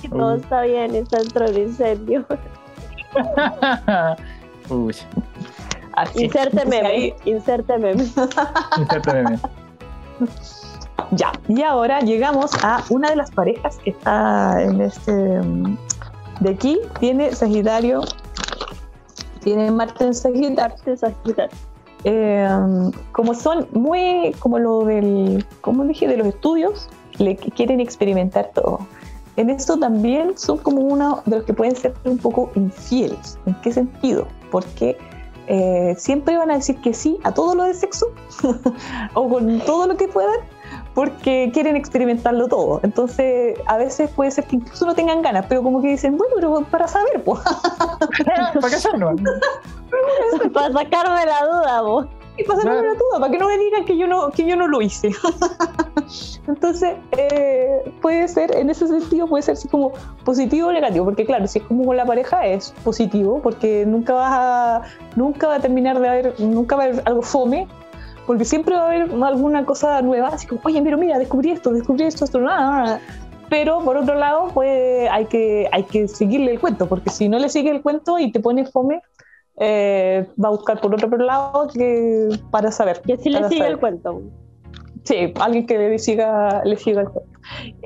que 0.00 0.08
todo 0.08 0.34
está 0.34 0.62
bien, 0.62 0.94
está 0.94 1.18
dentro 1.18 1.46
del 1.46 1.58
incendio. 1.58 2.26
Uy, 4.68 4.94
Así. 5.94 6.24
Inserte 6.24 6.64
meme. 6.64 7.14
Inserte 7.24 7.78
meme. 7.78 8.04
inserte 8.04 9.12
meme. 9.12 9.38
Ya, 11.12 11.32
y 11.48 11.62
ahora 11.62 12.00
llegamos 12.00 12.52
a 12.62 12.84
una 12.90 13.10
de 13.10 13.16
las 13.16 13.30
parejas 13.30 13.78
que 13.78 13.90
está 13.90 14.62
en 14.62 14.80
este 14.80 15.12
mm, 15.12 15.76
de 16.40 16.50
aquí. 16.50 16.80
Tiene 17.00 17.34
Sagitario, 17.34 18.02
tiene 19.40 19.70
Marte 19.70 20.04
en 20.04 20.14
Sagitario. 20.14 20.64
Arte 20.64 20.96
Sagitario. 20.96 21.56
Eh, 22.04 22.48
como 23.12 23.34
son 23.34 23.66
muy, 23.72 24.34
como 24.38 24.58
lo 24.58 24.84
del, 24.84 25.44
como 25.60 25.84
dije, 25.84 26.06
de 26.06 26.16
los 26.16 26.26
estudios, 26.28 26.88
le 27.18 27.36
qu- 27.36 27.52
quieren 27.54 27.80
experimentar 27.80 28.50
todo. 28.54 28.78
En 29.36 29.50
esto 29.50 29.78
también 29.78 30.36
son 30.36 30.58
como 30.58 30.80
uno 30.82 31.22
de 31.26 31.36
los 31.38 31.44
que 31.46 31.54
pueden 31.54 31.74
ser 31.76 31.94
un 32.04 32.18
poco 32.18 32.50
infieles. 32.54 33.38
¿En 33.46 33.54
qué 33.62 33.72
sentido? 33.72 34.26
Porque 34.50 34.96
eh, 35.46 35.94
siempre 35.96 36.36
van 36.36 36.50
a 36.50 36.54
decir 36.54 36.76
que 36.80 36.92
sí 36.92 37.18
a 37.24 37.32
todo 37.32 37.54
lo 37.54 37.64
de 37.64 37.74
sexo 37.74 38.06
o 39.14 39.28
con 39.28 39.60
todo 39.60 39.86
lo 39.86 39.96
que 39.96 40.08
puedan 40.08 40.38
porque 40.98 41.48
quieren 41.54 41.76
experimentarlo 41.76 42.48
todo. 42.48 42.80
Entonces, 42.82 43.56
a 43.66 43.76
veces 43.76 44.10
puede 44.10 44.32
ser 44.32 44.46
que 44.46 44.56
incluso 44.56 44.84
no 44.84 44.96
tengan 44.96 45.22
ganas, 45.22 45.46
pero 45.48 45.62
como 45.62 45.80
que 45.80 45.90
dicen, 45.90 46.18
bueno, 46.18 46.34
pero 46.34 46.60
para 46.72 46.88
saber, 46.88 47.22
pues. 47.22 47.38
Para 48.24 48.68
casarnos. 48.68 49.20
Para 50.52 50.72
sacarme 50.72 51.24
la 51.24 51.46
duda, 51.46 51.82
vos. 51.82 52.06
y 52.36 52.42
pasar 52.42 52.64
Claro. 52.64 52.80
una 52.80 52.94
duda 52.94 53.20
para 53.20 53.30
que 53.30 53.38
no 53.38 53.46
me 53.46 53.58
digan 53.58 53.84
que 53.84 53.96
yo 53.96 54.08
no, 54.08 54.30
que 54.30 54.44
yo 54.44 54.56
no 54.56 54.66
lo 54.66 54.82
hice. 54.82 55.12
Entonces, 56.48 56.96
eh, 57.12 57.92
puede 58.02 58.26
ser, 58.26 58.56
en 58.56 58.68
ese 58.68 58.88
sentido, 58.88 59.28
puede 59.28 59.42
ser 59.44 59.52
así 59.52 59.68
como 59.68 59.92
positivo 60.24 60.66
o 60.66 60.72
negativo, 60.72 61.04
porque 61.04 61.24
claro, 61.24 61.46
si 61.46 61.60
es 61.60 61.64
como 61.66 61.84
con 61.84 61.96
la 61.96 62.06
pareja 62.06 62.44
es 62.44 62.74
positivo, 62.82 63.40
porque 63.40 63.86
nunca 63.86 64.14
vas 64.14 64.32
a, 64.32 64.82
nunca 65.14 65.46
va 65.46 65.54
a 65.54 65.60
terminar 65.60 66.00
de 66.00 66.08
haber, 66.08 66.40
nunca 66.40 66.74
va 66.74 66.82
a 66.82 66.86
haber 66.86 67.02
algo 67.04 67.22
fome, 67.22 67.68
porque 68.28 68.44
siempre 68.44 68.74
va 68.74 68.82
a 68.82 68.86
haber 68.88 69.10
alguna 69.24 69.64
cosa 69.64 70.02
nueva, 70.02 70.28
así 70.28 70.46
como, 70.46 70.60
oye, 70.64 70.82
pero 70.82 70.98
mira, 70.98 71.18
descubrí 71.18 71.50
esto, 71.50 71.72
descubrí 71.72 72.04
esto, 72.04 72.26
esto, 72.26 72.38
nada, 72.38 72.70
nada. 72.70 73.00
Pero 73.48 73.82
por 73.82 73.96
otro 73.96 74.16
lado, 74.16 74.50
pues 74.52 75.08
hay 75.10 75.24
que, 75.24 75.66
hay 75.72 75.84
que 75.84 76.08
seguirle 76.08 76.52
el 76.52 76.60
cuento, 76.60 76.86
porque 76.90 77.08
si 77.08 77.30
no 77.30 77.38
le 77.38 77.48
sigue 77.48 77.70
el 77.70 77.80
cuento 77.80 78.18
y 78.18 78.30
te 78.30 78.38
pone 78.38 78.66
fome, 78.66 79.00
eh, 79.58 80.26
va 80.44 80.48
a 80.48 80.50
buscar 80.50 80.78
por 80.78 80.92
otro 80.92 81.08
lado 81.16 81.68
que 81.72 82.28
para 82.50 82.70
saber. 82.70 83.00
Que 83.00 83.16
sí 83.16 83.30
le 83.30 83.38
sigue 83.44 83.60
saber. 83.60 83.72
el 83.72 83.78
cuento. 83.78 84.20
Sí, 85.08 85.32
alguien 85.40 85.66
que 85.66 85.78
le 85.78 85.98
siga, 85.98 86.62
le 86.64 86.76
siga 86.76 87.00
el. 87.00 87.08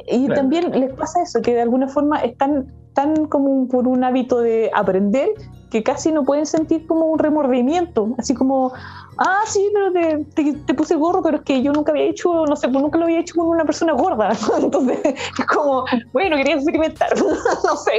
Y 0.08 0.26
Claro. 0.26 0.40
también 0.40 0.72
les 0.72 0.92
pasa 0.94 1.22
eso, 1.22 1.40
que 1.40 1.54
de 1.54 1.62
alguna 1.62 1.86
forma 1.86 2.18
están 2.18 2.66
tan 2.94 3.26
como 3.26 3.68
por 3.68 3.86
un 3.86 4.02
hábito 4.02 4.40
de 4.40 4.72
aprender 4.74 5.28
que 5.70 5.84
casi 5.84 6.10
no 6.10 6.24
pueden 6.24 6.46
sentir 6.46 6.84
como 6.88 7.06
un 7.06 7.20
remordimiento, 7.20 8.08
así 8.18 8.34
como, 8.34 8.72
ah, 9.18 9.42
sí, 9.46 9.70
pero 9.72 9.92
te, 9.92 10.24
te, 10.34 10.52
te 10.52 10.74
puse 10.74 10.96
gordo, 10.96 11.22
pero 11.22 11.36
es 11.36 11.44
que 11.44 11.62
yo 11.62 11.72
nunca 11.72 11.92
había 11.92 12.06
hecho, 12.06 12.44
no 12.44 12.56
sé, 12.56 12.68
pues 12.68 12.82
nunca 12.82 12.98
lo 12.98 13.04
había 13.04 13.20
hecho 13.20 13.36
con 13.36 13.46
una 13.46 13.64
persona 13.64 13.92
gorda. 13.92 14.30
Entonces, 14.60 14.98
es 15.04 15.46
como, 15.46 15.84
bueno, 16.12 16.36
quería 16.36 16.56
experimentar, 16.56 17.10
no 17.64 17.76
sé. 17.76 17.92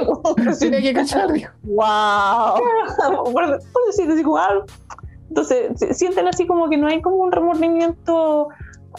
Tenía 0.60 0.82
que 0.82 0.94
cachar. 0.94 1.30
¡Wow! 1.64 2.62
por, 3.32 3.34
por 3.34 3.86
decir 3.88 4.12
así 4.12 4.22
como, 4.22 4.38
ah, 4.38 4.66
entonces 5.30 5.98
sienten 5.98 6.28
así 6.28 6.46
como 6.46 6.70
que 6.70 6.78
no 6.78 6.86
hay 6.86 7.02
como 7.02 7.16
un 7.16 7.32
remordimiento 7.32 8.50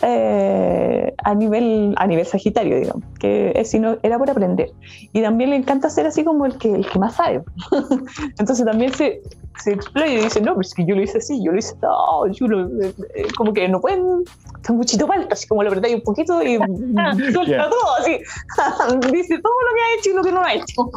eh, 0.03 1.15
a 1.23 1.35
nivel 1.35 1.95
a 1.97 2.07
nivel 2.07 2.27
sagitario 2.27 2.79
digamos 2.79 3.05
que 3.19 3.53
es 3.55 3.71
sino 3.71 3.97
era 4.03 4.19
por 4.19 4.29
aprender 4.31 4.73
y 5.13 5.23
también 5.23 5.51
le 5.51 5.57
encanta 5.57 5.89
ser 5.91 6.07
así 6.07 6.25
como 6.25 6.47
el 6.47 6.59
que 6.59 6.73
el 6.73 6.87
que 6.87 6.99
más 6.99 7.15
sabe 7.15 7.43
entonces 8.39 8.65
también 8.65 8.93
se 8.93 9.21
se 9.59 9.73
explaya 9.73 10.13
y 10.13 10.25
dice 10.25 10.41
no 10.41 10.53
pero 10.53 10.63
es 10.63 10.75
que 10.75 10.85
yo 10.85 10.97
lo 10.97 11.03
hice 11.03 11.19
así 11.19 11.43
yo 11.45 11.53
lo 11.53 11.59
hice 11.59 11.75
no, 11.81 12.27
yo 12.33 12.47
lo, 12.49 12.67
eh, 12.83 12.95
eh, 13.15 13.27
como 13.37 13.53
que 13.53 13.69
no 13.69 13.81
pueden 13.81 14.25
sanguchito 14.63 15.07
falta 15.07 15.35
así 15.35 15.47
como 15.47 15.63
lo 15.63 15.69
apretáis 15.69 15.95
un 15.95 16.03
poquito 16.03 16.43
y 16.43 16.57
suelta 17.33 17.47
Ya. 17.47 17.71
todo 17.71 17.95
así 18.01 18.13
dice 19.13 19.39
todo 19.39 19.53
lo 19.53 19.75
que 19.75 19.81
ha 19.81 19.99
hecho 19.99 20.11
y 20.11 20.15
lo 20.15 20.23
que 20.23 20.33
no 20.33 20.43
ha 20.43 20.55
hecho 20.55 20.91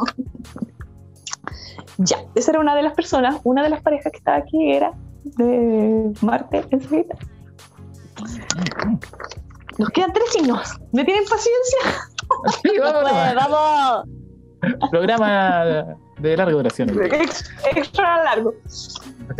ya, 1.98 2.18
esa 2.36 2.52
era 2.52 2.60
una 2.60 2.76
de 2.76 2.82
las 2.82 2.94
personas, 2.94 3.40
una 3.42 3.62
de 3.62 3.70
las 3.70 3.82
parejas 3.82 4.12
que 4.12 4.18
estaba 4.18 4.36
aquí 4.36 4.72
era 4.72 4.92
de 5.24 6.12
Marte 6.22 6.64
en 6.70 6.80
Sagitario. 6.80 7.37
Nos 9.78 9.88
quedan 9.90 10.12
tres 10.12 10.30
signos. 10.32 10.80
¿Me 10.92 11.04
tienen 11.04 11.24
paciencia? 11.24 11.78
Sí, 12.62 12.78
vamos, 12.78 13.02
Pues, 13.10 13.34
vamos. 13.34 14.90
Programa 14.90 15.64
de 16.18 16.36
larga 16.36 16.52
duración. 16.52 16.90
Ex- 17.04 17.44
extra 17.74 18.24
largo. 18.24 18.54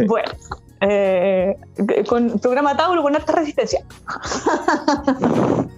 Bueno, 0.06 0.30
eh, 0.80 1.56
con 2.08 2.38
programa 2.38 2.76
Tauro 2.76 3.02
con 3.02 3.16
alta 3.16 3.32
resistencia. 3.32 3.84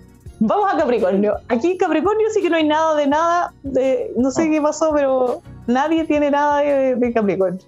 Vamos 0.43 0.73
a 0.73 0.77
Capricornio. 0.79 1.35
Aquí 1.49 1.73
en 1.73 1.77
Capricornio 1.77 2.27
sí 2.33 2.41
que 2.41 2.49
no 2.49 2.57
hay 2.57 2.67
nada 2.67 2.95
de 2.97 3.07
nada. 3.07 3.53
De, 3.63 4.11
no 4.17 4.31
sé 4.31 4.49
qué 4.51 4.61
pasó, 4.63 4.91
pero 4.95 5.43
nadie 5.67 6.05
tiene 6.05 6.31
nada 6.31 6.61
de, 6.61 6.95
de 6.97 7.13
Capricornio. 7.13 7.61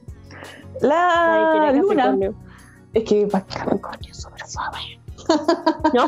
La 0.81 1.71
luna. 1.75 2.03
Capricornio. 2.05 2.35
Es 2.95 3.05
que 3.05 3.27
para 3.27 3.45
Capricornio 3.45 4.11
es 4.11 4.23
súper 4.23 4.47
suave. 4.47 4.79
No. 5.95 6.05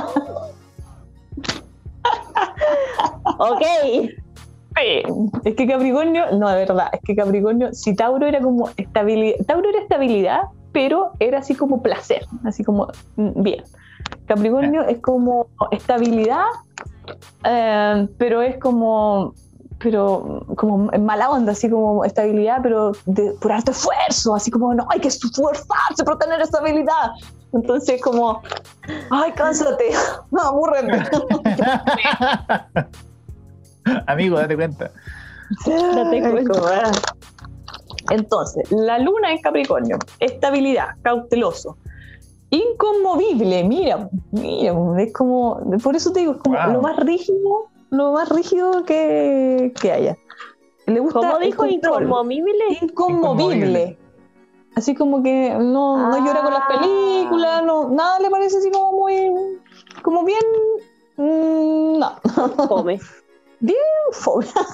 ok. 3.39 3.63
Sí, 4.77 5.03
Es 5.45 5.55
que 5.55 5.69
Capricornio, 5.69 6.33
no, 6.33 6.49
de 6.49 6.57
verdad, 6.57 6.89
es 6.93 7.01
que 7.05 7.15
Capricornio, 7.15 7.73
si 7.73 7.95
Tauro 7.95 8.27
era 8.27 8.41
como 8.41 8.71
estabilidad, 8.77 9.37
Tauro 9.47 9.69
era 9.69 9.81
estabilidad, 9.81 10.41
pero 10.73 11.13
era 11.21 11.39
así 11.39 11.55
como 11.55 11.81
placer, 11.81 12.27
así 12.45 12.65
como 12.65 12.89
mm, 13.17 13.43
bien. 13.43 13.63
Capricornio 14.27 14.83
es 14.83 14.99
como 14.99 15.47
estabilidad, 15.71 16.45
eh, 17.45 18.09
pero 18.19 18.43
es 18.43 18.59
como, 18.59 19.35
pero 19.79 20.45
como 20.57 20.93
en 20.93 21.05
mala 21.05 21.31
onda, 21.31 21.53
así 21.53 21.71
como 21.71 22.05
estabilidad, 22.05 22.59
pero 22.63 22.93
de, 23.07 23.33
por 23.41 23.53
alto 23.53 23.71
esfuerzo, 23.71 24.35
así 24.35 24.51
como 24.51 24.75
no, 24.75 24.87
hay 24.91 24.99
que 24.99 25.09
esforzarse 25.09 26.03
por 26.05 26.19
tener 26.19 26.41
estabilidad. 26.41 27.13
Entonces 27.55 28.03
como, 28.03 28.43
ay, 29.11 29.33
cánsate, 29.33 29.91
no, 30.31 30.41
aburrete. 30.43 31.03
Amigo, 34.07 34.39
date 34.39 34.57
cuenta. 34.57 34.91
Date 35.67 36.31
cuenta. 36.31 36.93
Entonces, 38.11 38.71
la 38.71 38.99
luna 38.99 39.33
en 39.33 39.41
Capricornio, 39.41 39.99
estabilidad, 40.19 40.89
cauteloso, 41.03 41.79
inconmovible, 42.51 43.65
mira, 43.65 44.09
mira, 44.33 44.75
es 44.99 45.13
como, 45.13 45.61
por 45.83 45.97
eso 45.97 46.13
te 46.13 46.21
digo, 46.21 46.33
es 46.33 46.39
como 46.39 46.57
Wow. 46.57 46.73
lo 46.73 46.83
más 46.83 46.97
rígido, 46.99 47.71
lo 47.91 48.13
más 48.13 48.29
rígido 48.29 48.85
que, 48.85 49.73
que 49.81 49.93
haya. 49.93 50.19
Le 50.87 51.01
gusta 51.01 51.21
¿Cómo 51.21 51.39
dijo 51.39 51.65
inconmovible? 51.65 52.53
Inconmovible. 52.83 53.99
Así 54.77 54.95
como 54.95 55.23
que 55.23 55.51
no, 55.59 56.11
no 56.11 56.19
llora 56.27 56.43
con 56.43 56.53
las 56.53 56.63
Ah. 56.63 56.69
películas, 56.81 57.63
no, 57.65 57.89
nada 57.91 58.19
le 58.19 58.29
parece 58.31 58.57
así 58.59 58.71
como 58.73 58.93
muy, 58.93 59.31
como 60.03 60.25
bien, 60.25 60.41
mm, 61.17 61.99
no, 61.99 62.17
Come. 62.69 62.99
fome. 64.21 64.47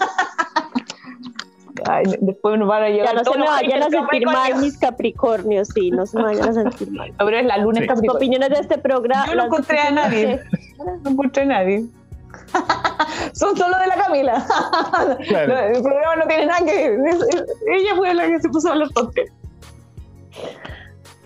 Ay, 1.88 2.04
después 2.20 2.58
nos 2.58 2.68
van 2.68 2.82
a 2.82 2.88
llegar 2.88 3.06
Ya 3.06 3.12
no 3.22 3.32
se 3.32 3.38
me 3.38 3.46
vayan 3.46 3.82
a 3.82 3.88
sentir 3.90 4.26
mal 4.26 4.54
mis 4.56 4.76
Capricornios, 4.78 5.68
sí, 5.68 5.90
no 5.90 6.04
se 6.06 6.16
me 6.18 6.24
vayan 6.24 6.48
a 6.48 6.52
sentir 6.52 6.90
mal. 6.90 7.12
Pero 7.18 7.36
es 7.38 7.46
la 7.46 7.58
luna 7.58 7.80
Sí. 7.80 7.86
Capricornio. 7.86 8.16
opiniones 8.16 8.48
de 8.50 8.56
este 8.56 8.78
programa. 8.78 9.26
Yo 9.26 9.34
no 9.36 9.44
encontré 9.46 9.78
a 9.78 9.90
nadie. 9.90 10.26
de- 10.26 10.40
No 11.04 11.10
encontré 11.10 11.42
a 11.44 11.46
nadie. 11.46 11.84
Son 13.32 13.56
solo 13.56 13.78
de 13.78 13.86
la 13.86 13.94
Camila. 13.96 14.46
Claro. 15.28 15.54
No, 15.54 15.58
el 15.60 15.82
programa 15.82 16.16
no 16.16 16.26
tiene 16.26 16.46
nada 16.46 16.64
que 16.64 16.90
ver. 16.90 17.16
Ella 17.72 17.94
fue 17.96 18.14
la 18.14 18.26
que 18.26 18.40
se 18.40 18.48
puso 18.50 18.68
a 18.68 18.72
hablar 18.72 18.88
tonterías. 18.90 19.34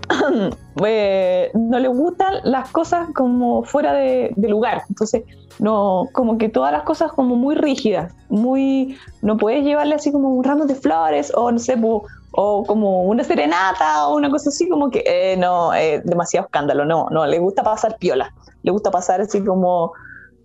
Eh, 0.85 1.51
no 1.55 1.79
le 1.79 1.89
gustan 1.89 2.35
las 2.45 2.71
cosas 2.71 3.09
como 3.15 3.63
fuera 3.63 3.93
de, 3.93 4.33
de 4.37 4.49
lugar. 4.49 4.83
Entonces, 4.89 5.23
no, 5.59 6.09
como 6.13 6.37
que 6.37 6.49
todas 6.49 6.73
las 6.73 6.83
cosas 6.83 7.13
como 7.13 7.37
muy 7.37 7.55
rígidas, 7.55 8.13
muy, 8.29 8.99
no 9.23 9.37
puedes 9.37 9.65
llevarle 9.65 9.95
así 9.95 10.11
como 10.13 10.31
un 10.31 10.45
ramo 10.45 10.67
de 10.67 10.75
flores 10.75 11.33
o 11.35 11.51
no 11.53 11.59
sé, 11.59 11.77
po- 11.77 12.05
o 12.33 12.65
como 12.65 13.05
una 13.05 13.23
serenata 13.23 14.09
o 14.09 14.17
una 14.17 14.29
cosa 14.31 14.51
así, 14.51 14.69
como 14.69 14.91
que 14.91 15.05
eh, 15.07 15.37
no, 15.37 15.73
eh, 15.73 16.03
demasiado 16.05 16.47
escándalo, 16.47 16.85
no, 16.85 17.07
no, 17.11 17.25
le 17.27 17.39
gusta 17.39 17.63
pasar 17.63 17.97
piola, 17.99 18.35
le 18.63 18.73
gusta 18.73 18.91
pasar 18.91 19.21
así 19.21 19.43
como, 19.45 19.93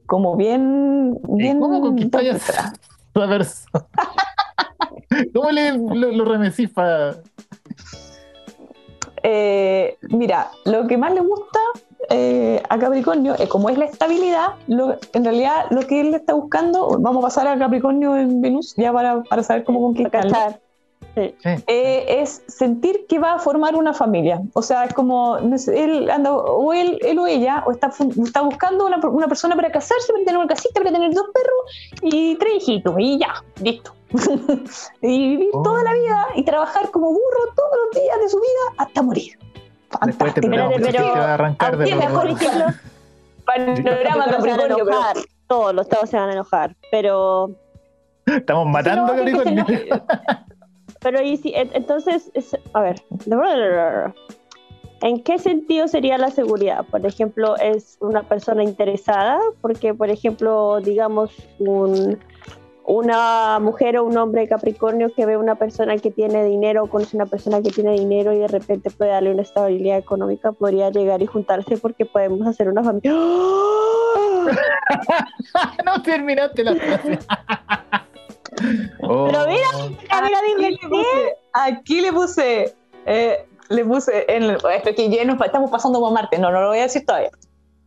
como 0.06 0.36
bien, 0.38 1.18
bien. 1.27 1.60
¿Cómo 1.60 1.81
a 2.18 2.22
esa 2.22 3.27
persona? 3.27 3.69
¿Cómo 5.34 5.49
le, 5.52 5.72
lo, 5.72 6.11
lo 6.11 6.26
para.? 6.73 7.15
Eh, 9.23 9.97
mira, 10.09 10.51
lo 10.65 10.87
que 10.87 10.97
más 10.97 11.13
le 11.13 11.21
gusta 11.21 11.59
eh, 12.09 12.61
a 12.69 12.77
Capricornio, 12.79 13.35
es 13.35 13.47
como 13.49 13.69
es 13.69 13.77
la 13.77 13.85
estabilidad, 13.85 14.53
lo- 14.67 14.95
en 15.13 15.23
realidad 15.23 15.65
lo 15.69 15.81
que 15.81 16.01
él 16.01 16.13
está 16.13 16.33
buscando, 16.33 16.97
vamos 16.99 17.23
a 17.23 17.27
pasar 17.27 17.47
a 17.47 17.57
Capricornio 17.57 18.15
en 18.17 18.41
Venus 18.41 18.73
ya 18.77 18.91
para, 18.91 19.21
para 19.23 19.43
saber 19.43 19.63
cómo 19.63 19.81
conquistarlo. 19.81 20.31
cachar. 20.31 20.59
Sí. 21.15 21.35
Sí. 21.43 21.49
eh, 21.67 22.21
es 22.21 22.43
sentir 22.47 23.05
que 23.09 23.19
va 23.19 23.33
a 23.33 23.39
formar 23.39 23.75
una 23.75 23.93
familia. 23.93 24.41
O 24.53 24.61
sea, 24.61 24.85
es 24.85 24.93
como 24.93 25.37
él 25.37 26.09
anda, 26.09 26.33
o 26.33 26.71
él, 26.71 26.97
él 27.01 27.19
o 27.19 27.27
ella, 27.27 27.63
o 27.65 27.71
está, 27.71 27.91
está 28.23 28.41
buscando 28.41 28.85
una, 28.85 28.99
una 29.05 29.27
persona 29.27 29.55
para 29.55 29.69
casarse, 29.71 30.13
para 30.13 30.23
tener 30.23 30.37
una 30.37 30.47
casita, 30.47 30.79
para 30.79 30.91
tener 30.91 31.11
dos 31.13 31.25
perros 31.33 32.13
y 32.13 32.35
tres 32.35 32.53
hijitos, 32.57 32.95
y 32.99 33.19
ya, 33.19 33.33
listo. 33.61 33.91
y 35.02 35.30
vivir 35.30 35.49
Oh. 35.53 35.61
toda 35.61 35.84
la 35.84 35.94
vida 35.94 36.27
y 36.36 36.44
trabajar 36.44 36.90
como 36.91 37.10
burro 37.10 37.53
todos 37.56 37.72
los 37.86 38.02
días 38.03 38.19
de 38.22 38.30
su 38.30 38.38
vida 38.38 38.73
hasta 38.77 39.02
morir. 39.02 39.38
Fantástico. 39.90 40.41
si 40.41 40.49
pero- 40.91 41.14
a 41.15 41.34
arrancar 41.34 41.77
de 41.77 41.86
los- 41.90 41.99
mejor 41.99 42.27
ejemplo, 42.30 42.65
Panorama 43.45 43.86
todos 43.86 44.03
se 44.03 44.14
van 44.14 44.19
a 44.22 44.31
Capricornio, 44.31 44.68
pero- 44.86 44.90
enojar, 44.90 45.15
todos 45.48 45.73
los 45.76 45.90
todos 45.90 46.10
se 46.10 46.18
van 46.18 46.30
a 46.30 46.34
enojar, 46.34 46.76
pero 46.91 47.52
Estamos 48.26 48.68
matando 48.68 49.14
Sí, 49.14 49.31
no, 49.31 49.38
Capricornio. 49.40 49.65
que 49.65 49.77
se 49.77 49.90
pero 51.02 51.22
y 51.22 51.38
si 51.38 51.53
en- 51.56 51.72
entonces 51.73 52.30
es- 52.34 52.57
a 52.73 52.81
ver, 52.81 53.02
¿en 55.02 55.23
qué 55.23 55.40
sentido 55.40 55.88
sería 55.88 56.18
la 56.18 56.30
seguridad? 56.30 56.86
Por 56.91 57.06
ejemplo, 57.06 57.56
es 57.57 57.98
una 58.02 58.23
persona 58.23 58.64
interesada, 58.64 59.40
porque 59.61 59.94
por 59.94 60.10
ejemplo, 60.10 60.80
digamos 60.81 61.31
un 61.60 62.19
una 62.90 63.60
mujer 63.60 63.98
o 63.99 64.03
un 64.03 64.18
hombre 64.18 64.48
Capricornio 64.48 65.14
que 65.14 65.28
ve 65.28 65.38
una 65.38 65.53
persona 65.53 65.95
que 65.98 66.10
tiene 66.10 66.44
dinero 66.44 66.84
o 66.84 66.88
conoce 66.88 67.16
una 67.16 67.28
persona 67.28 67.61
que 67.61 67.70
tiene 67.70 67.94
dinero 67.94 68.34
y 68.34 68.40
de 68.40 68.48
repente 68.48 68.90
puede 68.90 69.11
darle 69.11 69.32
una 69.32 69.44
estabilidad 69.44 69.99
económica, 69.99 70.53
podría 70.53 70.90
llegar 70.90 71.22
y 71.22 71.28
juntarse 71.28 71.78
porque 71.78 72.07
podemos 72.07 72.48
hacer 72.48 72.68
una 72.68 72.84
familia. 72.84 73.11
no 75.86 76.02
terminaste 76.03 76.64
la 76.64 76.76
frase. 76.76 77.20
Oh. 79.03 79.28
Pero 79.28 79.45
mira, 79.45 79.68
mira, 80.24 80.40
mira, 80.57 80.70
Aquí 80.74 80.82
le 80.82 80.90
puse, 80.90 81.38
aquí 81.53 82.02
le 82.02 82.11
puse, 82.11 82.76
eh, 83.06 83.45
le 83.70 83.86
puse, 83.86 84.26
en 84.28 84.45
el, 84.45 84.57
esto 84.74 84.95
que 84.95 85.11
ya 85.11 85.24
nos 85.26 85.40
estamos 85.40 85.70
pasando 85.70 85.99
por 85.99 86.11
Marte, 86.11 86.40
no, 86.40 86.52
no 86.52 86.61
lo 86.61 86.70
voy 86.70 86.80
a 86.80 86.84
decir 86.84 87.06
todavía. 87.06 87.30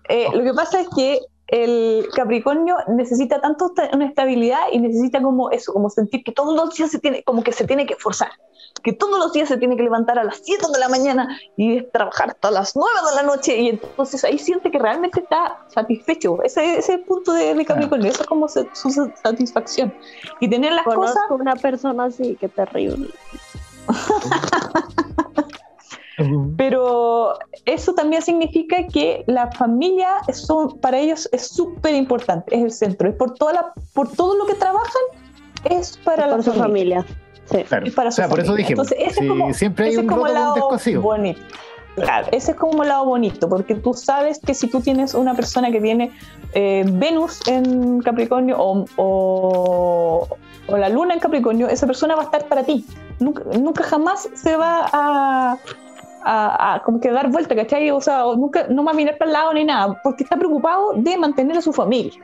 Eh, 0.08 0.28
Lo 0.32 0.44
que 0.44 0.54
pasa 0.54 0.80
es 0.80 0.88
que 0.94 1.18
el 1.52 2.08
Capricornio 2.16 2.76
necesita 2.88 3.38
tanto 3.42 3.72
una 3.92 4.06
estabilidad 4.06 4.62
y 4.72 4.78
necesita 4.78 5.20
como 5.22 5.50
eso, 5.50 5.72
como 5.74 5.90
sentir 5.90 6.24
que 6.24 6.32
todos 6.32 6.56
los 6.56 6.74
días 6.74 6.90
se 6.90 6.98
tiene, 6.98 7.22
como 7.24 7.42
que 7.42 7.52
se 7.52 7.66
tiene 7.66 7.84
que 7.84 7.92
esforzar, 7.92 8.30
que 8.82 8.94
todos 8.94 9.18
los 9.18 9.34
días 9.34 9.50
se 9.50 9.58
tiene 9.58 9.76
que 9.76 9.82
levantar 9.82 10.18
a 10.18 10.24
las 10.24 10.40
7 10.42 10.64
de 10.72 10.78
la 10.80 10.88
mañana 10.88 11.38
y 11.58 11.82
trabajar 11.82 12.30
hasta 12.30 12.50
las 12.50 12.74
9 12.74 12.90
de 13.10 13.16
la 13.16 13.22
noche 13.22 13.54
y 13.58 13.68
entonces 13.68 14.24
ahí 14.24 14.38
siente 14.38 14.70
que 14.70 14.78
realmente 14.78 15.20
está 15.20 15.58
satisfecho. 15.68 16.42
Ese, 16.42 16.64
ese 16.64 16.78
es 16.78 16.88
el 16.88 17.00
punto 17.04 17.34
de, 17.34 17.54
de 17.54 17.64
Capricornio, 17.66 18.10
eso 18.10 18.22
es 18.22 18.26
como 18.28 18.48
se- 18.48 18.68
su 18.72 18.90
satisfacción. 19.22 19.92
Y 20.40 20.48
tener 20.48 20.72
las 20.72 20.86
cosas 20.86 21.14
Conozco 21.28 21.34
una 21.34 21.56
persona 21.56 22.04
así, 22.04 22.34
qué 22.40 22.48
terrible. 22.48 23.10
Pero 26.56 27.34
eso 27.64 27.94
también 27.94 28.22
significa 28.22 28.86
que 28.86 29.24
la 29.26 29.50
familia 29.52 30.08
son, 30.32 30.78
para 30.80 30.98
ellos 30.98 31.28
es 31.32 31.46
súper 31.48 31.94
importante, 31.94 32.54
es 32.56 32.62
el 32.62 32.70
centro, 32.72 33.08
es 33.08 33.14
por, 33.16 33.34
toda 33.34 33.52
la, 33.52 33.72
por 33.92 34.08
todo 34.10 34.36
lo 34.36 34.46
que 34.46 34.54
trabajan, 34.54 35.02
es 35.64 35.96
para 35.98 36.26
la 36.26 36.34
Por 36.36 36.44
su 36.44 36.52
familia. 36.52 37.04
Sí. 37.44 37.64
Claro. 37.64 37.86
Es 37.86 37.94
para 37.94 38.08
o 38.08 38.12
su 38.12 38.16
sea, 38.16 38.28
por 38.28 38.38
eso 38.40 38.52
familia. 38.52 38.66
dijimos. 38.68 38.92
Entonces, 38.92 39.12
ese 39.12 39.24
es 39.24 39.28
como- 39.28 39.52
siempre 39.54 39.84
hay 39.86 39.90
ese 39.92 40.00
es 40.00 40.04
un 40.04 40.08
como 40.08 40.22
roto 40.26 40.28
el 40.28 40.34
con 40.34 40.42
un 40.42 40.48
lado 40.48 40.54
descosido. 40.70 41.02
bonito. 41.02 41.40
Claro, 41.94 42.28
ese 42.32 42.52
es 42.52 42.56
como 42.56 42.82
el 42.84 42.88
lado 42.88 43.04
bonito, 43.04 43.48
porque 43.50 43.74
tú 43.74 43.92
sabes 43.92 44.38
que 44.38 44.54
si 44.54 44.66
tú 44.66 44.80
tienes 44.80 45.12
una 45.12 45.34
persona 45.34 45.70
que 45.70 45.78
tiene 45.78 46.10
eh, 46.54 46.84
Venus 46.86 47.40
en 47.46 48.00
Capricornio 48.00 48.56
o, 48.58 48.84
o- 48.96 50.28
o 50.68 50.76
la 50.78 50.88
luna 50.88 51.12
en 51.14 51.20
Capricornio, 51.20 51.68
esa 51.68 51.86
persona 51.86 52.14
va 52.14 52.22
a 52.22 52.24
estar 52.24 52.46
para 52.46 52.62
ti. 52.62 52.86
Nunca, 53.20 53.42
nunca 53.58 53.82
jamás 53.84 54.28
se 54.34 54.56
va 54.56 54.88
a, 54.92 55.58
a, 56.24 56.74
a 56.74 56.82
como 56.82 57.00
que 57.00 57.10
dar 57.10 57.30
vuelta, 57.30 57.54
¿cachai? 57.54 57.90
O 57.90 58.00
sea, 58.00 58.26
o 58.26 58.36
nunca, 58.36 58.66
no 58.68 58.88
a 58.88 58.92
mirar 58.92 59.18
para 59.18 59.30
el 59.30 59.32
lado 59.32 59.54
ni 59.54 59.64
nada, 59.64 60.00
porque 60.02 60.24
está 60.24 60.36
preocupado 60.36 60.92
de 60.94 61.16
mantener 61.16 61.56
a 61.56 61.62
su 61.62 61.72
familia. 61.72 62.20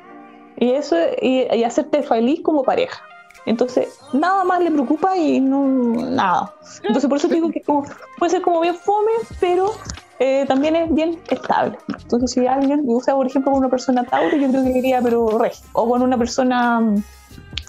Y 0.57 0.73
eso, 0.73 0.97
y, 1.21 1.47
y 1.55 1.65
hacerte 1.65 2.03
feliz 2.03 2.41
como 2.43 2.63
pareja. 2.63 3.03
Entonces, 3.47 3.99
nada 4.13 4.45
más 4.45 4.61
le 4.61 4.71
preocupa 4.71 5.17
y 5.17 5.41
no, 5.41 5.65
nada. 5.65 6.53
Entonces, 6.83 7.09
por 7.09 7.17
eso 7.19 7.29
digo 7.29 7.51
que 7.51 7.63
como, 7.63 7.85
puede 8.19 8.31
ser 8.31 8.43
como 8.43 8.61
bien 8.61 8.75
fome, 8.75 9.13
pero 9.41 9.73
eh, 10.19 10.45
también 10.47 10.77
es 10.77 10.93
bien 10.93 11.19
estable. 11.31 11.79
Entonces, 11.89 12.33
si 12.33 12.47
alguien, 12.47 12.85
o 12.87 13.01
por 13.01 13.27
ejemplo, 13.27 13.53
con 13.53 13.61
una 13.61 13.71
persona 13.71 14.05
Tauro, 14.05 14.37
yo 14.37 14.49
creo 14.51 14.65
que 14.65 14.79
iría, 14.79 15.01
pero 15.01 15.39
re. 15.39 15.53
O 15.73 15.89
con 15.89 16.03
una 16.03 16.19
persona 16.19 16.95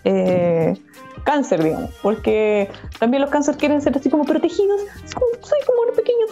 eh, 0.04 0.76
cáncer, 1.24 1.64
digamos, 1.64 1.92
porque 2.02 2.70
también 3.00 3.22
los 3.22 3.30
cáncer 3.32 3.58
quieren 3.58 3.82
ser 3.82 3.98
así 3.98 4.10
como 4.10 4.26
protegidos. 4.26 4.82
Soy 5.06 5.60
como 5.66 5.82
un 5.82 5.96
pequeño, 5.96 6.26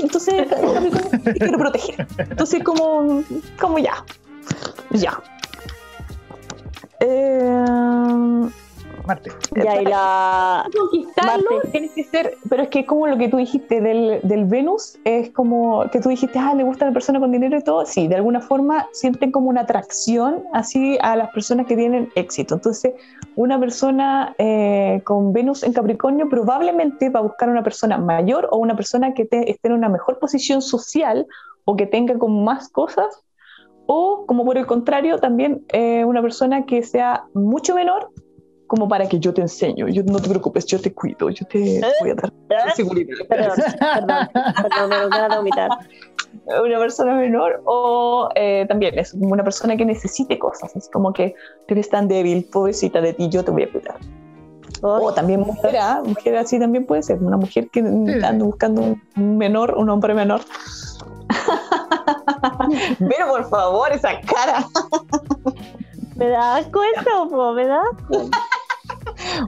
entonces 0.00 0.46
quiero 1.38 1.58
proteger. 1.58 2.06
Entonces, 2.18 2.62
como, 2.62 3.22
como 3.60 3.78
ya, 3.78 4.04
ya. 4.90 5.22
Eh, 7.00 7.64
Marte. 9.06 9.30
Ya, 9.62 9.82
y 9.82 9.84
la. 9.84 10.66
conquistarlo 10.74 11.50
Marte. 11.50 11.68
tienes 11.72 11.90
que 11.94 12.04
ser, 12.04 12.38
pero 12.48 12.62
es 12.62 12.68
que 12.70 12.86
como 12.86 13.06
lo 13.06 13.18
que 13.18 13.28
tú 13.28 13.36
dijiste 13.36 13.80
del, 13.80 14.20
del 14.22 14.46
Venus, 14.46 14.98
es 15.04 15.30
como 15.30 15.84
que 15.90 16.00
tú 16.00 16.08
dijiste, 16.08 16.38
ah, 16.38 16.54
le 16.54 16.64
gusta 16.64 16.86
a 16.86 16.88
la 16.88 16.94
persona 16.94 17.20
con 17.20 17.30
dinero 17.30 17.58
y 17.58 17.62
todo, 17.62 17.84
sí, 17.84 18.08
de 18.08 18.14
alguna 18.16 18.40
forma 18.40 18.88
sienten 18.92 19.30
como 19.30 19.50
una 19.50 19.62
atracción 19.62 20.42
así 20.52 20.96
a 21.02 21.16
las 21.16 21.30
personas 21.32 21.66
que 21.66 21.76
tienen 21.76 22.10
éxito. 22.14 22.54
Entonces, 22.54 22.94
una 23.36 23.60
persona 23.60 24.34
eh, 24.38 25.02
con 25.04 25.32
Venus 25.32 25.62
en 25.64 25.72
Capricornio 25.74 26.28
probablemente 26.28 27.10
va 27.10 27.20
a 27.20 27.24
buscar 27.24 27.48
una 27.50 27.62
persona 27.62 27.98
mayor 27.98 28.48
o 28.50 28.56
una 28.58 28.74
persona 28.74 29.12
que 29.12 29.24
te- 29.26 29.50
esté 29.50 29.68
en 29.68 29.74
una 29.74 29.88
mejor 29.88 30.18
posición 30.18 30.62
social 30.62 31.26
o 31.66 31.76
que 31.76 31.86
tenga 31.86 32.18
como 32.18 32.42
más 32.42 32.68
cosas. 32.70 33.22
O, 33.86 34.24
como 34.26 34.46
por 34.46 34.56
el 34.56 34.64
contrario, 34.64 35.18
también 35.18 35.62
eh, 35.70 36.06
una 36.06 36.22
persona 36.22 36.64
que 36.64 36.82
sea 36.82 37.24
mucho 37.34 37.74
menor 37.74 38.08
como 38.74 38.88
para 38.88 39.08
que 39.08 39.20
yo 39.20 39.32
te 39.32 39.40
enseño, 39.40 39.86
yo 39.86 40.02
no 40.02 40.18
te 40.18 40.28
preocupes, 40.28 40.66
yo 40.66 40.80
te 40.80 40.92
cuido, 40.92 41.30
yo 41.30 41.46
te 41.46 41.80
voy 42.00 42.10
a 42.10 42.14
dar 42.14 42.32
seguridad. 42.74 43.14
Perdón, 43.28 43.52
perdón, 43.78 44.28
perdón, 44.32 44.88
me 44.88 44.98
lo 44.98 45.08
voy 45.10 45.18
a 45.18 45.28
vomitar. 45.36 45.70
Una 46.46 46.78
persona 46.80 47.14
menor 47.14 47.62
o 47.66 48.28
eh, 48.34 48.66
también 48.68 48.98
es 48.98 49.14
una 49.14 49.44
persona 49.44 49.76
que 49.76 49.84
necesite 49.84 50.40
cosas, 50.40 50.74
es 50.74 50.88
como 50.92 51.12
que 51.12 51.36
tú 51.68 51.74
eres 51.74 51.88
tan 51.88 52.08
débil, 52.08 52.48
pobrecita 52.52 53.00
de 53.00 53.12
ti, 53.12 53.28
yo 53.28 53.44
te 53.44 53.52
voy 53.52 53.62
a 53.62 53.70
cuidar. 53.70 53.94
O 54.82 55.14
también 55.14 55.38
mujer, 55.40 55.76
¿ah? 55.76 56.02
mujer 56.04 56.36
así 56.36 56.58
también 56.58 56.84
puede 56.84 57.04
ser, 57.04 57.22
una 57.22 57.36
mujer 57.36 57.68
que 57.70 57.78
anda 57.78 58.44
buscando 58.44 58.96
un 59.16 59.38
menor, 59.38 59.76
un 59.76 59.88
hombre 59.88 60.14
menor. 60.14 60.40
Pero 62.98 63.28
por 63.28 63.48
favor, 63.48 63.92
esa 63.92 64.20
cara. 64.22 64.66
Me 66.16 66.28
da 66.28 66.56
asco 66.56 66.82
eso, 66.82 67.28
po, 67.30 67.52
me 67.52 67.66
da 67.66 67.80
asco. 67.82 68.30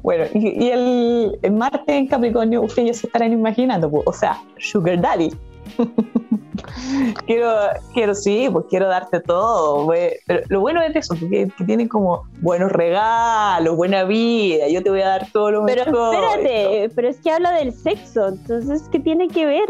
Bueno, 0.02 0.24
y, 0.34 0.64
y 0.64 0.70
el, 0.70 1.38
el 1.42 1.52
Marte 1.52 1.96
en 1.96 2.06
Capricornio, 2.06 2.62
ustedes 2.62 2.88
ya 2.88 2.94
se 2.94 3.06
estarán 3.06 3.32
imaginando, 3.32 3.90
pues, 3.90 4.02
o 4.06 4.12
sea, 4.12 4.40
Sugar 4.58 5.00
Daddy. 5.00 5.30
quiero, 7.26 7.50
quiero, 7.92 8.14
sí, 8.14 8.48
pues 8.52 8.66
quiero 8.68 8.86
darte 8.88 9.20
todo, 9.20 9.86
pero 10.26 10.42
lo 10.48 10.60
bueno 10.60 10.80
es 10.82 10.94
eso, 10.94 11.14
que, 11.14 11.50
que 11.56 11.64
tienen 11.64 11.88
como 11.88 12.22
buenos 12.40 12.70
regalos, 12.72 13.76
buena 13.76 14.04
vida, 14.04 14.68
yo 14.68 14.82
te 14.82 14.90
voy 14.90 15.00
a 15.00 15.08
dar 15.08 15.30
todo 15.32 15.50
lo 15.50 15.64
Pero 15.66 15.86
mejor. 15.86 16.14
espérate, 16.14 16.90
pero 16.94 17.08
es 17.08 17.16
que 17.18 17.30
habla 17.30 17.52
del 17.52 17.72
sexo, 17.72 18.28
entonces, 18.28 18.88
¿qué 18.90 19.00
tiene 19.00 19.28
que 19.28 19.46
ver? 19.46 19.68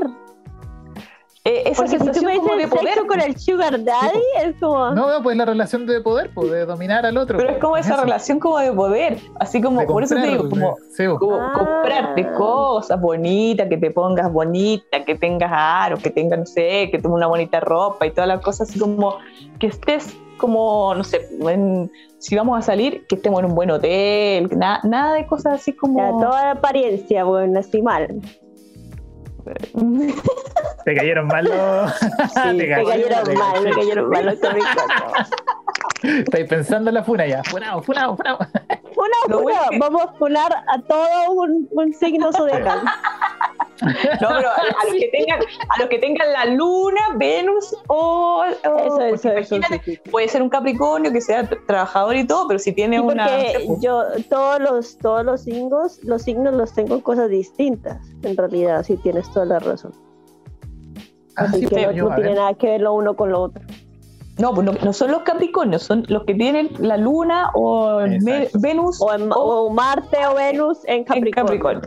Eh, 1.48 1.62
esa 1.66 1.82
Porque 1.84 1.90
si 1.92 1.98
tú 1.98 2.04
sensación 2.06 2.32
me 2.32 2.38
como 2.40 2.56
de 2.56 2.66
poder, 2.66 2.94
sexo 2.94 3.06
con 3.06 3.20
el 3.20 3.38
sugar 3.38 3.84
daddy, 3.84 4.20
es 4.44 4.56
como... 4.58 4.90
No, 4.90 5.06
pues 5.22 5.36
la 5.36 5.44
relación 5.44 5.86
de 5.86 6.00
poder, 6.00 6.30
pues 6.34 6.50
de 6.50 6.66
dominar 6.66 7.06
al 7.06 7.16
otro. 7.16 7.38
pero 7.38 7.50
es 7.50 7.58
como 7.58 7.76
esa 7.76 7.94
Eso. 7.94 8.02
relación 8.02 8.40
como 8.40 8.58
de 8.58 8.72
poder, 8.72 9.18
así 9.38 9.60
como, 9.62 9.78
De 9.80 9.86
por 9.86 10.02
eso 10.02 10.16
te 10.16 10.22
digo, 10.26 10.48
como, 10.50 10.74
sí, 10.90 11.04
pues. 11.06 11.18
como 11.20 11.36
Ah. 11.36 11.52
comprarte 11.56 12.32
cosas 12.32 13.00
bonitas, 13.00 13.68
que 13.68 13.76
te 13.76 13.92
pongas 13.92 14.32
bonita, 14.32 15.04
que 15.04 15.14
tengas 15.14 15.50
aros, 15.54 16.00
que 16.02 16.10
tengas, 16.10 16.38
no 16.40 16.46
sé, 16.46 16.88
que 16.90 16.98
tengas 16.98 17.12
una 17.16 17.28
bonita 17.28 17.60
ropa 17.60 18.06
y 18.06 18.10
todas 18.10 18.26
las 18.26 18.40
cosas, 18.40 18.68
así 18.68 18.80
como 18.80 19.16
que 19.60 19.68
estés 19.68 20.16
como, 20.38 20.94
no 20.96 21.04
sé, 21.04 21.28
en- 21.48 21.90
si 22.18 22.34
vamos 22.34 22.58
a 22.58 22.62
salir, 22.62 23.06
que 23.06 23.14
estemos 23.14 23.38
en 23.38 23.46
un 23.46 23.54
buen 23.54 23.70
hotel, 23.70 24.48
na- 24.58 24.80
nada 24.82 25.14
de 25.14 25.26
cosas 25.28 25.54
así 25.60 25.72
como... 25.72 25.98
Ya, 26.00 26.10
toda 26.10 26.42
la 26.44 26.50
apariencia, 26.50 27.22
bueno, 27.22 27.60
así 27.60 27.80
mal. 27.82 28.20
Te 30.84 30.94
cayeron 30.94 31.26
mal 31.26 31.44
los. 31.44 31.94
Sí, 31.94 32.06
Te 32.58 32.68
cayeron 32.68 33.24
te 33.24 33.34
mal, 33.34 33.62
me 33.62 33.70
cayeron. 33.70 34.10
cayeron 34.10 34.10
mal 34.10 34.24
los. 34.26 34.34
Estáis 36.02 36.46
pensando 36.48 36.90
en 36.90 36.94
la 36.94 37.02
funa 37.04 37.26
ya. 37.26 37.42
Funado, 37.44 37.82
funado, 37.82 38.16
funado. 38.16 38.38
Una, 38.96 39.78
vamos 39.78 40.02
a 40.02 40.12
funar 40.14 40.52
a 40.68 40.80
todo 40.82 41.32
un, 41.32 41.68
un 41.70 41.92
signo 41.94 42.32
zodiacal. 42.32 42.80
No, 43.82 44.28
pero 44.28 44.48
a, 44.48 44.54
a 44.54 44.84
los 44.86 44.94
que 44.94 45.08
tengan, 45.12 45.38
a 45.68 45.78
los 45.80 45.88
que 45.90 45.98
tengan 45.98 46.32
la 46.32 46.46
luna, 46.46 46.98
Venus 47.16 47.76
o, 47.88 48.42
o- 48.42 48.44
Eso, 48.46 49.00
eso, 49.02 49.28
eso. 49.36 49.56
imagínate, 49.56 49.82
sí, 49.84 50.00
puede 50.10 50.28
ser 50.28 50.40
un 50.40 50.48
Capricornio 50.48 51.12
que 51.12 51.20
sea 51.20 51.42
tra- 51.42 51.60
trabajador 51.66 52.16
y 52.16 52.26
todo, 52.26 52.48
pero 52.48 52.58
si 52.58 52.72
tiene 52.72 52.96
Sí, 52.96 53.02
una 53.04 53.26
porque 53.26 53.64
pues, 53.66 53.80
yo 53.82 54.02
todos 54.30 54.60
los 54.60 54.96
todos 54.96 55.26
los 55.26 55.42
signos 55.42 56.02
los 56.04 56.22
signos 56.22 56.54
los 56.54 56.72
tengo 56.72 56.94
en 56.94 57.02
cosas 57.02 57.28
distintas 57.28 57.98
en 58.22 58.34
realidad 58.34 58.82
sí 58.82 58.96
tienes 58.96 59.30
toda 59.30 59.44
la 59.44 59.58
razón. 59.58 59.92
Ah, 61.36 61.42
así 61.44 61.60
sí, 61.60 61.66
que 61.66 61.86
no, 61.92 62.14
tiene 62.14 62.34
nada 62.34 62.54
que 62.54 62.68
ver 62.68 62.80
lo 62.80 62.94
uno 62.94 63.14
con 63.14 63.30
lo 63.30 63.42
otro 63.42 63.62
no, 64.38 64.54
pues 64.54 64.64
no, 64.66 64.72
no 64.72 64.92
son 64.92 65.10
los 65.10 65.22
Capricornios, 65.22 65.82
son 65.82 66.04
los 66.08 66.24
que 66.24 66.34
tienen 66.34 66.70
la 66.78 66.96
luna 66.96 67.50
o. 67.54 67.98
Venus 68.54 69.00
o, 69.00 69.12
en- 69.14 69.30
o 69.34 69.70
Marte 69.70 70.18
o 70.26 70.34
Venus 70.34 70.78
en 70.84 71.04
en 71.10 71.30
Capricornio. 71.32 71.82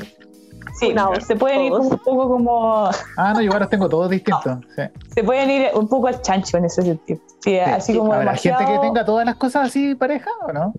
Sí, 0.80 0.91
Una, 0.93 1.19
se 1.19 1.35
pueden 1.35 1.61
ir 1.63 1.71
todos. 1.71 1.88
un 1.91 1.97
poco 1.99 2.30
como 2.30 2.89
Ah, 3.17 3.34
no, 3.34 3.41
yo 3.41 3.51
ahora 3.51 3.67
tengo 3.67 3.89
todos 3.89 4.09
distintos. 4.09 4.59
Sí. 4.76 4.84
se 5.13 5.23
pueden 5.23 5.49
ir 5.51 5.67
un 5.73 5.88
poco 5.89 6.07
al 6.07 6.21
chancho 6.21 6.57
en 6.57 6.65
ese 6.65 6.81
sentido. 6.84 7.19
Sí, 7.41 7.51
Sí, 7.51 7.59
así 7.59 7.91
sí. 7.93 7.97
como 7.97 8.13
¿Habrá 8.13 8.35
gente 8.35 8.65
que 8.65 8.80
tenga 8.80 9.03
todas 9.03 9.26
las 9.26 9.35
cosas 9.35 9.67
así 9.67 9.93
pareja 9.95 10.30
o 10.47 10.53
no? 10.53 10.73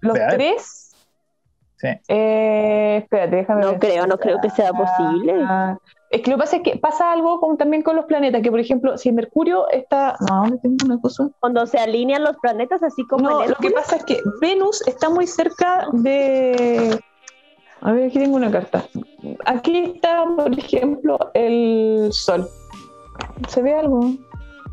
los 0.00 0.16
A 0.16 0.18
ver. 0.18 0.30
tres. 0.34 0.79
Sí. 1.80 1.88
Eh, 2.08 2.98
espérate, 3.02 3.36
déjame 3.36 3.62
no 3.62 3.70
ver. 3.70 3.78
creo 3.80 4.06
no 4.06 4.18
creo 4.18 4.38
que 4.42 4.50
sea 4.50 4.70
posible 4.72 5.34
Ah, 5.46 5.78
es 6.10 6.20
que 6.20 6.30
lo 6.30 6.36
que 6.36 6.40
pasa 6.42 6.56
es 6.56 6.62
que 6.62 6.76
pasa 6.76 7.10
algo 7.12 7.40
con- 7.40 7.56
también 7.56 7.82
con 7.82 7.96
los 7.96 8.04
planetas, 8.04 8.42
que 8.42 8.50
por 8.50 8.60
ejemplo, 8.60 8.98
si 8.98 9.12
Mercurio 9.12 9.68
está. 9.70 10.16
No, 10.28 10.42
¿dónde 10.42 10.58
tengo 10.58 10.76
una 10.84 11.00
cosa? 11.00 11.28
cuando 11.40 11.64
se 11.66 11.78
alinean 11.78 12.22
los 12.24 12.36
planetas 12.38 12.82
así 12.82 13.06
como 13.06 13.30
No, 13.30 13.46
lo 13.46 13.54
que 13.54 13.70
pasa 13.70 13.96
es 13.96 14.04
que 14.04 14.20
Venus 14.42 14.86
está 14.86 15.08
muy 15.08 15.26
cerca 15.26 15.86
de. 15.92 17.00
A 17.80 17.92
ver, 17.92 18.08
aquí 18.08 18.18
tengo 18.18 18.36
una 18.36 18.50
carta. 18.50 18.84
Aquí 19.46 19.78
está, 19.78 20.24
por 20.36 20.52
ejemplo, 20.52 21.18
el 21.32 22.08
Sol. 22.12 22.46
¿Se 23.48 23.62
ve 23.62 23.72
algo? 23.74 24.00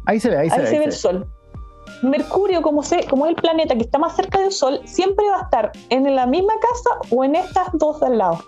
Ahí 0.07 0.19
se 0.19 0.29
ve, 0.29 0.37
ahí, 0.39 0.49
Ahí 0.51 0.57
se 0.57 0.59
ve. 0.61 0.67
se 0.67 0.71
ve 0.73 0.77
ahí 0.79 0.85
el 0.87 0.91
se 0.91 1.07
ve. 1.07 1.13
Sol. 1.19 1.27
Mercurio, 2.01 2.61
como, 2.61 2.83
se, 2.83 3.05
como 3.05 3.25
es 3.25 3.31
el 3.31 3.35
planeta 3.35 3.75
que 3.75 3.81
está 3.81 3.97
más 3.97 4.15
cerca 4.15 4.39
del 4.39 4.51
Sol, 4.51 4.81
siempre 4.85 5.25
va 5.29 5.39
a 5.39 5.43
estar 5.43 5.71
en 5.89 6.15
la 6.15 6.25
misma 6.25 6.53
casa 6.59 7.15
o 7.15 7.23
en 7.23 7.35
estas 7.35 7.67
dos 7.73 7.99
de 7.99 8.07
al 8.07 8.17
lado. 8.17 8.39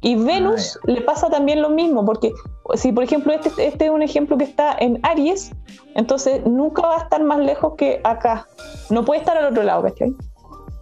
Y 0.00 0.14
Venus 0.14 0.78
le 0.84 1.00
pasa 1.00 1.28
también 1.28 1.60
lo 1.60 1.70
mismo, 1.70 2.04
porque 2.04 2.32
si 2.74 2.92
por 2.92 3.02
ejemplo 3.02 3.32
este, 3.32 3.50
este 3.66 3.86
es 3.86 3.90
un 3.90 4.02
ejemplo 4.02 4.38
que 4.38 4.44
está 4.44 4.76
en 4.78 5.00
Aries, 5.02 5.50
entonces 5.96 6.46
nunca 6.46 6.82
va 6.82 6.96
a 6.96 7.02
estar 7.02 7.22
más 7.22 7.40
lejos 7.40 7.74
que 7.76 8.00
acá. 8.04 8.46
No 8.90 9.04
puede 9.04 9.20
estar 9.20 9.36
al 9.36 9.46
otro 9.46 9.64
lado, 9.64 9.82
¿cachai? 9.82 10.14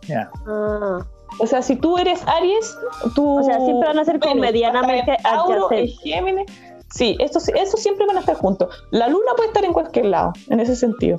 Ya. 0.06 0.30
Ah, 0.46 0.98
O 1.40 1.46
sea, 1.46 1.62
si 1.62 1.76
tú 1.76 1.96
eres 1.96 2.22
Aries, 2.28 2.76
tú... 3.14 3.38
O 3.38 3.42
sea, 3.42 3.58
siempre 3.60 3.88
van 3.88 3.98
a 3.98 4.04
ser 4.04 4.20
como 4.20 4.34
medianamente 4.34 5.16
Tauro, 5.22 5.68
adyacentes. 5.68 6.00
Géminis. 6.02 6.50
Sí, 6.92 7.16
estos, 7.18 7.48
estos 7.48 7.80
siempre 7.80 8.06
van 8.06 8.18
a 8.18 8.20
estar 8.20 8.36
juntos. 8.36 8.68
La 8.90 9.08
Luna 9.08 9.32
puede 9.34 9.48
estar 9.48 9.64
en 9.64 9.72
cualquier 9.72 10.06
lado, 10.06 10.32
en 10.50 10.60
ese 10.60 10.76
sentido. 10.76 11.18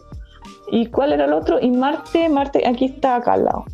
¿Y 0.69 0.87
cuál 0.87 1.13
era 1.13 1.25
el 1.25 1.33
otro? 1.33 1.59
Y 1.59 1.71
Marte, 1.71 2.29
Marte 2.29 2.67
aquí 2.67 2.85
está 2.85 3.15
acá 3.15 3.33
al 3.33 3.45
lado. 3.45 3.65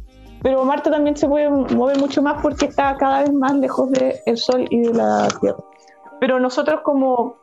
Pero 0.42 0.64
Marte 0.66 0.90
también 0.90 1.16
se 1.16 1.28
puede 1.28 1.50
mover 1.50 1.98
mucho 2.00 2.22
más 2.22 2.42
porque 2.42 2.66
está 2.66 2.96
cada 2.98 3.22
vez 3.22 3.34
más 3.34 3.56
lejos 3.56 3.90
del 3.92 4.38
Sol 4.38 4.66
y 4.70 4.82
de 4.82 4.94
la 4.94 5.28
Tierra. 5.40 5.58
Pero 6.20 6.40
nosotros 6.40 6.82
como, 6.84 7.38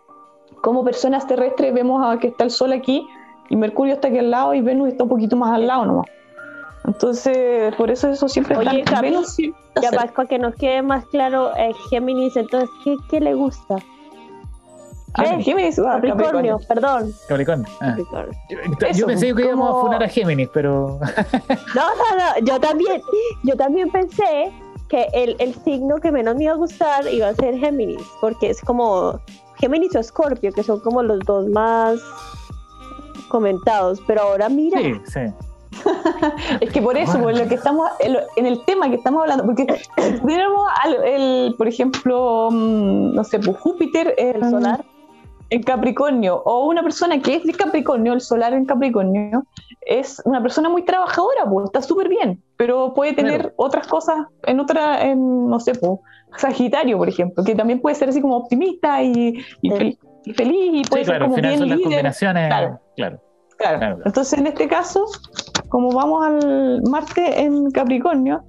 como 0.62 0.84
personas 0.84 1.26
terrestres 1.26 1.72
vemos 1.72 2.04
a 2.04 2.18
que 2.18 2.28
está 2.28 2.44
el 2.44 2.50
Sol 2.50 2.72
aquí 2.72 3.06
y 3.48 3.56
Mercurio 3.56 3.94
está 3.94 4.08
aquí 4.08 4.18
al 4.18 4.30
lado 4.30 4.54
y 4.54 4.60
Venus 4.60 4.88
está 4.88 5.04
un 5.04 5.10
poquito 5.10 5.36
más 5.36 5.52
al 5.52 5.66
lado 5.66 5.86
nomás. 5.86 6.06
Entonces, 6.86 7.74
por 7.76 7.90
eso 7.90 8.08
eso 8.08 8.28
siempre 8.28 8.56
Oye, 8.56 8.80
está. 8.80 9.00
Venus 9.00 9.36
ya 9.80 9.90
para 9.90 10.26
que 10.26 10.38
nos 10.38 10.54
quede 10.54 10.82
más 10.82 11.04
claro 11.06 11.54
eh, 11.56 11.72
Géminis 11.88 12.36
entonces 12.36 12.68
¿qué, 12.84 12.96
qué 13.08 13.20
le 13.20 13.34
gusta? 13.34 13.76
Ah. 15.14 15.24
Géminis, 15.40 15.78
ah, 15.78 15.94
Capricornio, 15.94 16.58
Capricornio. 16.58 16.60
perdón 16.68 17.12
Capricornio. 17.28 17.66
Ah. 17.80 17.86
Capricornio. 17.88 18.32
Yo, 18.48 18.86
Eso, 18.86 19.06
pensé 19.06 19.34
que 19.34 19.42
íbamos 19.44 19.68
a 19.76 19.80
funar 19.80 20.02
a 20.02 20.08
Géminis, 20.08 20.48
pero. 20.52 20.98
No, 21.74 21.82
no, 21.82 22.16
no, 22.16 22.46
yo 22.46 22.60
también, 22.60 23.02
yo 23.42 23.56
también 23.56 23.90
pensé 23.90 24.52
que 24.88 25.06
el, 25.12 25.36
el 25.38 25.54
signo 25.64 25.96
que 25.98 26.10
menos 26.12 26.36
me 26.36 26.44
iba 26.44 26.52
a 26.52 26.56
gustar 26.56 27.06
iba 27.12 27.28
a 27.28 27.34
ser 27.34 27.58
Géminis, 27.58 28.02
porque 28.20 28.50
es 28.50 28.60
como 28.60 29.20
Géminis 29.58 29.94
o 29.96 29.98
Escorpio, 30.00 30.52
que 30.52 30.62
son 30.62 30.80
como 30.80 31.02
los 31.02 31.20
dos 31.20 31.46
más 31.48 31.98
comentados, 33.28 34.00
pero 34.06 34.22
ahora 34.22 34.48
mira, 34.48 34.78
Sí, 34.80 34.94
sí. 35.06 35.20
Es 36.60 36.72
que 36.72 36.82
por 36.82 36.96
eso, 36.96 37.18
por 37.20 37.36
lo 37.36 37.46
que 37.48 37.54
estamos, 37.54 37.88
en 38.00 38.14
lo- 38.14 38.20
en 38.36 38.46
el 38.46 38.64
tema 38.64 38.88
que 38.88 38.96
estamos 38.96 39.22
hablando, 39.22 39.44
porque 39.44 39.66
si 39.96 40.12
tuviéramos 40.20 40.68
el, 41.04 41.54
por 41.56 41.68
ejemplo, 41.68 42.48
mm, 42.50 43.14
no 43.14 43.22
sé, 43.24 43.38
pues 43.38 43.56
Júpiter, 43.58 44.14
el 44.18 44.40
solar, 44.50 44.84
en 45.50 45.62
Capricornio, 45.62 46.42
o 46.44 46.66
una 46.68 46.82
persona 46.82 47.20
que 47.20 47.34
es 47.36 47.44
de 47.44 47.52
Capricornio, 47.52 48.12
el 48.12 48.20
solar 48.20 48.52
en 48.52 48.64
Capricornio, 48.64 49.44
es 49.82 50.22
una 50.24 50.40
persona 50.40 50.68
muy 50.68 50.84
trabajadora, 50.84 51.44
pues 51.50 51.64
está 51.66 51.82
súper 51.82 52.08
bien, 52.08 52.42
pero 52.56 52.94
puede 52.94 53.12
tener 53.14 53.40
Claro. 53.40 53.54
otras 53.56 53.86
cosas 53.88 54.16
en 54.46 54.60
otra, 54.60 55.02
en, 55.04 55.48
no 55.48 55.58
sé, 55.60 55.72
pues, 55.74 55.92
Sagitario, 56.36 56.96
por 56.96 57.08
ejemplo, 57.08 57.42
que 57.42 57.56
también 57.56 57.80
puede 57.80 57.96
ser 57.96 58.08
así 58.08 58.20
como 58.20 58.36
optimista 58.36 59.02
y, 59.02 59.34
y 59.62 59.70
Sí. 59.70 59.76
fel- 59.76 59.98
y 60.24 60.32
feliz, 60.34 60.70
y 60.74 60.84
Sí, 60.84 60.90
puede 60.90 61.04
ser 61.04 61.14
claro, 61.16 61.24
como 61.30 61.36
bien 61.42 61.58
son 61.58 61.68
las 61.68 61.78
líder. 61.78 61.90
combinaciones. 61.90 62.52
Claro. 62.96 63.98
Entonces, 64.04 64.38
en 64.38 64.46
este 64.46 64.68
caso, 64.68 65.04
como 65.68 65.90
vamos 65.90 66.24
al 66.26 66.82
Marte 66.88 67.40
en 67.42 67.70
Capricornio, 67.72 68.42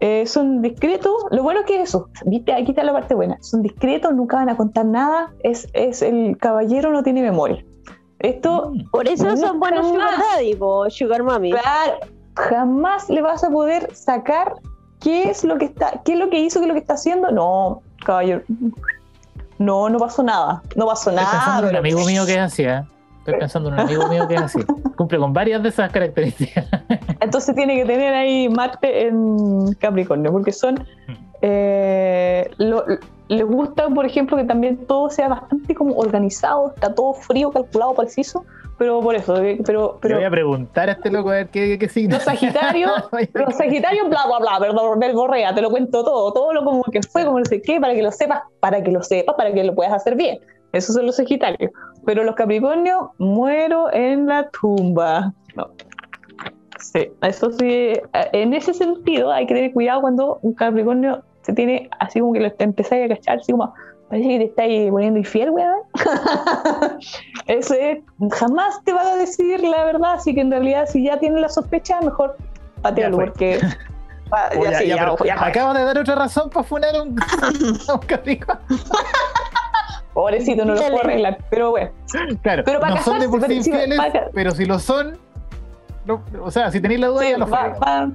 eh, 0.00 0.26
son 0.26 0.62
discretos. 0.62 1.12
Lo 1.30 1.42
bueno 1.42 1.60
que 1.66 1.76
es 1.82 1.90
eso, 1.90 2.08
viste, 2.24 2.52
aquí 2.52 2.70
está 2.72 2.82
la 2.84 2.92
parte 2.92 3.14
buena. 3.14 3.36
Son 3.42 3.62
discretos, 3.62 4.12
nunca 4.14 4.36
van 4.36 4.48
a 4.48 4.56
contar 4.56 4.86
nada. 4.86 5.32
Es, 5.42 5.68
es 5.74 6.02
el 6.02 6.36
caballero 6.38 6.90
no 6.90 7.02
tiene 7.02 7.22
memoria. 7.22 7.64
Esto, 8.18 8.70
Mm. 8.74 8.90
por 8.90 9.08
eso 9.08 9.36
son 9.36 9.60
buenos 9.60 9.86
Sugar. 9.88 10.10
Daddy, 10.18 10.54
po, 10.56 10.88
Sugar 10.90 11.22
Mami. 11.22 11.50
claro, 11.52 11.94
jamás 12.34 13.08
le 13.08 13.22
vas 13.22 13.42
a 13.44 13.50
poder 13.50 13.94
sacar 13.94 14.54
qué 15.00 15.30
es 15.30 15.44
lo 15.44 15.56
que 15.58 15.64
está, 15.66 16.02
qué 16.04 16.12
es 16.14 16.18
lo 16.18 16.28
que 16.28 16.38
hizo, 16.40 16.60
qué 16.60 16.64
es 16.64 16.68
lo 16.68 16.74
que 16.74 16.80
está 16.80 16.94
haciendo. 16.94 17.30
No, 17.30 17.80
caballero. 18.04 18.42
No, 19.58 19.88
no 19.90 19.98
pasó 19.98 20.22
nada. 20.22 20.62
No 20.76 20.86
pasó 20.86 21.12
nada. 21.12 21.30
pensando 21.30 21.58
en 21.60 21.64
un 21.76 21.82
pero- 21.82 21.94
amigo 21.96 22.06
mío 22.06 22.24
que 22.26 22.38
así, 22.38 22.62
¿eh? 22.64 22.82
Estoy 23.20 23.34
pensando 23.38 23.68
en 23.68 23.74
un 23.74 23.80
amigo 23.80 24.08
mío 24.08 24.26
que 24.28 24.34
es 24.34 24.42
así. 24.42 24.60
Cumple 24.96 25.18
con 25.18 25.32
varias 25.32 25.62
de 25.62 25.68
esas 25.70 25.90
características. 25.92 26.66
Entonces 27.20 27.54
tiene 27.54 27.76
que 27.76 27.84
tener 27.84 28.12
ahí 28.14 28.48
Marte 28.48 29.06
en 29.06 29.72
Capricornio, 29.78 30.32
porque 30.32 30.52
son. 30.52 30.84
eh, 31.42 32.50
lo- 32.58 32.84
les 33.28 33.44
gusta, 33.46 33.88
por 33.88 34.04
ejemplo, 34.04 34.36
que 34.36 34.42
también 34.44 34.86
todo 34.86 35.08
sea 35.08 35.28
bastante 35.28 35.72
como 35.74 35.94
organizado, 35.96 36.72
está 36.74 36.92
todo 36.92 37.14
frío, 37.14 37.52
calculado, 37.52 37.94
preciso, 37.94 38.44
pero 38.76 39.00
por 39.00 39.14
eso, 39.14 39.36
eh, 39.40 39.60
pero, 39.64 40.00
Le 40.02 40.14
voy 40.16 40.24
a 40.24 40.30
preguntar 40.30 40.88
a 40.88 40.92
este 40.92 41.12
loco 41.12 41.30
a 41.30 41.34
ver 41.34 41.48
qué, 41.48 41.78
qué 41.78 41.88
signo. 41.88 42.16
los 42.16 42.24
Sagitarios, 42.24 42.90
los 43.34 43.54
Sagitarios, 43.54 44.08
bla, 44.08 44.22
bla, 44.26 44.38
bla, 44.40 44.58
perdón, 44.58 44.98
del 44.98 45.12
Borrea, 45.14 45.54
te 45.54 45.62
lo 45.62 45.70
cuento 45.70 46.02
todo, 46.04 46.32
todo 46.32 46.52
lo 46.52 46.64
como 46.64 46.82
que 46.84 47.00
fue, 47.02 47.24
como 47.24 47.38
no 47.38 47.44
sé 47.44 47.62
qué, 47.62 47.78
para 47.80 47.94
que 47.94 48.02
lo 48.02 48.10
sepas, 48.10 48.40
para 48.58 48.82
que 48.82 48.90
lo 48.90 49.02
sepas, 49.04 49.36
para 49.36 49.52
que 49.52 49.62
lo 49.62 49.76
puedas 49.76 49.92
hacer 49.92 50.16
bien. 50.16 50.38
Esos 50.72 50.94
son 50.94 51.06
los 51.06 51.16
Sagitarios. 51.16 51.70
Pero 52.06 52.24
los 52.24 52.34
Capricornios, 52.34 53.08
muero 53.18 53.92
en 53.92 54.26
la 54.26 54.48
tumba. 54.50 55.32
No. 55.56 55.68
Sí, 56.78 57.10
eso 57.22 57.52
sí, 57.52 57.68
eh, 57.68 58.02
en 58.32 58.54
ese 58.54 58.72
sentido 58.72 59.30
hay 59.30 59.46
que 59.46 59.54
tener 59.54 59.72
cuidado 59.72 60.00
cuando 60.00 60.38
un 60.42 60.54
Capricornio 60.54 61.22
se 61.42 61.52
tiene 61.52 61.90
así 61.98 62.20
como 62.20 62.32
que 62.32 62.40
lo 62.40 62.50
empezáis 62.58 63.04
a 63.10 63.14
cachar, 63.14 63.38
así 63.38 63.52
como, 63.52 63.74
parece 64.08 64.28
que 64.28 64.38
te 64.38 64.44
estáis 64.44 64.90
poniendo 64.90 65.18
infiel, 65.18 65.50
weón. 65.50 65.80
Eso 67.46 67.74
es, 67.74 67.98
jamás 68.32 68.82
te 68.84 68.92
va 68.92 69.02
a 69.12 69.16
decir 69.16 69.60
la 69.60 69.84
verdad, 69.84 70.14
así 70.14 70.34
que 70.34 70.40
en 70.40 70.50
realidad 70.50 70.86
si 70.86 71.04
ya 71.04 71.18
tienes 71.18 71.40
la 71.42 71.48
sospecha, 71.48 72.00
mejor 72.00 72.36
patealo, 72.82 73.18
porque... 73.18 73.60
pa- 74.30 74.50
ya, 74.54 74.70
ya, 74.70 74.78
sí, 74.78 74.86
ya, 74.88 74.96
ya, 74.96 75.02
pero 75.02 75.24
ya 75.24 75.36
fue. 75.36 75.48
acabas 75.48 75.76
de 75.76 75.84
dar 75.84 75.98
otra 75.98 76.14
razón 76.14 76.48
para 76.48 76.64
funar 76.64 76.94
un, 77.00 77.08
un 77.92 77.98
Capricornio. 78.06 78.64
Pobrecito, 80.20 80.64
no 80.64 80.74
lo 80.74 80.80
puedo 80.80 81.00
arreglar, 81.00 81.38
pero 81.50 81.70
bueno. 81.70 81.90
Claro, 82.42 82.62
Pero 82.64 82.80
para 82.80 82.94
no 82.96 83.02
son 83.02 83.18
de 83.20 83.28
por 83.28 83.40
sí 83.40 83.46
casarse, 83.48 83.70
infieles, 83.70 83.98
para- 83.98 84.30
pero 84.32 84.50
si 84.52 84.64
lo 84.66 84.78
son, 84.78 85.18
no- 86.04 86.22
o 86.42 86.50
sea, 86.50 86.70
si 86.70 86.80
tenéis 86.80 87.00
la 87.00 87.06
duda, 87.08 87.22
Sí, 87.22 87.30
ya 87.30 87.38
lo 87.38 87.46
va- 87.48 88.10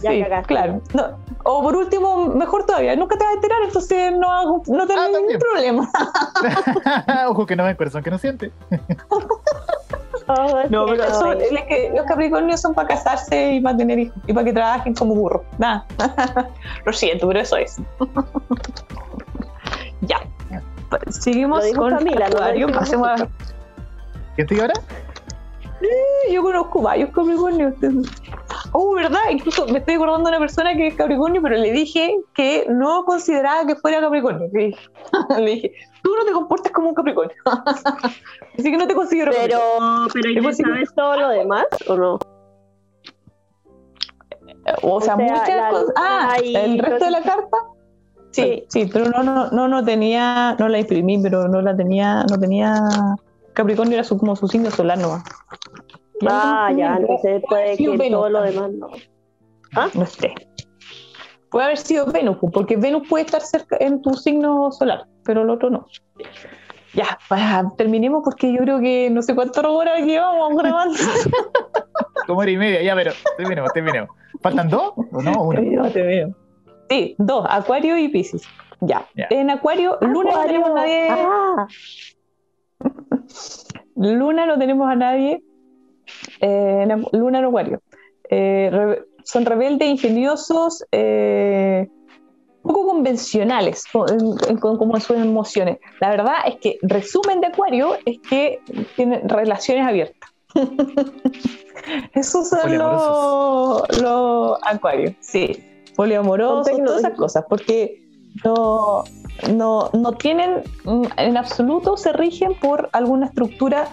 Ya 0.00 0.10
sí, 0.12 0.22
cagaste. 0.22 0.46
claro. 0.46 0.80
No, 0.94 1.18
o 1.44 1.62
por 1.62 1.74
último, 1.74 2.26
mejor 2.28 2.64
todavía, 2.66 2.94
nunca 2.94 3.16
te 3.18 3.24
vas 3.24 3.32
a 3.32 3.36
enterar, 3.36 3.58
entonces 3.64 4.12
no, 4.12 4.62
no 4.66 4.86
tenés 4.86 5.04
Ah, 5.04 5.08
ningún 5.12 5.38
problema. 5.38 5.90
Ojo 7.30 7.46
que 7.46 7.56
no 7.56 7.64
ven 7.64 7.74
corazón 7.76 8.02
que 8.02 8.10
no 8.10 8.18
siente. 8.18 8.52
Oh, 10.30 10.62
No, 10.68 10.84
pero 10.84 11.08
no, 11.08 11.14
son- 11.14 11.40
es 11.40 11.48
que 11.68 11.90
los 11.96 12.04
Capricornios 12.04 12.60
son 12.60 12.74
para 12.74 12.86
casarse 12.88 13.54
y 13.54 13.60
para 13.62 13.78
tener 13.78 13.98
hijos 13.98 14.18
y 14.26 14.32
para 14.34 14.44
que 14.44 14.52
trabajen 14.52 14.94
como 14.94 15.14
burros. 15.14 15.40
Nada. 15.56 15.86
Lo 16.84 16.92
siento, 16.92 17.26
pero 17.28 17.40
eso 17.40 17.56
es. 17.56 17.76
ya. 20.02 20.18
Seguimos 21.10 21.64
con 21.76 21.90
Camila, 21.90 22.26
Acuario. 22.26 22.68
Pasemos 22.68 23.08
a-. 23.08 23.28
¿Quién 24.36 24.48
sigue 24.48 24.60
ahora? 24.62 24.74
Yo 26.30 26.42
conozco 26.42 26.82
varios 26.82 27.10
Capricornios. 27.10 27.74
Oh, 28.72 28.94
¿verdad? 28.94 29.20
Incluso 29.30 29.66
me 29.68 29.78
estoy 29.78 29.94
acordando 29.94 30.24
de 30.30 30.36
una 30.36 30.40
persona 30.40 30.74
que 30.74 30.88
es 30.88 30.94
Capricornio, 30.94 31.40
pero 31.40 31.56
le 31.56 31.72
dije 31.72 32.16
que 32.34 32.66
no 32.68 33.04
consideraba 33.04 33.66
que 33.66 33.76
fuera 33.76 34.00
Capricornio. 34.00 34.48
Le 34.52 34.66
dije, 34.66 34.80
le 35.38 35.50
dije 35.50 35.72
tú 36.02 36.10
no 36.16 36.24
te 36.24 36.32
comportas 36.32 36.72
como 36.72 36.88
un 36.88 36.94
Capricornio. 36.94 37.36
Así 38.58 38.70
que 38.70 38.76
no 38.76 38.86
te 38.86 38.94
considero 38.94 39.30
Pero, 39.32 39.58
Capricornio. 39.58 40.08
pero 40.12 40.28
¿y 40.30 40.36
Es 40.36 40.42
le 40.42 40.48
posible. 40.48 40.72
sabes 40.72 40.94
todo 40.94 41.16
lo 41.16 41.28
demás 41.28 41.66
o 41.86 41.96
no? 41.96 42.18
O 44.82 45.00
sea, 45.00 45.14
O 45.14 45.16
sea, 45.16 45.16
muchas 45.16 45.48
la 45.48 45.70
cosas. 45.70 45.92
Ah, 45.96 46.36
el 46.44 46.78
resto 46.78 47.04
de 47.04 47.10
la 47.10 47.22
carta. 47.22 47.56
Sí, 48.30 48.64
sí, 48.68 48.88
pero 48.92 49.06
no, 49.06 49.22
no, 49.22 49.50
no, 49.50 49.68
no 49.68 49.84
tenía, 49.84 50.54
no 50.58 50.68
la 50.68 50.78
imprimí, 50.78 51.18
pero 51.22 51.48
no 51.48 51.62
la 51.62 51.76
tenía, 51.76 52.24
no 52.30 52.38
tenía. 52.38 52.74
Capricornio 53.54 53.94
era 53.94 54.04
su, 54.04 54.18
como 54.18 54.36
su 54.36 54.46
signo 54.48 54.70
solar 54.70 54.98
nomás. 54.98 55.24
Ah, 56.26 56.70
ya, 56.76 56.96
entonces 56.96 57.42
puede 57.48 57.76
que 57.76 57.88
Venus 57.88 58.10
todo 58.10 58.28
lo 58.28 58.44
también. 58.44 58.80
demás 58.80 58.94
no. 59.74 59.90
No 59.94 60.02
esté. 60.02 60.34
Puede 61.50 61.64
haber 61.64 61.78
sido 61.78 62.06
Venus, 62.06 62.36
pues, 62.40 62.52
porque 62.52 62.76
Venus 62.76 63.08
puede 63.08 63.24
estar 63.24 63.40
cerca 63.40 63.76
en 63.80 64.02
tu 64.02 64.14
signo 64.14 64.70
solar, 64.70 65.06
pero 65.24 65.42
el 65.42 65.50
otro 65.50 65.70
no. 65.70 65.86
Ya, 66.94 67.18
para, 67.28 67.64
terminemos 67.76 68.22
porque 68.24 68.52
yo 68.52 68.60
creo 68.60 68.80
que 68.80 69.08
no 69.10 69.22
sé 69.22 69.34
cuántas 69.34 69.64
horas 69.64 70.00
llevamos 70.04 70.56
grabando. 70.56 70.98
Como 72.26 72.40
hora 72.40 72.50
y 72.50 72.56
media, 72.56 72.82
ya, 72.82 72.94
pero 72.94 73.12
terminemos, 73.36 73.72
terminemos. 73.72 74.10
¿Faltan 74.42 74.68
dos 74.68 74.92
o 74.96 75.22
no? 75.22 75.42
Uno. 75.42 75.60
No 75.62 75.90
te 75.90 76.02
veo. 76.02 76.34
Sí, 76.88 77.14
dos, 77.18 77.46
Acuario 77.48 77.96
y 77.98 78.08
Pisces. 78.08 78.42
Ya. 78.80 79.06
Ya. 79.14 79.26
En 79.30 79.50
Acuario, 79.50 79.98
Luna 80.00 80.30
no 80.32 80.44
tenemos 80.46 80.70
a 80.70 80.74
nadie. 80.74 81.08
Ah, 81.10 81.66
Luna 83.96 84.46
no 84.46 84.58
tenemos 84.58 84.88
a 84.88 84.94
nadie. 84.94 85.42
Eh, 86.40 86.86
en 86.88 87.04
Luna 87.12 87.38
en 87.40 87.44
Acuario. 87.44 87.82
Eh, 88.30 88.70
re- 88.72 89.04
son 89.24 89.44
rebeldes, 89.44 89.88
ingeniosos, 89.88 90.84
eh, 90.92 91.88
poco 92.62 92.86
convencionales 92.86 93.84
co- 93.92 94.06
en- 94.08 94.50
en- 94.50 94.58
con- 94.58 94.78
como 94.78 94.94
en 94.96 95.00
sus 95.00 95.16
emociones. 95.16 95.78
La 96.00 96.10
verdad 96.10 96.34
es 96.46 96.56
que 96.60 96.78
resumen 96.82 97.40
de 97.40 97.48
Acuario 97.48 97.96
es 98.06 98.18
que 98.28 98.60
tienen 98.96 99.28
relaciones 99.28 99.86
abiertas. 99.86 100.30
Esos 102.14 102.48
son 102.48 102.78
los 102.78 104.58
Acuarios, 104.62 105.14
sí. 105.20 105.64
Poliamorosos, 105.98 106.76
todas 106.76 107.00
esas 107.00 107.16
cosas, 107.18 107.44
porque 107.48 108.04
no, 108.44 109.02
no, 109.52 109.90
no 109.92 110.12
tienen, 110.12 110.62
mm, 110.84 111.06
en 111.16 111.36
absoluto 111.36 111.96
se 111.96 112.12
rigen 112.12 112.54
por 112.54 112.88
alguna 112.92 113.26
estructura 113.26 113.88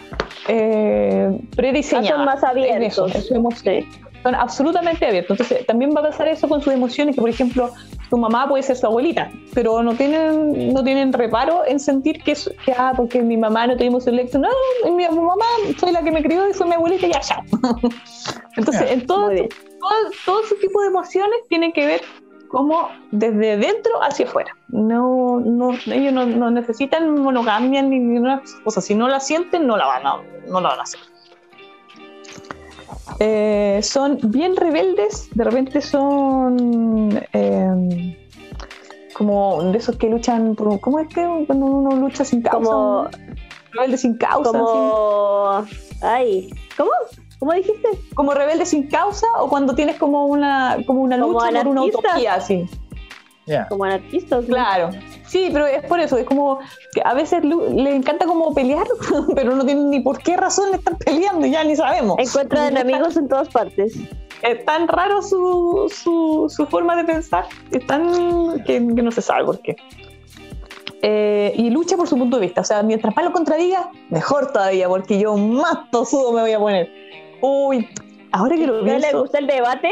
eh, 0.47 1.35
prediseñada. 1.55 2.17
son 2.17 2.25
más 2.25 2.43
en 2.43 2.83
eso, 2.83 3.05
abiertos. 3.05 3.15
en 3.15 3.21
su 3.23 3.33
emoción. 3.33 3.85
Son 4.21 4.35
absolutamente 4.35 5.03
abiertos. 5.03 5.39
Entonces, 5.39 5.65
también 5.65 5.95
va 5.95 6.01
a 6.01 6.03
pasar 6.03 6.27
eso 6.27 6.47
con 6.47 6.61
sus 6.61 6.73
emociones, 6.73 7.15
que 7.15 7.21
por 7.21 7.29
ejemplo, 7.31 7.71
tu 8.09 8.17
mamá 8.17 8.47
puede 8.47 8.63
ser 8.63 8.75
su 8.75 8.85
abuelita, 8.85 9.31
pero 9.53 9.81
no 9.83 9.93
tienen, 9.95 10.73
no 10.73 10.83
tienen 10.83 11.13
reparo 11.13 11.65
en 11.65 11.79
sentir 11.79 12.21
que, 12.23 12.33
que 12.65 12.73
ah, 12.77 12.93
porque 12.95 13.21
mi 13.21 13.37
mamá 13.37 13.67
no 13.67 13.77
tuvimos 13.77 14.05
el 14.07 14.19
éxito. 14.19 14.39
No, 14.39 14.49
mi 14.91 15.07
mamá 15.07 15.45
fue 15.77 15.91
la 15.91 16.03
que 16.03 16.11
me 16.11 16.23
crió 16.23 16.47
y 16.49 16.53
fue 16.53 16.67
mi 16.67 16.73
abuelita 16.73 17.07
y 17.07 17.11
ya, 17.11 17.21
ya. 17.21 17.43
Entonces, 18.57 18.91
en 18.91 19.05
todo, 19.05 19.29
todo, 19.29 20.11
todo 20.25 20.43
ese 20.43 20.55
tipo 20.55 20.81
de 20.81 20.87
emociones 20.87 21.39
tienen 21.49 21.71
que 21.71 21.85
ver 21.85 22.01
como 22.49 22.89
desde 23.11 23.57
dentro 23.57 23.91
hacia 24.01 24.25
afuera. 24.25 24.55
No, 24.69 25.39
no, 25.39 25.71
ellos 25.87 26.13
no, 26.13 26.25
no 26.25 26.51
necesitan 26.51 27.21
monogamia 27.21 27.81
ni 27.81 27.99
ninguna 27.99 28.41
cosa. 28.63 28.81
Si 28.81 28.95
no 28.95 29.07
la 29.07 29.19
sienten, 29.19 29.67
no 29.67 29.77
la 29.77 29.85
van 29.85 30.07
a, 30.07 30.21
no 30.47 30.61
la 30.61 30.69
van 30.69 30.79
a 30.79 30.83
hacer. 30.83 30.99
Eh, 33.19 33.79
son 33.83 34.19
bien 34.23 34.55
rebeldes, 34.55 35.29
de 35.33 35.43
repente 35.43 35.81
son 35.81 37.23
eh, 37.33 38.17
como 39.13 39.63
de 39.63 39.77
esos 39.77 39.95
que 39.97 40.09
luchan 40.09 40.55
por, 40.55 40.79
¿cómo 40.81 40.99
es 40.99 41.07
que 41.07 41.25
cuando 41.47 41.65
uno 41.65 41.95
lucha 41.95 42.25
sin 42.25 42.41
causa? 42.41 42.57
Como, 42.57 43.07
rebelde 43.71 43.97
sin 43.97 44.17
causa, 44.17 44.51
como, 44.51 45.65
ay, 46.01 46.49
¿cómo? 46.75 46.91
¿Cómo 47.39 47.53
dijiste? 47.53 47.89
como 48.15 48.33
rebelde 48.33 48.65
sin 48.65 48.87
causa 48.87 49.27
o 49.39 49.49
cuando 49.49 49.75
tienes 49.75 49.97
como 49.97 50.25
una 50.25 50.77
como 50.87 51.01
una 51.01 51.19
Como 51.19 51.33
lucha 51.33 51.51
por 51.51 51.67
una 51.67 51.83
utopía 51.83 52.35
así. 52.35 52.65
Ya. 53.45 53.67
Como 53.67 53.83
anarquistas. 53.83 54.43
¿no? 54.43 54.55
Claro. 54.55 54.89
Sí, 55.27 55.49
pero 55.53 55.65
es 55.67 55.83
por 55.85 55.99
eso, 55.99 56.17
es 56.17 56.25
como 56.25 56.59
que 56.93 57.01
a 57.03 57.13
veces 57.13 57.43
le 57.43 57.95
encanta 57.95 58.25
como 58.25 58.53
pelear, 58.53 58.87
pero 59.35 59.55
no 59.55 59.65
tienen 59.65 59.89
ni 59.89 59.99
por 59.99 60.19
qué 60.19 60.37
razón 60.37 60.71
le 60.71 60.77
están 60.77 60.97
peleando, 60.97 61.45
ya 61.45 61.63
ni 61.63 61.75
sabemos. 61.75 62.17
Encuentran 62.19 62.75
enemigos 62.75 63.17
en 63.17 63.27
todas 63.27 63.49
partes. 63.49 63.95
Es 64.41 64.65
tan 64.65 64.87
raro 64.87 65.21
su, 65.21 65.91
su, 65.93 66.47
su 66.49 66.65
forma 66.67 66.95
de 66.95 67.03
pensar, 67.05 67.45
es 67.71 67.85
tan 67.87 68.63
que, 68.63 68.73
que 68.73 69.01
no 69.01 69.11
se 69.11 69.21
sabe 69.21 69.45
por 69.45 69.59
qué. 69.61 69.75
Eh, 71.01 71.53
y 71.55 71.69
lucha 71.69 71.95
por 71.97 72.07
su 72.07 72.17
punto 72.17 72.37
de 72.37 72.47
vista, 72.47 72.61
o 72.61 72.63
sea, 72.63 72.81
mientras 72.81 73.15
más 73.15 73.25
lo 73.25 73.31
contradiga, 73.31 73.91
mejor 74.09 74.51
todavía, 74.51 74.87
porque 74.87 75.19
yo 75.19 75.37
más 75.37 75.89
tosudo 75.91 76.33
me 76.33 76.41
voy 76.41 76.53
a 76.53 76.59
poner. 76.59 76.91
Uy, 77.41 77.87
ahora 78.31 78.55
que 78.55 78.65
lo 78.65 78.77
¿No 78.77 78.81
le 78.83 78.99
pienso, 78.99 79.21
gusta 79.21 79.37
el 79.39 79.47
debate? 79.47 79.89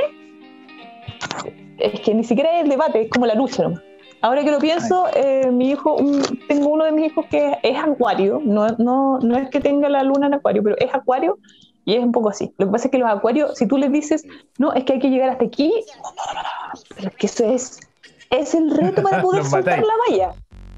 Es 1.78 2.00
que 2.02 2.14
ni 2.14 2.24
siquiera 2.24 2.58
es 2.58 2.64
el 2.64 2.70
debate, 2.70 3.02
es 3.02 3.10
como 3.10 3.26
la 3.26 3.36
lucha 3.36 3.64
nomás. 3.64 3.82
Ahora 4.22 4.44
que 4.44 4.52
lo 4.52 4.60
pienso, 4.60 5.06
eh, 5.16 5.50
mi 5.52 5.70
hijo, 5.72 5.96
un- 5.96 6.22
tengo 6.48 6.70
uno 6.70 6.86
de 6.86 6.94
mis 6.94 7.12
hijos 7.12 7.26
que 7.30 7.58
es 7.62 7.78
acuario, 7.78 8.42
no, 8.44 8.68
no, 8.78 9.20
no 9.20 9.38
es 9.38 9.50
que 9.50 9.60
tenga 9.60 9.90
la 9.90 10.02
luna 10.04 10.28
en 10.28 10.36
acuario, 10.36 10.64
pero 10.64 10.78
es 10.78 10.94
acuario 10.96 11.38
y 11.84 11.96
es 11.96 12.00
un 12.04 12.14
poco 12.14 12.30
así. 12.30 12.54
Lo 12.58 12.68
que 12.68 12.72
pasa 12.72 12.88
es 12.88 12.92
que 12.92 13.00
los 13.00 13.10
acuarios, 13.10 13.58
si 13.58 13.68
tú 13.68 13.78
les 13.78 13.92
dices, 13.92 14.24
no, 14.58 14.72
es 14.74 14.86
que 14.86 14.94
hay 14.94 15.00
que 15.00 15.10
llegar 15.10 15.30
hasta 15.30 15.44
aquí, 15.44 15.74
no, 16.02 16.10
no, 16.12 16.34
no, 16.36 16.42
no, 16.42 16.82
pero 16.96 17.10
es 17.10 17.16
que 17.18 17.26
eso 17.28 17.46
es, 17.46 17.80
es 18.30 18.56
el 18.56 18.72
reto 18.72 19.04
para 19.04 19.22
poder 19.22 19.44
soltar 19.44 19.80
la 19.80 19.94
valla. 20.10 20.34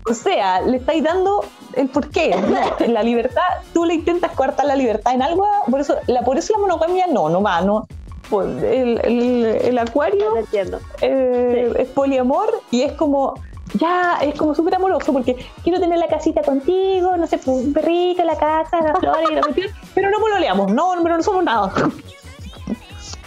O 0.09 0.13
sea, 0.13 0.61
le 0.61 0.77
estáis 0.77 1.03
dando 1.03 1.43
el 1.75 1.87
porqué. 1.89 2.35
No, 2.35 2.87
la 2.87 3.01
libertad, 3.03 3.41
tú 3.73 3.85
le 3.85 3.95
intentas 3.95 4.31
coartar 4.33 4.65
la 4.67 4.75
libertad 4.75 5.13
en 5.13 5.21
algo, 5.23 5.45
por 5.69 5.79
eso 5.81 5.95
la, 6.07 6.21
por 6.23 6.37
eso 6.37 6.53
la 6.53 6.59
monogamia 6.59 7.05
no, 7.07 7.29
no 7.29 7.41
va, 7.43 7.61
no. 7.61 7.87
Pues 8.29 8.47
el, 8.63 8.99
el, 9.03 9.45
el 9.45 9.77
acuario 9.77 10.31
No 10.31 10.79
eh, 11.01 11.73
es 11.77 11.87
poliamor 11.89 12.61
y 12.71 12.81
es 12.81 12.93
como 12.93 13.35
ya 13.73 14.17
es 14.21 14.35
como 14.35 14.55
súper 14.55 14.75
amoroso 14.75 15.11
porque 15.11 15.35
quiero 15.63 15.79
tener 15.79 15.97
la 15.99 16.07
casita 16.07 16.41
contigo, 16.41 17.17
no 17.17 17.27
sé, 17.27 17.37
pues, 17.37 17.65
un 17.65 17.73
perrito, 17.73 18.23
la 18.23 18.37
casa, 18.37 18.81
las 18.81 18.99
flores 18.99 19.29
y 19.31 19.35
la 19.35 19.41
cuestión, 19.41 19.71
pero 19.93 20.09
no 20.09 20.19
pololeamos, 20.19 20.71
no, 20.71 20.93
pero 21.03 21.17
no 21.17 21.23
somos 21.23 21.43
nada. 21.43 21.71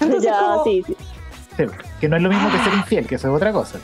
Entonces, 0.01 0.23
ya, 0.31 0.39
como- 0.39 0.65
sí, 0.65 0.83
sí. 0.87 0.97
Sí, 1.57 1.65
que 2.01 2.09
no 2.09 2.17
es 2.17 2.23
lo 2.23 2.29
mismo 2.29 2.51
que 2.51 2.59
ser 2.59 2.73
infiel, 2.75 3.07
que 3.07 3.17
eso 3.17 3.29
es 3.29 3.35
otra 3.35 3.53
cosa. 3.53 3.81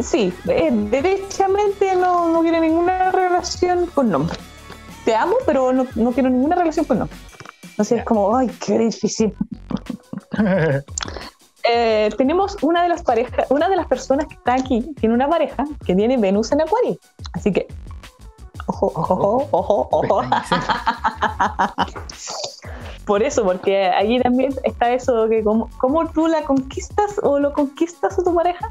sí, 0.00 0.32
eh, 0.48 0.70
derechamente 0.72 1.96
no, 1.96 2.28
no 2.28 2.40
quiere 2.42 2.60
ninguna 2.60 3.10
relación 3.10 3.86
con 3.86 4.10
nombre. 4.10 4.36
Te 5.04 5.14
amo, 5.14 5.34
pero 5.44 5.72
no, 5.72 5.86
no 5.96 6.12
quiero 6.12 6.30
ninguna 6.30 6.54
relación 6.56 6.84
con 6.84 7.00
nombre. 7.00 7.18
Entonces 7.76 7.98
es 7.98 8.04
como, 8.06 8.34
ay, 8.34 8.50
qué 8.64 8.78
difícil. 8.78 9.34
Eh, 11.68 12.10
tenemos 12.16 12.56
una 12.62 12.84
de 12.84 12.88
las 12.88 13.02
parejas, 13.02 13.44
una 13.50 13.68
de 13.68 13.74
las 13.74 13.88
personas 13.88 14.28
que 14.28 14.34
está 14.34 14.54
aquí, 14.54 14.82
tiene 15.00 15.16
una 15.16 15.28
pareja 15.28 15.64
que 15.84 15.96
tiene 15.96 16.16
Venus 16.16 16.52
en 16.52 16.60
Acuario. 16.60 16.96
Así 17.32 17.52
que, 17.52 17.66
ojo, 18.66 18.92
ojo, 18.94 19.48
ojo, 19.50 19.88
ojo. 19.90 20.22
Por 23.04 23.24
eso, 23.24 23.42
porque 23.42 23.88
allí 23.88 24.20
también 24.20 24.54
está 24.62 24.94
eso 24.94 25.28
que 25.28 25.42
como, 25.42 25.68
como 25.78 26.08
tú 26.10 26.28
la 26.28 26.42
conquistas 26.42 27.18
o 27.24 27.40
lo 27.40 27.52
conquistas 27.52 28.16
a 28.16 28.22
tu 28.22 28.32
pareja, 28.32 28.70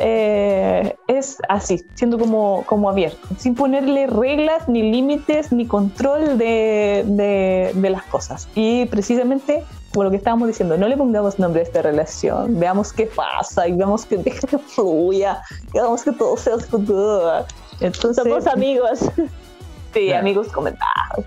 eh, 0.00 0.96
es 1.06 1.38
así, 1.48 1.84
siendo 1.94 2.18
como, 2.18 2.64
como 2.66 2.88
abierto, 2.90 3.28
sin 3.38 3.54
ponerle 3.54 4.06
reglas, 4.06 4.68
ni 4.68 4.90
límites, 4.90 5.52
ni 5.52 5.66
control 5.66 6.38
de, 6.38 7.04
de- 7.06 7.72
de 7.74 7.90
las 7.90 8.02
cosas. 8.04 8.48
Y 8.54 8.86
precisamente, 8.86 9.64
como 9.92 10.04
lo 10.04 10.10
que 10.10 10.16
estábamos 10.16 10.48
diciendo, 10.48 10.76
no 10.78 10.88
le 10.88 10.96
pongamos 10.96 11.38
nombre 11.38 11.60
a 11.60 11.64
esta 11.64 11.82
relación, 11.82 12.58
veamos 12.58 12.92
qué 12.92 13.06
pasa 13.06 13.68
y 13.68 13.72
veamos 13.72 14.06
que 14.06 14.16
deje 14.16 14.46
que 14.46 14.58
fluya, 14.58 15.42
y 15.68 15.72
veamos 15.78 16.02
que 16.02 16.12
todo 16.12 16.36
sea 16.36 16.54
escudo. 16.56 17.44
Entonces, 17.80 18.22
Somos 18.24 18.46
amigos. 18.46 19.00
sí, 19.94 20.06
Claro. 20.06 20.20
amigos 20.20 20.48
comentados. 20.48 21.24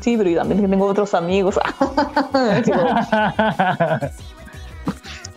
Sí, 0.00 0.16
pero 0.16 0.30
yo 0.30 0.38
también 0.38 0.70
tengo 0.70 0.86
otros 0.86 1.12
amigos. 1.14 1.54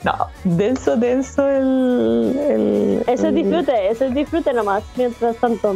No, 0.05 0.27
denso, 0.43 0.95
denso 0.97 1.47
el. 1.49 2.37
el- 2.49 3.03
Eso 3.07 3.27
es 3.27 3.33
disfrute, 3.33 3.89
eso 3.89 4.05
es 4.05 4.13
disfrute 4.13 4.53
nomás. 4.53 4.83
Mientras 4.95 5.35
tanto, 5.37 5.73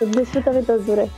disfruta 0.00 0.50
mientras 0.52 0.86
dure. 0.86 1.10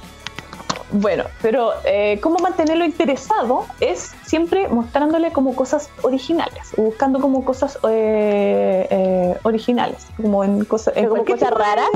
Bueno, 0.93 1.25
pero 1.43 1.73
eh, 1.85 2.19
cómo 2.21 2.39
mantenerlo 2.39 2.85
interesado 2.85 3.65
es 3.79 4.13
siempre 4.25 4.69
mostrándole 4.69 5.33
como 5.33 5.55
cosas 5.55 5.89
originales, 6.03 6.73
buscando 6.77 7.21
como 7.21 7.45
cosas 7.45 7.79
eh, 7.89 8.87
eh, 8.91 9.37
originales, 9.45 10.07
como 10.17 10.43
en 10.43 10.65
como 10.65 11.09
cualquier 11.11 11.39
cosas 11.39 11.51
de- 11.51 11.55
raras. 11.65 11.91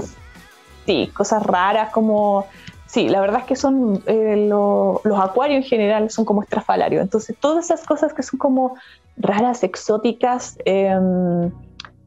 Sí, 0.86 1.10
cosas 1.16 1.42
raras 1.42 1.90
como 1.90 2.46
sí, 2.94 3.08
la 3.08 3.20
verdad 3.20 3.40
es 3.40 3.46
que 3.46 3.56
son 3.56 4.02
eh, 4.06 4.46
lo- 4.48 5.00
los 5.04 5.18
acuarios 5.18 5.64
en 5.64 5.68
general 5.68 6.10
son 6.10 6.24
como 6.24 6.42
estrafalarios. 6.44 7.02
Entonces, 7.02 7.36
todas 7.40 7.64
esas 7.64 7.84
cosas 7.84 8.14
que 8.14 8.22
son 8.22 8.38
como 8.38 8.76
raras, 9.16 9.64
exóticas, 9.64 10.56
em, 10.64 11.50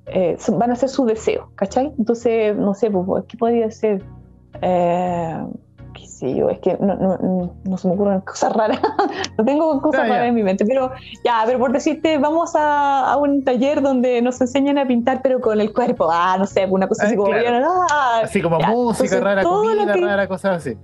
eh, 0.06 0.38
van 0.54 0.72
a 0.72 0.76
ser 0.78 0.88
su 0.88 1.06
deseo, 1.06 1.52
¿cachai? 1.56 1.94
Entonces, 1.98 2.56
no 2.56 2.74
sé, 2.74 2.90
pues, 2.90 3.26
¿qué 3.28 3.38
podría 3.38 3.70
ser? 3.70 4.02
Qué 5.98 6.06
sé 6.08 6.36
yo, 6.36 6.50
es 6.50 6.60
que 6.60 6.78
no, 6.80 6.96
no- 6.96 7.18
no- 7.18 7.54
no 7.64 7.78
se 7.78 7.88
me 7.88 7.96
ocurren 7.96 8.22
cosas 8.22 8.54
raras. 8.54 8.80
no 9.38 9.44
tengo 9.46 9.82
cosas 9.82 10.02
Ah, 10.02 10.08
ya. 10.08 10.14
raras 10.14 10.28
en 10.30 10.36
mi 10.36 10.44
mente, 10.44 10.64
pero 10.66 10.92
ya, 11.24 11.42
pero 11.46 11.58
por 11.58 11.72
decirte, 11.72 12.18
vamos 12.20 12.56
a, 12.56 13.12
a 13.12 13.18
un 13.18 13.44
taller 13.44 13.82
donde 13.82 14.22
nos 14.22 14.40
enseñan 14.42 14.78
a 14.78 14.86
pintar, 14.86 15.22
pero 15.24 15.42
con 15.42 15.60
el 15.60 15.74
cuerpo. 15.74 16.08
Ah, 16.12 16.36
no 16.38 16.46
sé, 16.46 16.66
una 16.70 16.88
cosa 16.88 17.04
Ah, 17.04 17.08
así 17.08 17.16
como 17.16 17.32
claro. 17.32 17.68
ah, 17.92 18.22
Así 18.24 18.42
como 18.42 18.60
Ya, 18.60 18.68
música 18.70 19.04
entonces, 19.16 19.24
rara, 19.24 19.44
comida 19.44 19.94
que- 19.94 20.02
rara, 20.02 20.28
cosas 20.28 20.58
así. 20.58 20.78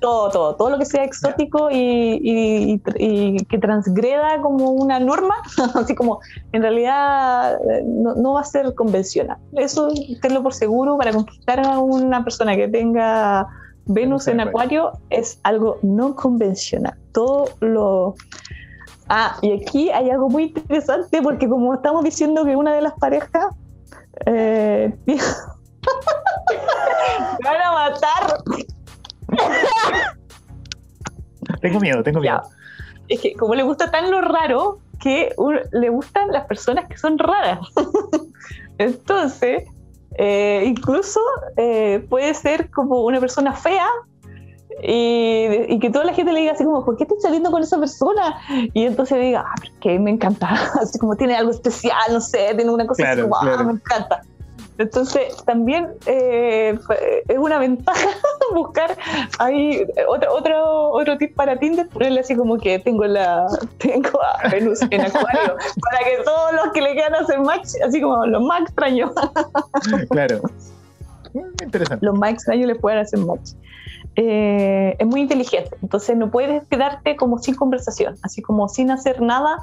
todo, 0.00 0.30
todo, 0.30 0.56
todo 0.56 0.70
lo 0.70 0.78
que 0.78 0.84
sea 0.84 1.04
exótico 1.04 1.70
y, 1.70 1.76
y- 1.76 2.72
y- 2.74 2.82
y 2.98 3.44
que 3.44 3.58
transgreda 3.58 4.40
como 4.42 4.70
una 4.72 4.98
norma, 4.98 5.34
así 5.76 5.94
como 5.94 6.18
en 6.50 6.62
realidad 6.62 7.54
eh, 7.70 7.84
no, 7.86 8.16
no 8.16 8.32
va 8.32 8.40
a 8.40 8.44
ser 8.44 8.74
convencional. 8.74 9.38
Eso 9.52 9.90
tenlo 10.20 10.42
por 10.42 10.54
seguro 10.54 10.98
para 10.98 11.12
conquistar 11.12 11.60
a 11.60 11.78
una 11.78 12.24
persona 12.24 12.56
que 12.56 12.66
tenga 12.66 13.46
Venus 13.86 14.28
en 14.28 14.40
Acuario 14.40 14.92
es 15.10 15.38
algo 15.42 15.78
no 15.82 16.14
convencional. 16.14 16.96
Todo 17.12 17.46
lo... 17.60 18.14
Ah, 19.08 19.36
y 19.42 19.52
aquí 19.60 19.90
hay 19.90 20.10
algo 20.10 20.28
muy 20.28 20.44
interesante 20.44 21.20
porque 21.22 21.48
como 21.48 21.74
estamos 21.74 22.04
diciendo 22.04 22.44
que 22.44 22.56
una 22.56 22.74
de 22.74 22.82
las 22.82 22.94
parejas... 22.94 23.46
Eh, 24.26 24.92
me 25.06 25.16
van 27.44 27.60
a 27.62 27.72
matar. 27.72 28.44
Tengo 31.60 31.80
miedo, 31.80 32.02
tengo 32.02 32.22
Ya. 32.22 32.34
miedo. 32.40 32.48
Es 33.08 33.20
que 33.20 33.34
como 33.34 33.54
le 33.54 33.62
gusta 33.62 33.90
tan 33.90 34.10
lo 34.10 34.20
raro, 34.20 34.78
que 35.00 35.34
le 35.72 35.88
gustan 35.88 36.28
las 36.30 36.46
personas 36.46 36.86
que 36.88 36.96
son 36.96 37.18
raras. 37.18 37.58
Entonces, 38.78 39.64
eh, 40.18 40.64
incluso 40.66 41.20
eh, 41.56 42.04
puede 42.08 42.34
ser 42.34 42.70
como 42.70 43.02
una 43.04 43.20
persona 43.20 43.52
fea 43.52 43.86
y, 44.82 45.46
y 45.68 45.78
que 45.78 45.90
toda 45.90 46.04
la 46.04 46.14
gente 46.14 46.32
le 46.32 46.40
diga 46.40 46.52
así 46.52 46.64
como, 46.64 46.84
¿por 46.84 46.96
qué 46.96 47.04
estás 47.04 47.22
saliendo 47.22 47.50
con 47.50 47.62
esa 47.62 47.78
persona? 47.78 48.40
Y 48.72 48.84
entonces 48.84 49.20
diga, 49.20 49.44
ah, 49.46 49.54
pero 49.60 49.72
es 49.74 49.80
que 49.80 49.98
me 49.98 50.10
encanta, 50.10 50.48
así 50.80 50.98
como 50.98 51.16
tiene 51.16 51.36
algo 51.36 51.50
especial, 51.50 52.12
no 52.12 52.20
sé, 52.20 52.54
tiene 52.56 52.70
una 52.70 52.86
cosa 52.86 53.02
Claro, 53.02 53.22
así 53.24 53.32
ah, 53.34 53.40
claro. 53.42 53.64
me 53.64 53.72
encanta. 53.72 54.22
Entonces, 54.78 55.36
también 55.44 55.88
eh, 56.06 56.78
es 57.28 57.38
una 57.38 57.58
ventaja 57.58 58.08
buscar 58.54 58.96
ahí 59.38 59.86
otro, 60.08 60.34
otro, 60.34 60.90
otro 60.92 61.18
tip 61.18 61.34
para 61.34 61.58
Tinder, 61.58 61.88
ponerle 61.88 62.20
así 62.20 62.34
como 62.34 62.58
que 62.58 62.78
tengo 62.78 63.04
la 63.04 63.46
tengo 63.78 64.20
a 64.22 64.48
Venus 64.48 64.80
en 64.82 65.00
Acuario, 65.00 65.56
para 65.90 65.98
que 66.04 66.22
todos 66.24 66.52
los 66.54 66.72
que 66.72 66.80
le 66.80 66.92
quieran 66.92 67.14
hacer 67.14 67.40
match, 67.40 67.68
así 67.86 68.00
como 68.00 68.24
los 68.26 68.42
más 68.42 68.62
extraños, 68.62 69.10
Claro. 70.10 70.40
Interesante. 71.62 72.04
los 72.04 72.18
más 72.18 72.32
extraños 72.32 72.66
les 72.66 72.78
puedan 72.78 72.98
hacer 72.98 73.18
match. 73.20 73.52
Eh, 74.16 74.94
es 74.98 75.06
muy 75.06 75.22
inteligente, 75.22 75.74
entonces 75.80 76.16
no 76.16 76.30
puedes 76.30 76.66
quedarte 76.68 77.16
como 77.16 77.38
sin 77.38 77.54
conversación, 77.54 78.16
así 78.22 78.42
como 78.42 78.68
sin 78.68 78.90
hacer 78.90 79.22
nada, 79.22 79.58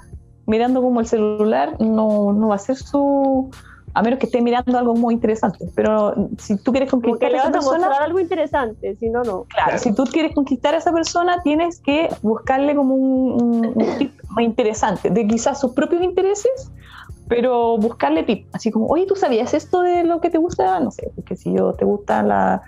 mirando 0.48 0.82
como 0.82 1.00
el 1.00 1.06
celular, 1.06 1.76
no, 1.80 2.34
no 2.34 2.48
va 2.48 2.56
a 2.56 2.60
ser 2.60 2.76
su... 2.76 3.52
A 3.94 4.02
menos 4.04 4.20
que 4.20 4.28
esté 4.28 4.42
mirando 4.42 4.78
algo 4.78 4.94
muy 4.94 5.14
interesante, 5.16 5.66
pero 5.76 6.14
si 6.38 6.58
tú 6.58 6.72
quieres 6.72 6.92
conquistar 6.92 7.28
a 7.30 7.32
le 7.32 7.38
esa 7.38 7.48
vas 7.48 7.50
a 7.50 7.60
persona, 7.60 7.88
mostrar 7.88 8.04
algo 8.04 8.20
interesante, 8.20 8.96
si 8.96 9.10
no, 9.10 9.24
no. 9.24 9.46
Claro, 9.50 9.78
si 9.78 9.94
tú 9.96 10.04
quieres 10.06 10.34
conquistar 10.36 10.76
a 10.76 10.78
esa 10.78 10.92
persona, 10.94 11.42
tienes 11.44 11.82
que 11.82 12.10
buscarle 12.22 12.76
como 12.76 12.96
un, 12.96 13.42
un- 13.42 13.66
un 13.76 13.98
tip 13.98 14.14
más 14.30 14.46
interesante, 14.46 15.10
de 15.10 15.28
quizás 15.28 15.60
sus 15.60 15.74
propios 15.74 16.04
intereses, 16.04 16.72
pero 17.28 17.78
buscarle 17.78 18.24
tip, 18.24 18.48
así 18.54 18.72
como, 18.72 18.88
oye, 18.88 19.06
¿tú 19.06 19.16
sabías 19.16 19.54
esto 19.54 19.82
de 19.82 20.04
lo 20.04 20.22
que 20.22 20.30
te 20.30 20.38
gusta? 20.38 20.80
No 20.80 20.92
sé, 20.92 21.12
porque 21.16 21.36
si 21.36 21.54
yo 21.54 21.74
te 21.74 21.86
gusta 21.86 22.22
la... 22.24 22.62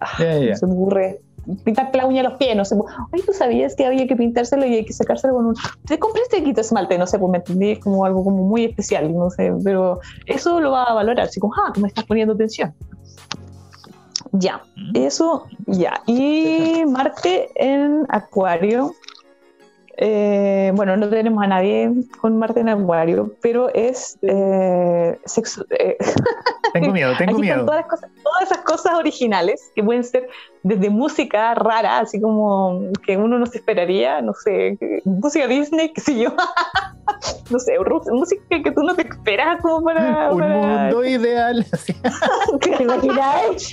ah, 0.00 0.08
ya. 0.18 0.50
No 0.50 0.56
se 0.56 0.66
me 0.66 0.72
ocurre 0.74 1.20
pintarte 1.64 1.98
la 1.98 2.06
uña 2.06 2.20
a 2.20 2.24
los 2.24 2.34
pies, 2.34 2.56
no 2.56 2.64
sé, 2.64 2.74
oye, 2.74 3.22
¿tú 3.24 3.32
sabías 3.32 3.74
que 3.74 3.86
había 3.86 4.06
que 4.06 4.16
pintárselo 4.16 4.66
y 4.66 4.74
hay 4.74 4.84
que 4.84 4.92
sacárselo 4.92 5.34
con 5.34 5.46
un... 5.46 5.54
Te 5.86 5.98
compré 5.98 6.22
este 6.22 6.42
quito 6.42 6.60
esmalte, 6.60 6.98
no 6.98 7.06
sé, 7.06 7.18
pues 7.18 7.30
me 7.30 7.38
entendí, 7.38 7.72
es 7.72 7.78
como 7.78 8.04
algo 8.04 8.22
como 8.24 8.44
muy 8.44 8.64
especial, 8.64 9.12
no 9.14 9.30
sé, 9.30 9.52
pero 9.64 10.00
eso 10.26 10.60
lo 10.60 10.72
va 10.72 10.84
a 10.84 10.94
valorar, 10.94 11.26
así 11.26 11.40
como, 11.40 11.54
ah, 11.54 11.70
tú 11.72 11.80
me 11.80 11.88
estás 11.88 12.04
poniendo 12.04 12.34
atención. 12.34 12.74
Ya, 14.32 14.62
eso 14.94 15.46
ya. 15.66 16.02
Y 16.06 16.84
Marte 16.86 17.48
en 17.54 18.04
Acuario. 18.10 18.92
eh, 19.96 20.70
bueno, 20.74 20.96
no 20.96 21.08
tenemos 21.08 21.42
a 21.42 21.46
nadie 21.46 21.90
con 22.20 22.38
Marte 22.38 22.60
en 22.60 22.68
Acuario, 22.68 23.34
pero 23.40 23.68
es 23.74 24.18
eh, 24.22 25.18
sexo- 25.24 25.66
eh, 25.70 25.96
Tengo 26.80 26.92
miedo, 26.92 27.10
tengo 27.18 27.36
aquí 27.36 27.42
están 27.42 27.58
miedo. 27.58 27.64
todas, 27.66 27.80
las 27.80 27.90
cosas, 27.90 28.10
todas 28.22 28.42
esas 28.42 28.58
cosas 28.58 28.94
originales 28.94 29.70
que 29.74 29.82
pueden 29.82 30.04
ser 30.04 30.28
desde 30.62 30.90
música 30.90 31.54
rara, 31.54 31.98
así 32.00 32.20
como 32.20 32.80
que 33.06 33.16
uno 33.16 33.38
no 33.38 33.46
se 33.46 33.58
esperaría, 33.58 34.20
no 34.20 34.32
sé, 34.34 34.78
música 35.04 35.46
Disney, 35.46 35.92
qué 35.92 36.00
sé 36.00 36.18
yo. 36.18 36.30
no 37.50 37.58
sé, 37.58 37.74
música 38.10 38.42
que 38.48 38.70
tú 38.70 38.82
no 38.82 38.94
te 38.94 39.02
esperas 39.02 39.60
como 39.60 39.82
para. 39.82 40.30
Un 40.30 40.38
para- 40.40 40.54
mundo 40.54 41.04
ideal. 41.04 41.64
así. 41.72 41.94
¿Te 42.60 42.82
imaginas? 42.82 43.72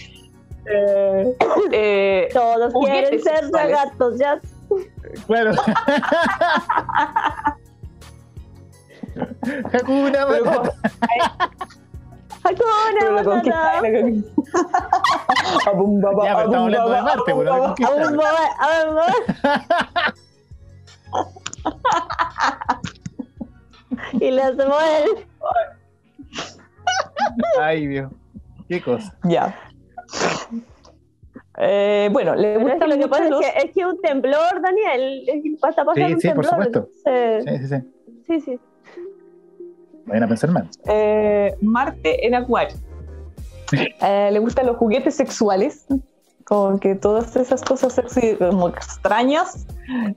Eh, 0.68 1.36
eh, 1.72 2.30
Todos 2.34 2.74
quieren 2.86 3.22
ser 3.22 3.52
gatos, 3.52 4.18
ya. 4.18 4.42
Claro. 5.28 5.52
Hakuna 9.74 10.28
pero 10.28 10.46
Matata. 10.46 10.74
Hakuna 12.46 13.12
Matata. 13.12 13.82
la 13.82 13.92
conquista. 13.92 14.30
Abum, 15.72 16.00
baba, 16.02 16.24
Ya, 16.26 16.36
pero 16.36 16.46
estamos 16.46 16.56
abum, 16.56 16.64
hablando 16.66 16.90
de 16.90 16.96
baba, 16.96 17.02
Marte, 17.02 17.32
abum, 17.32 17.36
pues, 17.36 17.36
no 17.36 17.42
de 17.44 17.50
baba. 17.50 17.66
conquista. 17.68 17.92
A 17.92 17.96
ver, 17.96 18.06
a 18.06 18.68
ver, 18.68 18.88
a 18.88 18.94
ver. 18.94 20.14
Y 24.20 24.32
le 24.32 24.42
hacemos 24.42 24.78
el. 24.84 25.26
Ay, 27.62 27.88
Dios. 27.88 28.12
Qué 28.68 28.82
cosa. 28.82 29.16
Ya. 29.24 29.56
Eh, 31.58 32.10
bueno, 32.12 32.36
le 32.36 32.56
es 32.56 32.60
gusta 32.62 32.80
que 32.80 32.88
lo 32.88 32.98
que 32.98 33.08
pasa 33.08 33.24
es 33.26 33.30
que 33.40 33.48
es 33.68 33.72
que 33.74 33.86
un 33.86 34.00
temblor, 34.02 34.62
Daniel. 34.62 35.24
Está 35.30 35.86
pasando 35.86 35.94
Sí, 35.96 36.14
un 36.14 36.20
sí, 36.22 36.28
por 36.30 36.46
temblor. 36.46 36.66
supuesto. 36.66 36.90
entonces- 37.06 37.46
Sí, 37.46 37.58
sí, 37.58 37.68
sí. 37.68 37.80
sí, 38.28 38.42
sí. 38.42 38.60
Vayan 40.06 40.24
a 40.24 40.28
pensar 40.28 40.52
mal. 40.52 40.70
eh, 40.86 41.56
Marte 41.62 42.26
en 42.26 42.36
Acuario. 42.36 42.76
Eh, 44.02 44.30
le 44.32 44.38
gustan 44.40 44.68
los 44.68 44.78
juguetes 44.78 45.16
sexuales, 45.16 45.86
como 46.44 46.80
que 46.80 46.94
todas 46.94 47.36
esas 47.36 47.64
cosas 47.64 47.94
sexy, 47.94 48.36
como 48.36 48.70
extrañas, 48.70 49.66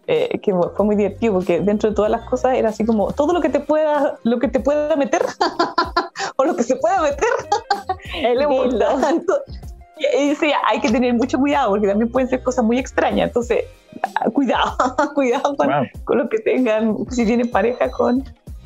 eh, 0.06 0.38
que 0.42 0.52
fue 0.52 0.84
muy 0.84 0.96
divertido 0.96 1.32
porque 1.32 1.58
dentro 1.60 1.88
de 1.88 1.96
todas 1.96 2.10
las 2.10 2.28
cosas 2.28 2.56
era 2.56 2.68
así 2.68 2.84
como 2.84 3.10
todo 3.12 3.32
lo 3.32 3.40
que 3.40 3.48
te 3.48 3.60
pueda, 3.60 4.18
lo 4.22 4.38
que 4.38 4.48
te 4.48 4.60
pueda 4.60 4.94
meter 4.96 5.22
o 6.36 6.44
lo 6.44 6.54
que 6.56 6.62
se 6.62 6.76
pueda 6.76 7.00
meter. 7.00 7.28
Entonces, 8.14 9.24
Y 10.14 10.28
decía, 10.28 10.58
hay 10.66 10.80
que 10.80 10.90
tener 10.92 11.12
mucho 11.14 11.38
cuidado 11.38 11.70
porque 11.70 11.88
también 11.88 12.12
pueden 12.12 12.28
ser 12.28 12.40
cosas 12.44 12.64
muy 12.64 12.78
extrañas. 12.78 13.28
Entonces, 13.28 13.64
cuidado, 14.32 14.76
cuidado 15.14 15.56
con, 15.56 15.66
Wow. 15.66 15.86
con 16.04 16.18
lo 16.18 16.28
que 16.28 16.38
tengan, 16.38 16.96
si 17.10 17.24
tienen 17.24 17.50
pareja 17.50 17.90
con 17.90 18.22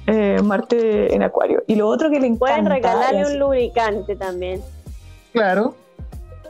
eh, 0.06 0.40
Marte 0.42 1.14
en 1.14 1.22
Acuario. 1.22 1.62
Y 1.66 1.76
lo 1.76 1.88
otro 1.88 2.10
que 2.10 2.20
le 2.20 2.26
encanta. 2.26 2.46
Pueden 2.46 2.66
regalarle 2.66 3.26
un 3.26 3.38
lubricante 3.38 4.16
también. 4.16 4.60
Claro. 5.32 5.74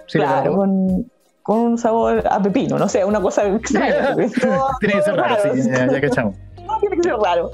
Sí, 0.07 0.19
claro, 0.19 0.57
con, 0.57 1.11
con 1.43 1.59
un 1.59 1.79
sabor 1.79 2.23
a 2.29 2.43
pepino, 2.43 2.79
no 2.79 2.89
sé, 2.89 3.05
una 3.05 3.21
cosa 3.21 3.47
extraña. 3.57 4.15
Tiene 4.81 4.95
que 4.95 5.03
ser 5.03 5.17
raro, 5.17 5.37
sí, 5.43 5.63
ya, 5.63 5.73
ya 5.73 5.89
tiene 6.81 6.97
que 6.97 7.03
ser 7.03 7.17
raro. 7.17 7.51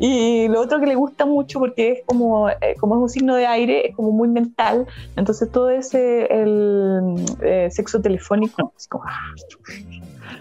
Y 0.00 0.46
lo 0.48 0.60
otro 0.60 0.78
que 0.78 0.86
le 0.86 0.94
gusta 0.94 1.26
mucho, 1.26 1.58
porque 1.58 1.92
es 1.92 2.00
como, 2.06 2.48
eh, 2.48 2.76
como 2.78 2.94
es 2.96 3.02
un 3.02 3.08
signo 3.08 3.34
de 3.34 3.46
aire, 3.46 3.88
es 3.88 3.96
como 3.96 4.12
muy 4.12 4.28
mental, 4.28 4.86
entonces 5.16 5.50
todo 5.50 5.70
ese 5.70 6.26
el 6.26 7.16
eh, 7.42 7.68
sexo 7.70 8.00
telefónico, 8.00 8.72
es 8.76 8.86
como 8.86 9.04
ah, 9.04 9.34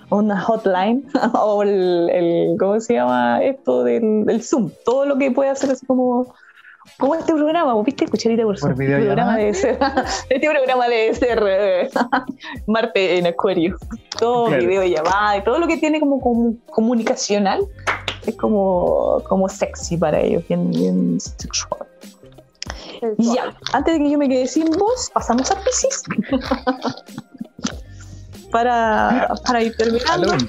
una 0.09 0.39
hotline, 0.41 1.05
o 1.33 1.63
el, 1.63 2.09
el- 2.11 2.55
¿cómo 2.59 2.79
se 2.79 2.93
llama 2.95 3.43
esto? 3.43 3.83
Del, 3.83 4.25
del 4.25 4.43
Zoom, 4.43 4.71
todo 4.85 5.05
lo 5.05 5.17
que 5.17 5.31
puede 5.31 5.49
hacer 5.49 5.71
así 5.71 5.85
como... 5.85 6.33
Como 6.99 7.15
este 7.15 7.33
programa, 7.33 7.73
¿vos 7.73 7.83
¿viste? 7.85 8.07
Cucharita 8.07 8.43
por 8.43 8.57
Zoom. 8.57 8.73
¿Por 8.75 8.81
Este 8.83 8.95
programa 9.03 9.35
debe 9.35 9.53
ser, 9.53 9.77
este 10.29 10.49
programa 10.49 10.87
debe 10.87 11.13
ser 11.15 11.43
eh, 11.45 11.89
Marte 12.67 13.17
en 13.17 13.27
Acuario. 13.27 13.75
Todo 14.17 14.45
Claro. 14.47 14.65
videollamada 14.65 15.35
y 15.37 15.43
todo 15.43 15.59
lo 15.59 15.67
que 15.67 15.75
tiene 15.77 15.99
como, 15.99 16.21
como 16.21 16.55
comunicacional 16.71 17.59
es 18.25 18.35
como, 18.37 19.21
como 19.27 19.49
sexy 19.49 19.97
para 19.97 20.21
ellos, 20.21 20.47
bien, 20.47 20.71
bien 20.71 21.19
sexual. 21.19 21.85
Y 23.17 23.35
ya, 23.35 23.53
antes 23.73 23.93
de 23.95 23.99
que 24.05 24.09
yo 24.09 24.17
me 24.17 24.29
quede 24.29 24.47
sin 24.47 24.65
voz, 24.71 25.11
pasamos 25.13 25.51
a 25.51 25.55
Pisces. 25.61 26.03
Para, 28.51 29.33
para 29.45 29.63
ir 29.63 29.75
terminando. 29.75 30.33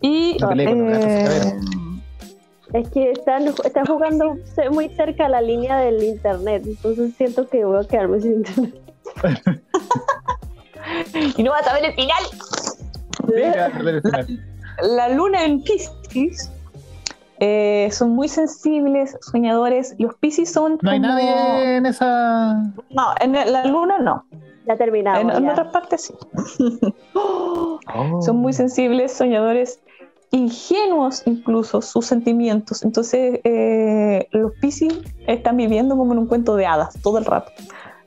Y 0.00 0.36
eh, 0.40 1.58
Es 2.72 2.88
que 2.90 3.10
están, 3.10 3.46
están 3.46 3.86
jugando 3.86 4.36
muy 4.70 4.88
cerca 4.90 5.26
a 5.26 5.28
la 5.28 5.40
línea 5.40 5.78
del 5.78 6.02
internet, 6.02 6.62
entonces 6.64 7.14
siento 7.16 7.48
que 7.48 7.64
voy 7.64 7.84
a 7.84 7.88
quedarme 7.88 8.20
sin 8.20 8.34
internet. 8.34 8.74
y 11.36 11.42
no 11.42 11.50
vas 11.50 11.66
a 11.66 11.74
ver 11.74 11.86
el 11.86 11.94
final. 11.94 12.22
Mira, 13.26 13.70
perder 13.70 13.96
el 13.96 14.02
final. 14.02 14.26
La 14.82 15.08
luna 15.08 15.44
en 15.44 15.62
Piscis 15.62 16.50
eh, 17.40 17.88
son 17.90 18.10
muy 18.10 18.28
sensibles, 18.28 19.16
soñadores. 19.22 19.94
Los 19.98 20.14
Piscis 20.16 20.52
son 20.52 20.78
No 20.82 20.90
hay 20.90 21.00
nadie 21.00 21.76
en 21.76 21.86
esa. 21.86 22.62
No, 22.90 23.14
en 23.20 23.32
la 23.32 23.64
luna 23.64 23.98
no. 23.98 24.24
Ya 24.66 24.76
terminamos. 24.76 25.20
En, 25.20 25.30
en 25.30 25.44
ya. 25.44 25.52
otras 25.52 25.72
partes 25.72 26.02
sí. 26.02 26.14
Oh. 27.14 28.20
Son 28.20 28.36
muy 28.38 28.52
sensibles, 28.52 29.12
soñadores, 29.12 29.78
ingenuos 30.32 31.22
incluso 31.26 31.82
sus 31.82 32.06
sentimientos. 32.06 32.82
Entonces, 32.82 33.40
eh, 33.44 34.28
los 34.32 34.52
Piscis 34.60 34.92
están 35.26 35.56
viviendo 35.56 35.96
como 35.96 36.12
en 36.12 36.20
un 36.20 36.26
cuento 36.26 36.56
de 36.56 36.66
hadas 36.66 37.00
todo 37.02 37.18
el 37.18 37.24
rato. 37.24 37.52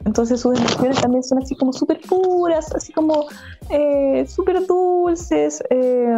Entonces, 0.06 0.40
sus 0.40 0.58
emociones 0.58 1.02
también 1.02 1.24
son 1.24 1.40
así 1.40 1.56
como 1.56 1.74
súper 1.74 2.00
puras, 2.02 2.74
así 2.74 2.94
como 2.94 3.26
eh, 3.70 4.26
súper 4.28 4.66
dulces, 4.66 5.62
eh, 5.70 6.18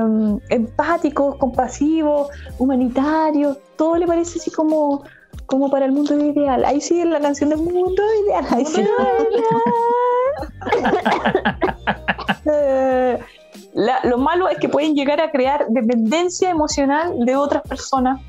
empáticos, 0.50 1.36
compasivos, 1.38 2.30
humanitarios. 2.60 3.58
Todo 3.78 3.98
le 3.98 4.06
parece 4.06 4.38
así 4.38 4.52
como, 4.52 5.04
como 5.48 5.72
para 5.72 5.86
el 5.86 5.94
mundo 5.94 6.16
ideal. 6.16 6.64
Ahí 6.64 6.80
sigue 6.80 7.06
la 7.06 7.20
canción 7.20 7.50
del 7.50 7.60
mundo 7.60 8.04
ideal. 8.24 8.46
Ahí 8.52 8.66
sí. 8.66 8.84
La- 13.74 14.00
lo 14.04 14.18
malo 14.18 14.50
es 14.50 14.58
que 14.60 14.70
pueden 14.70 14.96
llegar 14.96 15.22
a 15.22 15.32
crear 15.32 15.68
dependencia 15.70 16.50
emocional 16.50 17.26
de 17.26 17.36
otras 17.36 17.64
personas 17.64 18.20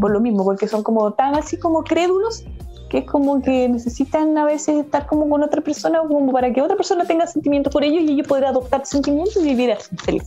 por 0.00 0.10
lo 0.10 0.20
mismo, 0.20 0.44
porque 0.44 0.66
son 0.66 0.82
como 0.82 1.12
tan 1.12 1.34
así 1.36 1.58
como 1.58 1.84
crédulos 1.84 2.44
que 2.90 2.98
es 2.98 3.04
como 3.04 3.42
que 3.42 3.68
necesitan 3.68 4.36
a 4.38 4.44
veces 4.44 4.84
estar 4.84 5.06
como 5.06 5.28
con 5.28 5.42
otra 5.42 5.60
persona 5.60 5.98
como 6.00 6.32
para 6.32 6.52
que 6.52 6.62
otra 6.62 6.76
persona 6.76 7.04
tenga 7.04 7.26
sentimientos 7.26 7.72
por 7.72 7.82
ellos 7.84 8.02
y 8.02 8.12
ellos 8.12 8.26
poder 8.28 8.44
adoptar 8.46 8.86
sentimientos 8.86 9.36
y 9.36 9.42
vivir 9.44 9.72
así 9.72 9.96
feliz. 9.96 10.22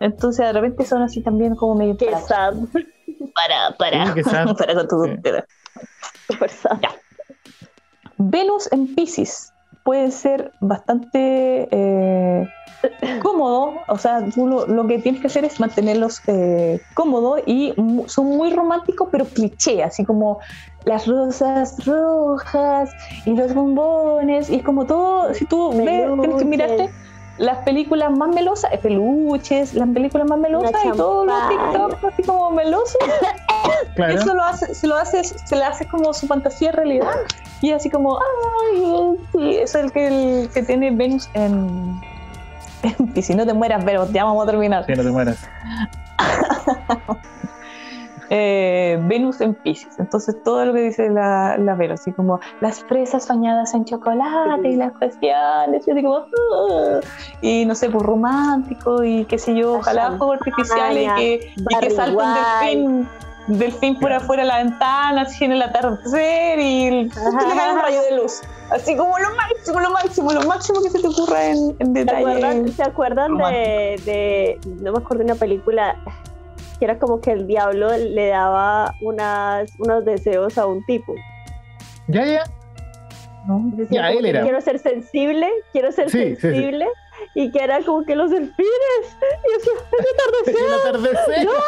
Entonces 0.00 0.46
de 0.46 0.52
repente 0.54 0.84
son 0.86 1.02
así 1.02 1.20
también 1.22 1.54
como 1.54 1.74
medio 1.74 1.96
Qué 1.98 2.06
para 2.06 2.20
sad, 2.20 2.54
para 3.34 3.76
para, 3.76 4.14
Sí, 4.14 4.22
para 4.58 4.74
con 4.74 4.88
tu 4.88 5.04
Sí. 5.04 6.68
Venus 8.16 8.70
en 8.72 8.94
Pisces 8.94 9.49
puede 9.82 10.10
ser 10.10 10.52
bastante 10.60 11.68
eh, 11.70 12.48
cómodo, 13.22 13.74
o 13.88 13.98
sea, 13.98 14.24
tú 14.34 14.46
lo, 14.46 14.66
lo 14.66 14.86
que 14.86 14.98
tienes 14.98 15.20
que 15.20 15.26
hacer 15.26 15.44
es 15.44 15.60
mantenerlos 15.60 16.20
eh, 16.26 16.80
cómodos 16.94 17.40
y 17.46 17.74
son 18.06 18.26
muy 18.26 18.52
románticos, 18.52 19.08
pero 19.10 19.24
cliché, 19.24 19.82
así 19.82 20.04
como 20.04 20.38
las 20.84 21.06
rosas 21.06 21.84
rojas 21.84 22.90
y 23.26 23.34
los 23.34 23.54
bombones, 23.54 24.50
y 24.50 24.56
es 24.56 24.62
como 24.62 24.86
todo, 24.86 25.34
si 25.34 25.44
tú 25.46 25.70
ves, 25.76 26.06
tienes 26.20 26.36
que 26.36 26.44
mirarte 26.44 26.90
las 27.40 27.58
películas 27.64 28.10
más 28.10 28.28
melosas, 28.28 28.70
peluches, 28.82 29.72
las 29.72 29.88
películas 29.88 30.28
más 30.28 30.38
melosas 30.38 30.72
y 30.84 30.90
todos 30.90 31.26
los 31.26 31.34
champaña. 31.38 31.72
TikTok 31.72 32.04
así 32.12 32.22
como 32.22 32.50
melosos, 32.50 32.98
Claro. 33.94 34.14
eso 34.14 34.34
lo 34.34 34.44
hace, 34.44 34.74
se 34.74 34.86
lo 34.86 34.94
hace, 34.96 35.24
se 35.24 35.56
le 35.56 35.64
hace 35.64 35.86
como 35.86 36.12
su 36.12 36.26
fantasía 36.26 36.70
realidad. 36.72 37.14
Y 37.62 37.72
así 37.72 37.88
como, 37.88 38.18
ay, 38.18 39.16
sí, 39.32 39.56
es 39.56 39.74
el 39.74 39.90
que, 39.90 40.42
el 40.42 40.50
que 40.50 40.62
tiene 40.62 40.90
Venus 40.90 41.30
en, 41.32 41.98
en 42.82 43.06
Piscis. 43.08 43.34
No 43.34 43.46
te 43.46 43.54
mueras, 43.54 43.84
pero 43.86 44.06
ya 44.12 44.24
vamos 44.24 44.46
a 44.46 44.50
terminar. 44.50 44.84
Sí, 44.86 44.92
no 44.94 45.02
te 45.02 45.10
mueras. 45.10 45.38
Eh, 48.32 48.96
Venus 49.02 49.40
en 49.40 49.54
Piscis. 49.54 49.98
Entonces 49.98 50.36
todo 50.44 50.64
lo 50.64 50.72
que 50.72 50.82
dice 50.82 51.10
la, 51.10 51.56
la 51.58 51.74
Vero, 51.74 51.94
así 51.94 52.12
como 52.12 52.38
las 52.60 52.80
fresas 52.84 53.26
bañadas 53.26 53.74
en 53.74 53.84
chocolate 53.84 54.68
y 54.68 54.76
las 54.76 54.92
cuestiones, 54.92 55.86
y 55.86 55.90
así 55.90 56.02
como, 56.02 56.18
"Ah", 56.18 57.00
y 57.40 57.64
no 57.66 57.74
sé, 57.74 57.90
pues 57.90 58.04
romántico 58.04 59.02
y 59.02 59.24
qué 59.24 59.36
sé 59.36 59.56
yo, 59.56 59.74
ojalá 59.78 60.12
fuegos 60.16 60.36
artificiales 60.38 61.08
y 61.10 61.14
que, 61.16 61.52
y 61.56 61.78
que 61.80 61.90
salte 61.90 62.16
un 62.16 62.34
delfín, 62.34 63.08
delfín 63.48 63.98
por 63.98 64.12
afuera 64.12 64.42
de 64.44 64.48
la 64.48 64.58
ventana, 64.58 65.22
así 65.22 65.44
en 65.44 65.52
el 65.52 65.62
atardecer 65.62 66.58
y 66.60 66.86
el- 66.86 67.10
Ajá, 67.16 67.72
un 67.74 67.80
rayo 67.80 68.00
de 68.02 68.16
luz. 68.16 68.42
Así 68.70 68.96
como 68.96 69.18
lo 69.18 69.28
máximo, 69.34 69.80
lo 69.80 69.90
máximo, 69.90 70.32
lo 70.32 70.42
máximo 70.42 70.80
que 70.82 70.90
se 70.90 71.00
te 71.00 71.08
ocurra 71.08 71.46
en, 71.46 71.74
en 71.80 71.94
¿Se 71.94 72.02
acuerdan, 72.02 72.62
detalle. 72.62 72.72
¿se 72.72 72.82
acuerdan 72.84 73.36
de, 73.38 74.00
de, 74.04 74.60
no 74.80 74.92
me 74.92 74.98
acuerdo 74.98 75.24
de 75.24 75.32
una 75.32 75.34
película 75.34 75.96
que 76.80 76.84
era 76.86 76.98
como 76.98 77.20
que 77.20 77.30
el 77.30 77.46
diablo 77.46 77.96
le 77.96 78.26
daba 78.28 78.96
unas, 79.02 79.70
unos 79.78 80.04
deseos 80.04 80.58
a 80.58 80.66
un 80.66 80.84
tipo? 80.86 81.14
Ya, 82.08 82.24
ya. 82.26 82.42
¿no? 83.46 83.62
Decía 83.76 84.02
Ya, 84.02 84.10
él 84.10 84.26
era. 84.26 84.42
Quiero 84.42 84.60
ser 84.60 84.80
sensible, 84.80 85.48
quiero 85.72 85.92
ser 85.92 86.10
Sí, 86.10 86.18
sí, 86.18 86.34
sí. 86.34 86.40
sensible. 86.40 86.88
Y 87.34 87.52
que 87.52 87.62
era 87.62 87.82
como 87.84 88.02
que 88.04 88.16
los 88.16 88.30
delfines. 88.30 88.64
Y 89.04 89.58
decía, 89.58 89.72
es 90.46 90.48
El 90.48 90.74
atardecer. 90.74 91.48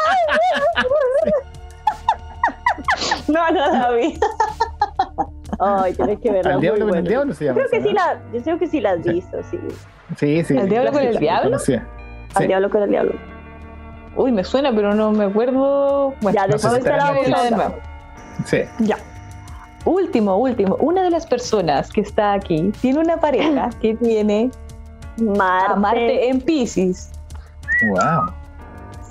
No, 3.27 3.49
no, 3.51 3.71
David. 3.71 4.17
Ay, 5.59 5.93
tienes 5.93 6.19
que 6.19 6.31
verla. 6.31 6.51
Al 6.51 6.57
muy 6.57 6.61
diablo 6.63 6.87
con 6.89 6.97
el 6.97 7.07
diablo 7.07 7.33
se 7.33 7.45
llama. 7.45 7.59
Creo 7.59 7.69
que 7.69 7.81
sí 7.87 7.93
la, 7.93 8.21
yo 8.33 8.41
creo 8.41 8.59
que 8.59 8.67
sí 8.67 8.81
la 8.81 8.91
has 8.91 9.03
Sí. 9.03 9.09
visto, 9.13 9.37
sí. 9.43 9.57
Sí, 10.17 10.43
sí. 10.43 10.57
¿El 10.57 10.69
diablo 10.69 10.91
con 10.91 11.01
el 11.03 11.17
diablo? 11.17 11.57
Al 12.35 12.47
diablo 12.47 12.69
con 12.69 12.83
el 12.83 12.89
diablo. 12.89 13.13
Uy, 14.15 14.31
me 14.31 14.43
suena, 14.43 14.71
pero 14.73 14.93
no 14.93 15.11
me 15.11 15.25
acuerdo. 15.25 16.13
Bueno, 16.21 16.35
Ya, 16.39 16.47
no 16.47 16.57
sé 16.57 16.69
después 16.69 16.97
la 16.97 17.11
vamos 17.11 17.27
a 17.27 17.49
nuevo. 17.49 17.75
Sí. 18.45 18.59
Ya. 18.79 18.97
Último, 19.85 20.37
último. 20.37 20.75
Una 20.79 21.03
de 21.03 21.09
las 21.09 21.25
personas 21.25 21.91
que 21.91 22.01
está 22.01 22.33
aquí 22.33 22.71
tiene 22.81 22.99
una 22.99 23.17
pareja 23.17 23.69
que 23.81 23.95
tiene 23.95 24.49
Marte. 25.17 25.73
a 25.73 25.75
Marte 25.75 26.29
en 26.29 26.41
Pisces. 26.41 27.11
Wow. 27.89 28.31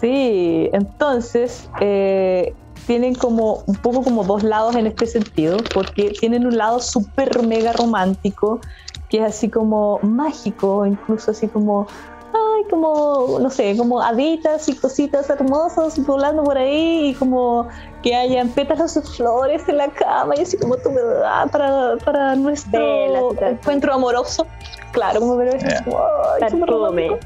Sí, 0.00 0.70
entonces 0.72 1.68
eh, 1.80 2.54
tienen 2.86 3.14
como 3.14 3.62
un 3.66 3.76
poco 3.76 4.02
como 4.02 4.24
dos 4.24 4.42
lados 4.42 4.74
en 4.74 4.86
este 4.86 5.06
sentido, 5.06 5.58
porque 5.72 6.10
tienen 6.18 6.46
un 6.46 6.56
lado 6.56 6.80
súper 6.80 7.46
mega 7.46 7.72
romántico, 7.72 8.60
que 9.08 9.18
es 9.18 9.24
así 9.24 9.48
como 9.48 10.00
mágico, 10.02 10.86
incluso 10.86 11.30
así 11.30 11.46
como, 11.46 11.86
ay, 12.34 12.64
como, 12.70 13.38
no 13.40 13.50
sé, 13.50 13.76
como 13.76 14.00
haditas 14.00 14.68
y 14.68 14.76
cositas 14.76 15.28
hermosas 15.30 15.98
volando 16.04 16.42
por 16.44 16.59
ahí, 16.59 17.10
y 17.10 17.14
como 17.14 17.68
que 18.02 18.14
hayan 18.14 18.48
pétalos 18.48 18.94
de 18.94 19.02
flores 19.02 19.68
en 19.68 19.78
la 19.78 19.88
cama, 19.88 20.34
y 20.36 20.42
así 20.42 20.56
como 20.56 20.76
tú 20.76 20.90
me 20.90 21.00
das 21.00 21.50
para, 21.50 21.96
para 22.04 22.34
nuestro 22.34 23.32
encuentro 23.40 23.94
amoroso. 23.94 24.46
Claro, 24.92 25.20
como 25.20 25.38
pero 25.38 25.52
es 25.52 25.62
Yeah. 25.62 27.18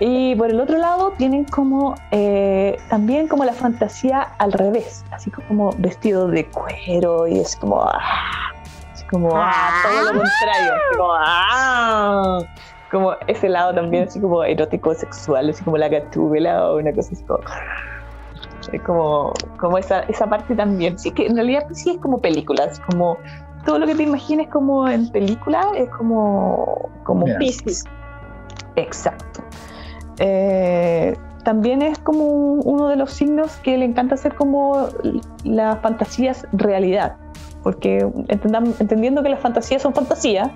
Y 0.00 0.34
por 0.34 0.48
el 0.48 0.58
otro 0.58 0.78
lado 0.78 1.12
tienen 1.18 1.44
como 1.44 1.94
eh, 2.10 2.80
también 2.88 3.28
como 3.28 3.44
la 3.44 3.52
fantasía 3.52 4.22
al 4.38 4.50
revés, 4.52 5.04
así 5.10 5.30
como 5.30 5.72
vestido 5.76 6.26
de 6.26 6.46
cuero 6.46 7.28
y 7.28 7.38
es 7.38 7.54
como, 7.54 7.82
ah, 7.82 8.52
así 8.94 9.04
como 9.04 9.30
ah, 9.34 9.70
todo 9.82 10.02
lo 10.04 10.20
contrario, 10.20 10.72
así 10.72 10.96
como, 10.96 11.12
ah, 11.12 12.38
como 12.90 13.12
ese 13.26 13.48
lado 13.48 13.74
también 13.74 14.04
así 14.08 14.20
como 14.20 14.42
erótico 14.44 14.94
sexual, 14.94 15.50
así 15.50 15.62
como 15.64 15.76
la 15.76 15.88
gatúbela 15.88 16.70
o 16.70 16.78
una 16.78 16.92
cosa 16.92 17.10
así 17.12 17.24
como, 17.24 17.40
es 18.72 18.82
como, 18.82 19.32
como 19.58 19.78
esa, 19.78 20.00
esa 20.02 20.26
parte 20.28 20.54
también, 20.54 20.98
sí 20.98 21.10
que 21.12 21.26
en 21.26 21.34
realidad 21.36 21.64
sí 21.72 21.90
es 21.90 21.98
como 21.98 22.18
películas, 22.20 22.80
como 22.80 23.16
todo 23.64 23.78
lo 23.78 23.86
que 23.86 23.94
te 23.94 24.02
imagines 24.04 24.48
como 24.48 24.88
en 24.88 25.10
película 25.10 25.66
es 25.76 25.88
como, 25.90 26.88
como 27.04 27.26
Mira. 27.26 27.38
Piscis. 27.38 27.84
Exacto. 28.76 29.42
Eh, 30.18 31.16
también 31.44 31.82
es 31.82 31.98
como 31.98 32.24
un- 32.24 32.60
uno 32.64 32.88
de 32.88 32.96
los 32.96 33.12
signos 33.12 33.56
que 33.58 33.76
le 33.78 33.84
encanta 33.86 34.14
hacer 34.14 34.34
como 34.34 34.88
las 35.44 35.78
fantasías 35.80 36.46
realidad, 36.52 37.16
porque 37.62 38.04
entendam- 38.28 38.74
entendiendo 38.78 39.22
que 39.22 39.30
las 39.30 39.40
fantasías 39.40 39.80
son 39.82 39.94
fantasías, 39.94 40.50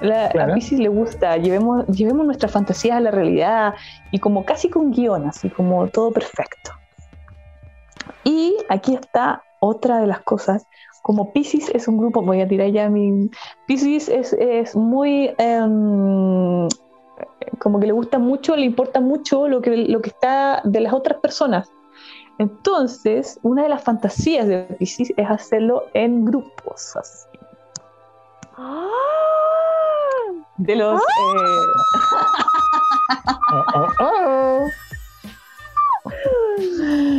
la, 0.00 0.28
Claro. 0.30 0.52
a 0.52 0.54
Pisces 0.54 0.78
le 0.78 0.88
gusta, 0.88 1.36
llevemos, 1.36 1.86
llevemos 1.86 2.26
nuestras 2.26 2.52
fantasías 2.52 2.96
a 2.96 3.00
la 3.00 3.10
realidad 3.10 3.74
y 4.10 4.18
como 4.18 4.44
casi 4.44 4.68
con 4.68 4.90
guion, 4.90 5.26
así 5.26 5.50
como 5.50 5.88
todo 5.88 6.12
perfecto. 6.12 6.72
Y 8.24 8.56
aquí 8.68 8.94
está 8.94 9.42
otra 9.60 9.98
de 10.00 10.06
las 10.06 10.20
cosas, 10.20 10.66
como 11.02 11.32
Pisces 11.32 11.70
es 11.74 11.88
un 11.88 11.98
grupo, 11.98 12.22
voy 12.22 12.40
a 12.40 12.48
tirar 12.48 12.70
ya 12.70 12.88
mi... 12.88 13.30
Pisces 13.66 14.08
es, 14.08 14.32
es 14.34 14.76
muy... 14.76 15.34
em, 15.38 16.68
como 17.58 17.80
que 17.80 17.86
le 17.86 17.92
gusta 17.92 18.18
mucho, 18.18 18.54
le 18.56 18.66
importa 18.66 19.00
mucho 19.00 19.48
lo 19.48 19.62
que, 19.62 19.74
lo 19.76 20.00
que 20.02 20.10
está 20.10 20.60
de 20.64 20.80
las 20.80 20.92
otras 20.92 21.18
personas. 21.20 21.72
Entonces, 22.38 23.40
una 23.42 23.64
de 23.64 23.68
las 23.70 23.82
fantasías 23.82 24.46
de 24.46 24.64
Pisces 24.78 25.12
es 25.16 25.30
hacerlo 25.30 25.86
en 25.94 26.24
grupos. 26.24 26.94
así. 26.96 27.26
De 30.58 30.76
los... 30.76 31.00
eh, 31.00 31.04
Oh, 33.50 33.64
oh, 33.74 33.88
oh. 34.00 34.66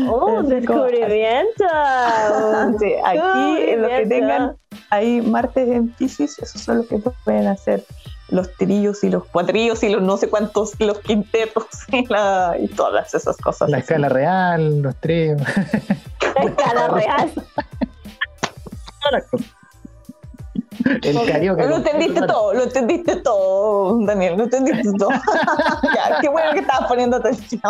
¡Oh, 0.08 0.20
como- 0.20 0.44
descubrimiento! 0.44 1.66
sí, 2.80 2.94
aquí 3.06 3.20
en 3.20 3.82
los 3.82 3.90
que 3.90 3.96
Descubrimiento. 3.98 4.10
tengan 4.10 4.56
ahí 4.92 5.22
martes 5.22 5.68
en 5.70 5.90
Pisces, 5.90 6.38
esos 6.40 6.62
son 6.62 6.78
los 6.80 6.88
que 6.88 7.00
pueden 7.24 7.48
hacer 7.48 7.84
los 8.30 8.52
trillos 8.58 9.04
y 9.04 9.10
los 9.10 9.26
cuatrillos 9.26 9.82
y 9.84 9.90
los 9.90 10.02
no 10.04 10.18
sé 10.18 10.30
cuántos, 10.30 10.80
los 10.80 11.00
quintetos 11.00 11.66
y, 11.92 12.06
la- 12.08 12.56
y 12.60 12.68
todas 12.68 13.14
esas 13.14 13.38
cosas. 13.38 13.70
La 13.70 13.78
así. 13.78 13.86
escala 13.86 14.10
real, 14.10 14.82
los 14.82 14.96
tres. 15.00 15.40
La 16.36 16.44
escala 16.44 16.88
real. 16.90 17.32
El. 21.02 21.16
Lo 21.16 21.76
entendiste 21.76 22.22
todo, 22.22 22.54
lo 22.54 22.64
entendiste 22.64 23.16
todo, 23.18 24.06
Daniel, 24.06 24.38
lo 24.38 24.44
entendiste 24.46 24.92
todo. 24.98 25.10
ya, 25.96 26.20
qué 26.22 26.30
bueno 26.30 26.52
que 26.54 26.60
estabas 26.60 26.88
poniendo 26.88 27.18
atención. 27.18 27.62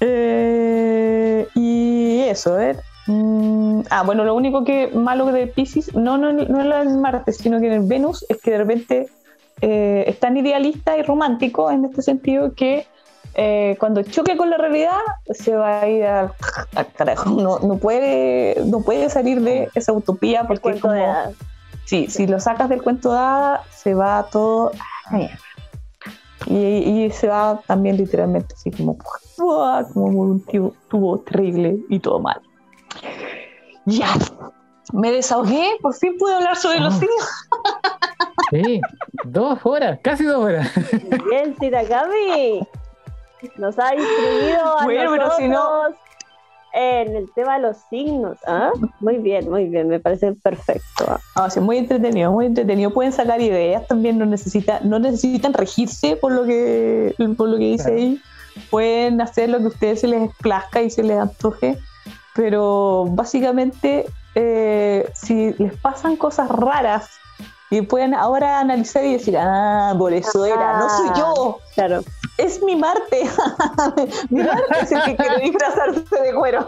Eh, 0.00 1.46
y 1.54 2.20
eso, 2.20 2.58
¿eh? 2.58 2.76
Mm, 3.06 3.82
ah, 3.90 4.02
bueno, 4.02 4.24
lo 4.24 4.34
único 4.34 4.64
que 4.64 4.88
malo 4.88 5.26
de 5.26 5.46
Pisces, 5.46 5.94
no, 5.94 6.16
no, 6.16 6.32
no 6.32 6.60
en 6.62 6.88
el 6.88 6.98
Marte, 6.98 7.32
sino 7.32 7.60
que 7.60 7.66
en 7.66 7.72
el 7.72 7.86
Venus, 7.86 8.24
es 8.28 8.40
que 8.40 8.52
de 8.52 8.58
repente 8.58 9.08
eh, 9.60 10.04
es 10.06 10.18
tan 10.18 10.36
idealista 10.36 10.96
y 10.96 11.02
romántico 11.02 11.70
en 11.70 11.84
este 11.84 12.02
sentido 12.02 12.54
que 12.54 12.86
eh, 13.34 13.76
cuando 13.78 14.02
choque 14.02 14.36
con 14.36 14.50
la 14.50 14.56
realidad 14.58 14.98
se 15.32 15.54
va 15.54 15.80
a 15.80 15.88
ir 15.88 16.04
al, 16.04 16.32
al 16.74 16.92
carajo. 16.92 17.30
No, 17.30 17.58
no, 17.60 17.76
puede, 17.78 18.62
no 18.66 18.80
puede 18.80 19.08
salir 19.10 19.40
de 19.40 19.68
esa 19.74 19.92
utopía 19.92 20.40
El 20.40 20.46
porque 20.46 20.62
cuento 20.62 20.80
como, 20.82 20.94
de 20.94 21.04
hadas. 21.04 21.34
Sí, 21.84 22.06
si 22.08 22.26
lo 22.26 22.38
sacas 22.40 22.68
del 22.68 22.82
cuento 22.82 23.12
de 23.12 23.18
hadas, 23.18 23.66
se 23.70 23.94
va 23.94 24.26
todo. 24.30 24.72
Y, 26.46 26.54
y 26.56 27.10
se 27.10 27.28
va 27.28 27.60
también 27.66 27.96
literalmente 27.96 28.54
así 28.54 28.70
como, 28.70 28.96
como 29.36 30.04
un 30.06 30.44
tubo, 30.44 30.74
tubo 30.88 31.18
terrible 31.20 31.76
y 31.88 31.98
todo 32.00 32.18
mal. 32.20 32.40
Ya, 33.86 34.08
me 34.92 35.10
desahogué, 35.12 35.76
por 35.80 35.94
fin 35.94 36.16
pude 36.18 36.34
hablar 36.34 36.56
sobre 36.56 36.80
los 36.80 36.94
Ah. 36.94 36.98
signos. 36.98 37.28
Sí, 38.50 38.80
dos 39.24 39.58
horas, 39.64 39.98
casi 40.02 40.24
dos 40.24 40.38
horas. 40.44 40.68
Bien, 41.28 41.54
Sirakami. 41.58 42.66
Nos 43.56 43.78
ha 43.78 43.94
instruido 43.94 44.78
a 44.78 44.84
Bueno, 44.84 45.00
pero 45.10 45.16
nosotros 45.16 45.36
si 45.38 45.48
no- 45.48 45.82
en 46.72 47.16
el 47.16 47.32
tema 47.34 47.56
de 47.56 47.62
los 47.62 47.78
signos. 47.90 48.38
¿ah? 48.46 48.70
Muy 49.00 49.18
bien, 49.18 49.50
muy 49.50 49.64
bien. 49.66 49.88
Me 49.88 49.98
parece 49.98 50.32
perfecto. 50.34 51.04
¿ah? 51.08 51.18
Ah, 51.34 51.50
sí, 51.50 51.58
muy 51.58 51.78
entretenido, 51.78 52.30
muy 52.30 52.46
entretenido. 52.46 52.90
Pueden 52.92 53.12
sacar 53.12 53.40
ideas 53.40 53.86
también, 53.88 54.18
no, 54.18 54.26
necesita, 54.26 54.78
no 54.84 54.98
necesitan 55.00 55.52
regirse 55.52 56.14
por 56.16 56.30
lo 56.32 56.44
que, 56.44 57.12
por 57.36 57.48
lo 57.48 57.58
que 57.58 57.64
dice 57.64 57.84
Claro. 57.84 57.96
ahí. 57.98 58.20
Pueden 58.70 59.20
hacer 59.20 59.48
lo 59.48 59.58
que 59.58 59.64
a 59.64 59.68
ustedes 59.68 60.00
se 60.00 60.06
les 60.08 60.30
plazca 60.36 60.80
y 60.82 60.90
se 60.90 61.02
les 61.02 61.18
antoje, 61.18 61.76
pero 62.34 63.06
básicamente 63.10 64.06
eh, 64.34 65.08
si 65.14 65.52
les 65.54 65.76
pasan 65.78 66.16
cosas 66.16 66.48
raras 66.50 67.08
y 67.70 67.82
pueden 67.82 68.14
ahora 68.14 68.58
analizar 68.60 69.04
y 69.04 69.12
decir, 69.12 69.36
ah, 69.38 69.94
por 69.96 70.12
eso 70.12 70.44
era, 70.44 70.78
no 70.78 70.88
soy 70.88 71.08
yo, 71.16 71.58
Claro. 71.74 72.00
es 72.36 72.62
mi 72.62 72.74
Marte. 72.76 73.22
mi 74.30 74.42
Marte 74.42 74.74
es 74.82 74.92
el 74.92 75.02
que 75.04 75.16
quiere 75.16 75.38
disfrazarse 75.44 76.20
de 76.20 76.34
cuero. 76.34 76.66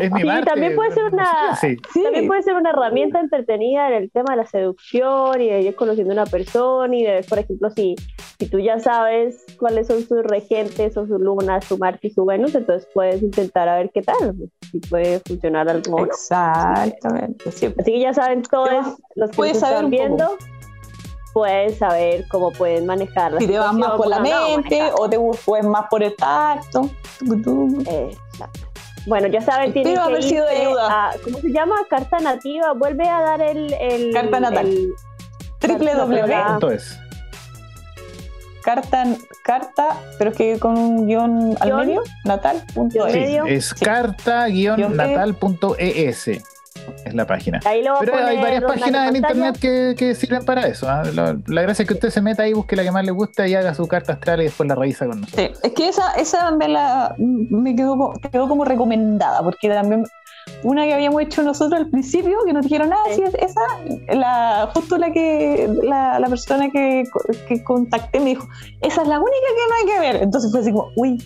Es 0.00 0.10
mi 0.10 0.20
Sí, 0.22 0.26
Marte. 0.26 0.46
también 0.50 0.74
puede 0.74 0.92
ser 0.92 1.04
una- 1.04 1.56
Sí, 1.60 1.76
Sí. 1.92 2.02
También 2.02 2.26
puede 2.26 2.42
ser 2.42 2.54
una 2.54 2.70
herramienta 2.70 3.20
entretenida 3.20 3.88
en 3.88 3.94
el 3.94 4.10
tema 4.10 4.32
de 4.32 4.36
la 4.38 4.46
seducción 4.46 5.40
y 5.40 5.48
de 5.48 5.60
ir 5.62 5.76
conociendo 5.76 6.12
a 6.12 6.14
una 6.22 6.26
persona 6.26 6.94
y 6.96 7.04
de 7.04 7.12
ver, 7.12 7.26
por 7.26 7.38
ejemplo, 7.38 7.70
si, 7.70 7.94
si 8.38 8.46
tú 8.48 8.58
ya 8.58 8.78
sabes 8.80 9.44
cuáles 9.58 9.86
son 9.86 10.02
sus 10.02 10.22
regentes 10.24 10.96
o 10.96 11.06
su 11.06 11.18
luna, 11.18 11.60
su 11.60 11.78
Marte 11.78 12.08
y 12.08 12.10
su 12.10 12.24
Venus, 12.24 12.54
entonces 12.54 12.88
puedes 12.92 13.22
intentar 13.22 13.68
a 13.68 13.76
ver 13.76 13.90
qué 13.94 14.02
tal, 14.02 14.34
si 14.70 14.80
puede 14.80 15.20
funcionar 15.20 15.68
algo. 15.68 15.98
no. 15.98 16.04
Exactamente. 16.06 17.52
sí. 17.52 17.66
Así 17.66 17.92
que 17.92 18.00
ya 18.00 18.12
saben 18.12 18.42
todos 18.42 18.70
los 19.14 19.30
que 19.30 19.36
Puedes 19.36 19.56
están 19.62 19.84
un 19.84 19.90
viendo, 19.92 20.24
poco. 20.30 20.38
pueden 21.34 21.74
saber 21.76 22.24
cómo 22.30 22.50
pueden 22.52 22.84
manejar 22.86 23.32
la 23.32 23.38
si 23.40 23.46
te 23.46 23.58
vas 23.58 23.72
más 23.74 23.92
por 23.92 24.08
la 24.08 24.16
no 24.18 24.22
mente 24.24 24.76
manejar. 24.78 24.92
o 24.98 25.08
te 25.08 25.18
pues 25.44 25.64
más 25.64 25.84
por 25.88 26.02
el 26.02 26.14
tacto. 26.16 26.90
Exacto. 27.20 28.60
Bueno, 29.06 29.26
ya 29.28 29.40
saben, 29.40 29.72
tienen 29.72 29.94
Espero 29.94 30.06
que 30.08 30.12
haber 30.14 30.22
sido 30.22 30.46
de 30.46 30.56
ayuda. 30.56 31.08
a- 31.10 31.12
¿cómo 31.24 31.38
se 31.38 31.50
llama? 31.52 31.74
Carta 31.90 32.18
nativa. 32.20 32.72
Vuelve 32.72 33.08
a 33.08 33.20
dar 33.20 33.40
el... 33.42 33.72
el 33.74 34.12
Carta 34.12 34.38
natal. 34.40 34.66
el- 34.68 34.92
Triple 35.58 35.86
Carta 35.92 36.04
W. 36.06 36.22
natal. 36.22 36.52
entonces. 36.54 36.98
Carta, 38.64 39.04
carta, 39.44 39.88
pero 40.18 40.30
es 40.30 40.36
que 40.36 40.58
con 40.58 40.76
un 40.78 41.06
guion 41.06 41.54
al 41.60 41.68
Guión. 41.68 41.86
medio, 41.86 42.02
natal. 42.24 42.62
punto 42.74 43.06
es. 43.06 43.12
Sí, 43.12 43.20
medio. 43.20 43.44
es 43.46 43.74
Sí. 43.76 43.84
carta-natal.es. 43.84 46.28
Es 47.04 47.14
la 47.14 47.26
página. 47.26 47.60
Ahí 47.64 47.82
lo 47.84 47.98
Pero 48.00 48.16
hay 48.16 48.38
varias 48.38 48.64
páginas 48.64 49.10
en 49.10 49.16
internet 49.16 49.56
que, 49.60 49.94
que 49.96 50.14
sirven 50.14 50.44
para 50.44 50.66
eso. 50.66 50.88
¿ah? 50.88 51.02
La, 51.14 51.36
la 51.46 51.62
gracia 51.62 51.82
es 51.82 51.88
que 51.88 51.94
usted 51.94 52.10
se 52.10 52.20
meta 52.20 52.42
ahí, 52.42 52.54
busque 52.54 52.74
la 52.74 52.82
que 52.82 52.90
más 52.90 53.04
le 53.04 53.12
gusta 53.12 53.46
y 53.46 53.54
haga 53.54 53.74
su 53.74 53.86
carta 53.86 54.14
astral 54.14 54.40
y 54.40 54.44
después 54.44 54.68
la 54.68 54.74
revisa 54.74 55.06
con 55.06 55.20
nosotros. 55.20 55.58
Sí, 55.58 55.60
es 55.62 55.72
que 55.74 55.88
esa, 55.88 56.12
esa 56.14 56.50
me, 56.50 56.68
la, 56.68 57.14
me 57.18 57.76
quedó, 57.76 58.14
quedó 58.32 58.48
como 58.48 58.64
recomendada, 58.64 59.42
porque 59.42 59.68
también 59.68 60.04
una 60.62 60.84
que 60.84 60.94
habíamos 60.94 61.22
hecho 61.22 61.42
nosotros 61.42 61.80
al 61.80 61.88
principio, 61.90 62.38
que 62.46 62.52
nos 62.52 62.62
dijeron, 62.64 62.92
ah, 62.92 62.96
Sí. 63.10 63.22
sí, 63.26 63.36
esa, 63.40 63.60
la, 64.14 64.70
justo 64.74 64.96
la 64.98 65.10
que 65.12 65.68
la, 65.82 66.18
la 66.20 66.28
persona 66.28 66.70
que, 66.70 67.04
que 67.48 67.62
contacté 67.64 68.20
me 68.20 68.26
dijo, 68.30 68.46
esa 68.80 69.02
es 69.02 69.08
la 69.08 69.18
única 69.18 69.46
que 69.48 69.68
no 69.68 69.74
hay 69.74 69.94
que 69.94 70.00
ver. 70.12 70.22
Entonces 70.22 70.50
fue 70.50 70.60
así 70.60 70.70
como, 70.72 70.88
uy, 70.96 71.22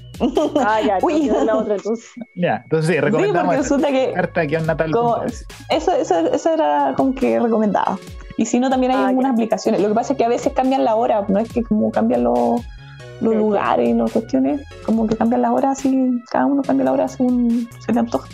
Ah, 0.65 0.81
ya, 0.87 0.99
Uy. 1.03 1.27
la 1.45 1.57
otra, 1.57 1.77
entonces. 1.77 2.11
Ya, 2.35 2.61
entonces 2.65 2.87
sí, 2.89 2.95
sí, 2.95 3.01
recomendamos 3.01 3.55
porque 3.55 3.61
esta, 3.61 3.77
resulta 3.77 3.89
que 3.93 4.13
carta-natal.es. 4.15 5.47
Eso, 5.71 5.93
eso, 5.93 6.19
eso 6.33 6.55
era 6.55 6.95
como 6.97 7.15
que 7.15 7.39
recomendado. 7.39 7.99
Y 8.39 8.47
si 8.47 8.59
no, 8.61 8.69
también 8.71 8.93
hay 8.93 8.99
Ah, 8.99 9.09
algunas 9.09 9.31
ya. 9.31 9.35
aplicaciones. 9.35 9.81
Lo 9.81 9.89
que 9.89 9.95
pasa 9.95 10.13
es 10.13 10.19
que 10.19 10.25
a 10.25 10.29
veces 10.29 10.53
cambian 10.53 10.85
la 10.85 10.95
hora, 10.95 11.25
no 11.29 11.39
es 11.39 11.51
que 11.53 11.63
como 11.63 11.91
cambian 11.91 12.25
los, 12.25 12.61
los 12.61 12.63
Sí, 13.21 13.29
sí. 13.31 13.35
lugares 13.35 13.89
y 13.89 13.93
las 13.95 14.13
cuestiones, 14.13 14.61
como 14.85 15.07
que 15.07 15.17
cambian 15.17 15.43
la 15.43 15.53
hora 15.53 15.71
así, 15.71 16.11
cada 16.31 16.47
uno 16.47 16.63
cambia 16.63 16.85
la 16.85 16.93
hora 16.93 17.09
según 17.09 17.69
se 17.79 17.93
le 17.93 18.01
antoja. 18.01 18.29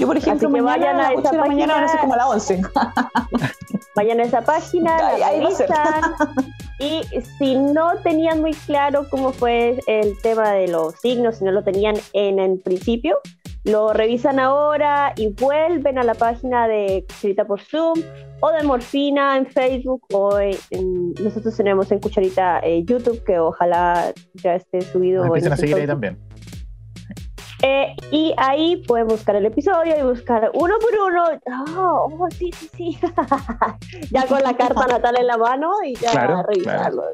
Yo, 0.00 0.06
por 0.06 0.16
ejemplo, 0.16 0.48
que 0.50 0.60
mañana 0.62 0.96
vayan 0.96 1.00
a 1.00 1.06
a 1.08 1.10
las 1.10 1.18
8 1.18 1.20
esa 1.20 1.30
de 1.30 1.36
la 1.36 1.44
mañana 1.46 1.74
van 1.74 1.84
a 1.84 1.88
ser 1.88 1.96
página. 2.00 2.00
como 2.00 2.14
a 2.14 2.16
las 2.16 2.26
11. 2.48 2.60
Vayan 3.96 4.20
a 4.20 4.22
esa 4.22 4.40
página, 4.42 4.96
Ahí- 4.96 5.20
la 5.20 5.30
revisan. 5.30 5.68
Y 6.78 7.02
si 7.38 7.56
no 7.56 7.90
tenían 8.02 8.40
muy 8.40 8.52
claro 8.52 9.06
cómo 9.10 9.32
fue 9.34 9.78
el 9.86 10.16
tema 10.22 10.52
de 10.52 10.66
los 10.68 10.94
signos, 10.94 11.36
si 11.36 11.44
no 11.44 11.52
lo 11.52 11.62
tenían 11.62 11.94
en 12.14 12.38
el 12.38 12.58
principio, 12.58 13.18
lo 13.64 13.92
revisan 13.92 14.40
ahora 14.40 15.12
y 15.14 15.28
vuelven 15.28 15.98
a 15.98 16.04
la 16.04 16.14
página 16.14 16.66
de 16.68 17.04
Cucharita 17.06 17.44
por 17.44 17.60
Zoom 17.60 18.00
o 18.40 18.50
de 18.52 18.62
Morfina 18.62 19.36
en 19.36 19.44
Facebook 19.44 20.06
o 20.14 20.38
en, 20.38 20.56
en- 20.70 21.12
nosotros 21.22 21.54
tenemos 21.54 21.92
en 21.92 21.98
Cucharita 22.00 22.60
eh, 22.60 22.82
YouTube 22.82 23.22
que 23.24 23.38
ojalá 23.38 24.14
ya 24.42 24.54
esté 24.54 24.80
subido. 24.80 25.18
Nos 25.18 25.26
en 25.26 25.28
empiezan 25.44 25.52
a 25.52 25.54
ese 25.56 25.60
seguir 25.66 25.76
ahí 25.82 25.86
también. 25.86 26.18
Eh, 27.62 27.94
y 28.10 28.32
ahí 28.38 28.76
pueden 28.86 29.06
buscar 29.08 29.36
el 29.36 29.44
episodio 29.46 29.98
y 29.98 30.02
buscar 30.02 30.50
uno 30.54 30.74
por 30.78 31.08
uno. 31.08 31.24
Ah, 31.50 31.64
oh, 31.76 32.26
sí, 32.30 32.50
sí, 32.52 32.70
sí. 32.74 32.98
ya 34.10 34.26
con 34.26 34.42
la 34.42 34.56
carta 34.56 34.86
natal 34.86 35.16
en 35.18 35.26
la 35.26 35.36
mano 35.36 35.72
y 35.84 35.94
ya 35.96 36.10
Claro, 36.12 36.42
revisarlo. 36.44 37.04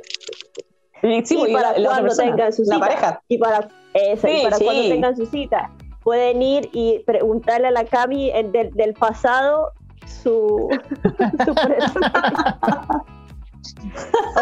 Y, 1.02 1.24
sí, 1.26 1.42
y 1.48 1.52
para 1.52 1.72
la- 1.72 1.78
la 1.78 1.88
cuando 1.88 2.14
tengan 2.16 2.52
su 2.52 2.62
la 2.62 2.74
cita. 2.74 2.86
pareja. 2.86 3.22
Y 3.28 3.38
para, 3.38 3.68
y 3.94 4.16
Sí, 4.16 4.42
cuando 4.42 4.58
tengan 4.88 5.16
su 5.16 5.26
cita, 5.26 5.70
pueden 6.04 6.40
ir 6.42 6.68
y 6.72 7.00
preguntarle 7.00 7.68
a 7.68 7.70
la 7.72 7.84
Cami 7.84 8.30
en- 8.30 8.52
del, 8.52 8.70
del 8.72 8.94
pasado 8.94 9.72
su, 10.06 10.68
su. 11.44 11.54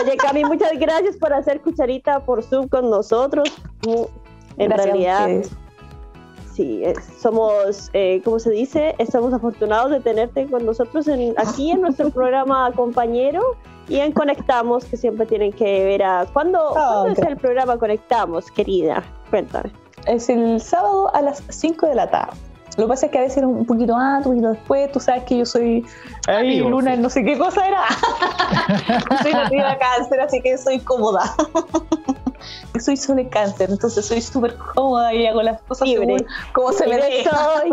Oye, 0.03 0.17
Cami, 0.19 0.45
muchas 0.45 0.73
gracias 0.79 1.17
por 1.17 1.33
hacer 1.33 1.61
cucharita 1.63 2.21
por 2.21 2.43
Zoom 2.43 2.69
con 2.69 2.91
nosotros. 2.91 3.49
En 4.59 4.69
Gracias 4.69 4.87
realidad. 4.87 5.29
Sí, 6.55 6.83
es- 6.85 6.99
somos, 7.21 7.91
eh, 7.95 8.23
¿cómo 8.25 8.39
se 8.39 8.51
dice? 8.51 8.95
Estamos 8.99 9.35
afortunados 9.35 9.91
de 9.91 10.01
tenerte 10.01 10.47
con 10.47 10.65
nosotros 10.65 11.09
en, 11.09 11.35
aquí 11.37 11.73
en 11.73 11.81
nuestro 11.81 12.11
programa 12.11 12.71
compañero 12.73 13.57
y 13.89 13.99
en 13.99 14.13
Conectamos, 14.13 14.85
que 14.85 14.97
siempre 14.97 15.27
tienen 15.27 15.53
que 15.53 15.85
ver 15.85 16.03
a... 16.05 16.27
¿Cuándo, 16.33 16.71
¿cuándo 16.73 17.09
es 17.09 17.19
el 17.19 17.37
programa 17.37 17.77
Conectamos, 17.77 18.51
querida? 18.53 19.03
Cuéntame. 19.31 19.71
Es 20.07 20.29
el 20.29 20.61
sábado 20.61 21.15
a 21.15 21.23
las 21.23 21.43
5 21.49 21.87
de 21.89 21.95
la 21.97 22.09
tarde. 22.09 22.37
Lo 22.77 22.85
que 22.85 22.89
pasa 22.89 23.07
es 23.07 23.13
que 23.13 23.19
a 23.19 23.23
veces 23.23 23.43
un 23.43 23.67
poquito 23.67 23.97
antes, 23.97 24.27
un 24.27 24.33
poquito 24.33 24.51
después, 24.51 24.91
tú 24.93 25.01
sabes 25.01 25.25
que 25.25 25.39
yo 25.39 25.47
soy 25.47 25.85
ay, 26.27 26.59
luna, 26.59 26.95
sí. 26.97 27.03
no 27.03 27.11
sé 27.11 27.25
qué 27.25 27.39
cosa 27.39 27.67
era. 27.69 27.83
soy 29.23 29.33
nativa 29.33 29.77
cáncer, 29.79 30.21
así 30.21 30.41
que 30.41 30.57
soy 30.59 30.79
cómoda. 30.81 31.35
Yo 32.75 32.81
soy 32.81 32.97
sol 32.97 33.17
de 33.17 33.29
cáncer, 33.29 33.71
entonces 33.71 34.05
soy 34.07 34.21
súper 34.21 34.57
cómoda 34.57 35.13
y 35.15 35.27
hago 35.27 35.43
las 35.43 35.61
cosas 35.63 35.89
Libre. 35.89 36.19
según 36.19 36.27
como 36.53 36.73
se 36.73 36.87
me 36.87 36.95
Libre 36.97 37.09
deja. 37.19 37.47
soy, 37.61 37.71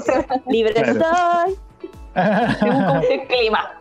libre 0.48 0.74
Claro. 0.74 1.00
soy. 1.46 1.58
según 2.60 2.86
esté 3.02 3.14
el 3.16 3.28
clima. 3.28 3.72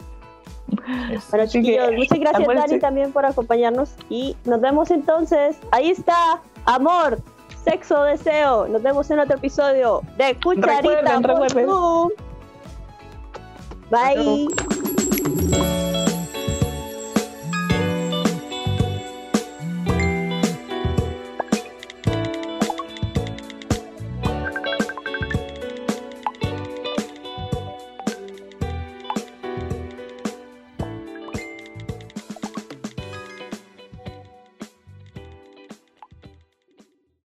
Bueno, 1.31 1.47
chiquillos, 1.49 1.93
muchas 1.97 2.19
gracias 2.21 2.47
Dani 2.47 2.79
también 2.79 3.13
por 3.13 3.27
acompañarnos 3.27 3.91
y 4.09 4.37
nos 4.45 4.61
vemos 4.61 4.91
entonces. 4.91 5.57
Ahí 5.73 5.91
está, 5.91 6.41
amor, 6.65 7.19
sexo, 7.65 8.05
deseo. 8.05 8.69
Nos 8.69 8.81
vemos 8.83 9.11
en 9.11 9.19
otro 9.19 9.37
episodio 9.37 10.03
de 10.17 10.37
Cucharita 10.37 10.81
Recuerden, 10.81 11.23
por 11.23 11.41
recuerden. 11.51 12.11
Bye. 13.91 15.90